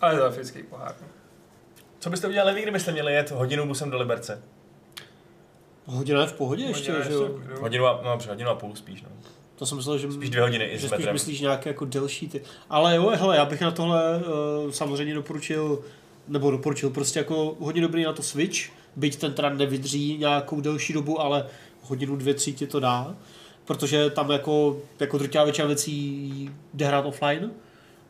Ale 0.00 0.16
to 0.16 0.24
africký 0.24 0.62
pohár. 0.62 0.94
no. 1.00 1.06
Co 1.98 2.10
byste 2.10 2.28
udělali 2.28 2.54
vy, 2.54 2.62
kdybyste 2.62 2.92
měli 2.92 3.14
jet 3.14 3.30
hodinu 3.30 3.66
busem 3.66 3.90
do 3.90 3.98
Liberce? 3.98 4.42
Hodina 5.86 6.20
je 6.20 6.26
v 6.26 6.32
pohodě 6.32 6.64
ještě, 6.64 6.92
Hodina 6.92 7.08
že 7.08 7.14
jo? 7.14 7.38
ještě. 7.38 7.60
Hodinu 7.60 7.86
a, 7.86 8.00
no, 8.04 8.18
hodinu 8.28 8.50
a 8.50 8.54
půl 8.54 8.76
spíš, 8.76 9.02
no. 9.02 9.08
To 9.58 9.66
jsem 9.66 9.76
myslel, 9.76 9.98
že... 9.98 10.12
Spíš 10.12 10.30
dvě 10.30 10.42
hodiny 10.42 10.64
i 10.64 10.78
že 10.78 10.78
spíš 10.78 10.90
metrem. 10.90 11.12
myslíš 11.12 11.40
nějaké 11.40 11.70
jako 11.70 11.84
delší 11.84 12.28
ty. 12.28 12.42
Ale 12.70 12.96
jo, 12.96 13.12
hele, 13.14 13.36
já 13.36 13.44
bych 13.44 13.60
na 13.60 13.70
tohle 13.70 14.16
uh, 14.16 14.70
samozřejmě 14.70 15.14
doporučil, 15.14 15.82
nebo 16.28 16.50
doporučil 16.50 16.90
prostě 16.90 17.18
jako 17.18 17.56
hodně 17.60 17.82
dobrý 17.82 18.04
na 18.04 18.12
to 18.12 18.22
Switch, 18.22 18.58
byť 18.96 19.16
ten 19.16 19.32
teda 19.32 19.48
nevydrží 19.48 20.18
nějakou 20.18 20.60
delší 20.60 20.92
dobu, 20.92 21.20
ale 21.20 21.46
hodinu, 21.82 22.16
dvě, 22.16 22.34
tři 22.34 22.52
ti 22.52 22.66
to 22.66 22.80
dá, 22.80 23.16
protože 23.64 24.10
tam 24.10 24.30
jako, 24.30 24.76
jako 25.00 25.18
drtivá 25.18 25.44
většina 25.44 25.66
věcí 25.66 26.50
jde 26.74 26.86
hrát 26.86 27.06
offline 27.06 27.50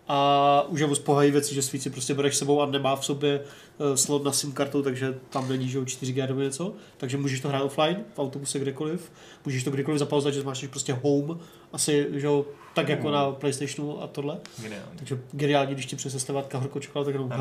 a 0.09 0.63
už 0.69 0.81
je 0.81 0.89
pohají 1.05 1.31
věci, 1.31 1.55
že 1.55 1.63
si 1.63 1.91
prostě 1.91 2.15
bereš 2.15 2.37
sebou 2.37 2.63
a 2.63 2.67
nemá 2.67 2.97
v 2.97 3.05
sobě 3.05 3.41
uh, 3.79 3.95
slot 3.95 4.25
na 4.25 4.33
SIM 4.33 4.53
kartu, 4.53 4.83
takže 4.83 5.15
tam 5.31 5.49
není, 5.49 5.69
že 5.69 5.79
jo, 5.79 5.85
4G 5.85 6.27
nebo 6.29 6.41
něco, 6.41 6.73
takže 6.97 7.17
můžeš 7.17 7.41
to 7.41 7.49
hrát 7.49 7.63
offline, 7.63 8.05
v 8.15 8.19
autobuse 8.19 8.59
kdekoliv, 8.59 9.13
můžeš 9.45 9.65
to 9.65 9.71
kdykoliv 9.71 9.99
zapauzovat, 9.99 10.35
že 10.35 10.43
máš 10.43 10.67
prostě 10.67 10.93
home, 10.93 11.39
asi, 11.73 12.07
že 12.13 12.27
jo, 12.27 12.47
tak 12.75 12.89
jako 12.89 13.11
na 13.11 13.31
Playstationu 13.31 14.03
a 14.03 14.07
tohle. 14.07 14.39
Geniální. 14.59 14.99
Takže 14.99 15.19
geniální, 15.33 15.75
když 15.75 15.87
ti 15.87 15.97
přes 15.97 16.23
stevátka 16.23 16.59
horkou 16.59 16.79
čokoládu, 16.79 17.05
tak 17.05 17.15
jenom. 17.15 17.33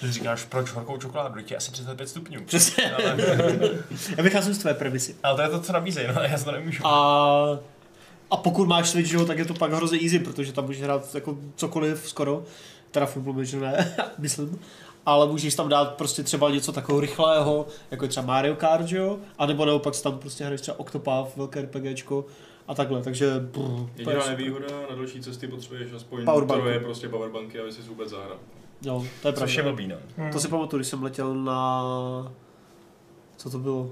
Ty 0.00 0.12
říkáš, 0.12 0.44
proč 0.44 0.70
horkou 0.70 0.98
čokoládu? 0.98 1.40
Je 1.50 1.56
asi 1.56 1.72
35 1.72 2.08
stupňů. 2.08 2.44
Přesně. 2.44 2.92
Ale, 2.92 3.16
Já 4.16 4.22
vycházím 4.22 4.54
z 4.54 4.58
tvé 4.58 4.74
premisy. 4.74 5.16
ale 5.22 5.36
to 5.36 5.42
je 5.42 5.48
to, 5.48 5.60
co 5.60 5.72
nabízejí, 5.72 6.08
no, 6.14 6.22
já 6.22 6.38
to 6.38 6.52
nemůžu. 6.52 6.86
A, 6.86 7.58
a 8.30 8.36
pokud 8.36 8.68
máš 8.68 8.88
Switch, 8.90 9.08
že 9.10 9.16
jo, 9.16 9.26
tak 9.26 9.38
je 9.38 9.44
to 9.44 9.54
pak 9.54 9.72
hrozně 9.72 9.98
easy, 10.02 10.18
protože 10.18 10.52
tam 10.52 10.64
můžeš 10.66 10.82
hrát 10.82 11.14
jako 11.14 11.36
cokoliv 11.56 12.08
skoro. 12.08 12.42
Teda 12.90 13.06
Football 13.06 13.32
Manager 13.34 13.60
ne, 13.60 13.96
myslím. 14.18 14.58
Ale 15.06 15.26
můžeš 15.26 15.54
tam 15.54 15.68
dát 15.68 15.94
prostě 15.94 16.22
třeba 16.22 16.50
něco 16.50 16.72
takového 16.72 17.00
rychlého, 17.00 17.66
jako 17.90 18.04
je 18.04 18.08
třeba 18.08 18.26
Mario 18.26 18.54
Kart, 18.56 18.86
že 18.86 18.96
jo? 18.96 19.18
A 19.38 19.46
nebo 19.46 19.64
naopak 19.64 20.00
tam 20.02 20.18
prostě 20.18 20.44
hraješ 20.44 20.60
třeba 20.60 20.78
Octopath, 20.80 21.36
velké 21.36 21.62
RPGčko 21.62 22.24
a 22.68 22.74
takhle, 22.74 23.02
takže 23.02 23.30
brr, 23.40 23.62
to 24.04 24.10
je 24.10 24.16
Jediná 24.16 24.26
nevýhoda 24.26 24.66
na 24.90 24.96
další 24.96 25.20
cesty 25.20 25.48
potřebuješ 25.48 25.92
aspoň 25.92 26.24
Powerbanku. 26.24 26.62
troje 26.62 26.80
prostě 26.80 27.08
powerbanky, 27.08 27.60
aby 27.60 27.72
si 27.72 27.82
vůbec 27.82 28.08
zahrál. 28.10 28.38
Jo, 28.82 29.06
to 29.22 29.28
je 29.28 29.34
Což 29.34 29.54
je 29.54 29.62
pravda. 29.62 29.72
blbý, 29.76 29.88
no. 29.88 29.96
Hmm. 30.16 30.32
To 30.32 30.40
si 30.40 30.48
pamatuju, 30.48 30.78
když 30.78 30.88
jsem 30.88 31.02
letěl 31.02 31.34
na... 31.34 31.82
Co 33.36 33.50
to 33.50 33.58
bylo? 33.58 33.90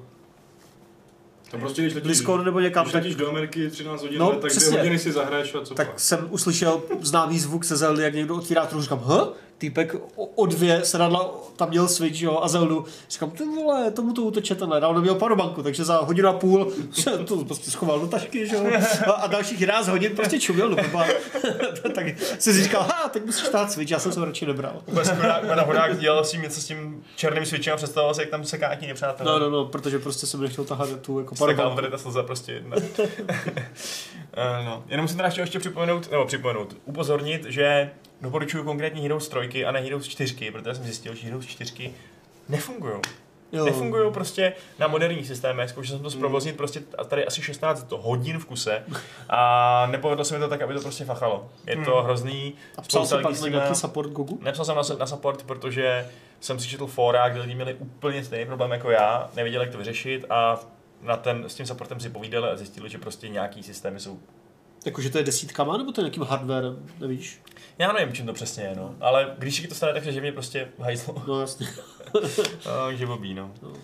To 1.51 1.59
prostě, 1.59 1.82
když 1.82 1.94
letíš, 1.94 2.07
BlizzCon 2.07 2.44
nebo 2.44 2.61
někam, 2.61 2.84
když 2.84 2.92
tak, 2.92 3.03
letíš 3.03 3.16
do 3.16 3.28
Ameriky 3.28 3.70
13 3.70 4.03
hodin, 4.03 4.18
No, 4.18 4.32
tak 4.32 4.51
přesně. 4.51 4.68
dvě 4.68 4.80
hodiny 4.80 4.99
si 4.99 5.12
zahraješ 5.12 5.55
a 5.55 5.61
co 5.64 5.74
tak 5.74 5.86
pak? 5.86 6.01
jsem 6.01 6.26
uslyšel 6.30 6.82
známý 7.01 7.38
zvuk 7.38 7.64
se 7.64 7.76
Zeldy, 7.76 8.03
jak 8.03 8.14
někdo 8.14 8.34
otvírá 8.36 8.66
trhu, 8.66 8.82
říkám, 8.82 8.99
huh? 8.99 9.28
Týpek 9.59 9.94
o, 10.16 10.24
o 10.26 10.46
dvě 10.46 10.84
sedadla, 10.84 11.30
tam 11.56 11.68
měl 11.68 11.88
Switch, 11.88 12.20
jo, 12.20 12.40
a 12.42 12.48
Zeldu. 12.48 12.84
Říkám, 13.11 13.30
ty 13.30 13.44
vole, 13.44 13.90
tomu 13.90 14.12
to 14.12 14.22
uteče 14.22 14.54
tenhle, 14.54 14.80
dávno 14.80 15.00
měl 15.00 15.14
parobanku, 15.14 15.62
takže 15.62 15.84
za 15.84 15.96
hodinu 15.96 16.28
a 16.28 16.32
půl 16.32 16.72
se 16.92 17.18
to 17.18 17.44
prostě 17.44 17.70
schoval 17.70 18.00
do 18.00 18.06
tašky, 18.06 18.46
že 18.46 18.56
jo, 18.56 18.64
a, 19.06 19.11
a 19.12 19.26
dalších 19.26 19.61
11 19.61 19.88
hodin 19.88 20.16
prostě 20.16 20.40
čuměl 20.40 20.68
do 20.68 20.76
blba. 20.76 21.04
tak 21.94 22.06
si 22.38 22.52
si 22.52 22.62
říkal, 22.62 22.82
ha, 22.82 23.09
teď 23.09 23.24
musíš 23.24 23.48
tát 23.48 23.72
Switch, 23.72 23.90
já 23.90 23.98
jsem 23.98 24.12
se 24.12 24.20
ho 24.20 24.26
radši 24.26 24.46
nebral. 24.46 24.82
Vůbec 24.86 25.12
na 25.56 25.62
hodák 25.62 25.98
dělal 25.98 26.24
si 26.24 26.38
něco 26.38 26.61
s 26.61 26.64
tím 26.64 27.04
černým 27.16 27.46
switchem 27.46 27.74
a 27.74 27.76
představoval 27.76 28.14
si, 28.14 28.20
jak 28.20 28.30
tam 28.30 28.44
seká 28.44 28.74
ti 28.74 28.86
nepřátelé. 28.86 29.32
No, 29.32 29.38
no, 29.38 29.50
no, 29.50 29.64
protože 29.64 29.98
prostě 29.98 30.26
jsem 30.26 30.40
nechtěl 30.40 30.64
tahat 30.64 30.88
tu 31.00 31.18
jako 31.18 31.30
Tak 31.30 31.38
parobanku. 31.38 31.62
ale 31.72 31.74
tady 31.74 31.90
ta 31.90 31.98
slza 31.98 32.22
prostě 32.22 32.52
jedna. 32.52 32.76
Eh, 34.34 34.64
no. 34.64 34.84
Jenom 34.88 35.04
musím 35.04 35.16
teda 35.16 35.28
chtěl 35.28 35.42
ještě 35.42 35.59
připomenout, 35.59 36.11
nebo 36.11 36.24
připomenout, 36.26 36.76
upozornit, 36.84 37.44
že 37.48 37.90
doporučuji 38.20 38.64
konkrétně 38.64 39.02
Heroes 39.02 39.28
3 39.28 39.64
a 39.64 39.72
ne 39.72 39.80
Heroes 39.80 40.08
4, 40.08 40.50
protože 40.50 40.74
jsem 40.74 40.84
zjistil, 40.84 41.14
že 41.14 41.24
Heroes 41.26 41.46
4 41.46 41.92
nefungují. 42.48 42.94
Jo. 43.52 43.64
Nefungují 43.64 44.12
prostě 44.12 44.52
na 44.78 44.86
moderních 44.88 45.26
systémech, 45.26 45.70
zkoušel 45.70 45.96
jsem 45.96 46.02
to 46.02 46.10
zprovoznit 46.10 46.56
prostě 46.56 46.80
tady 47.08 47.26
asi 47.26 47.42
16 47.42 47.92
hodin 47.92 48.38
v 48.38 48.44
kuse 48.44 48.84
a 49.28 49.86
nepovedlo 49.90 50.24
se 50.24 50.34
mi 50.34 50.40
to 50.40 50.48
tak, 50.48 50.62
aby 50.62 50.74
to 50.74 50.80
prostě 50.80 51.04
fachalo. 51.04 51.50
Je 51.66 51.76
to 51.76 51.94
Hmm. 51.94 52.04
hrozný, 52.04 52.54
A 52.76 52.82
psal 52.82 53.06
jsem 53.06 53.22
pak 53.22 53.40
na 53.40 53.48
nějaký 53.48 53.74
support 53.74 54.10
Gogu? 54.10 54.38
Nepsal 54.42 54.64
jsem 54.64 54.76
na, 54.76 54.82
na 54.98 55.06
support, 55.06 55.42
protože 55.42 56.06
jsem 56.40 56.60
si 56.60 56.68
četl 56.68 56.86
fóra, 56.86 57.28
kde 57.28 57.40
lidi 57.40 57.54
měli 57.54 57.74
úplně 57.74 58.24
stejný 58.24 58.46
problém 58.46 58.70
jako 58.70 58.90
já, 58.90 59.30
nevěděli, 59.36 59.64
jak 59.64 59.72
to 59.72 59.78
vyřešit 59.78 60.24
a 60.30 60.60
na 61.02 61.16
ten, 61.16 61.44
s 61.44 61.54
tím 61.54 61.66
supportem 61.66 62.00
si 62.00 62.08
povídali 62.10 62.48
a 62.48 62.56
zjistili, 62.56 62.88
že 62.88 62.98
prostě 62.98 63.28
nějaký 63.28 63.62
systémy 63.62 64.00
jsou... 64.00 64.18
Jakože 64.89 65.11
to 65.11 65.18
je 65.18 65.24
desítkama, 65.24 65.76
nebo 65.76 65.93
to 65.93 66.01
je 66.01 66.03
nějakým 66.03 66.22
hardwarem, 66.22 66.86
nevíš? 67.01 67.43
Já 67.78 67.93
nevím, 67.93 68.14
čím 68.14 68.26
to 68.26 68.32
přesně 68.32 68.64
je, 68.64 68.74
no. 68.76 68.95
Ale 69.01 69.34
když 69.39 69.57
se 69.57 69.62
ti 69.62 69.68
to 69.68 69.74
stane, 69.74 69.93
tak 69.93 70.05
že 70.05 70.20
mě 70.20 70.32
prostě 70.32 70.68
hajzlo. 70.78 71.24
No 71.26 71.41
jasně. 71.41 71.68
Takže 72.89 73.07
blbý, 73.07 73.34
no. 73.34 73.55
No. 73.62 73.68
Uh, 73.68 73.76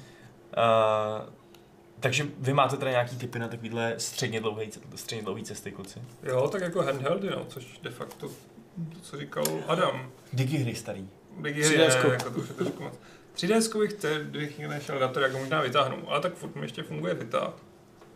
takže 2.00 2.26
vy 2.38 2.52
máte 2.52 2.76
teda 2.76 2.90
nějaký 2.90 3.16
typy 3.16 3.38
na 3.38 3.48
takovýhle 3.48 3.94
středně 3.98 4.40
dlouhé, 4.40 4.66
středně 4.94 5.22
dlouhé 5.22 5.42
cesty, 5.42 5.72
kluci? 5.72 6.02
Jo, 6.22 6.48
tak 6.48 6.62
jako 6.62 6.82
handheldy, 6.82 7.30
no, 7.30 7.44
což 7.48 7.78
de 7.82 7.90
facto 7.90 8.28
to, 8.28 9.00
co 9.02 9.18
říkal 9.18 9.44
Adam. 9.66 10.10
Digihry 10.32 10.74
starý. 10.74 11.08
Digihry 11.40 11.78
3DS. 11.78 12.08
ne, 12.08 12.12
jako 12.12 12.30
to 12.30 12.40
už 12.40 12.48
je 12.48 12.54
trošku 12.54 12.82
moc. 12.82 12.94
3DS 13.36 13.78
bych 13.78 14.24
bych 14.24 14.58
nešel 14.58 14.98
na 14.98 15.08
to, 15.08 15.20
jak 15.20 15.32
ho 15.32 15.38
možná 15.38 15.60
vytáhnu, 15.60 16.10
ale 16.10 16.20
tak 16.20 16.34
furt 16.34 16.54
mi 16.54 16.62
ještě 16.62 16.82
funguje 16.82 17.14
Vita, 17.14 17.54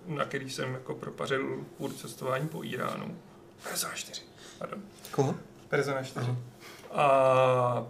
na 0.09 0.25
který 0.25 0.51
jsem 0.51 0.73
jako 0.75 0.95
propařil 0.95 1.65
furt 1.77 1.93
cestování 1.93 2.49
po 2.49 2.65
Iránu. 2.65 3.17
Persona 3.63 3.95
4, 3.95 4.23
pardon. 4.59 4.83
Koho? 5.11 5.35
Persona 5.69 6.03
4. 6.03 6.27
Aha. 6.27 6.37
A 6.93 7.87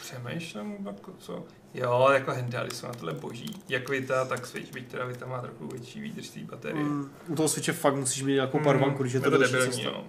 přemýšlím, 0.00 0.86
jako 0.86 1.12
co. 1.18 1.44
Jo, 1.74 2.08
jako 2.12 2.30
handheldy 2.30 2.74
jsou 2.74 2.86
na 2.86 2.92
tohle 2.92 3.12
boží. 3.12 3.62
Jak 3.68 3.88
Vita, 3.88 4.24
tak 4.24 4.46
Switch, 4.46 4.72
byť 4.72 4.88
teda 4.88 5.04
Vita 5.04 5.26
má 5.26 5.40
trochu 5.40 5.66
větší 5.66 6.00
výdrž 6.00 6.28
té 6.28 6.40
baterie. 6.40 6.84
Mm, 6.84 7.10
u 7.28 7.34
toho 7.34 7.48
Switche 7.48 7.72
fakt 7.72 7.94
musíš 7.94 8.22
mít 8.22 8.34
nějakou 8.34 8.58
powerbanku, 8.58 9.02
když 9.02 9.12
je 9.12 9.20
to 9.20 9.30
to 9.30 9.38
delší 9.38 9.52
debilní, 9.52 9.72
cesta. 9.72 9.90
no. 9.90 10.04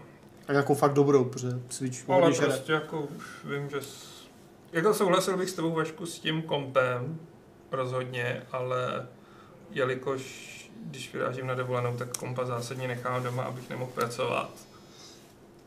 A 0.47 0.51
nějakou 0.51 0.75
fakt 0.75 0.93
dobrou, 0.93 1.25
protože 1.25 1.47
Switch 1.69 2.09
Ale 2.09 2.31
prostě 2.34 2.71
jako 2.71 3.01
už 3.01 3.25
vím, 3.43 3.69
že... 3.69 3.81
S... 3.81 4.17
Jako 4.71 4.93
souhlasil 4.93 5.38
bych 5.38 5.49
s 5.49 5.53
tebou 5.53 5.71
Vašku 5.71 6.05
s 6.05 6.19
tím 6.19 6.41
kompem, 6.41 7.19
rozhodně, 7.71 8.43
ale 8.51 9.07
jelikož 9.71 10.56
když 10.85 11.13
vyrážím 11.13 11.47
na 11.47 11.53
dovolenou, 11.55 11.97
tak 11.97 12.17
kompa 12.17 12.45
zásadně 12.45 12.87
nechám 12.87 13.23
doma, 13.23 13.43
abych 13.43 13.69
nemohl 13.69 13.91
pracovat, 13.91 14.51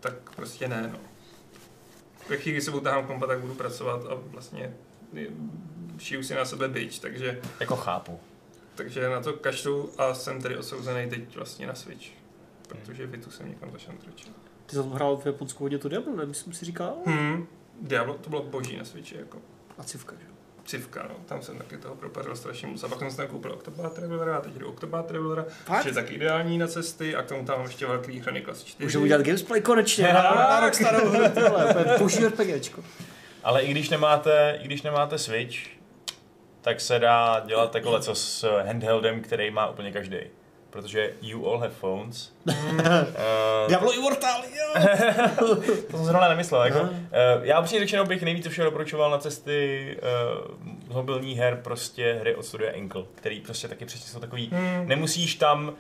tak 0.01 0.15
prostě 0.37 0.69
ne, 0.69 0.91
no. 0.93 0.99
Ve 2.29 2.37
chvíli, 2.37 2.57
kdy 2.57 2.65
se 2.65 2.71
budu 2.71 2.85
táhnout 2.85 3.07
kompa, 3.07 3.27
tak 3.27 3.39
budu 3.41 3.55
pracovat 3.55 4.01
a 4.07 4.15
vlastně 4.15 4.75
šiju 5.99 6.23
si 6.23 6.35
na 6.35 6.45
sebe 6.45 6.69
byč, 6.69 6.99
takže, 6.99 7.41
Jako 7.61 7.77
chápu. 7.77 8.21
takže 8.75 9.09
na 9.09 9.21
to 9.21 9.33
kašlu 9.33 9.91
a 10.01 10.15
jsem 10.15 10.43
tedy 10.43 10.57
osouzený 10.57 11.11
teď 11.11 11.37
vlastně 11.37 11.67
na 11.67 11.75
Switch. 11.75 12.07
Protože 12.69 13.07
Vitu 13.07 13.31
jsem 13.31 13.49
někam 13.49 13.73
zašantročil. 13.73 14.33
Ty 14.67 14.77
jsi 14.77 14.83
hrál 14.83 15.17
v 15.17 15.27
Japonsku 15.27 15.65
hodně 15.65 15.79
to 15.79 15.89
Diablo, 15.89 16.17
ne? 16.17 16.27
Myslím 16.27 16.53
si 16.53 16.65
říkal? 16.65 16.97
Hmm. 17.07 17.47
Diablo, 17.81 18.15
to 18.15 18.31
bylo 18.31 18.43
boží 18.43 18.77
na 18.77 18.85
Switchi, 18.85 19.17
jako. 19.17 19.39
A 19.79 19.83
civka, 19.85 20.17
že? 20.21 20.27
jo? 20.29 20.35
Civka, 20.71 21.07
no. 21.09 21.15
Tam 21.27 21.43
jsem 21.43 21.59
taky 21.59 21.77
toho 21.77 21.95
propařil 21.95 22.37
strašně 22.37 22.69
moc. 22.69 22.85
A 22.85 22.89
pak 22.89 22.99
jsem 22.99 23.11
si 23.11 23.17
tam 23.17 23.27
koupil 23.27 23.53
Octopath 23.53 23.95
Travelera 23.95 24.37
a 24.37 24.41
teď 24.41 24.53
jdu 24.53 24.69
Octopath 24.69 25.07
Travelera, 25.07 25.45
což 25.77 25.87
je 25.87 25.93
tak 25.93 26.11
ideální 26.11 26.59
na 26.59 26.67
cesty 26.67 27.17
a 27.17 27.23
k 27.23 27.27
tomu 27.27 27.45
tam 27.45 27.59
mám 27.59 27.67
ještě 27.67 27.87
velký 27.87 28.21
hry 28.21 28.41
Klasy 28.41 28.65
4. 28.65 28.85
Můžeme 28.85 29.05
udělat 29.05 29.23
gamesplay 29.23 29.61
konečně. 29.61 30.13
Na, 30.13 30.21
hru, 30.21 30.39
je 31.23 31.33
boží 31.99 32.27
RPGčko. 32.27 32.85
Ale 33.45 33.63
i 33.63 33.71
když 33.71 33.91
nemáte, 33.91 34.59
i 34.63 34.65
když 34.65 34.83
nemáte 34.83 35.19
Switch, 35.19 35.57
tak 36.61 36.81
se 36.81 36.99
dá 36.99 37.43
dělat 37.47 37.71
takhle 37.71 38.01
co 38.01 38.15
s 38.15 38.63
handheldem, 38.67 39.21
který 39.21 39.51
má 39.51 39.71
úplně 39.71 39.93
každý. 39.93 40.19
Protože 40.71 41.11
you 41.23 41.47
all 41.47 41.59
have 41.59 41.75
phones. 41.81 42.33
uh, 42.47 42.55
Diablo 43.69 43.93
Immortal, 43.95 44.43
jo! 44.45 44.83
to 45.91 45.97
jsem 45.97 46.05
zrovna 46.05 46.29
nemyslel. 46.29 46.63
Jako, 46.65 46.81
uh, 46.81 46.89
já 47.43 47.61
upřímně 47.61 47.81
řečeno 47.81 48.05
bych 48.05 48.23
nejvíce 48.23 48.49
všeho 48.49 48.65
doporučoval 48.65 49.11
na 49.11 49.19
cesty 49.19 49.97
uh, 50.89 50.95
mobilních 50.95 51.39
her 51.39 51.61
prostě 51.65 52.17
hry 52.21 52.35
od 52.35 52.43
studia 52.47 52.71
Inkle, 52.73 53.03
který 53.15 53.41
prostě 53.41 53.69
taky 53.69 53.85
přesně 53.85 54.07
jsou 54.13 54.21
takový, 54.21 54.51
Hmm. 54.53 54.89
nemusíš 54.89 55.35
tam, 55.35 55.69
uh, 55.69 55.75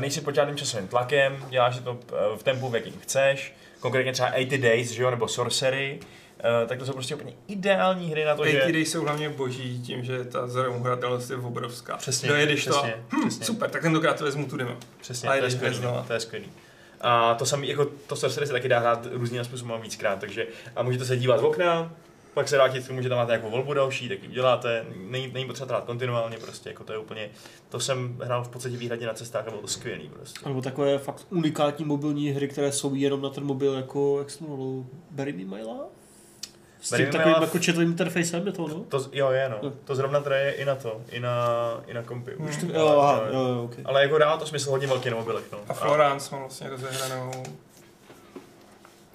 nejsi 0.00 0.20
pod 0.20 0.34
žádným 0.34 0.56
časovým 0.56 0.88
tlakem, 0.88 1.44
děláš 1.48 1.78
to 1.78 1.92
uh, 1.92 1.98
v 2.36 2.42
tempu, 2.42 2.68
v 2.68 2.74
jakým 2.74 2.94
chceš, 3.00 3.54
konkrétně 3.80 4.12
třeba 4.12 4.28
80 4.28 4.58
Days, 4.60 4.90
že 4.90 5.02
jo, 5.02 5.10
nebo 5.10 5.28
Sorcery, 5.28 5.98
tak 6.66 6.78
to 6.78 6.86
jsou 6.86 6.92
prostě 6.92 7.14
úplně 7.14 7.32
ideální 7.48 8.10
hry 8.10 8.24
na 8.24 8.34
to, 8.34 8.46
že... 8.46 8.60
Ty 8.60 8.78
jsou 8.78 9.02
hlavně 9.02 9.28
boží 9.28 9.82
tím, 9.82 10.04
že 10.04 10.24
ta 10.24 10.46
zrovna 10.48 10.84
hratelnost 10.84 11.30
je 11.30 11.36
obrovská. 11.36 11.96
Přesně, 11.96 12.28
Dojedeš 12.28 12.64
to, 12.64 12.70
přesně, 12.70 12.94
hm, 13.12 13.28
přesně. 13.28 13.46
super, 13.46 13.70
tak 13.70 13.82
tentokrát 13.82 14.18
to 14.18 14.24
vezmu 14.24 14.46
tu 14.46 14.56
demo. 14.56 14.76
Přesně, 15.00 15.28
A 15.28 15.38
to 15.38 15.44
je 15.44 15.50
skvělý, 15.50 15.78
to 16.06 16.12
je 16.12 16.20
skvělý. 16.20 16.46
A 17.00 17.34
to 17.34 17.46
samý, 17.46 17.68
jako 17.68 17.84
to 18.06 18.16
Sorcery 18.16 18.46
se 18.46 18.52
taky 18.52 18.68
dá 18.68 18.78
hrát 18.78 19.06
různým 19.12 19.44
způsobem 19.44 19.80
víckrát, 19.80 20.18
takže 20.18 20.46
a 20.76 20.82
můžete 20.82 21.04
se 21.04 21.16
dívat 21.16 21.40
z 21.40 21.42
okna, 21.42 21.92
pak 22.34 22.48
se 22.48 22.56
vrátit 22.56 22.84
k 22.84 22.86
tomu, 22.86 23.02
že 23.02 23.08
tam 23.08 23.18
máte 23.18 23.32
nějakou 23.32 23.50
volbu 23.50 23.74
další, 23.74 24.08
tak 24.08 24.22
ji 24.22 24.28
uděláte, 24.28 24.84
není, 24.96 25.32
není 25.32 25.46
potřeba 25.46 25.66
to 25.66 25.72
hrát 25.72 25.84
kontinuálně, 25.84 26.38
prostě 26.38 26.68
jako 26.68 26.84
to 26.84 26.92
je 26.92 26.98
úplně, 26.98 27.30
to 27.68 27.80
jsem 27.80 28.18
hrál 28.24 28.44
v 28.44 28.48
podstatě 28.48 28.76
výhradně 28.76 29.06
na 29.06 29.14
cestách 29.14 29.46
a 29.46 29.50
bylo 29.50 29.62
to 29.62 29.68
skvělý 29.68 30.08
prostě. 30.08 30.48
Nebo 30.48 30.62
takové 30.62 30.98
fakt 30.98 31.26
unikátní 31.30 31.84
mobilní 31.84 32.30
hry, 32.30 32.48
které 32.48 32.72
jsou 32.72 32.94
jenom 32.94 33.22
na 33.22 33.30
ten 33.30 33.44
mobil, 33.44 33.74
jako, 33.74 34.18
jak 34.18 34.30
se 34.30 34.38
to 34.38 34.44
jmenovalo, 34.44 34.86
Bury 35.10 35.32
Me 35.32 35.44
My 35.44 35.62
Love? 35.62 35.84
S 36.86 36.96
tím 36.96 37.06
takovým 37.06 37.34
Love. 37.34 37.46
jako 37.46 37.58
četovým 37.58 37.88
interfacem 37.90 38.46
je 38.46 38.52
to, 38.52 38.68
no? 38.68 38.74
To, 38.88 39.00
jo, 39.12 39.30
je 39.30 39.48
no, 39.48 39.56
Jo. 39.62 39.72
to 39.84 39.94
zrovna 39.94 40.20
teda 40.20 40.36
je 40.36 40.50
i 40.52 40.64
na 40.64 40.74
to, 40.74 41.00
i 41.10 41.20
na, 41.20 41.46
i 41.86 41.94
na 41.94 42.02
kompy. 42.02 42.34
Hmm. 42.38 42.48
už. 42.48 42.56
To, 42.56 42.66
Ale- 42.66 42.74
jo, 42.94 43.00
aha, 43.00 43.20
jo, 43.32 43.40
jo, 43.48 43.64
okay. 43.64 43.84
Ale 43.84 44.02
jako 44.02 44.18
dává 44.18 44.36
to 44.36 44.46
smysl 44.46 44.70
hodně 44.70 44.86
velký 44.86 45.10
na 45.10 45.16
mobilech, 45.16 45.44
no. 45.52 45.58
A 45.68 45.72
Florence 45.74 46.28
mám 46.34 46.40
vlastně 46.40 46.68
rozehranou. 46.70 47.30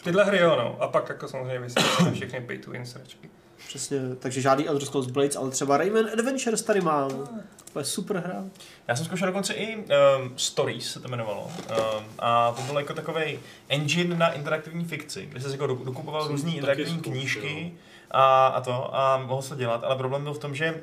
Tyhle 0.04 0.24
hry 0.26 0.38
jo, 0.40 0.56
no. 0.56 0.78
A 0.80 0.88
pak 0.88 1.10
jako 1.10 1.28
samozřejmě 1.28 1.60
vysvětlím 1.60 2.14
všechny 2.14 2.42
pay 2.42 2.58
to 2.58 2.72
win 2.72 2.86
sračky. 2.86 3.30
Přesně, 3.72 4.00
takže 4.20 4.42
žádný 4.42 4.68
Elder 4.68 4.86
Scrolls 4.86 5.08
Blades, 5.08 5.36
ale 5.36 5.52
třeba 5.52 5.78
Rayman 5.78 6.06
Adventures 6.14 6.62
tady 6.62 6.82
mám. 6.82 7.10
To 7.74 7.80
je 7.80 7.86
super 7.86 8.18
hra. 8.18 8.44
Já 8.88 8.96
jsem 8.96 9.06
zkoušel 9.06 9.28
dokonce 9.28 9.54
i 9.54 9.76
um, 9.76 9.84
Stories, 10.36 10.92
se 10.92 11.00
to 11.00 11.08
jmenovalo. 11.08 11.44
Um, 11.46 12.06
a 12.20 12.52
to 12.52 12.62
byl 12.62 12.78
jako 12.78 12.94
takový 12.94 13.40
engine 13.70 14.16
na 14.18 14.32
interaktivní 14.32 14.86
fikci, 14.86 15.26
kde 15.26 15.42
se 15.42 15.52
jako 15.52 15.68
do- 15.68 15.76
dokupoval 15.76 16.28
různé 16.28 16.52
interaktivní 16.52 17.00
zkoušel. 17.00 17.12
knížky 17.12 17.74
a, 18.12 18.48
a 18.48 18.62
to 18.62 18.96
a 18.96 19.18
mohl 19.18 19.42
se 19.42 19.56
dělat, 19.56 19.84
ale 19.84 19.96
problém 19.96 20.24
byl 20.24 20.34
v 20.34 20.40
tom, 20.40 20.56
že 20.56 20.82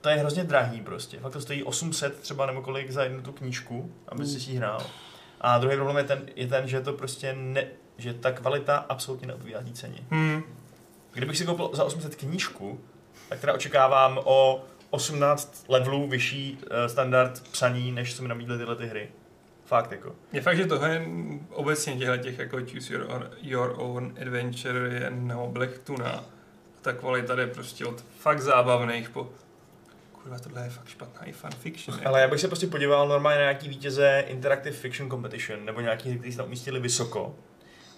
to 0.00 0.08
je 0.08 0.16
hrozně 0.16 0.44
drahý 0.44 0.80
prostě. 0.80 1.18
Fakt 1.18 1.32
to 1.32 1.40
stojí 1.40 1.62
800 1.62 2.20
třeba 2.20 2.46
nebo 2.46 2.62
kolik 2.62 2.90
za 2.90 3.02
jednu 3.02 3.22
tu 3.22 3.32
knížku, 3.32 3.92
aby 4.08 4.26
si 4.26 4.50
ji 4.50 4.56
hrál. 4.56 4.86
A 5.40 5.58
druhý 5.58 5.76
problém 5.76 5.96
je 5.96 6.04
ten, 6.04 6.28
je 6.36 6.46
ten 6.46 6.68
že 6.68 6.80
to 6.80 6.92
prostě 6.92 7.34
ne, 7.38 7.64
že 7.98 8.14
ta 8.14 8.32
kvalita 8.32 8.76
absolutně 8.76 9.26
neodpovídá 9.26 9.60
ceně. 9.72 9.98
Hmm. 10.10 10.42
Kdybych 11.12 11.38
si 11.38 11.46
koupil 11.46 11.70
za 11.72 11.84
800 11.84 12.14
knížku, 12.14 12.80
tak 13.28 13.40
teda 13.40 13.52
očekávám 13.52 14.20
o 14.24 14.64
18 14.90 15.64
levelů 15.68 16.08
vyšší 16.08 16.58
eh, 16.70 16.88
standard 16.88 17.40
psaní, 17.52 17.92
než 17.92 18.16
co 18.16 18.22
mi 18.22 18.28
nabídly 18.28 18.58
tyhle 18.58 18.76
ty 18.76 18.86
hry. 18.86 19.08
Fakt 19.64 19.92
jako. 19.92 20.14
Je 20.32 20.40
fakt, 20.40 20.56
že 20.56 20.66
tohle 20.66 20.90
je 20.90 21.06
obecně 21.50 21.96
těchto 21.96 22.16
těch 22.16 22.38
jako 22.38 22.56
choose 22.56 22.92
your, 22.92 23.06
own- 23.06 23.28
your 23.42 23.74
own 23.76 24.14
adventure 24.20 24.94
je 24.94 25.10
na 25.10 25.38
oblech 25.38 25.78
tuna. 25.78 26.24
Ta 26.82 26.92
kvalita 26.92 27.34
jde 27.34 27.46
prostě 27.46 27.86
od 27.86 28.04
fakt 28.18 28.40
zábavných 28.40 29.10
po 29.10 29.30
kurva, 30.22 30.38
tohle 30.38 30.64
je 30.64 30.70
fakt 30.70 30.88
špatná 30.88 31.24
i 31.24 31.32
fanfiction. 31.32 32.00
Ale 32.04 32.20
já 32.20 32.28
bych 32.28 32.40
se 32.40 32.48
prostě 32.48 32.66
podíval 32.66 33.08
normálně 33.08 33.38
na 33.38 33.42
nějaký 33.42 33.68
vítěze 33.68 34.24
Interactive 34.28 34.76
Fiction 34.76 35.10
Competition, 35.10 35.64
nebo 35.64 35.80
nějaký, 35.80 36.08
hry, 36.08 36.18
kteří 36.18 36.32
se 36.32 36.36
tam 36.36 36.46
umístili 36.46 36.80
vysoko. 36.80 37.34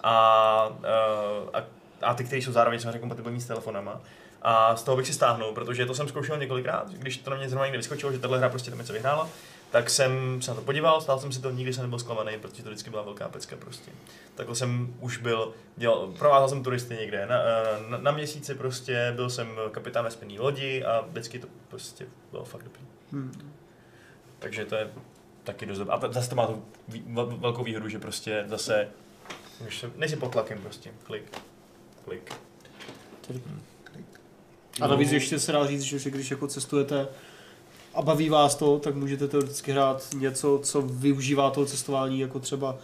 A, 0.03 0.77
eh, 0.83 1.57
a, 1.59 1.63
a 2.01 2.13
ty, 2.13 2.23
kteří 2.23 2.41
jsou 2.41 2.51
zároveň 2.51 2.79
samozřejmě 2.79 2.99
kompatibilní 2.99 3.41
s 3.41 3.45
telefonama. 3.45 4.01
A 4.41 4.75
z 4.75 4.83
toho 4.83 4.97
bych 4.97 5.07
si 5.07 5.13
stáhnul, 5.13 5.51
protože 5.53 5.85
to 5.85 5.93
jsem 5.93 6.07
zkoušel 6.07 6.37
několikrát, 6.37 6.89
když 6.89 7.17
to 7.17 7.29
na 7.29 7.37
mě 7.37 7.49
zrovna 7.49 7.65
někde 7.65 7.77
vyskočilo, 7.77 8.11
že 8.11 8.19
tahle 8.19 8.37
hra 8.37 8.49
prostě 8.49 8.69
tam 8.69 8.79
něco 8.79 8.93
vyhrála, 8.93 9.29
tak 9.71 9.89
jsem 9.89 10.41
se 10.41 10.51
na 10.51 10.55
to 10.55 10.61
podíval, 10.61 11.01
stál 11.01 11.19
jsem 11.19 11.31
si 11.31 11.41
to, 11.41 11.51
nikdy 11.51 11.73
jsem 11.73 11.83
nebyl 11.83 11.99
zklamaný, 11.99 12.39
protože 12.41 12.63
to 12.63 12.69
vždycky 12.69 12.89
byla 12.89 13.01
velká 13.01 13.29
pecka 13.29 13.55
prostě. 13.55 13.91
Takhle 14.35 14.55
jsem 14.55 14.93
už 14.99 15.17
byl, 15.17 15.53
dělal, 15.77 16.07
provázel 16.07 16.49
jsem 16.49 16.63
turisty 16.63 16.95
někde, 16.95 17.25
na, 17.25 17.35
eh, 17.35 17.89
na, 17.89 17.97
na 17.97 18.11
měsíci 18.11 18.55
prostě, 18.55 19.13
byl 19.15 19.29
jsem 19.29 19.47
kapitán 19.71 20.05
vesmírné 20.05 20.39
lodi 20.39 20.83
a 20.83 21.01
vždycky 21.01 21.39
to 21.39 21.47
prostě 21.67 22.05
bylo 22.31 22.45
fakt 22.45 22.63
dobrý. 22.63 22.81
Hmm. 23.11 23.51
Takže 24.39 24.65
to 24.65 24.75
je 24.75 24.89
taky 25.43 25.65
dost 25.65 25.77
dobré. 25.77 25.93
A 25.95 26.11
zase 26.11 26.29
to 26.29 26.35
má 26.35 26.47
tu 26.47 26.63
velkou 27.37 27.63
výhodu, 27.63 27.89
že 27.89 27.99
prostě 27.99 28.43
zase 28.47 28.87
už 29.67 29.79
se, 29.79 29.91
nejsi 29.95 30.15
pod 30.15 30.31
tlakem 30.31 30.61
prostě. 30.61 30.91
Klik. 31.03 31.37
Klik. 32.05 32.33
A 34.81 34.87
navíc 34.87 35.11
ještě 35.11 35.39
se 35.39 35.51
dá 35.51 35.67
říct, 35.67 35.81
že 35.81 35.99
že 35.99 36.09
když 36.09 36.31
jako 36.31 36.47
cestujete 36.47 37.07
a 37.93 38.01
baví 38.01 38.29
vás 38.29 38.55
to, 38.55 38.79
tak 38.79 38.95
můžete 38.95 39.27
teoreticky 39.27 39.71
hrát 39.71 40.07
něco, 40.17 40.59
co 40.63 40.81
využívá 40.81 41.49
toho 41.49 41.65
cestování, 41.65 42.19
jako 42.19 42.39
třeba 42.39 42.77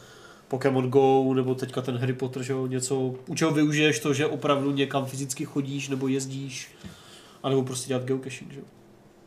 Pokémon 0.48 0.90
Go, 0.90 1.34
nebo 1.34 1.56
teďka 1.56 1.82
ten 1.82 1.98
Harry 1.98 2.14
Potter, 2.14 2.44
že 2.44 2.54
jo, 2.54 2.68
něco, 2.68 3.16
u 3.28 3.36
čeho 3.36 3.52
využiješ 3.52 4.00
to, 4.00 4.14
že 4.14 4.28
opravdu 4.28 4.72
někam 4.72 5.06
fyzicky 5.06 5.46
chodíš, 5.46 5.90
nebo 5.90 6.08
jezdíš, 6.08 6.72
anebo 7.44 7.64
prostě 7.64 7.88
dělat 7.88 8.04
geocaching, 8.04 8.52
že 8.52 8.60
jo. 8.60 8.66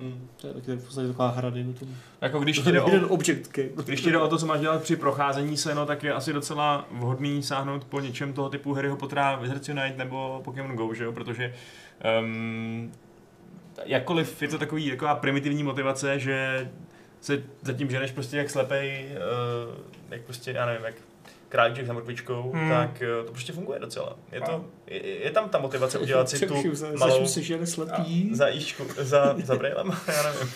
Mm. 0.01 0.29
To 0.37 0.47
je 0.47 0.55
taky 0.55 0.73
v 0.73 0.85
podstatě 0.85 1.09
taková 1.09 1.29
hra, 1.29 1.51
dejme 1.51 1.73
tomu. 1.73 1.95
Jako 2.21 2.41
když 2.41 2.59
ti 2.59 2.73
jde 2.73 2.81
o, 2.81 2.91
Jeden 2.91 3.07
object 3.09 3.53
game. 3.53 3.69
když 3.85 4.01
ti 4.01 4.11
jde 4.11 4.19
o 4.19 4.29
to, 4.29 4.39
co 4.39 4.47
máš 4.47 4.61
dělat 4.61 4.83
při 4.83 4.97
procházení 4.97 5.57
se, 5.57 5.75
no, 5.75 5.87
tak 5.87 6.03
je 6.03 6.13
asi 6.13 6.33
docela 6.33 6.89
vhodný 6.91 7.43
sáhnout 7.43 7.85
po 7.85 8.01
něčem 8.01 8.33
toho 8.33 8.49
typu 8.49 8.75
Harryho 8.75 8.97
Pottera, 8.97 9.37
Wizards 9.37 9.69
Unite 9.69 9.95
nebo 9.97 10.41
Pokémon 10.45 10.77
Go, 10.77 10.95
že 10.95 11.05
jo? 11.05 11.13
Protože 11.13 11.55
um, 12.21 12.93
jakkoliv 13.85 14.43
je 14.43 14.49
to 14.49 14.59
takový, 14.59 14.91
taková 14.91 15.15
primitivní 15.15 15.63
motivace, 15.63 16.19
že 16.19 16.71
se 17.21 17.43
zatím 17.63 17.91
ženeš 17.91 18.13
prostě 18.13 18.37
jak 18.37 18.51
slepej, 18.51 19.09
uh, 19.69 19.75
jak 20.11 20.23
prostě, 20.23 20.51
já 20.51 20.67
nevím, 20.67 20.85
jak 20.85 20.95
králíček 21.55 21.87
za 21.87 21.93
mrkvičkou, 21.93 22.53
Hmm. 22.53 22.71
tak 22.71 22.91
uh, 23.21 23.27
to 23.27 23.33
prostě 23.33 23.53
funguje 23.53 23.79
docela. 23.79 24.17
Je, 24.33 24.41
to, 24.41 24.65
je, 24.87 25.07
je 25.25 25.31
tam 25.31 25.49
ta 25.49 25.59
motivace 25.59 25.99
udělat 26.05 26.29
si 26.29 26.47
tu 26.47 26.55
malou 26.55 27.11
Začnu 27.13 27.29
se, 27.29 27.43
že 27.43 27.67
slepý. 27.67 28.35
za 28.35 28.49
jíčku, 28.49 28.87
za, 28.99 29.35
za 29.45 29.55
brejlem, 29.57 29.93
já 30.17 30.23
nevím. 30.23 30.53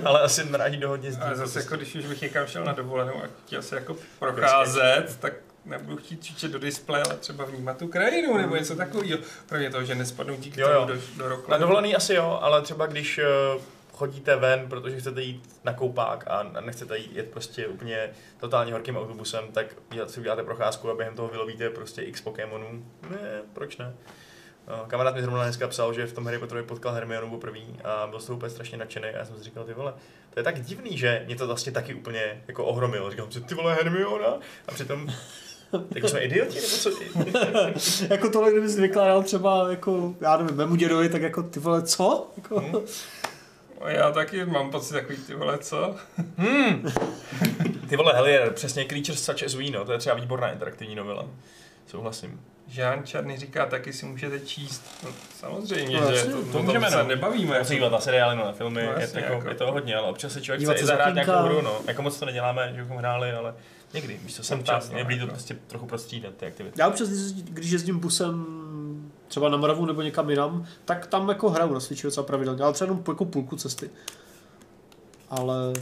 Ale 0.04 0.20
asi 0.20 0.50
naráží 0.50 0.76
do 0.76 0.88
hodně 0.88 1.12
zdí. 1.12 1.22
Ale 1.22 1.36
zase 1.36 1.58
jako 1.58 1.76
když 1.76 1.94
už 1.94 2.06
bych 2.06 2.20
někam 2.22 2.46
šel 2.46 2.64
na 2.64 2.72
dovolenou 2.72 3.14
a 3.14 3.26
chtěl 3.46 3.62
se 3.62 3.74
jako 3.74 3.96
procházet, 4.18 5.16
tak 5.20 5.32
nebudu 5.64 5.96
chtít 5.96 6.20
křičet 6.20 6.50
do 6.52 6.58
displeje, 6.58 7.04
ale 7.04 7.16
třeba 7.16 7.44
vnímat 7.44 7.76
tu 7.78 7.88
krajinu 7.88 8.36
nebo 8.36 8.56
něco 8.56 8.76
takového. 8.76 9.18
Kromě 9.48 9.70
toho, 9.70 9.84
že 9.84 9.94
nespadnu 9.94 10.36
díky 10.36 10.60
Jo, 10.60 10.66
tomu 10.68 10.80
jo. 10.80 10.86
do, 10.86 11.00
do 11.24 11.28
roku. 11.28 11.50
Na 11.50 11.58
dovolený 11.58 11.96
asi 11.96 12.14
jo, 12.14 12.38
ale 12.42 12.62
třeba 12.62 12.86
když 12.86 13.18
eh, 13.18 13.24
chodíte 13.94 14.36
ven, 14.36 14.66
protože 14.68 15.00
chcete 15.00 15.22
jít 15.22 15.60
na 15.64 15.72
koupák 15.72 16.24
a 16.26 16.42
nechcete 16.60 16.98
jít 16.98 17.16
jet 17.16 17.30
prostě 17.30 17.66
úplně 17.66 18.10
totálně 18.40 18.72
horkým 18.72 18.96
autobusem, 18.96 19.44
tak 19.52 19.66
si 20.06 20.20
uděláte 20.20 20.42
procházku 20.42 20.90
a 20.90 20.94
během 20.94 21.14
toho 21.14 21.28
vylovíte 21.28 21.70
prostě 21.70 22.02
x 22.02 22.20
Pokémonů. 22.20 22.86
Ne, 23.10 23.42
proč 23.52 23.76
ne? 23.76 23.94
No, 24.68 24.84
kamarád 24.88 25.14
mi 25.14 25.22
zrovna 25.22 25.42
dneska 25.42 25.68
psal, 25.68 25.94
že 25.94 26.06
v 26.06 26.12
tom 26.12 26.24
Harry 26.24 26.38
Potterovi 26.38 26.66
potkal 26.66 26.92
Hermionu 26.92 27.30
poprvé 27.30 27.58
a 27.84 28.06
byl 28.06 28.20
z 28.20 28.26
toho 28.26 28.36
úplně 28.36 28.50
strašně 28.50 28.78
nadšený 28.78 29.08
a 29.08 29.16
já 29.18 29.24
jsem 29.24 29.36
si 29.36 29.42
říkal, 29.44 29.64
ty 29.64 29.74
vole, 29.74 29.94
to 30.34 30.40
je 30.40 30.44
tak 30.44 30.60
divný, 30.60 30.98
že 30.98 31.22
mě 31.26 31.36
to 31.36 31.46
vlastně 31.46 31.72
taky 31.72 31.94
úplně 31.94 32.42
jako 32.48 32.64
ohromilo. 32.64 33.10
Říkal 33.10 33.26
jsem 33.30 33.42
si, 33.42 33.48
ty 33.48 33.54
vole 33.54 33.74
Hermiona 33.74 34.38
a 34.68 34.72
přitom 34.74 35.08
jako 35.94 36.08
jsme 36.08 36.20
idioti, 36.20 36.60
nebo 36.60 36.76
co? 36.76 36.90
jako 38.14 38.30
tohle, 38.30 38.50
kdybys 38.52 38.78
vykládal 38.78 39.22
třeba, 39.22 39.70
jako, 39.70 40.14
já 40.20 40.36
nevím, 40.36 40.56
mému 40.56 40.76
dědovi, 40.76 41.08
tak 41.08 41.22
jako 41.22 41.42
ty 41.42 41.60
vole, 41.60 41.82
co? 41.82 42.30
Jako, 42.36 42.60
Hm? 42.60 42.72
A 43.80 43.90
Já 43.90 44.10
taky 44.12 44.44
mám 44.44 44.70
pocit 44.70 44.92
takový 44.92 45.16
ty 45.16 45.34
vole, 45.34 45.58
co? 45.58 45.96
Ty 47.88 47.96
vole, 47.96 48.12
Hellier, 48.14 48.50
přesně 48.52 48.84
Creatures 48.84 49.24
Such 49.24 49.42
as 49.42 49.54
We, 49.54 49.70
no, 49.70 49.84
to 49.84 49.92
je 49.92 49.98
třeba 49.98 50.14
výborná 50.16 50.50
interaktivní 50.52 50.94
novela. 50.94 51.26
Souhlasím. 51.86 52.40
Žán 52.68 53.04
Čarný 53.04 53.36
říká, 53.36 53.66
taky 53.66 53.92
si 53.92 54.06
můžete 54.06 54.40
číst. 54.40 54.82
No, 55.04 55.10
samozřejmě, 55.38 56.00
No, 56.00 56.10
že 56.10 56.16
jasně, 56.16 56.32
to, 56.32 56.42
to 56.44 56.52
to 56.52 56.62
můžeme, 56.62 56.90
se 56.90 56.96
no. 56.96 57.04
nebavíme. 57.04 57.58
Musí 57.58 57.74
dívat 57.74 57.92
na 57.92 58.00
seriály, 58.00 58.36
no, 58.36 58.44
na 58.44 58.52
filmy, 58.52 58.82
No, 58.82 58.86
no, 58.86 58.92
je, 58.96 59.00
jasně, 59.02 59.20
jako, 59.20 59.32
jako. 59.32 59.48
je 59.48 59.54
to 59.54 59.72
hodně, 59.72 59.96
ale 59.96 60.08
občas 60.08 60.32
se 60.32 60.40
člověk 60.42 60.60
Dívat 60.60 60.74
chce 60.76 60.84
i 60.84 60.86
zahrát 60.86 61.14
nějakou 61.14 61.32
hru, 61.32 61.60
no. 61.60 61.78
Jako 61.86 62.02
moc 62.02 62.18
to 62.18 62.26
neděláme, 62.26 62.72
že 62.76 62.82
bychom 62.82 62.96
hráli, 62.96 63.32
ale 63.32 63.54
někdy, 63.94 64.20
víš 64.22 64.34
co, 64.36 64.42
jsem 64.42 64.58
no, 64.58 64.80
mě 64.92 65.04
to 65.04 65.10
jako. 65.12 65.26
prostě 65.26 65.56
trochu 65.66 65.86
prostřídat 65.86 66.34
ty 66.36 66.46
aktivity. 66.46 66.80
Já 66.80 66.88
občas, 66.88 67.08
když- 67.08 67.32
když 67.42 67.70
jezdím 67.70 67.98
busem 67.98 68.46
třeba 69.34 69.48
na 69.48 69.56
Moravu 69.56 69.86
nebo 69.86 70.02
někam 70.02 70.30
jinam, 70.30 70.66
tak 70.84 71.06
tam 71.06 71.28
jako 71.28 71.50
hraju 71.50 71.74
na 71.74 71.80
Switchi 71.80 72.06
docela 72.06 72.26
pravidelně, 72.26 72.62
ale 72.62 72.72
třeba 72.72 72.90
jenom 72.90 73.04
jako 73.08 73.24
půlku 73.24 73.56
cesty. 73.56 73.90
Ale 75.30 75.72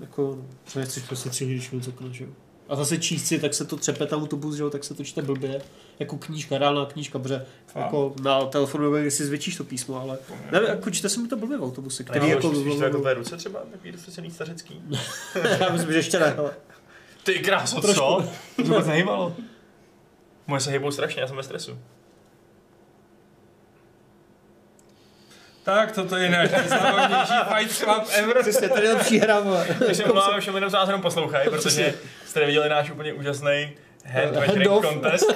jako, 0.00 0.38
nechci 0.76 1.00
prostě 1.00 1.30
tři 1.30 1.46
když 1.46 1.70
něco 1.70 1.90
okno, 1.90 2.12
že 2.12 2.24
jo. 2.24 2.30
A 2.68 2.76
zase 2.76 2.98
číst 2.98 3.26
si, 3.26 3.38
tak 3.38 3.54
se 3.54 3.64
to 3.64 3.76
třepe 3.76 4.06
tam 4.06 4.22
autobus, 4.22 4.56
že 4.56 4.62
jo, 4.62 4.70
tak 4.70 4.84
se 4.84 4.94
to 4.94 5.04
čte 5.04 5.22
blbě. 5.22 5.62
Jako 5.98 6.18
knížka, 6.18 6.58
reálná 6.58 6.86
knížka, 6.86 7.18
protože 7.18 7.46
A? 7.74 7.78
jako 7.78 8.14
na 8.22 8.46
telefonu 8.46 8.90
nevím, 8.90 9.04
jestli 9.04 9.24
zvětšíš 9.24 9.56
to 9.56 9.64
písmo, 9.64 10.00
ale 10.00 10.18
nevím, 10.52 10.68
jako 10.68 10.90
čte 10.90 11.08
se 11.08 11.20
mi 11.20 11.28
to 11.28 11.36
blbě 11.36 11.58
v 11.58 11.62
autobuse, 11.62 12.04
který 12.04 12.20
Který 12.20 12.30
jako... 12.30 12.46
jako, 12.46 12.78
to 12.78 12.84
jako 12.84 13.14
ruce 13.14 13.36
třeba, 13.36 13.60
takový 13.72 13.92
dostatečný 13.92 14.30
stařecký. 14.30 14.82
já 15.60 15.68
myslím, 15.72 15.92
že 15.92 15.98
ještě 15.98 16.18
ne, 16.18 16.34
ale 16.34 16.50
Ty 17.24 17.38
kráso, 17.38 17.80
Trošku. 17.80 18.00
co? 18.00 18.24
To 18.56 18.62
mě 18.62 18.70
vůbec 18.70 18.86
nejímalo. 18.86 19.36
Moje 20.46 20.60
se 20.60 20.70
hýbou 20.70 20.90
strašně, 20.90 21.20
já 21.20 21.28
jsem 21.28 21.36
ve 21.36 21.42
stresu. 21.42 21.78
Tak, 25.66 25.92
toto 25.92 26.16
je 26.16 26.30
náš 26.30 26.50
nejslavnější 26.50 27.32
Fight 27.54 27.76
Club 27.76 28.04
ever. 28.12 28.42
přesně, 28.42 28.68
tady 28.68 28.86
je 28.86 28.92
lepší 28.92 29.18
hra. 29.18 29.42
Takže 29.86 30.04
omlouvám 30.04 30.40
všem 30.40 30.54
jenom, 30.54 30.70
co 30.70 30.76
nás 30.76 30.88
jenom 30.88 31.02
poslouchají, 31.02 31.50
protože 31.50 31.94
jste 32.26 32.40
neviděli 32.40 32.68
náš 32.68 32.90
úplně 32.90 33.12
úžasný 33.12 33.72
hand 34.04 34.36
contest. 34.82 35.32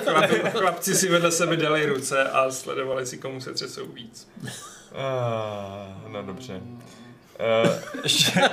Chlapci 0.52 0.94
si 0.94 1.08
vedle 1.08 1.32
sebe 1.32 1.56
dali 1.56 1.86
ruce 1.86 2.24
a 2.24 2.50
sledovali 2.50 3.06
si, 3.06 3.18
komu 3.18 3.40
se 3.40 3.54
třesou 3.54 3.86
víc. 3.86 4.30
Uh, 4.42 6.12
no 6.12 6.22
dobře. 6.22 6.54
Uh, 6.54 7.72
ještě, 8.02 8.50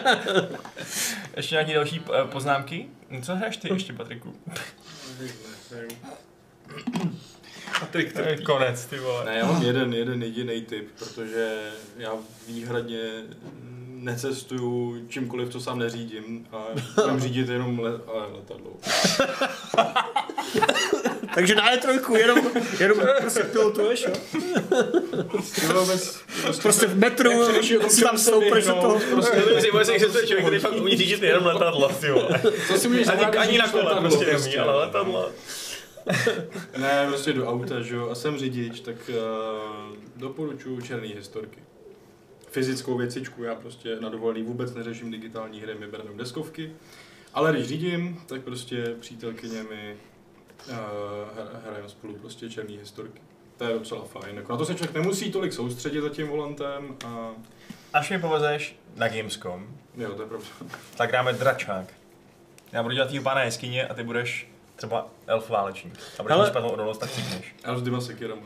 ještě 1.36 1.56
nějaké 1.56 1.74
další 1.74 2.00
uh, 2.00 2.16
poznámky? 2.22 2.86
Co 3.22 3.36
hraješ 3.36 3.58
ty 3.58 3.74
ještě, 3.74 3.94
Patriku? 3.94 4.36
Patrik 7.80 8.14
To 8.14 8.20
je 8.20 8.26
trpí. 8.28 8.44
konec, 8.44 8.86
ty 8.86 9.00
vole. 9.00 9.26
Ne, 9.26 9.38
já 9.38 9.46
mám 9.46 9.62
jeden, 9.64 9.94
jeden 9.94 10.24
jediný 10.24 10.62
tip, 10.62 10.88
protože 11.00 11.72
já 11.98 12.12
výhradně 12.48 13.00
necestuju 13.94 15.06
čímkoliv, 15.10 15.50
co 15.50 15.60
sám 15.62 15.80
neřídím 15.80 16.48
a 16.52 16.66
budem 16.96 17.20
řídit 17.20 17.50
jenom 17.50 17.80
le, 17.80 17.92
letadlo. 18.34 18.72
Takže 21.36 21.56
na 21.56 21.76
E3 21.76 22.16
jenom, 22.16 22.40
jenom 22.80 22.98
prostě 23.22 23.44
pilotuješ, 23.44 24.06
jo? 24.08 24.14
Jo, 25.74 25.86
bez, 25.86 26.20
Prostě 26.62 26.88
v 26.88 26.98
metru 26.98 27.32
si 27.90 28.02
tam 28.02 28.18
se 28.18 28.24
stoupneš 28.24 28.66
do 28.66 28.74
toho. 28.74 29.00
prostě. 29.12 29.42
Si, 29.84 30.00
že 30.00 30.06
to 30.06 30.18
je 30.20 30.28
člověk, 30.28 30.46
který 30.46 30.60
fakt 30.60 30.74
umí 30.76 30.98
řídit 30.98 31.24
jenom 31.24 31.46
letadlo, 31.46 31.90
ty 31.90 32.12
vole. 32.12 32.42
Co 32.68 32.78
si 32.78 32.88
můžeš 32.88 33.08
Ani, 33.08 33.24
ani 33.26 33.58
na 33.58 33.68
kole 33.68 33.96
prostě 34.00 34.26
neumí, 34.26 34.58
ale 34.58 34.76
letadlo. 34.76 35.30
Ne, 36.78 37.06
prostě 37.08 37.34
do 37.34 37.48
auta, 37.48 37.82
že 37.82 37.96
jo, 37.96 38.10
a 38.10 38.16
jsem 38.16 38.38
řidič, 38.38 38.80
tak 38.80 38.96
uh, 39.10 39.96
doporučuji 40.16 40.82
černý 40.82 41.10
historky. 41.10 41.60
Fyzickou 42.52 42.98
věcičku, 42.98 43.44
já 43.44 43.56
prostě 43.56 43.96
na 44.00 44.10
dovolený 44.10 44.44
vůbec 44.44 44.74
neřeším 44.74 45.12
digitální 45.12 45.62
hry, 45.62 45.76
my 45.80 45.88
bereme 45.88 46.10
deskovky. 46.18 46.72
Ale 47.34 47.52
když 47.54 47.68
řídím, 47.68 48.22
tak 48.26 48.42
prostě 48.42 48.96
přítelkyně 49.00 49.64
mi 49.64 49.98
uh, 50.70 50.76
hrajeme 51.66 51.90
spolu 51.90 52.16
prostě 52.16 52.50
černý 52.50 52.78
historky. 52.78 53.22
To 53.58 53.64
je 53.64 53.74
docela 53.74 54.06
fajn. 54.06 54.36
Jako 54.36 54.52
na 54.52 54.58
to 54.58 54.66
se 54.66 54.76
člověk 54.76 54.96
nemusí 54.96 55.32
tolik 55.32 55.54
soustředit 55.54 56.02
za 56.02 56.10
tím 56.10 56.28
volantem 56.28 56.96
a 57.06 57.32
Až 57.94 58.10
mi 58.10 58.20
povezeš 58.20 58.80
na 58.96 59.08
Gamescom, 59.08 59.68
jo, 59.98 60.14
to 60.14 60.22
je 60.22 60.28
pravda. 60.28 60.48
tak 60.98 61.12
dáme 61.12 61.34
dračák. 61.34 61.94
Já 62.72 62.84
budu 62.84 62.96
dělat 62.96 63.10
tý 63.10 63.20
pána 63.20 63.44
jeskyně 63.44 63.88
a 63.88 63.94
ty 63.94 64.04
budeš 64.04 64.50
třeba 64.78 65.08
elf 65.28 65.50
válečník. 65.50 65.94
A 66.20 66.24
budeš 66.24 66.38
mít 66.38 66.48
špatnou 66.48 66.70
odolnost, 66.70 66.98
tak 66.98 67.12
cítneš. 67.12 67.56
Já 67.66 67.78
s 67.78 67.82
dvěma 67.82 68.02
sekirama. 68.02 68.42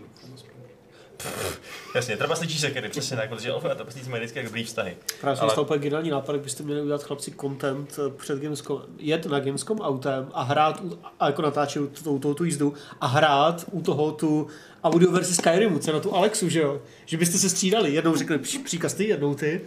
Jasně, 1.95 2.17
trpasličí 2.17 2.59
sekery, 2.59 2.89
přesně 2.89 3.17
tak, 3.17 3.29
protože 3.29 3.49
elfové 3.49 3.71
a 3.73 3.75
trpaslíci 3.75 4.09
mají 4.09 4.19
vždycky 4.21 4.43
dobrý 4.43 4.63
vztahy. 4.63 4.97
Právě 5.21 5.35
jsem 5.37 5.43
Ale- 5.43 5.49
dostal 5.49 5.63
úplně 5.63 5.79
geniální 5.79 6.09
nápad, 6.09 6.33
jak 6.33 6.41
byste 6.41 6.63
měli 6.63 6.81
udělat 6.81 7.03
chlapci 7.03 7.31
content 7.41 7.99
eh, 8.07 8.09
před 8.17 8.39
Gamescom, 8.39 8.81
jet 8.97 9.25
na 9.25 9.39
Gamescom 9.39 9.79
autem 9.79 10.27
a 10.33 10.43
hrát, 10.43 10.83
a 11.19 11.25
jako 11.27 11.41
natáčet 11.41 12.03
tou, 12.03 12.19
tou, 12.19 12.33
tu 12.33 12.43
jízdu 12.43 12.73
a 13.01 13.07
hrát 13.07 13.65
u 13.71 13.81
toho 13.81 14.11
tu 14.11 14.47
audio 14.83 15.11
verzi 15.11 15.35
Skyrimu, 15.35 15.79
co 15.79 15.93
na 15.93 15.99
tu 15.99 16.15
Alexu, 16.15 16.49
že 16.49 16.59
jo? 16.59 16.81
Že 17.05 17.17
byste 17.17 17.37
se 17.37 17.49
střídali, 17.49 17.93
jednou 17.93 18.15
řekli 18.15 18.37
pří- 18.37 18.63
příkaz 18.63 18.93
ty, 18.93 19.07
jednou 19.07 19.35
ty, 19.35 19.61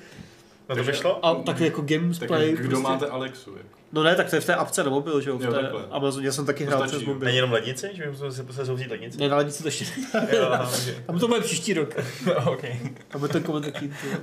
No 0.68 0.76
to 0.76 0.84
by 0.84 0.92
šlo? 0.92 1.26
a 1.26 1.34
tak 1.34 1.60
jako 1.60 1.80
Tak 1.82 1.90
gameplay. 1.90 2.52
kdo 2.52 2.68
prostě. 2.68 2.82
máte 2.82 3.06
Alexu? 3.06 3.50
Jako? 3.56 3.68
No 3.92 4.02
ne, 4.02 4.14
tak 4.16 4.30
to 4.30 4.36
je 4.36 4.40
v 4.40 4.46
té 4.46 4.54
apce 4.54 4.84
na 4.84 4.90
mobil, 4.90 5.20
že 5.20 5.30
jo? 5.30 5.38
V 5.38 5.42
Jo, 5.44 5.52
té 5.52 5.60
takhle. 5.60 5.84
Amazoně 5.90 6.32
jsem 6.32 6.46
taky 6.46 6.64
To 6.64 6.70
hrál 6.70 6.80
stačí, 6.80 6.90
přes 6.96 7.02
jo. 7.02 7.12
mobil. 7.14 7.24
Není 7.24 7.36
jenom 7.36 7.52
lednice, 7.52 7.90
že 7.94 8.10
bychom 8.10 8.32
se 8.32 8.46
se 8.52 8.66
souzít 8.66 8.90
lednice? 8.90 9.18
Ne, 9.18 9.28
na 9.28 9.36
lednici 9.36 9.62
to 9.62 9.68
ještě. 9.68 9.84
Jo, 10.36 10.46
okay. 10.46 10.94
Tam 11.06 11.18
to 11.18 11.28
bude 11.28 11.40
příští 11.40 11.74
rok. 11.74 11.94
OK. 12.46 12.64
A 13.10 13.18
bude 13.18 13.32
to 13.32 13.40
koment 13.40 13.72
taky. 13.72 13.88
ty 13.88 14.08
jo. 14.12 14.18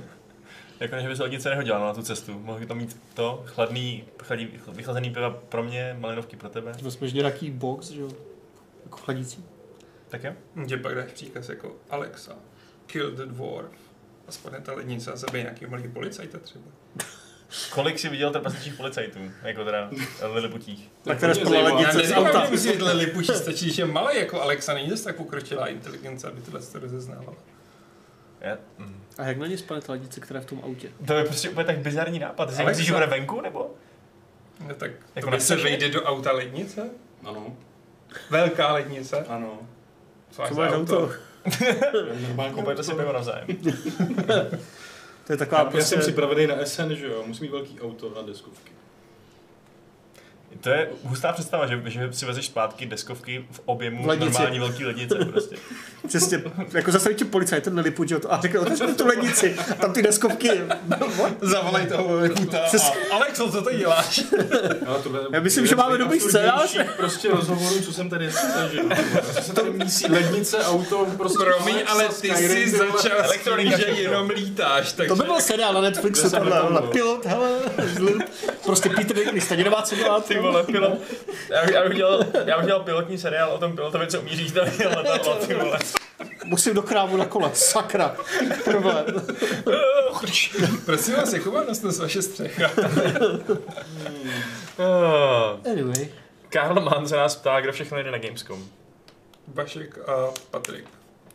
Jako 0.80 0.96
než 0.96 1.06
by 1.06 1.16
se 1.16 1.22
lednice 1.22 1.50
nehodila 1.50 1.78
no, 1.78 1.84
na 1.86 1.94
tu 1.94 2.02
cestu. 2.02 2.38
Mohli 2.38 2.66
to 2.66 2.74
mít 2.74 2.96
to, 3.14 3.42
chladný, 3.46 4.04
chladý, 4.22 4.48
vychlazený 4.72 5.10
piva 5.10 5.30
pro 5.30 5.62
mě, 5.62 5.96
malinovky 6.00 6.36
pro 6.36 6.48
tebe. 6.48 6.72
To 6.82 6.90
jsme 6.90 7.08
nějaký 7.10 7.50
box, 7.50 7.90
že 7.90 8.00
jo? 8.00 8.08
Jako 8.84 8.96
chladící. 8.98 9.44
Tak 10.08 10.24
jo? 10.24 10.32
Že 10.66 10.76
pak 10.76 10.94
dáš 10.94 11.12
příkaz 11.12 11.48
jako 11.48 11.76
Alexa, 11.90 12.32
kill 12.86 13.10
the 13.10 13.22
dwarf. 13.22 13.70
A 14.28 14.32
spadne 14.32 14.60
ta 14.60 14.72
lednice 14.72 15.12
a 15.12 15.16
zabije 15.16 15.42
nějaký 15.42 15.66
malý 15.66 15.88
policajta 15.88 16.38
třeba. 16.38 16.64
Kolik 17.70 17.98
jsi 17.98 18.08
viděl 18.08 18.30
trpasličích 18.30 18.74
policajtů? 18.74 19.18
Jako 19.42 19.64
teda 19.64 19.90
liliputích. 20.32 20.90
Tak 21.04 21.20
teda 21.20 21.34
spolu 21.34 21.64
lednice 21.64 22.02
Já 22.02 22.08
z 22.08 22.12
auta. 22.12 22.46
být 22.50 22.82
lilipučí, 22.82 23.32
stačí, 23.34 23.72
že 23.72 23.82
je 23.82 23.86
malý 23.86 24.18
jako 24.18 24.42
Alexa, 24.42 24.74
není 24.74 24.90
zase 24.90 25.04
tak 25.04 25.16
pokročilá 25.16 25.66
inteligence, 25.66 26.28
aby 26.28 26.40
tyhle 26.40 26.60
to 26.60 26.78
rozeznávala. 26.78 27.36
Mm. 28.78 29.02
A 29.18 29.24
jak 29.24 29.38
na 29.38 29.46
ně 29.46 29.58
spadne 29.58 29.82
ta 29.82 29.92
lednice, 29.92 30.20
která 30.20 30.40
je 30.40 30.46
v 30.46 30.48
tom 30.48 30.60
autě? 30.64 30.88
To 31.06 31.14
je 31.14 31.24
prostě 31.24 31.50
úplně 31.50 31.64
tak 31.64 31.78
bizarní 31.78 32.18
nápad. 32.18 32.54
Ale 32.58 32.64
myslíš, 32.68 32.86
že 32.86 32.92
bude 32.92 33.06
venku, 33.06 33.40
nebo? 33.40 33.74
No 34.68 34.74
tak 34.74 34.90
Jako 35.14 35.30
to 35.30 35.40
se 35.40 35.56
vejde 35.56 35.88
do 35.88 36.02
auta 36.02 36.32
lednice? 36.32 36.90
Ano, 37.24 37.56
Velká 38.30 38.72
lednice? 38.72 39.24
ano. 39.28 39.58
Co 40.30 40.42
máš 40.42 40.48
Co 40.48 40.54
za 40.54 40.62
máš 40.62 40.72
auto? 40.72 41.12
Normálně 42.26 42.54
Koupejte 42.54 42.82
si 42.84 42.94
pivo 42.94 43.12
navzájem. 43.12 43.46
To 45.26 45.32
je 45.32 45.36
taková 45.36 45.60
Já, 45.60 45.64
já 45.64 45.70
prostě... 45.70 45.88
jsem 45.88 46.00
připravený 46.00 46.46
na 46.46 46.64
SN, 46.64 46.92
že 46.92 47.06
jo, 47.06 47.24
musím 47.26 47.42
mít 47.42 47.52
velký 47.52 47.80
auto 47.80 48.12
na 48.16 48.22
deskovky. 48.22 48.72
To 50.60 50.70
je 50.70 50.88
hustá 51.04 51.32
představa, 51.32 51.66
že, 51.66 51.82
že 51.84 52.08
si 52.12 52.26
vezeš 52.26 52.46
zpátky 52.46 52.86
deskovky 52.86 53.44
v 53.50 53.60
objemu 53.64 54.02
V 54.02 54.06
lednici. 54.06 54.32
normální 54.32 54.58
velký 54.58 54.84
lednice 54.84 55.14
prostě. 55.14 55.56
Přesně, 56.08 56.42
jako 56.72 56.92
zase 56.92 57.14
ti 57.14 57.24
policajt, 57.24 57.64
ten 57.64 57.74
že 58.08 58.14
jo, 58.14 58.20
a 58.28 58.40
řekl, 58.40 58.60
otevřte 58.60 58.94
tu 58.94 59.06
lednici, 59.06 59.56
a 59.70 59.74
tam 59.74 59.92
ty 59.92 60.02
deskovky. 60.02 60.50
Zavolej 61.40 61.86
toho 61.86 62.14
liliputa 62.16 62.58
Přes- 62.58 62.92
a 63.10 63.18
co 63.50 63.62
to 63.62 63.72
děláš? 63.72 64.20
Tohle 65.02 65.20
Já 65.32 65.40
myslím, 65.40 65.66
že 65.66 65.76
máme 65.76 65.98
dobrý 65.98 66.20
scénář. 66.20 66.78
Prostě 66.96 67.28
rozhovorů, 67.28 67.80
co 67.80 67.92
jsem 67.92 68.10
tady 68.10 68.30
zažil. 68.30 68.84
Co 69.34 69.42
se 69.42 69.52
tady 69.52 69.70
mísí 69.70 70.06
lednice, 70.12 70.64
auto, 70.64 71.06
prostě... 71.16 71.44
Promiň, 71.44 71.76
ale 71.86 72.08
ty 72.20 72.34
jsi 72.36 72.70
začal 72.70 73.24
s 73.24 73.76
že 73.76 73.84
jenom 73.86 74.30
lítáš, 74.30 74.92
takže... 74.92 75.08
To 75.08 75.16
by 75.16 75.22
byl 75.22 75.40
seriál 75.40 75.74
na 75.74 75.80
Netflixu, 75.80 76.30
tohle, 76.30 76.82
pilot, 76.82 77.26
hele, 77.26 77.50
prostě 78.64 78.88
Peter 78.88 79.16
Dinklage 79.16 79.40
stejně 79.40 79.64
nemá 79.64 79.82
co 79.82 79.94
dělat. 79.96 80.30
Vole, 80.42 80.62
pilot. 80.66 80.98
Já 81.50 81.64
bych, 81.64 81.74
já 81.74 81.88
bych, 81.88 81.96
dělal, 81.96 82.24
já 82.44 82.56
bych 82.56 82.66
dělal 82.66 82.82
pilotní 82.82 83.18
seriál 83.18 83.50
o 83.50 83.58
tom 83.58 83.74
pilotovi, 83.74 84.06
co 84.06 84.20
umí 84.20 84.36
říct 84.36 84.54
letadlo, 84.96 85.34
ty 85.34 85.54
vole. 85.54 85.78
Musím 86.44 86.74
do 86.74 86.82
krámu 86.82 87.16
na 87.16 87.26
kole, 87.26 87.50
sakra. 87.54 88.16
Problém. 88.64 89.04
Prosím 90.84 91.14
vás, 91.14 91.32
jakou 91.32 91.52
má 91.52 91.64
nosnost 91.64 92.00
vaše 92.00 92.22
střecha? 92.22 92.70
Ah. 94.78 95.70
Anyway. 95.70 96.08
Karl 96.48 96.80
Mann 96.80 97.08
se 97.08 97.16
nás 97.16 97.36
ptá, 97.36 97.60
kdo 97.60 97.72
všechno 97.72 97.98
jde 97.98 98.10
na 98.10 98.18
Gamescom. 98.18 98.64
Vašek 99.48 99.98
a 100.08 100.32
Patrik. 100.50 100.84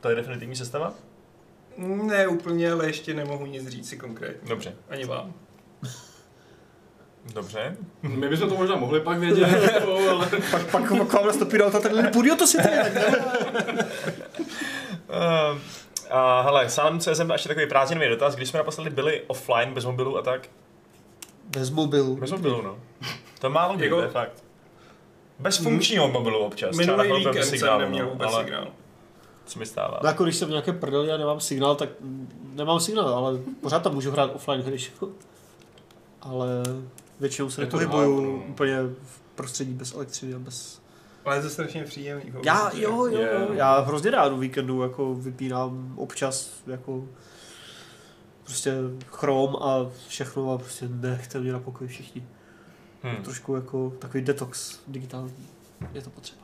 To 0.01 0.09
je 0.09 0.15
definitivní 0.15 0.55
sestava? 0.55 0.93
Ne 1.77 2.27
úplně, 2.27 2.71
ale 2.71 2.85
ještě 2.87 3.13
nemohu 3.13 3.45
nic 3.45 3.67
říct 3.67 3.89
si 3.89 3.97
konkrétně. 3.97 4.49
Dobře. 4.49 4.75
Ani 4.89 5.05
vám. 5.05 5.33
Dobře. 7.33 7.77
My 8.01 8.29
bychom 8.29 8.49
to 8.49 8.55
možná 8.55 8.75
mohli 8.75 8.99
pak 8.99 9.19
vědět, 9.19 9.47
jako, 9.73 10.09
ale... 10.09 10.27
Pak, 10.51 10.65
pak, 10.71 10.97
pak 10.97 11.13
vám 11.13 11.25
nastupí 11.25 11.57
do 11.57 11.65
auta 11.65 11.79
ten 11.79 11.93
lilipuč, 11.93 12.25
jo, 12.25 12.35
to 12.35 12.47
si 12.47 12.57
ty, 12.57 12.63
tak 12.63 12.93
nevím. 12.93 13.15
Uh, 15.09 15.57
a 16.09 16.41
hele, 16.41 16.69
sám 16.69 16.99
CSM 16.99 17.31
ještě 17.31 17.49
takový 17.49 17.67
prázdninový 17.67 18.09
dotaz, 18.09 18.35
když 18.35 18.49
jsme 18.49 18.57
naposledy 18.57 18.89
byli 18.89 19.21
offline, 19.27 19.73
bez 19.73 19.85
mobilu 19.85 20.17
a 20.17 20.21
tak. 20.21 20.49
Bez 21.43 21.69
mobilu. 21.69 22.15
Bez 22.15 22.31
mobilu, 22.31 22.61
no. 22.61 22.79
To 23.39 23.49
málo 23.49 23.75
kdy, 23.75 23.85
Jako- 23.85 24.01
je 24.01 24.07
fakt. 24.07 24.43
Bez 25.39 25.57
funkčního 25.57 26.07
mobilu 26.07 26.39
občas. 26.39 26.77
třeba 26.77 26.97
Minulý 26.97 27.17
víkend 27.17 27.33
bez 27.33 27.49
jsem 27.49 27.59
signálu, 27.59 27.81
neměl 27.81 28.05
no, 28.05 28.11
vůbec 28.11 28.33
ale 28.33 28.43
signál. 28.43 28.67
Co 29.45 29.59
mi 29.59 29.65
stává? 29.65 29.99
No 30.03 30.09
jako 30.09 30.23
když 30.23 30.35
jsem 30.35 30.47
v 30.47 30.51
nějaké 30.51 30.73
prdeli 30.73 31.11
a 31.11 31.17
nemám 31.17 31.39
signál, 31.39 31.75
tak 31.75 31.89
nemám 32.53 32.79
signál, 32.79 33.07
ale 33.07 33.39
pořád 33.61 33.83
tam 33.83 33.93
můžu 33.93 34.11
hrát 34.11 34.31
offline 34.35 34.61
hry. 34.61 34.77
Ale 36.21 36.47
většinou 37.19 37.49
se 37.49 37.61
nepohybuju 37.61 38.21
dávno. 38.21 38.45
úplně 38.47 38.77
v 38.81 39.19
prostředí 39.35 39.73
bez 39.73 39.93
elektřiny 39.95 40.33
a 40.33 40.39
bez... 40.39 40.81
Ale 41.25 41.35
je 41.35 41.41
to 41.41 41.49
strašně 41.49 41.83
příjemný. 41.83 42.33
Já, 42.45 42.63
vůbec, 42.63 42.77
jo, 42.79 43.05
jo, 43.05 43.19
Je. 43.19 43.29
jo, 43.33 43.53
já 43.53 43.79
hrozně 43.79 44.11
rád 44.11 44.31
o 44.31 44.37
víkendu 44.37 44.81
jako 44.81 45.15
vypínám 45.15 45.93
občas 45.97 46.51
jako 46.67 47.07
prostě 48.43 48.73
chrom 49.07 49.55
a 49.55 49.85
všechno 50.07 50.53
a 50.53 50.57
prostě 50.57 50.87
nechte 50.89 51.39
mě 51.39 51.53
na 51.53 51.59
pokoji 51.59 51.87
všichni. 51.89 52.23
Hmm. 53.03 53.23
Trošku 53.23 53.55
jako 53.55 53.93
takový 53.99 54.23
detox 54.23 54.79
digitální. 54.87 55.33
Je 55.93 56.01
to 56.01 56.09
potřeba. 56.09 56.41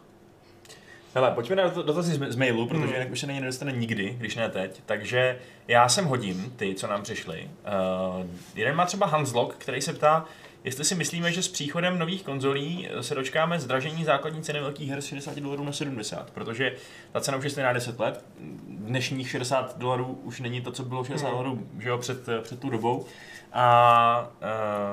Hele, 1.16 1.32
pojďme 1.32 1.56
na 1.56 1.70
dot- 1.70 1.86
dotazy 1.86 2.14
z, 2.14 2.32
z 2.32 2.36
mailu, 2.36 2.68
protože 2.68 2.84
Hmm. 2.84 2.94
jinak 2.94 3.12
už 3.12 3.20
se 3.20 3.28
na 3.28 3.34
ně 3.34 3.42
nedostane 3.42 3.72
nikdy, 3.72 4.16
když 4.20 4.36
ne 4.36 4.50
teď. 4.50 4.82
Takže 4.86 5.40
já 5.68 5.90
sem 5.90 6.06
hodím 6.06 6.54
ty, 6.56 6.76
co 6.76 6.88
nám 6.88 7.02
přišli. 7.04 7.50
Uh, 8.22 8.26
jeden 8.56 8.76
má 8.76 8.86
třeba 8.86 9.06
Hanslok, 9.08 9.56
který 9.58 9.82
se 9.82 9.94
ptá, 9.94 10.26
jestli 10.64 10.84
si 10.86 10.96
myslíme, 10.96 11.32
že 11.32 11.44
s 11.44 11.48
příchodem 11.48 12.00
nových 12.00 12.24
konzolí 12.24 12.90
se 13.02 13.16
dočkáme 13.16 13.60
zdražení 13.60 14.04
základní 14.04 14.44
ceny 14.44 14.60
velkých 14.60 14.90
her 14.90 15.02
z 15.02 15.06
60 15.06 15.40
dolarů 15.40 15.64
na 15.64 15.72
70, 15.72 16.30
protože 16.32 16.76
ta 17.12 17.22
cena 17.22 17.38
už 17.38 17.44
je 17.44 17.50
stejná 17.50 17.74
10 17.74 18.00
let. 18.00 18.26
Dnešních 18.68 19.30
60 19.30 19.78
dolarů 19.78 20.06
už 20.24 20.40
není 20.40 20.62
to, 20.62 20.72
co 20.72 20.84
bylo 20.84 21.04
60 21.04 21.28
Hmm. 21.28 21.32
dolarů 21.32 21.68
že 21.80 21.90
jo, 21.90 21.98
před, 21.98 22.28
před 22.42 22.60
tu 22.60 22.70
dobou. 22.70 23.06
A 23.56 24.32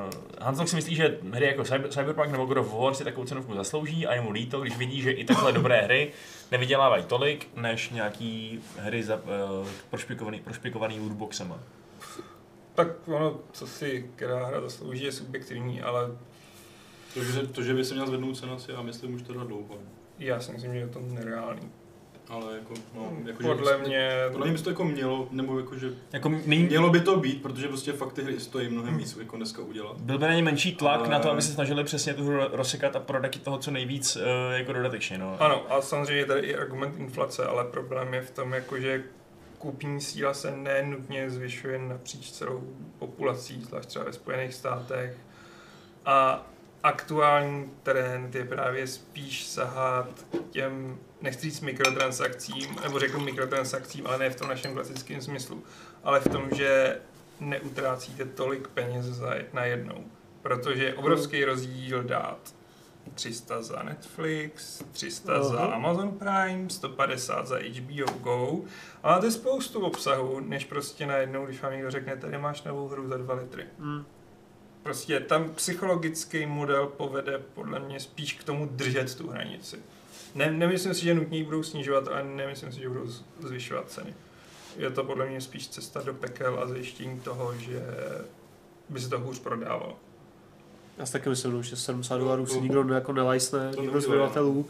uh, 0.06 0.44
Hanslok 0.44 0.68
si 0.68 0.76
myslí, 0.76 0.94
že 0.94 1.18
hry 1.32 1.47
jako 1.47 1.64
Cyber, 1.64 1.90
Cyberpunk 1.90 2.30
nebo 2.30 2.47
God 2.47 2.56
of 2.56 2.72
War 2.72 2.94
si 2.94 3.05
takovou 3.05 3.26
cenovku 3.26 3.55
zaslouží 3.55 4.06
a 4.06 4.14
je 4.14 4.20
mu 4.20 4.30
líto, 4.30 4.60
když 4.60 4.76
vidí, 4.76 5.02
že 5.02 5.10
i 5.10 5.24
takhle 5.24 5.52
dobré 5.52 5.82
hry 5.82 6.12
nevydělávají 6.51 7.05
tolik, 7.05 7.48
než 7.56 7.90
nějaký 7.90 8.60
hry 8.78 9.02
za, 9.02 9.16
uh, 9.16 9.68
prošpikovaný, 9.90 10.40
prošpikovaný 10.40 11.01
lootboxema. 11.01 11.59
Tak 12.85 13.09
ono, 13.09 13.40
co 13.52 13.66
si 13.66 14.11
která 14.16 14.47
hra 14.47 14.61
zaslouží, 14.61 15.05
je 15.05 15.12
subjektivní, 15.12 15.82
ale 15.82 16.11
To, 17.15 17.24
že, 17.24 17.47
to, 17.47 17.62
že 17.62 17.74
by 17.74 17.85
se 17.85 17.94
měl 17.94 18.07
zvednout 18.07 18.39
cena, 18.39 18.59
si 18.59 18.70
já 18.73 18.82
myslím 18.82 19.15
už 19.15 19.23
teda 19.23 19.44
dlouho. 19.44 19.78
já 20.19 20.40
si 20.40 20.52
myslím, 20.52 20.73
že 20.73 20.78
je 20.78 20.86
to 20.89 21.01
nereálný. 21.01 21.62
Ale 22.28 22.55
jako, 22.55 22.74
no, 22.94 23.12
jako 23.27 23.43
Podle 23.43 23.73
že, 23.78 23.85
mě... 23.89 24.11
Podle 24.32 24.47
mě 24.47 24.57
by 24.57 24.62
to 24.62 24.70
jako 24.70 24.85
mělo, 24.85 25.28
nebo 25.31 25.59
jako, 25.59 25.78
že 25.78 25.90
Jako 26.12 26.28
není, 26.47 26.62
mělo 26.65 26.90
by 26.90 27.01
to 27.01 27.16
být, 27.16 27.43
protože 27.43 27.69
prostě 27.69 27.93
fakt 27.93 28.12
ty 28.12 28.23
hry 28.23 28.40
stojí 28.40 28.69
mnohem 28.69 28.97
víc 28.98 29.16
jako 29.16 29.36
dneska 29.36 29.62
udělat. 29.62 30.01
byl 30.01 30.19
by 30.19 30.27
na 30.27 30.35
ně 30.35 30.43
menší 30.43 30.77
tlak 30.77 31.01
Ale- 31.01 31.09
na 31.09 31.19
to, 31.19 31.31
aby 31.31 31.43
se 31.43 31.52
snažili 31.52 31.85
přesně 31.85 32.15
tu 32.15 32.24
hru 32.24 32.40
rozsekat 32.52 32.97
a 32.97 33.01
prodat 33.01 33.39
toho 33.43 33.59
co 33.59 33.70
nejvíc 33.70 34.16
uh, 34.16 34.23
jako 34.52 34.73
dodatečně. 34.73 35.19
No. 35.19 35.36
Ano, 35.43 35.73
a 35.73 35.81
samozřejmě 35.81 36.16
je 36.20 36.27
tady 36.27 36.40
i 36.40 36.57
argument 36.57 36.94
inflace, 36.98 37.47
ale 37.47 37.65
problém 37.65 38.15
je 38.15 38.23
v 38.23 38.31
tom, 38.31 38.52
jako, 38.52 38.81
že 38.81 39.02
kupní 39.61 40.01
síla 40.01 40.35
se 40.35 40.51
nenutně 40.51 41.31
zvyšuje 41.31 41.78
napříč 41.78 42.31
celou 42.31 42.62
populací, 42.99 43.62
zvlášť 43.62 43.89
třeba 43.89 44.05
ve 44.05 44.12
Spojených 44.12 44.55
státech. 44.55 45.16
A 46.05 46.47
aktuální 46.82 47.70
trend 47.82 48.35
je 48.35 48.45
právě 48.45 48.87
spíš 48.87 49.47
sahat 49.47 50.27
těm, 50.51 50.99
nechci 51.20 51.43
říct 51.43 51.61
mikrotransakcím, 51.61 52.77
nebo 52.82 52.99
řeknu 52.99 53.20
mikrotransakcím, 53.20 54.07
ale 54.07 54.19
ne 54.19 54.31
v 54.31 54.37
tom 54.37 54.49
našem 54.49 54.74
klasickém 54.74 55.20
smyslu, 55.20 55.65
ale 56.05 56.20
v 56.20 56.28
tom, 56.28 56.49
že 56.57 57.01
neutrácíte 57.41 58.24
tolik 58.24 58.69
peněz 58.69 59.05
za, 59.05 59.35
na 59.53 59.65
jednou. 59.65 60.05
Protože 60.43 60.85
je 60.85 60.95
obrovský 60.95 61.45
rozdíl 61.45 62.03
dát 62.03 62.55
300 63.15 63.62
za 63.62 63.82
Netflix, 63.82 64.82
300 64.93 65.43
za 65.43 65.59
Aha. 65.59 65.74
Amazon 65.74 66.19
Prime, 66.19 66.70
150 66.70 67.47
za 67.47 67.59
HBO 67.59 68.19
Go. 68.19 68.61
A 69.03 69.11
máte 69.11 69.31
spoustu 69.31 69.81
obsahu, 69.81 70.41
než 70.41 70.65
prostě 70.65 71.07
najednou, 71.07 71.47
když 71.47 71.62
vám 71.62 71.73
někdo 71.73 71.91
řekne, 71.91 72.16
tady 72.16 72.39
máš 72.39 72.62
novou 72.62 72.89
hru 72.89 73.09
za 73.09 73.16
2 73.16 73.35
litry. 73.35 73.65
Hmm. 73.78 74.05
Prostě 74.82 75.20
tam 75.20 75.51
psychologický 75.55 76.47
model 76.47 76.87
povede 76.87 77.39
podle 77.39 77.81
mě 77.81 78.01
spíš 78.01 78.32
k 78.32 78.45
tomu 78.45 78.66
držet 78.66 79.15
tu 79.15 79.28
hranici. 79.28 79.78
Ne, 80.35 80.51
nemyslím 80.51 80.95
si, 80.95 81.05
že 81.05 81.15
nutně 81.15 81.39
ji 81.39 81.45
budou 81.45 81.62
snižovat, 81.62 82.09
ale 82.09 82.24
nemyslím 82.24 82.73
si, 82.73 82.81
že 82.81 82.89
budou 82.89 83.07
zvyšovat 83.41 83.91
ceny. 83.91 84.15
Je 84.77 84.91
to 84.91 85.05
podle 85.05 85.27
mě 85.27 85.41
spíš 85.41 85.69
cesta 85.69 86.03
do 86.03 86.15
pekel 86.15 86.61
a 86.62 86.66
zajištění 86.66 87.20
toho, 87.20 87.55
že 87.59 87.82
by 88.89 89.01
se 89.01 89.09
to 89.09 89.19
hůř 89.19 89.39
prodávalo. 89.39 89.99
Já 91.01 91.06
si 91.06 91.12
taky 91.12 91.28
myslím, 91.28 91.62
že 91.62 91.77
70 91.77 92.16
dolarů 92.18 92.47
si 92.47 92.60
nikdo 92.60 92.85
ne- 92.85 92.94
jako 92.94 93.12
nelajsne, 93.12 93.59
nikdo 93.81 93.81
z 93.81 93.82
neudělá. 93.93 94.12
vydavatelů, 94.12 94.66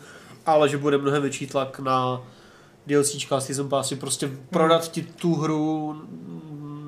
ale 0.47 0.69
že 0.69 0.79
bude 0.79 0.99
mnohem 0.99 1.23
větší 1.23 1.47
tlak 1.47 1.79
na 1.81 2.23
DLCčka, 2.87 3.41
Season 3.41 3.69
Passy, 3.69 3.97
prostě 3.97 4.31
prodat 4.51 4.91
ti 4.91 5.03
tu 5.03 5.35
hru 5.35 5.97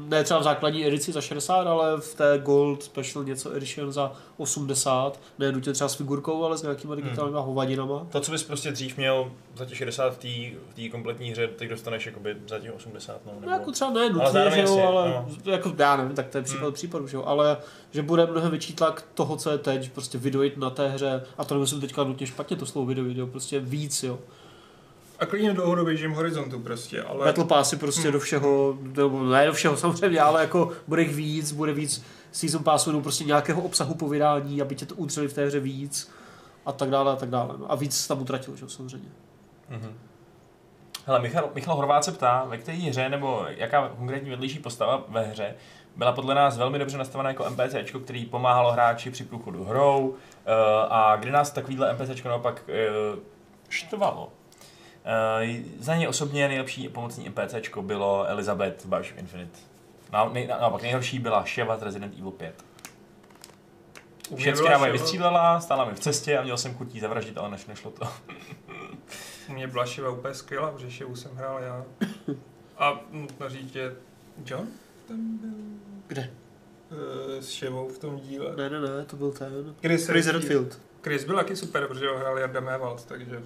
ne 0.08 0.24
třeba 0.24 0.40
v 0.40 0.42
základní 0.42 0.86
edici 0.86 1.12
za 1.12 1.20
60, 1.20 1.66
ale 1.66 2.00
v 2.00 2.14
té 2.14 2.38
Gold 2.44 2.82
Special 2.82 3.24
něco 3.24 3.56
edition 3.56 3.92
za 3.92 4.12
80, 4.36 5.20
ne 5.38 5.52
nutně 5.52 5.72
třeba 5.72 5.88
s 5.88 5.94
figurkou, 5.94 6.44
ale 6.44 6.58
s 6.58 6.62
nějakýma 6.62 6.94
digitálníma 6.94 7.40
hovadinama. 7.40 8.06
To, 8.10 8.20
co 8.20 8.32
bys 8.32 8.42
prostě 8.42 8.70
dřív 8.70 8.96
měl 8.96 9.32
za 9.56 9.64
těch 9.64 9.78
60 9.78 10.14
v 10.14 10.74
té 10.74 10.88
kompletní 10.88 11.30
hře, 11.30 11.48
teď 11.48 11.68
dostaneš 11.68 12.06
jakoby 12.06 12.36
za 12.48 12.58
těch 12.58 12.74
80. 12.74 13.20
No, 13.26 13.32
nebo... 13.34 13.46
No 13.46 13.52
jako 13.52 13.72
třeba 13.72 13.90
ne 13.90 14.10
nutně, 14.10 14.30
zároveň 14.32 14.52
že 14.52 14.60
jo, 14.60 14.66
jasně, 14.66 14.86
ale 14.86 15.08
no. 15.08 15.52
jako 15.52 15.72
já 15.78 15.96
nevím, 15.96 16.14
tak 16.16 16.28
to 16.28 16.38
je 16.38 16.44
případ 16.44 16.62
Hmm. 16.62 16.72
případu, 16.72 17.06
že 17.06 17.16
jo, 17.16 17.24
ale 17.26 17.56
že 17.90 18.02
bude 18.02 18.26
mnohem 18.26 18.50
větší 18.50 18.74
tlak 18.74 19.04
toho, 19.14 19.36
co 19.36 19.50
je 19.50 19.58
teď, 19.58 19.92
prostě 19.92 20.18
vydojit 20.18 20.56
na 20.56 20.70
té 20.70 20.88
hře, 20.88 21.22
a 21.38 21.44
to 21.44 21.54
nemyslím 21.54 21.80
teďka 21.80 22.04
nutně 22.04 22.26
špatně 22.26 22.56
to 22.56 22.66
slovo 22.66 22.86
vydojit, 22.86 23.18
jo, 23.18 23.26
prostě 23.26 23.60
víc, 23.60 24.02
jo. 24.02 24.18
A 25.22 25.26
klidně 25.26 25.52
dlouhodobějším 25.52 26.12
horizontu 26.12 26.60
prostě, 26.60 27.02
ale... 27.02 27.24
Battle 27.24 27.44
Passy 27.44 27.76
prostě 27.76 28.02
Hmm. 28.02 28.12
do 28.12 28.20
všeho, 28.20 28.78
nebo 28.80 29.22
ne 29.22 29.46
do 29.46 29.52
všeho 29.52 29.76
samozřejmě, 29.76 30.20
ale 30.20 30.40
jako 30.40 30.72
bude 30.88 31.02
jich 31.02 31.14
víc, 31.14 31.52
bude 31.52 31.72
víc 31.72 32.04
Season 32.32 32.64
nebo 32.86 33.00
prostě 33.02 33.24
nějakého 33.24 33.62
obsahu 33.62 33.94
po 33.94 34.08
vydání, 34.08 34.62
aby 34.62 34.74
tě 34.74 34.86
to 34.86 34.94
udrželi 34.94 35.28
v 35.28 35.32
té 35.32 35.46
hře 35.46 35.60
víc 35.60 36.10
a 36.66 36.72
tak 36.72 36.90
dále 36.90 37.12
a 37.12 37.16
tak 37.16 37.30
dále. 37.30 37.54
No. 37.58 37.72
A 37.72 37.74
víc 37.74 38.06
tam 38.06 38.20
utratil, 38.20 38.56
že 38.56 38.64
jo, 38.64 38.68
samozřejmě. 38.68 39.08
Mhm. 39.68 39.94
Hele, 41.06 41.20
Michal, 41.20 41.50
Michal 41.54 41.76
Horvát 41.76 42.04
se 42.04 42.12
ptá, 42.12 42.44
ve 42.48 42.58
které 42.58 42.78
hře 42.78 43.08
nebo 43.08 43.46
jaká 43.48 43.88
konkrétní 43.88 44.30
vedlejší 44.30 44.58
postava 44.58 45.04
ve 45.08 45.22
hře 45.22 45.54
byla 45.96 46.12
podle 46.12 46.34
nás 46.34 46.58
velmi 46.58 46.78
dobře 46.78 46.98
nastavená 46.98 47.30
jako 47.30 47.50
NPC, 47.50 47.74
který 48.04 48.26
pomáhalo 48.26 48.72
hráči 48.72 49.10
při 49.10 49.24
průchodu 49.24 49.64
hrou 49.64 50.08
uh, 50.08 50.14
a 50.90 51.16
kdy 51.16 51.30
nás 51.30 51.50
takovýhle 51.50 51.92
NPC 51.92 52.24
naopak 52.24 52.64
uh, 52.68 53.18
štvalo. 53.68 54.32
Uh, 55.04 55.64
za 55.80 55.96
ně 55.96 56.08
osobně 56.08 56.48
nejlepší 56.48 56.88
pomocní 56.88 57.28
NPC 57.28 57.54
bylo 57.80 58.26
Elizabeth 58.28 58.86
Bioshock 58.86 59.18
Infinite. 59.18 59.58
Na, 60.12 60.24
nej, 60.32 60.46
na, 60.46 60.58
naopak 60.58 60.82
nejhorší 60.82 61.18
byla 61.18 61.44
Sheva 61.54 61.76
z 61.76 61.82
Resident 61.82 62.14
Evil 62.18 62.30
5. 62.30 62.64
U 64.30 64.34
mě 64.34 64.42
Všechny 64.42 64.58
byla 64.58 64.70
nám 64.70 64.80
je 64.84 64.88
Sheva- 64.88 64.92
vystřílela, 64.92 65.60
stála 65.60 65.84
mi 65.84 65.94
v 65.94 66.00
cestě 66.00 66.38
a 66.38 66.42
měl 66.42 66.56
jsem 66.56 66.74
chutí 66.74 67.00
zavraždit, 67.00 67.38
ale 67.38 67.50
než 67.50 67.66
nešlo 67.66 67.90
to. 67.90 68.08
U 69.48 69.52
mě 69.52 69.66
byla 69.66 69.86
Shiva 69.86 70.10
úplně 70.10 70.34
skvělá, 70.34 70.70
protože 70.70 70.90
Shivu 70.90 71.16
jsem 71.16 71.34
hrál 71.36 71.62
já. 71.62 71.84
A 72.78 73.00
nutno 73.10 73.48
říct, 73.48 73.72
že 73.72 73.96
John 74.46 74.66
tam 75.08 75.38
byl 75.38 75.50
Kde? 76.06 76.30
eh, 77.38 77.42
s 77.42 77.48
Shivou 77.58 77.88
v 77.88 77.98
tom 77.98 78.20
díle. 78.20 78.56
Ne, 78.56 78.70
ne, 78.70 78.80
ne, 78.80 79.04
to 79.04 79.16
byl 79.16 79.32
ten. 79.32 79.74
Chris, 79.80 80.06
Chris 80.06 80.26
Redfield. 80.26 80.80
Chris 81.02 81.24
byl 81.24 81.36
taky 81.36 81.56
super, 81.56 81.86
protože 81.88 82.08
ho 82.08 82.18
hrál 82.18 82.38
Jarda 82.38 82.60
Mévald, 82.60 83.04
takže 83.04 83.42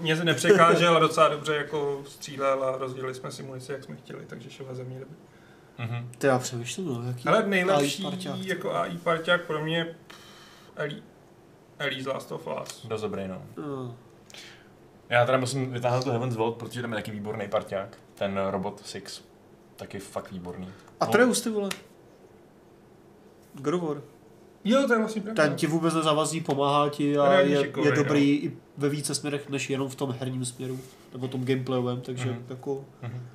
mě 0.00 0.16
se 0.16 0.24
nepřekážel 0.24 0.96
a 0.96 1.00
docela 1.00 1.28
dobře 1.28 1.54
jako 1.56 2.02
střílel 2.06 2.64
a 2.64 2.78
rozdělili 2.78 3.14
jsme 3.14 3.30
si 3.30 3.42
munici, 3.42 3.72
jak 3.72 3.84
jsme 3.84 3.96
chtěli, 3.96 4.26
takže 4.26 4.50
Shiva 4.50 4.74
za 4.74 4.82
mě 4.82 5.00
dobrý. 5.00 5.16
Mhm. 5.78 6.10
To 6.18 6.26
já 6.26 6.38
přemýšlím, 6.38 6.86
no, 6.86 7.02
jaký 7.02 7.28
Ale 7.28 7.46
nejlepší 7.46 8.04
AI 8.04 8.10
parťák. 8.10 8.38
jako 8.44 8.74
AI 8.74 8.98
parťák 8.98 9.42
pro 9.44 9.64
mě 9.64 9.96
Ellie. 10.76 11.02
Ellie 11.78 12.02
z 12.02 12.06
Last 12.06 12.32
of 12.32 12.48
Us. 12.62 12.86
Dost 12.86 13.02
dobrý, 13.02 13.28
no. 13.28 13.42
No. 13.56 13.96
Já 15.08 15.26
teda 15.26 15.38
musím 15.38 15.72
vytáhnout 15.72 16.04
tu 16.04 16.10
Heaven's 16.10 16.36
Vault, 16.36 16.56
protože 16.56 16.82
tam 16.82 16.92
je 16.92 16.96
taky 16.96 17.10
výborný 17.10 17.48
parťák. 17.48 17.98
Ten 18.14 18.40
robot 18.50 18.86
Six. 18.86 19.22
Taky 19.76 19.98
fakt 19.98 20.30
výborný. 20.32 20.68
A 21.00 21.06
Treus, 21.06 21.40
ty 21.40 21.50
vole. 21.50 21.68
War. 23.54 24.02
Jo, 24.68 24.84
to 24.86 24.92
je 24.92 24.98
vlastně 24.98 25.22
pravda. 25.22 25.42
Ten 25.42 25.54
ti 25.56 25.66
vůbec 25.66 25.94
nezavazí, 25.94 26.40
pomáhá 26.40 26.88
ti 26.88 27.18
a 27.18 27.32
je, 27.40 27.62
šikovnej, 27.62 27.90
je 27.92 27.96
no. 27.98 28.02
dobrý 28.04 28.30
i 28.30 28.56
ve 28.76 28.88
více 28.88 29.14
směrech, 29.14 29.48
než 29.48 29.70
jenom 29.70 29.88
v 29.88 29.94
tom 29.94 30.14
herním 30.20 30.44
směru. 30.44 30.80
Nebo 31.12 31.28
tom 31.28 31.44
gameplayovém, 31.44 32.00
takže 32.00 32.30
Mhm. 32.30 32.44
jako, 32.48 32.84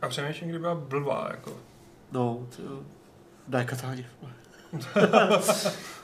A 0.01 0.07
přemýšlím, 0.07 0.49
kdy 0.49 0.59
byla 0.59 0.75
blbá, 0.75 1.27
jako. 1.31 1.53
no, 2.11 2.47
ty 2.55 2.61
jo. 2.61 2.79
Daj 3.47 3.65
katáně. 3.65 4.05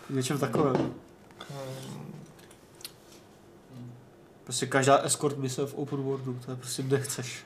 Něčem 0.09 0.37
takovém. 0.39 0.75
Um, 0.75 0.93
Prostě 4.43 4.65
každá 4.65 4.97
escort 4.97 5.37
mise 5.37 5.65
v 5.65 5.73
open 5.73 5.99
worldu, 5.99 6.39
to 6.45 6.51
je 6.51 6.57
prostě 6.57 6.83
nechceš. 6.83 7.45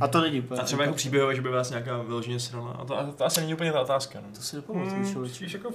A 0.00 0.08
to 0.08 0.20
není 0.20 0.40
úplně. 0.40 0.60
A 0.60 0.64
třeba 0.64 0.82
jako 0.82 0.94
příběhové, 0.94 1.34
že 1.34 1.42
by 1.42 1.48
vás 1.48 1.70
nějaká 1.70 2.02
vyloženě 2.02 2.40
srala. 2.40 2.70
A 2.72 2.84
to, 2.84 2.98
a 2.98 3.12
to 3.12 3.24
asi 3.24 3.40
není 3.40 3.54
úplně 3.54 3.72
ta 3.72 3.80
otázka. 3.80 4.20
No. 4.20 4.28
To 4.36 4.42
si 4.42 4.56
nepamatuju, 4.56 4.94
hmm, 4.94 5.12
člověče. 5.12 5.34
spíš 5.34 5.52
jako 5.52 5.70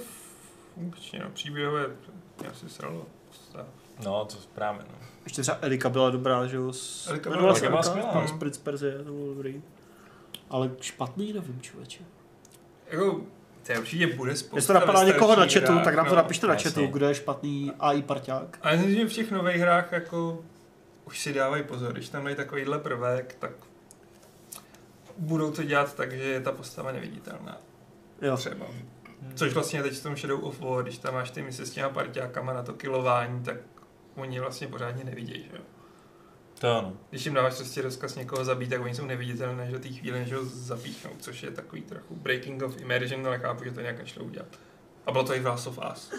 funkčně, 0.80 1.18
no, 1.18 1.30
příběhové, 1.30 1.86
já 2.44 2.52
si 2.52 2.68
sralo. 2.68 3.06
no, 4.04 4.24
to 4.24 4.36
právě. 4.54 4.82
No. 4.88 4.98
Ještě 5.24 5.42
třeba 5.42 5.58
Erika 5.60 5.88
byla 5.88 6.10
dobrá, 6.10 6.46
že 6.46 6.56
jo? 6.56 6.72
S... 6.72 7.08
Erika 7.10 7.30
jmenovala 7.30 7.52
byla- 7.52 7.58
se 7.58 7.66
Erika 7.66 7.70
byla 7.70 7.82
skvělá. 7.82 8.26
Z 8.26 8.38
Prince 8.38 8.60
Perzie, 8.60 8.98
to 8.98 9.12
bylo 9.12 9.26
dobrý. 9.34 9.62
Ale 10.50 10.70
špatný 10.80 11.32
nevím, 11.32 11.60
člověče. 11.60 12.04
Jako, 12.90 13.20
to 13.66 13.72
je 13.72 13.78
určitě 13.78 14.06
bude 14.06 14.36
spousta 14.36 14.56
Jestli 14.56 14.66
to 14.66 14.80
napadá 14.80 15.04
někoho 15.04 15.36
na 15.36 15.46
chatu, 15.46 15.72
hrách, 15.72 15.84
tak 15.84 15.94
nám 15.94 16.06
to 16.06 16.10
no. 16.10 16.16
napište 16.16 16.46
na 16.46 16.56
chatu, 16.56 16.86
kdo 16.86 17.08
je 17.08 17.14
špatný 17.14 17.72
AI 17.80 18.02
parťák. 18.02 18.58
Ale 18.62 18.76
myslím, 18.76 18.94
že 18.96 19.06
v 19.08 19.12
těch 19.12 19.30
nových 19.30 19.56
hrách 19.56 19.92
jako 19.92 20.44
už 21.04 21.20
si 21.20 21.32
dávají 21.32 21.62
pozor, 21.62 21.92
když 21.92 22.08
tam 22.08 22.24
dají 22.24 22.36
takovýhle 22.36 22.78
prvek, 22.78 23.36
tak 23.38 23.50
budou 25.18 25.50
to 25.50 25.62
dělat 25.62 25.94
tak, 25.94 26.12
že 26.12 26.22
je 26.22 26.40
ta 26.40 26.52
postava 26.52 26.92
neviditelná. 26.92 27.58
Jo. 28.22 28.36
Třeba. 28.36 28.66
Což 29.34 29.52
vlastně 29.52 29.82
teď 29.82 29.92
v 29.92 30.02
tom 30.02 30.16
Shadow 30.16 30.44
of 30.44 30.60
War, 30.60 30.82
když 30.82 30.98
tam 30.98 31.14
máš 31.14 31.30
ty 31.30 31.42
mise 31.42 31.66
s 31.66 31.70
těma 31.70 31.88
parťákama 31.88 32.52
na 32.52 32.62
to 32.62 32.72
kilování, 32.72 33.42
tak 33.42 33.56
oni 34.14 34.40
vlastně 34.40 34.66
pořádně 34.66 35.04
nevidějí, 35.04 35.42
že 35.50 35.56
jo. 35.56 35.62
To 36.58 36.78
ano. 36.78 36.92
Když 37.10 37.24
jim 37.24 37.34
dáváš 37.34 37.54
prostě 37.54 37.82
rozkaz 37.82 38.14
někoho 38.14 38.44
zabít, 38.44 38.70
tak 38.70 38.80
oni 38.80 38.94
jsou 38.94 39.06
neviditelné 39.06 39.62
až 39.62 39.72
do 39.72 39.78
té 39.78 39.88
chvíle, 39.88 40.18
než 40.18 40.32
ho 40.32 40.44
zapíchnou, 40.44 41.10
což 41.18 41.42
je 41.42 41.50
takový 41.50 41.82
trochu 41.82 42.16
breaking 42.16 42.62
of 42.62 42.80
immersion, 42.80 43.26
ale 43.26 43.38
chápu, 43.38 43.64
že 43.64 43.70
to 43.70 43.80
nějak 43.80 43.98
nešlo 43.98 44.24
udělat. 44.24 44.48
A 45.06 45.12
bylo 45.12 45.24
to 45.24 45.34
i 45.34 45.40
v 45.40 45.46
Last 45.46 45.66
of 45.66 45.78
Us. 45.92 46.12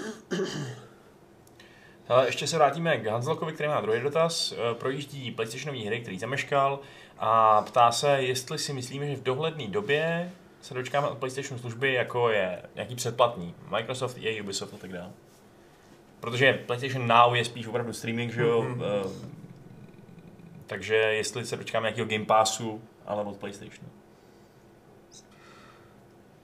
Ale 2.08 2.26
ještě 2.26 2.48
se 2.48 2.56
vrátíme 2.56 2.98
k 2.98 3.08
Hanzlokovi, 3.08 3.54
který 3.54 3.70
má 3.70 3.82
druhý 3.82 4.02
dotaz. 4.02 4.54
Eh, 4.54 4.76
Projíždí 4.76 5.32
PlayStationové 5.32 5.80
hry, 5.80 6.00
který 6.00 6.20
zameškal 6.20 6.80
a 7.18 7.62
ptá 7.62 7.92
se, 7.92 8.10
jestli 8.10 8.58
si 8.58 8.74
myslíme, 8.74 9.08
že 9.08 9.16
v 9.16 9.24
dohledné 9.24 9.68
době 9.68 10.32
se 10.62 10.74
dočkáme 10.74 11.08
od 11.08 11.18
PlayStation 11.18 11.60
služby, 11.60 11.94
jako 11.94 12.30
je 12.30 12.62
nějaký 12.76 12.96
předplatný. 12.96 13.56
Microsoft, 13.70 14.18
EA, 14.18 14.44
Ubisoft 14.44 14.74
a 14.74 14.78
tak 14.78 14.94
dále. 14.94 15.12
Protože 16.20 16.54
PlayStation 16.54 17.08
Now 17.08 17.36
je 17.36 17.46
spíš 17.46 17.68
opravdu 17.68 17.94
streaming, 17.94 18.34
že 18.34 18.42
jo? 18.42 18.62
Mhm. 18.62 18.82
Eh, 18.84 19.32
Takže 20.72 20.96
jestli 20.96 21.46
se 21.46 21.58
dočkáme 21.58 21.84
nějakého 21.86 22.08
Game 22.08 22.26
Passu, 22.26 22.82
ale 23.06 23.24
od 23.24 23.38
PlayStationu. 23.38 23.90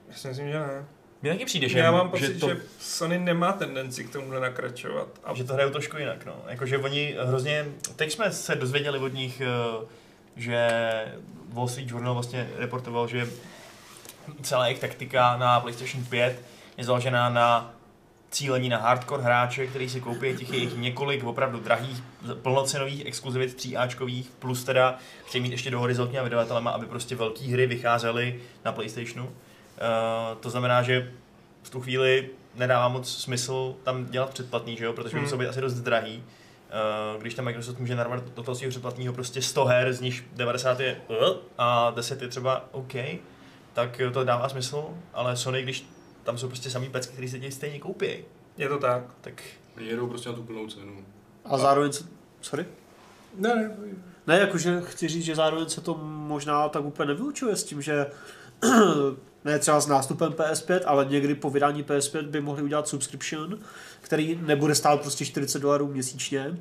Já 0.09 0.15
si 0.15 0.27
myslím, 0.27 0.51
že 0.51 0.59
ne. 0.59 0.85
Mně 1.21 1.31
taky 1.31 1.45
přijde, 1.45 1.69
že, 1.69 1.79
Já 1.79 1.91
mám 1.91 2.09
pocit, 2.09 2.33
že, 2.33 2.39
to, 2.39 2.49
že 2.49 2.61
Sony 2.79 3.19
nemá 3.19 3.53
tendenci 3.53 4.03
k 4.03 4.11
tomuhle 4.11 4.39
nakračovat. 4.39 5.07
A 5.23 5.33
že 5.33 5.43
to 5.43 5.53
hrajou 5.53 5.71
trošku 5.71 5.97
jinak, 5.97 6.25
no. 6.25 6.35
Jakože 6.47 6.77
oni 6.77 7.15
hrozně, 7.19 7.65
teď 7.95 8.11
jsme 8.11 8.31
se 8.31 8.55
dozvěděli 8.55 8.99
od 8.99 9.13
nich, 9.13 9.41
eh, 9.41 9.85
že 10.35 10.69
Wall 11.49 11.67
Street 11.67 11.89
Journal 11.89 12.13
vlastně 12.13 12.49
reportoval, 12.57 13.07
že 13.07 13.27
celá 14.41 14.65
jejich 14.65 14.79
taktika 14.79 15.37
na 15.37 15.59
PlayStation 15.59 16.05
5 16.05 16.41
je 16.77 16.83
založená 16.83 17.29
na 17.29 17.73
cílení 18.31 18.69
na 18.69 18.77
hardcore 18.77 19.23
hráče, 19.23 19.67
který 19.67 19.89
si 19.89 20.01
koupí 20.01 20.37
těch 20.37 20.53
jejich 20.53 20.77
několik 20.77 21.23
opravdu 21.23 21.59
drahých 21.59 22.03
plnocenových 22.41 23.05
exkluzivit 23.05 23.55
tříáčkových, 23.55 24.31
plus 24.39 24.63
teda 24.63 24.97
chtějí 25.25 25.41
mít 25.41 25.51
ještě 25.51 25.71
dohody 25.71 25.93
s 25.93 25.97
velkými 25.97 26.23
vydavatelema, 26.23 26.71
aby 26.71 26.85
prostě 26.85 27.15
velké 27.15 27.45
hry 27.45 27.67
vycházely 27.67 28.39
na 28.65 28.71
PlayStationu. 28.71 29.25
Uh, 29.25 29.31
to 30.39 30.49
znamená, 30.49 30.81
že 30.83 31.11
v 31.63 31.69
tu 31.69 31.81
chvíli 31.81 32.29
nedává 32.55 32.87
moc 32.87 33.09
smysl 33.11 33.75
tam 33.83 34.05
dělat 34.05 34.29
předplatný, 34.29 34.77
že 34.77 34.85
jo? 34.85 34.93
protože 34.93 35.15
Hmm. 35.15 35.23
musí 35.23 35.37
být 35.37 35.47
asi 35.47 35.61
dost 35.61 35.73
drahý. 35.73 36.23
Uh, 37.15 37.21
když 37.21 37.33
tam 37.33 37.45
Microsoft 37.45 37.79
může 37.79 37.95
narvat 37.95 38.23
do 38.35 38.43
toho 38.43 38.55
svého 38.55 38.69
předplatného 38.69 39.13
prostě 39.13 39.41
100 39.41 39.65
her, 39.65 39.93
z 39.93 40.01
nich 40.01 40.23
90 40.33 40.79
je 40.79 40.97
uh, 41.07 41.37
a 41.57 41.91
10 41.91 42.21
je 42.21 42.27
třeba 42.27 42.65
OK, 42.71 42.93
tak 43.77 44.01
to 44.13 44.23
dává 44.23 44.49
smysl, 44.49 44.85
ale 45.13 45.37
Sony, 45.37 45.63
když 45.63 45.89
tam 46.23 46.37
jsou 46.37 46.47
prostě 46.47 46.69
samý 46.69 46.89
pecky, 46.89 47.13
který 47.13 47.29
se 47.29 47.39
ti 47.39 47.51
stejně 47.51 47.79
koupí, 47.79 48.07
je 48.57 48.69
to 48.69 48.77
tak. 48.77 49.03
tak 49.21 49.41
jedou 49.77 50.07
prostě 50.07 50.29
na 50.29 50.35
tu 50.35 50.43
plnou 50.43 50.67
cenu. 50.67 51.05
A 51.45 51.57
zároveň 51.57 51.91
se... 51.91 52.03
Sorry? 52.41 52.65
Ne, 53.35 53.55
ne, 53.55 53.71
Ne, 54.27 54.39
jakože 54.39 54.81
chci 54.81 55.07
říct, 55.07 55.23
že 55.23 55.35
zároveň 55.35 55.69
se 55.69 55.81
to 55.81 55.97
možná 56.03 56.69
tak 56.69 56.85
úplně 56.85 57.07
nevylučuje 57.07 57.55
s 57.55 57.63
tím, 57.63 57.81
že 57.81 58.05
ne 59.45 59.59
třeba 59.59 59.79
s 59.79 59.87
nástupem 59.87 60.31
PS5, 60.31 60.81
ale 60.85 61.05
někdy 61.05 61.35
po 61.35 61.49
vydání 61.49 61.83
PS5 61.83 62.27
by 62.27 62.41
mohli 62.41 62.63
udělat 62.63 62.87
subscription, 62.87 63.59
který 64.01 64.39
nebude 64.41 64.75
stát 64.75 65.01
prostě 65.01 65.25
40 65.25 65.59
dolarů 65.59 65.87
měsíčně, 65.87 66.57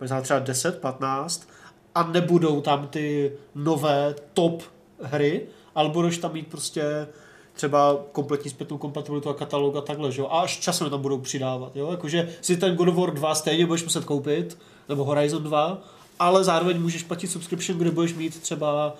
možná 0.00 0.20
třeba 0.20 0.38
10, 0.40 0.80
15 0.80 1.48
a 1.94 2.02
nebudou 2.02 2.60
tam 2.60 2.86
ty 2.88 3.32
nové 3.54 4.14
top 4.34 4.62
hry, 5.02 5.46
ale 5.74 5.88
budeš 5.88 6.18
tam 6.18 6.32
mít 6.32 6.46
prostě 6.46 7.08
třeba 7.52 7.96
kompletní 8.12 8.50
zpětnou 8.50 8.78
kompatibilitu 8.78 9.28
a 9.28 9.34
katalog 9.34 9.76
a 9.76 9.80
takhle, 9.80 10.12
že 10.12 10.20
jo? 10.20 10.28
A 10.30 10.40
až 10.40 10.58
časem 10.58 10.90
tam 10.90 11.02
budou 11.02 11.18
přidávat, 11.18 11.76
jo? 11.76 11.90
Jakože 11.90 12.28
si 12.40 12.56
ten 12.56 12.76
God 12.76 12.88
of 12.88 12.94
War 12.94 13.14
2 13.14 13.34
stejně 13.34 13.66
budeš 13.66 13.84
muset 13.84 14.04
koupit, 14.04 14.58
nebo 14.88 15.04
Horizon 15.04 15.42
2, 15.42 15.78
ale 16.18 16.44
zároveň 16.44 16.80
můžeš 16.80 17.02
platit 17.02 17.26
subscription, 17.28 17.78
kde 17.78 17.90
budeš 17.90 18.14
mít 18.14 18.40
třeba 18.40 18.96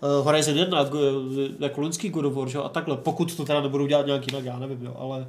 uh, 0.00 0.24
Horizon 0.26 0.58
1, 0.58 0.84
go- 0.84 0.98
jako 1.60 1.80
loňský 1.80 2.08
God 2.10 2.24
of 2.24 2.34
War, 2.34 2.48
že? 2.48 2.58
jo, 2.58 2.64
a 2.64 2.68
takhle, 2.68 2.96
pokud 2.96 3.34
to 3.36 3.44
teda 3.44 3.60
nebudou 3.60 3.86
dělat 3.86 4.06
nějak 4.06 4.26
jinak, 4.26 4.44
já 4.44 4.58
nevím, 4.58 4.84
jo, 4.84 4.96
ale 4.98 5.26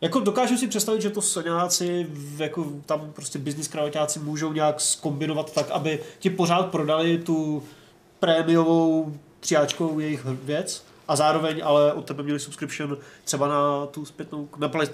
jako 0.00 0.20
dokážu 0.20 0.56
si 0.56 0.66
představit, 0.66 1.02
že 1.02 1.10
to 1.10 1.22
Soňáci, 1.22 2.06
jako 2.38 2.66
tam 2.86 3.12
prostě 3.12 3.38
business 3.38 3.68
kravaťáci 3.68 4.18
můžou 4.18 4.52
nějak 4.52 4.80
skombinovat 4.80 5.54
tak, 5.54 5.70
aby 5.70 6.00
ti 6.18 6.30
pořád 6.30 6.70
prodali 6.70 7.18
tu 7.18 7.62
prémiovou 8.20 9.14
třiáčkovou 9.40 9.98
jejich 9.98 10.24
věc 10.24 10.84
a 11.08 11.16
zároveň 11.16 11.60
ale 11.64 11.92
od 11.92 12.06
tebe 12.06 12.22
měli 12.22 12.40
subscription 12.40 12.98
třeba 13.24 13.48
na 13.48 13.86
tu 13.86 14.04
zpětnou, 14.04 14.48
na 14.56 14.68
play, 14.68 14.88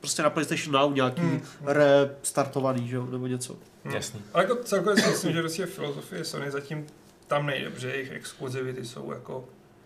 prostě 0.00 0.22
na 0.22 0.30
PlayStation 0.30 0.72
Now 0.72 0.94
nějaký 0.94 1.20
Hmm. 1.20 1.30
hmm. 1.30 1.68
restartovaný, 1.68 2.88
že 2.88 2.96
jo, 2.96 3.06
nebo 3.06 3.26
něco. 3.26 3.56
Hmm. 3.84 3.94
Jasný. 3.94 4.22
Ale 4.34 4.44
jako 4.44 4.56
celkově 4.64 5.02
si 5.02 5.10
myslím, 5.10 5.32
že 5.32 5.40
prostě 5.40 5.66
filozofie 5.66 6.24
Sony 6.24 6.50
zatím 6.50 6.86
tam 7.26 7.46
nejde, 7.46 7.70
protože 7.70 7.90
jejich 7.90 8.12
exkluzivity 8.12 8.84
jsou 8.84 9.12
jako 9.12 9.44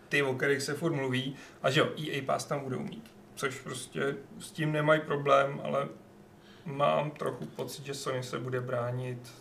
ty, 0.09 0.23
o 0.23 0.33
kterých 0.33 0.61
se 0.61 0.73
furt 0.73 0.93
mluví 0.93 1.35
a 1.63 1.69
že 1.71 1.79
jo, 1.79 1.89
EA 1.97 2.21
Pass 2.25 2.45
tam 2.45 2.59
budou 2.59 2.79
mít. 2.79 3.11
Což 3.35 3.59
prostě 3.59 4.15
s 4.39 4.51
tím 4.51 4.71
nemají 4.71 5.01
problém, 5.01 5.61
ale 5.63 5.87
mám 6.65 7.11
trochu 7.11 7.45
pocit, 7.45 7.85
že 7.85 7.93
Sony 7.93 8.23
se 8.23 8.39
bude 8.39 8.61
bránit 8.61 9.31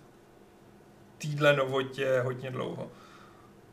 týdle 1.18 1.56
novotě 1.56 2.20
hodně 2.24 2.50
dlouho. 2.50 2.90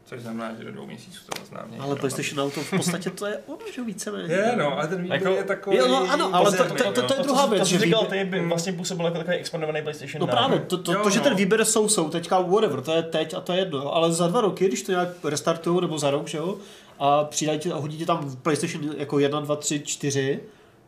Což 0.05 0.21
znamená, 0.21 0.51
že 0.57 0.63
do 0.63 0.71
dvou 0.71 0.85
měsíců 0.85 1.19
to 1.25 1.41
oznámí. 1.43 1.77
Ale 1.79 1.95
PlayStation 1.95 2.37
Now 2.37 2.51
to 2.51 2.61
v 2.61 2.69
podstatě 2.69 3.09
to 3.09 3.25
je 3.25 3.37
ono, 3.47 3.59
že 3.75 3.81
víceméně. 3.83 4.33
Je, 4.33 4.53
no, 4.57 4.79
a 4.79 4.87
ten 4.87 5.01
výběr 5.01 5.21
Jako- 5.21 5.35
je 5.35 5.43
takový... 5.43 5.77
Jo, 5.77 5.87
no, 5.87 6.11
ano, 6.11 6.29
ale 6.35 6.51
to- 6.51 6.63
to- 6.63 6.73
to- 6.73 6.91
to 6.91 7.01
je 7.01 7.07
to, 7.17 7.23
druhá 7.23 7.45
věc, 7.45 7.61
to, 7.69 7.75
co 7.77 7.83
říkal 7.83 8.05
ty, 8.05 8.23
by 8.25 8.41
Mm. 8.41 8.49
vlastně 8.49 8.73
působil 8.73 9.05
jako 9.05 9.17
takový 9.17 9.37
expandovaný 9.37 9.81
PlayStation 9.81 10.19
No 10.21 10.27
právě, 10.27 10.59
to, 10.59 10.77
to, 10.77 11.03
to, 11.03 11.09
že 11.09 11.17
no. 11.19 11.23
ten 11.23 11.35
výběr 11.35 11.65
jsou, 11.65 11.89
jsou 11.89 12.09
teďka 12.09 12.39
whatever, 12.39 12.81
to 12.81 12.91
je 12.93 13.03
teď 13.03 13.33
a 13.33 13.41
to 13.41 13.53
je 13.53 13.59
jedno, 13.59 13.95
ale 13.95 14.11
za 14.13 14.27
dva 14.27 14.41
roky, 14.41 14.67
když 14.67 14.81
to 14.83 14.91
nějak 14.91 15.07
restartují 15.23 15.81
nebo 15.81 15.97
za 15.99 16.11
rok, 16.11 16.27
že 16.27 16.37
jo, 16.37 16.57
a 16.99 17.23
přidají 17.23 17.59
a 17.73 17.75
hodí 17.75 17.97
ti 17.97 18.05
tam 18.05 18.35
PlayStation 18.35 18.93
jako 18.97 19.19
1, 19.19 19.39
2, 19.39 19.55
3, 19.55 19.79
4, 19.79 20.39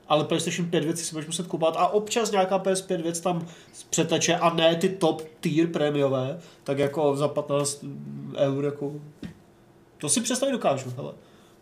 ale 0.08 0.24
PlayStation 0.24 0.70
5 0.70 0.84
věci 0.84 1.04
si 1.04 1.12
budeš 1.12 1.28
muset 1.28 1.48
kupovat 1.48 1.76
a 1.78 1.88
občas 1.88 2.32
nějaká 2.32 2.60
PS5 2.60 3.02
věc 3.02 3.20
tam 3.20 3.48
přeteče 3.90 4.36
a 4.36 4.54
ne 4.54 4.76
ty 4.76 4.90
top 4.90 5.22
tier 5.40 5.68
prémiové, 5.68 6.40
tak 6.64 6.80
jako 6.80 7.16
za 7.16 7.28
15 7.28 7.86
eur, 8.38 8.66
jako, 8.66 8.92
to 9.98 10.10
si 10.10 10.22
představit 10.22 10.52
dokážu, 10.52 10.94
hele. 10.98 11.14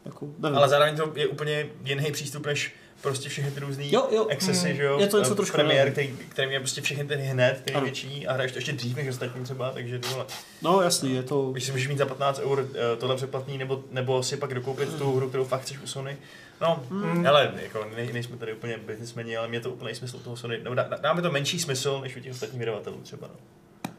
Jako, 0.05 0.27
nevím. 0.39 0.57
Ale 0.57 0.69
zároveň 0.69 0.95
to 0.95 1.11
je 1.15 1.27
úplně 1.27 1.67
jiný 1.85 2.11
přístup, 2.11 2.45
než 2.45 2.73
prostě 3.01 3.29
všechny 3.29 3.51
ty 3.51 3.59
různý 3.59 3.93
Jo, 3.93 4.07
jo, 4.11 4.27
excesy, 4.29 4.69
mm, 4.69 4.75
že 4.75 4.83
jo? 4.83 4.99
je 4.99 5.07
to 5.07 5.19
něco 5.19 5.31
eh, 5.31 5.35
trošku 5.35 5.55
Premiér, 5.55 5.91
který, 5.91 6.17
který 6.29 6.47
mě 6.47 6.59
prostě 6.59 6.81
všechny 6.81 7.05
ty 7.05 7.15
hned, 7.15 7.61
ty 7.65 7.71
Ano. 7.71 7.81
největší 7.81 8.27
a 8.27 8.33
hraješ 8.33 8.51
to 8.51 8.57
ještě 8.57 8.71
dřív 8.71 8.95
než 8.95 9.07
ostatní 9.07 9.43
třeba, 9.43 9.71
takže 9.71 9.99
tohle. 9.99 10.25
no 10.61 10.81
jasný, 10.81 11.15
je 11.15 11.23
to... 11.23 11.51
Když 11.51 11.63
si 11.63 11.71
můžeš 11.71 11.87
mít 11.87 11.97
za 11.97 12.05
15 12.05 12.39
eur 12.39 12.67
eh, 12.73 12.95
tohle 12.95 13.15
předplatný, 13.15 13.57
nebo, 13.57 13.83
nebo 13.91 14.23
si 14.23 14.37
pak 14.37 14.53
dokoupit 14.53 14.97
tu 14.97 15.15
hru, 15.15 15.29
kterou 15.29 15.45
fakt 15.45 15.61
chceš 15.61 15.79
u 15.79 15.87
Sony. 15.87 16.17
No, 16.63 16.83
Mm. 16.89 17.25
ale 17.27 17.51
jako 17.63 17.85
ne, 17.97 18.05
nejsme 18.13 18.37
tady 18.37 18.53
úplně 18.53 18.77
businessmeni, 18.87 19.37
ale 19.37 19.47
mě 19.47 19.59
to 19.59 19.69
úplně 19.71 19.95
smysl 19.95 20.19
toho 20.19 20.35
Sony, 20.37 20.59
nebo 20.63 20.75
dá, 20.75 20.89
dáme 21.01 21.21
to 21.21 21.31
menší 21.31 21.59
smysl, 21.59 21.99
než 22.01 22.17
u 22.17 22.19
těch 22.19 22.31
ostatních 22.31 22.59
vydavatelů 22.59 22.97
třeba. 23.03 23.27
No. 23.27 23.33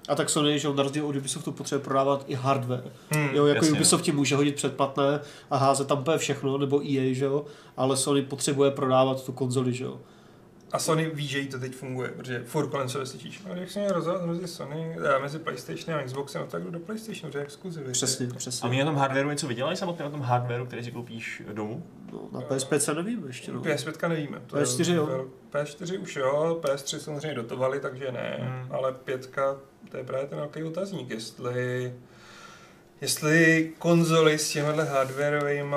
A 0.08 0.14
tak 0.14 0.30
Sony, 0.30 0.58
že 0.58 0.68
na 0.74 0.82
rozdíl 0.82 1.06
od 1.06 1.16
Ubisoftu 1.16 1.52
potřebuje 1.52 1.84
prodávat 1.84 2.24
i 2.28 2.34
hardware. 2.34 2.84
Hmm. 3.10 3.28
Jo, 3.32 3.46
jako 3.46 3.64
jasně. 3.64 3.76
Ubisoft 3.78 4.02
ti 4.04 4.12
může 4.12 4.36
hodit 4.36 4.54
předplatné 4.54 5.20
a 5.50 5.56
házet 5.56 5.88
tam 5.88 5.98
úplně 5.98 6.18
všechno, 6.18 6.58
nebo 6.58 6.80
EA, 6.80 7.14
že 7.14 7.24
jo, 7.24 7.44
ale 7.76 7.96
Sony 7.96 8.22
potřebuje 8.22 8.70
prodávat 8.70 9.24
tu 9.26 9.32
konzoli, 9.32 9.72
že 9.72 9.84
jo. 9.84 10.00
A 10.74 10.78
Sony 10.78 11.10
ví, 11.14 11.26
že 11.28 11.38
jí 11.38 11.48
to 11.48 11.58
teď 11.58 11.74
funguje, 11.74 12.08
protože 12.08 12.42
furt 12.46 12.68
kolem 12.68 12.88
sebe 12.88 13.06
slyšíš. 13.06 13.42
A 13.52 13.56
jak 13.56 13.70
se 13.70 13.78
mě 13.80 13.88
rozhodl 13.88 14.26
mezi 14.26 14.48
Sony, 14.48 14.96
a 15.16 15.18
mezi 15.18 15.38
PlayStation 15.38 15.98
a 15.98 16.02
Xboxem, 16.02 16.40
no 16.42 16.46
tak 16.48 16.62
jdu 16.62 16.70
do 16.70 16.78
PlayStationu, 16.80 17.32
že 17.32 17.38
je 17.38 17.42
exkluzivity. 17.44 17.92
Přesně, 17.92 18.26
A 18.30 18.34
přesně. 18.34 18.68
oni 18.70 18.78
na 18.78 18.84
tom 18.84 18.96
hardwareu 18.96 19.30
něco 19.30 19.46
vydělají 19.46 19.76
samotně 19.76 20.04
na 20.04 20.10
tom 20.10 20.20
hardwareu, 20.20 20.66
který 20.66 20.84
si 20.84 20.90
koupíš 20.92 21.42
domů? 21.52 21.86
No, 22.12 22.28
na 22.32 22.40
PS5 22.40 22.76
se 22.76 22.94
nevím 22.94 23.24
ještě, 23.26 23.52
no. 23.52 23.60
PS5 23.60 24.08
nevíme. 24.08 24.40
To 24.46 24.56
PS4 24.56 24.90
je, 24.90 24.96
jo. 24.96 25.24
PS4 25.52 26.00
už 26.02 26.16
jo, 26.16 26.58
PS3 26.62 26.98
samozřejmě 26.98 27.34
dotovali, 27.34 27.80
takže 27.80 28.12
ne, 28.12 28.36
Hmm. 28.40 28.72
ale 28.72 28.92
pětka, 28.92 29.56
to 29.90 29.96
je 29.96 30.04
právě 30.04 30.26
ten 30.26 30.38
velký 30.38 30.62
otazník, 30.62 31.10
jestli, 31.10 31.92
jestli 33.00 33.72
konzoly 33.78 34.38
s 34.38 34.50
těmihle 34.50 34.84
hardwareovými 34.84 35.76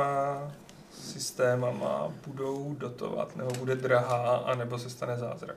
systémama 1.08 2.08
budou 2.28 2.76
dotovat, 2.78 3.36
nebo 3.36 3.52
bude 3.60 3.76
drahá, 3.76 4.38
anebo 4.38 4.80
se 4.80 4.90
stane 4.90 5.18
zázrak. 5.18 5.56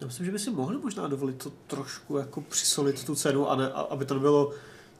Já 0.00 0.06
myslím, 0.06 0.26
že 0.26 0.32
by 0.32 0.38
si 0.38 0.50
mohli 0.50 0.78
možná 0.78 1.06
dovolit 1.08 1.42
to 1.42 1.50
trošku 1.66 2.16
jako 2.16 2.40
přisolit 2.40 3.04
tu 3.04 3.14
cenu, 3.14 3.50
a 3.50 3.56
ne, 3.56 3.72
a- 3.72 3.80
aby 3.80 4.04
to 4.04 4.14
nebylo 4.14 4.50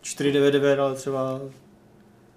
499, 0.02 0.78
ale 0.80 0.94
třeba 0.94 1.40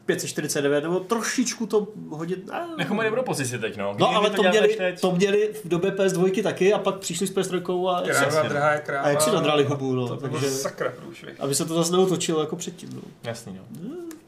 549, 0.06 0.82
nebo 0.84 0.99
trošičku 0.99 1.65
to 1.65 1.88
hodit. 2.10 2.48
Ne, 2.48 2.68
Jako 2.78 2.94
mají 2.94 3.10
dobrou 3.10 3.24
pozici 3.24 3.60
teď, 3.60 3.78
no. 3.78 3.95
No 3.99 4.07
ale 4.10 4.30
to 4.30 4.41
dělali 4.41 4.60
měli, 4.60 4.76
teď- 4.76 5.02
to 5.02 5.11
měli 5.15 5.53
v 5.64 5.68
době 5.68 5.91
PS2 5.91 6.44
taky 6.44 6.74
a 6.74 6.80
pak 6.80 6.95
přišli 6.99 7.28
s 7.28 7.32
PS3 7.34 7.88
a, 7.90 8.02
Kráva, 8.02 8.26
Jasně, 8.26 8.44
no. 8.44 8.49
drahá 8.49 8.72
je 8.72 8.80
kráva. 8.80 9.03
a 9.06 9.10
jak 9.10 9.22
si 9.22 9.32
nadrali 9.32 9.64
hubu, 9.64 9.94
no. 9.95 10.07
To 10.07 10.18
takže, 10.18 10.49
sakra 10.52 10.91
průšvih. 10.91 11.41
aby 11.41 11.56
se 11.56 11.65
to 11.65 11.74
zase 11.74 11.91
neotočilo 11.91 12.40
jako 12.40 12.56
předtím, 12.56 12.90
no. 12.95 13.02
Jasný, 13.24 13.53
no. 13.53 13.64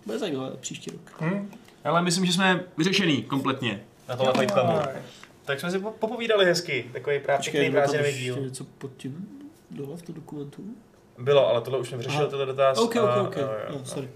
Bude 0.06 0.20
zajímavé 0.20 0.52
příští 0.60 0.92
rok. 0.92 1.02
Hm? 1.22 1.52
Ale 1.86 2.02
myslím, 2.02 2.26
že 2.26 2.34
jsme 2.34 2.64
vyřešený 2.78 3.24
kompletně. 3.24 3.84
na 4.08 4.16
tohle. 4.16 4.46
Aj. 4.46 4.96
Tak 5.46 5.60
jsme 5.60 5.72
si 5.72 5.80
po- 5.80 5.92
popovídali 5.92 6.46
hezky, 6.46 6.90
takový 6.94 7.20
právě 7.20 7.38
Počkej, 7.38 7.52
pěkný 7.62 7.70
bylo 7.72 7.82
tam 7.82 7.92
prázdninový 7.92 8.10
ještě 8.10 8.24
díl. 8.24 8.46
něco 8.50 8.64
pod 8.78 8.92
tím 8.98 9.28
dole 9.72 9.98
v 9.98 10.02
tom 10.02 10.16
dokumentu? 10.16 10.64
Bylo, 11.18 11.48
ale 11.50 11.62
tohle 11.62 11.80
už 11.80 11.90
jsem 11.90 11.98
vyřešil, 11.98 12.20
Aha. 12.20 12.28
tenhle 12.30 12.46
dotaz. 12.46 12.78
OK, 12.78 12.96
OK, 12.96 13.28
OK. 13.28 13.36
No, 13.38 13.78
no. 13.80 13.86
sorry. 13.86 14.10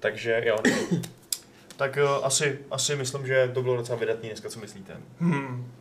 Takže 0.00 0.42
jo. 0.46 0.56
tak 1.76 1.96
jo, 1.96 2.20
asi, 2.24 2.58
asi 2.70 2.96
myslím, 2.96 3.26
že 3.26 3.50
to 3.54 3.62
bylo 3.62 3.76
docela 3.76 3.98
vydatný 3.98 4.28
dneska, 4.28 4.48
co 4.48 4.60
myslíte? 4.60 4.96
Hmm. 5.20 5.72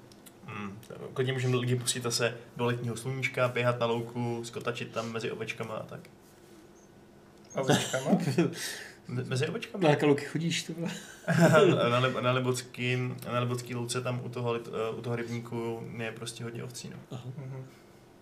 Hmm. 0.46 0.80
Klidně 1.14 1.34
můžeme 1.34 1.56
lidi 1.56 1.76
pustit 1.76 2.04
zase 2.04 2.38
do 2.58 2.66
letního 2.66 2.96
sluníčka, 2.98 3.48
běhat 3.48 3.80
na 3.80 3.86
louku, 3.86 4.40
skotačit 4.44 4.92
tam 4.92 5.12
mezi 5.12 5.32
ovečkama 5.32 5.74
a 5.76 5.84
tak. 5.84 6.00
A 7.56 7.62
očkama? 7.62 8.12
Me- 8.12 8.50
Mezi 9.08 9.48
ovečkama? 9.48 9.84
Na 9.84 9.90
jaké 9.90 10.06
luky 10.06 10.26
chodíš, 10.26 10.64
to 10.64 10.74
bylo? 10.74 10.88
na, 11.90 12.02
Lib- 12.02 12.22
na, 12.22 12.32
Libocký, 12.32 12.98
na 13.32 13.40
Libocký 13.40 13.76
louce 13.76 14.02
tam 14.02 14.22
u 14.26 14.30
toho, 14.30 14.56
eh, 14.56 14.90
u 14.98 15.02
toho 15.02 15.16
rybníku 15.16 15.84
je 15.98 16.12
prostě 16.12 16.44
hodně 16.44 16.64
ovcí, 16.64 16.90
no. 16.90 17.20
Mhm. 17.38 17.66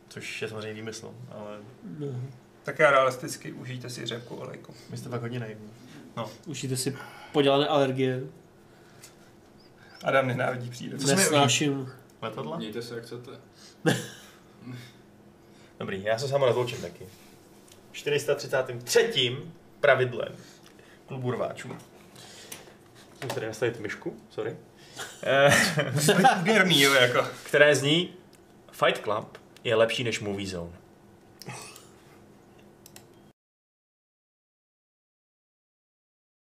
Což 0.07 0.41
je 0.41 0.47
samozřejmě 0.49 0.73
výmysl, 0.73 1.13
ale 1.31 1.57
No. 1.99 2.07
Tak 2.63 2.79
já 2.79 2.91
realisticky 2.91 3.51
užijte 3.51 3.89
si 3.89 4.05
řepku 4.05 4.35
olejku. 4.35 4.73
my 4.89 4.97
jste 4.97 5.09
fakt 5.09 5.21
hodně 5.21 5.39
naivní. 5.39 5.69
Užijte 6.45 6.77
si 6.77 6.97
podělané 7.31 7.67
alergie. 7.67 8.23
Adam 10.03 10.27
nenávidí 10.27 10.69
přírodu. 10.69 11.07
Nesnáším. 11.07 11.91
Letadla? 12.21 12.57
Mějte 12.57 12.81
se, 12.81 12.95
jak 12.95 13.03
chcete. 13.03 13.31
Dobrý, 15.79 16.03
já 16.03 16.19
se 16.19 16.27
sama 16.27 16.45
rozloučím 16.45 16.81
taky. 16.81 17.05
433. 17.91 19.37
pravidlem 19.79 20.35
klubu 21.13 21.31
rváčů. 21.31 21.67
Musím 23.13 23.29
tady 23.33 23.47
nastavit 23.47 23.79
myšku, 23.79 24.17
sorry. 24.29 24.55
Eh, 25.23 25.53
Germí, 26.43 26.81
jo, 26.81 26.93
jako. 26.93 27.27
které 27.43 27.75
zní 27.75 28.13
Fight 28.71 29.03
Club 29.03 29.37
je 29.63 29.75
lepší 29.75 30.03
než 30.03 30.19
Movie 30.19 30.47
Zone. 30.47 30.71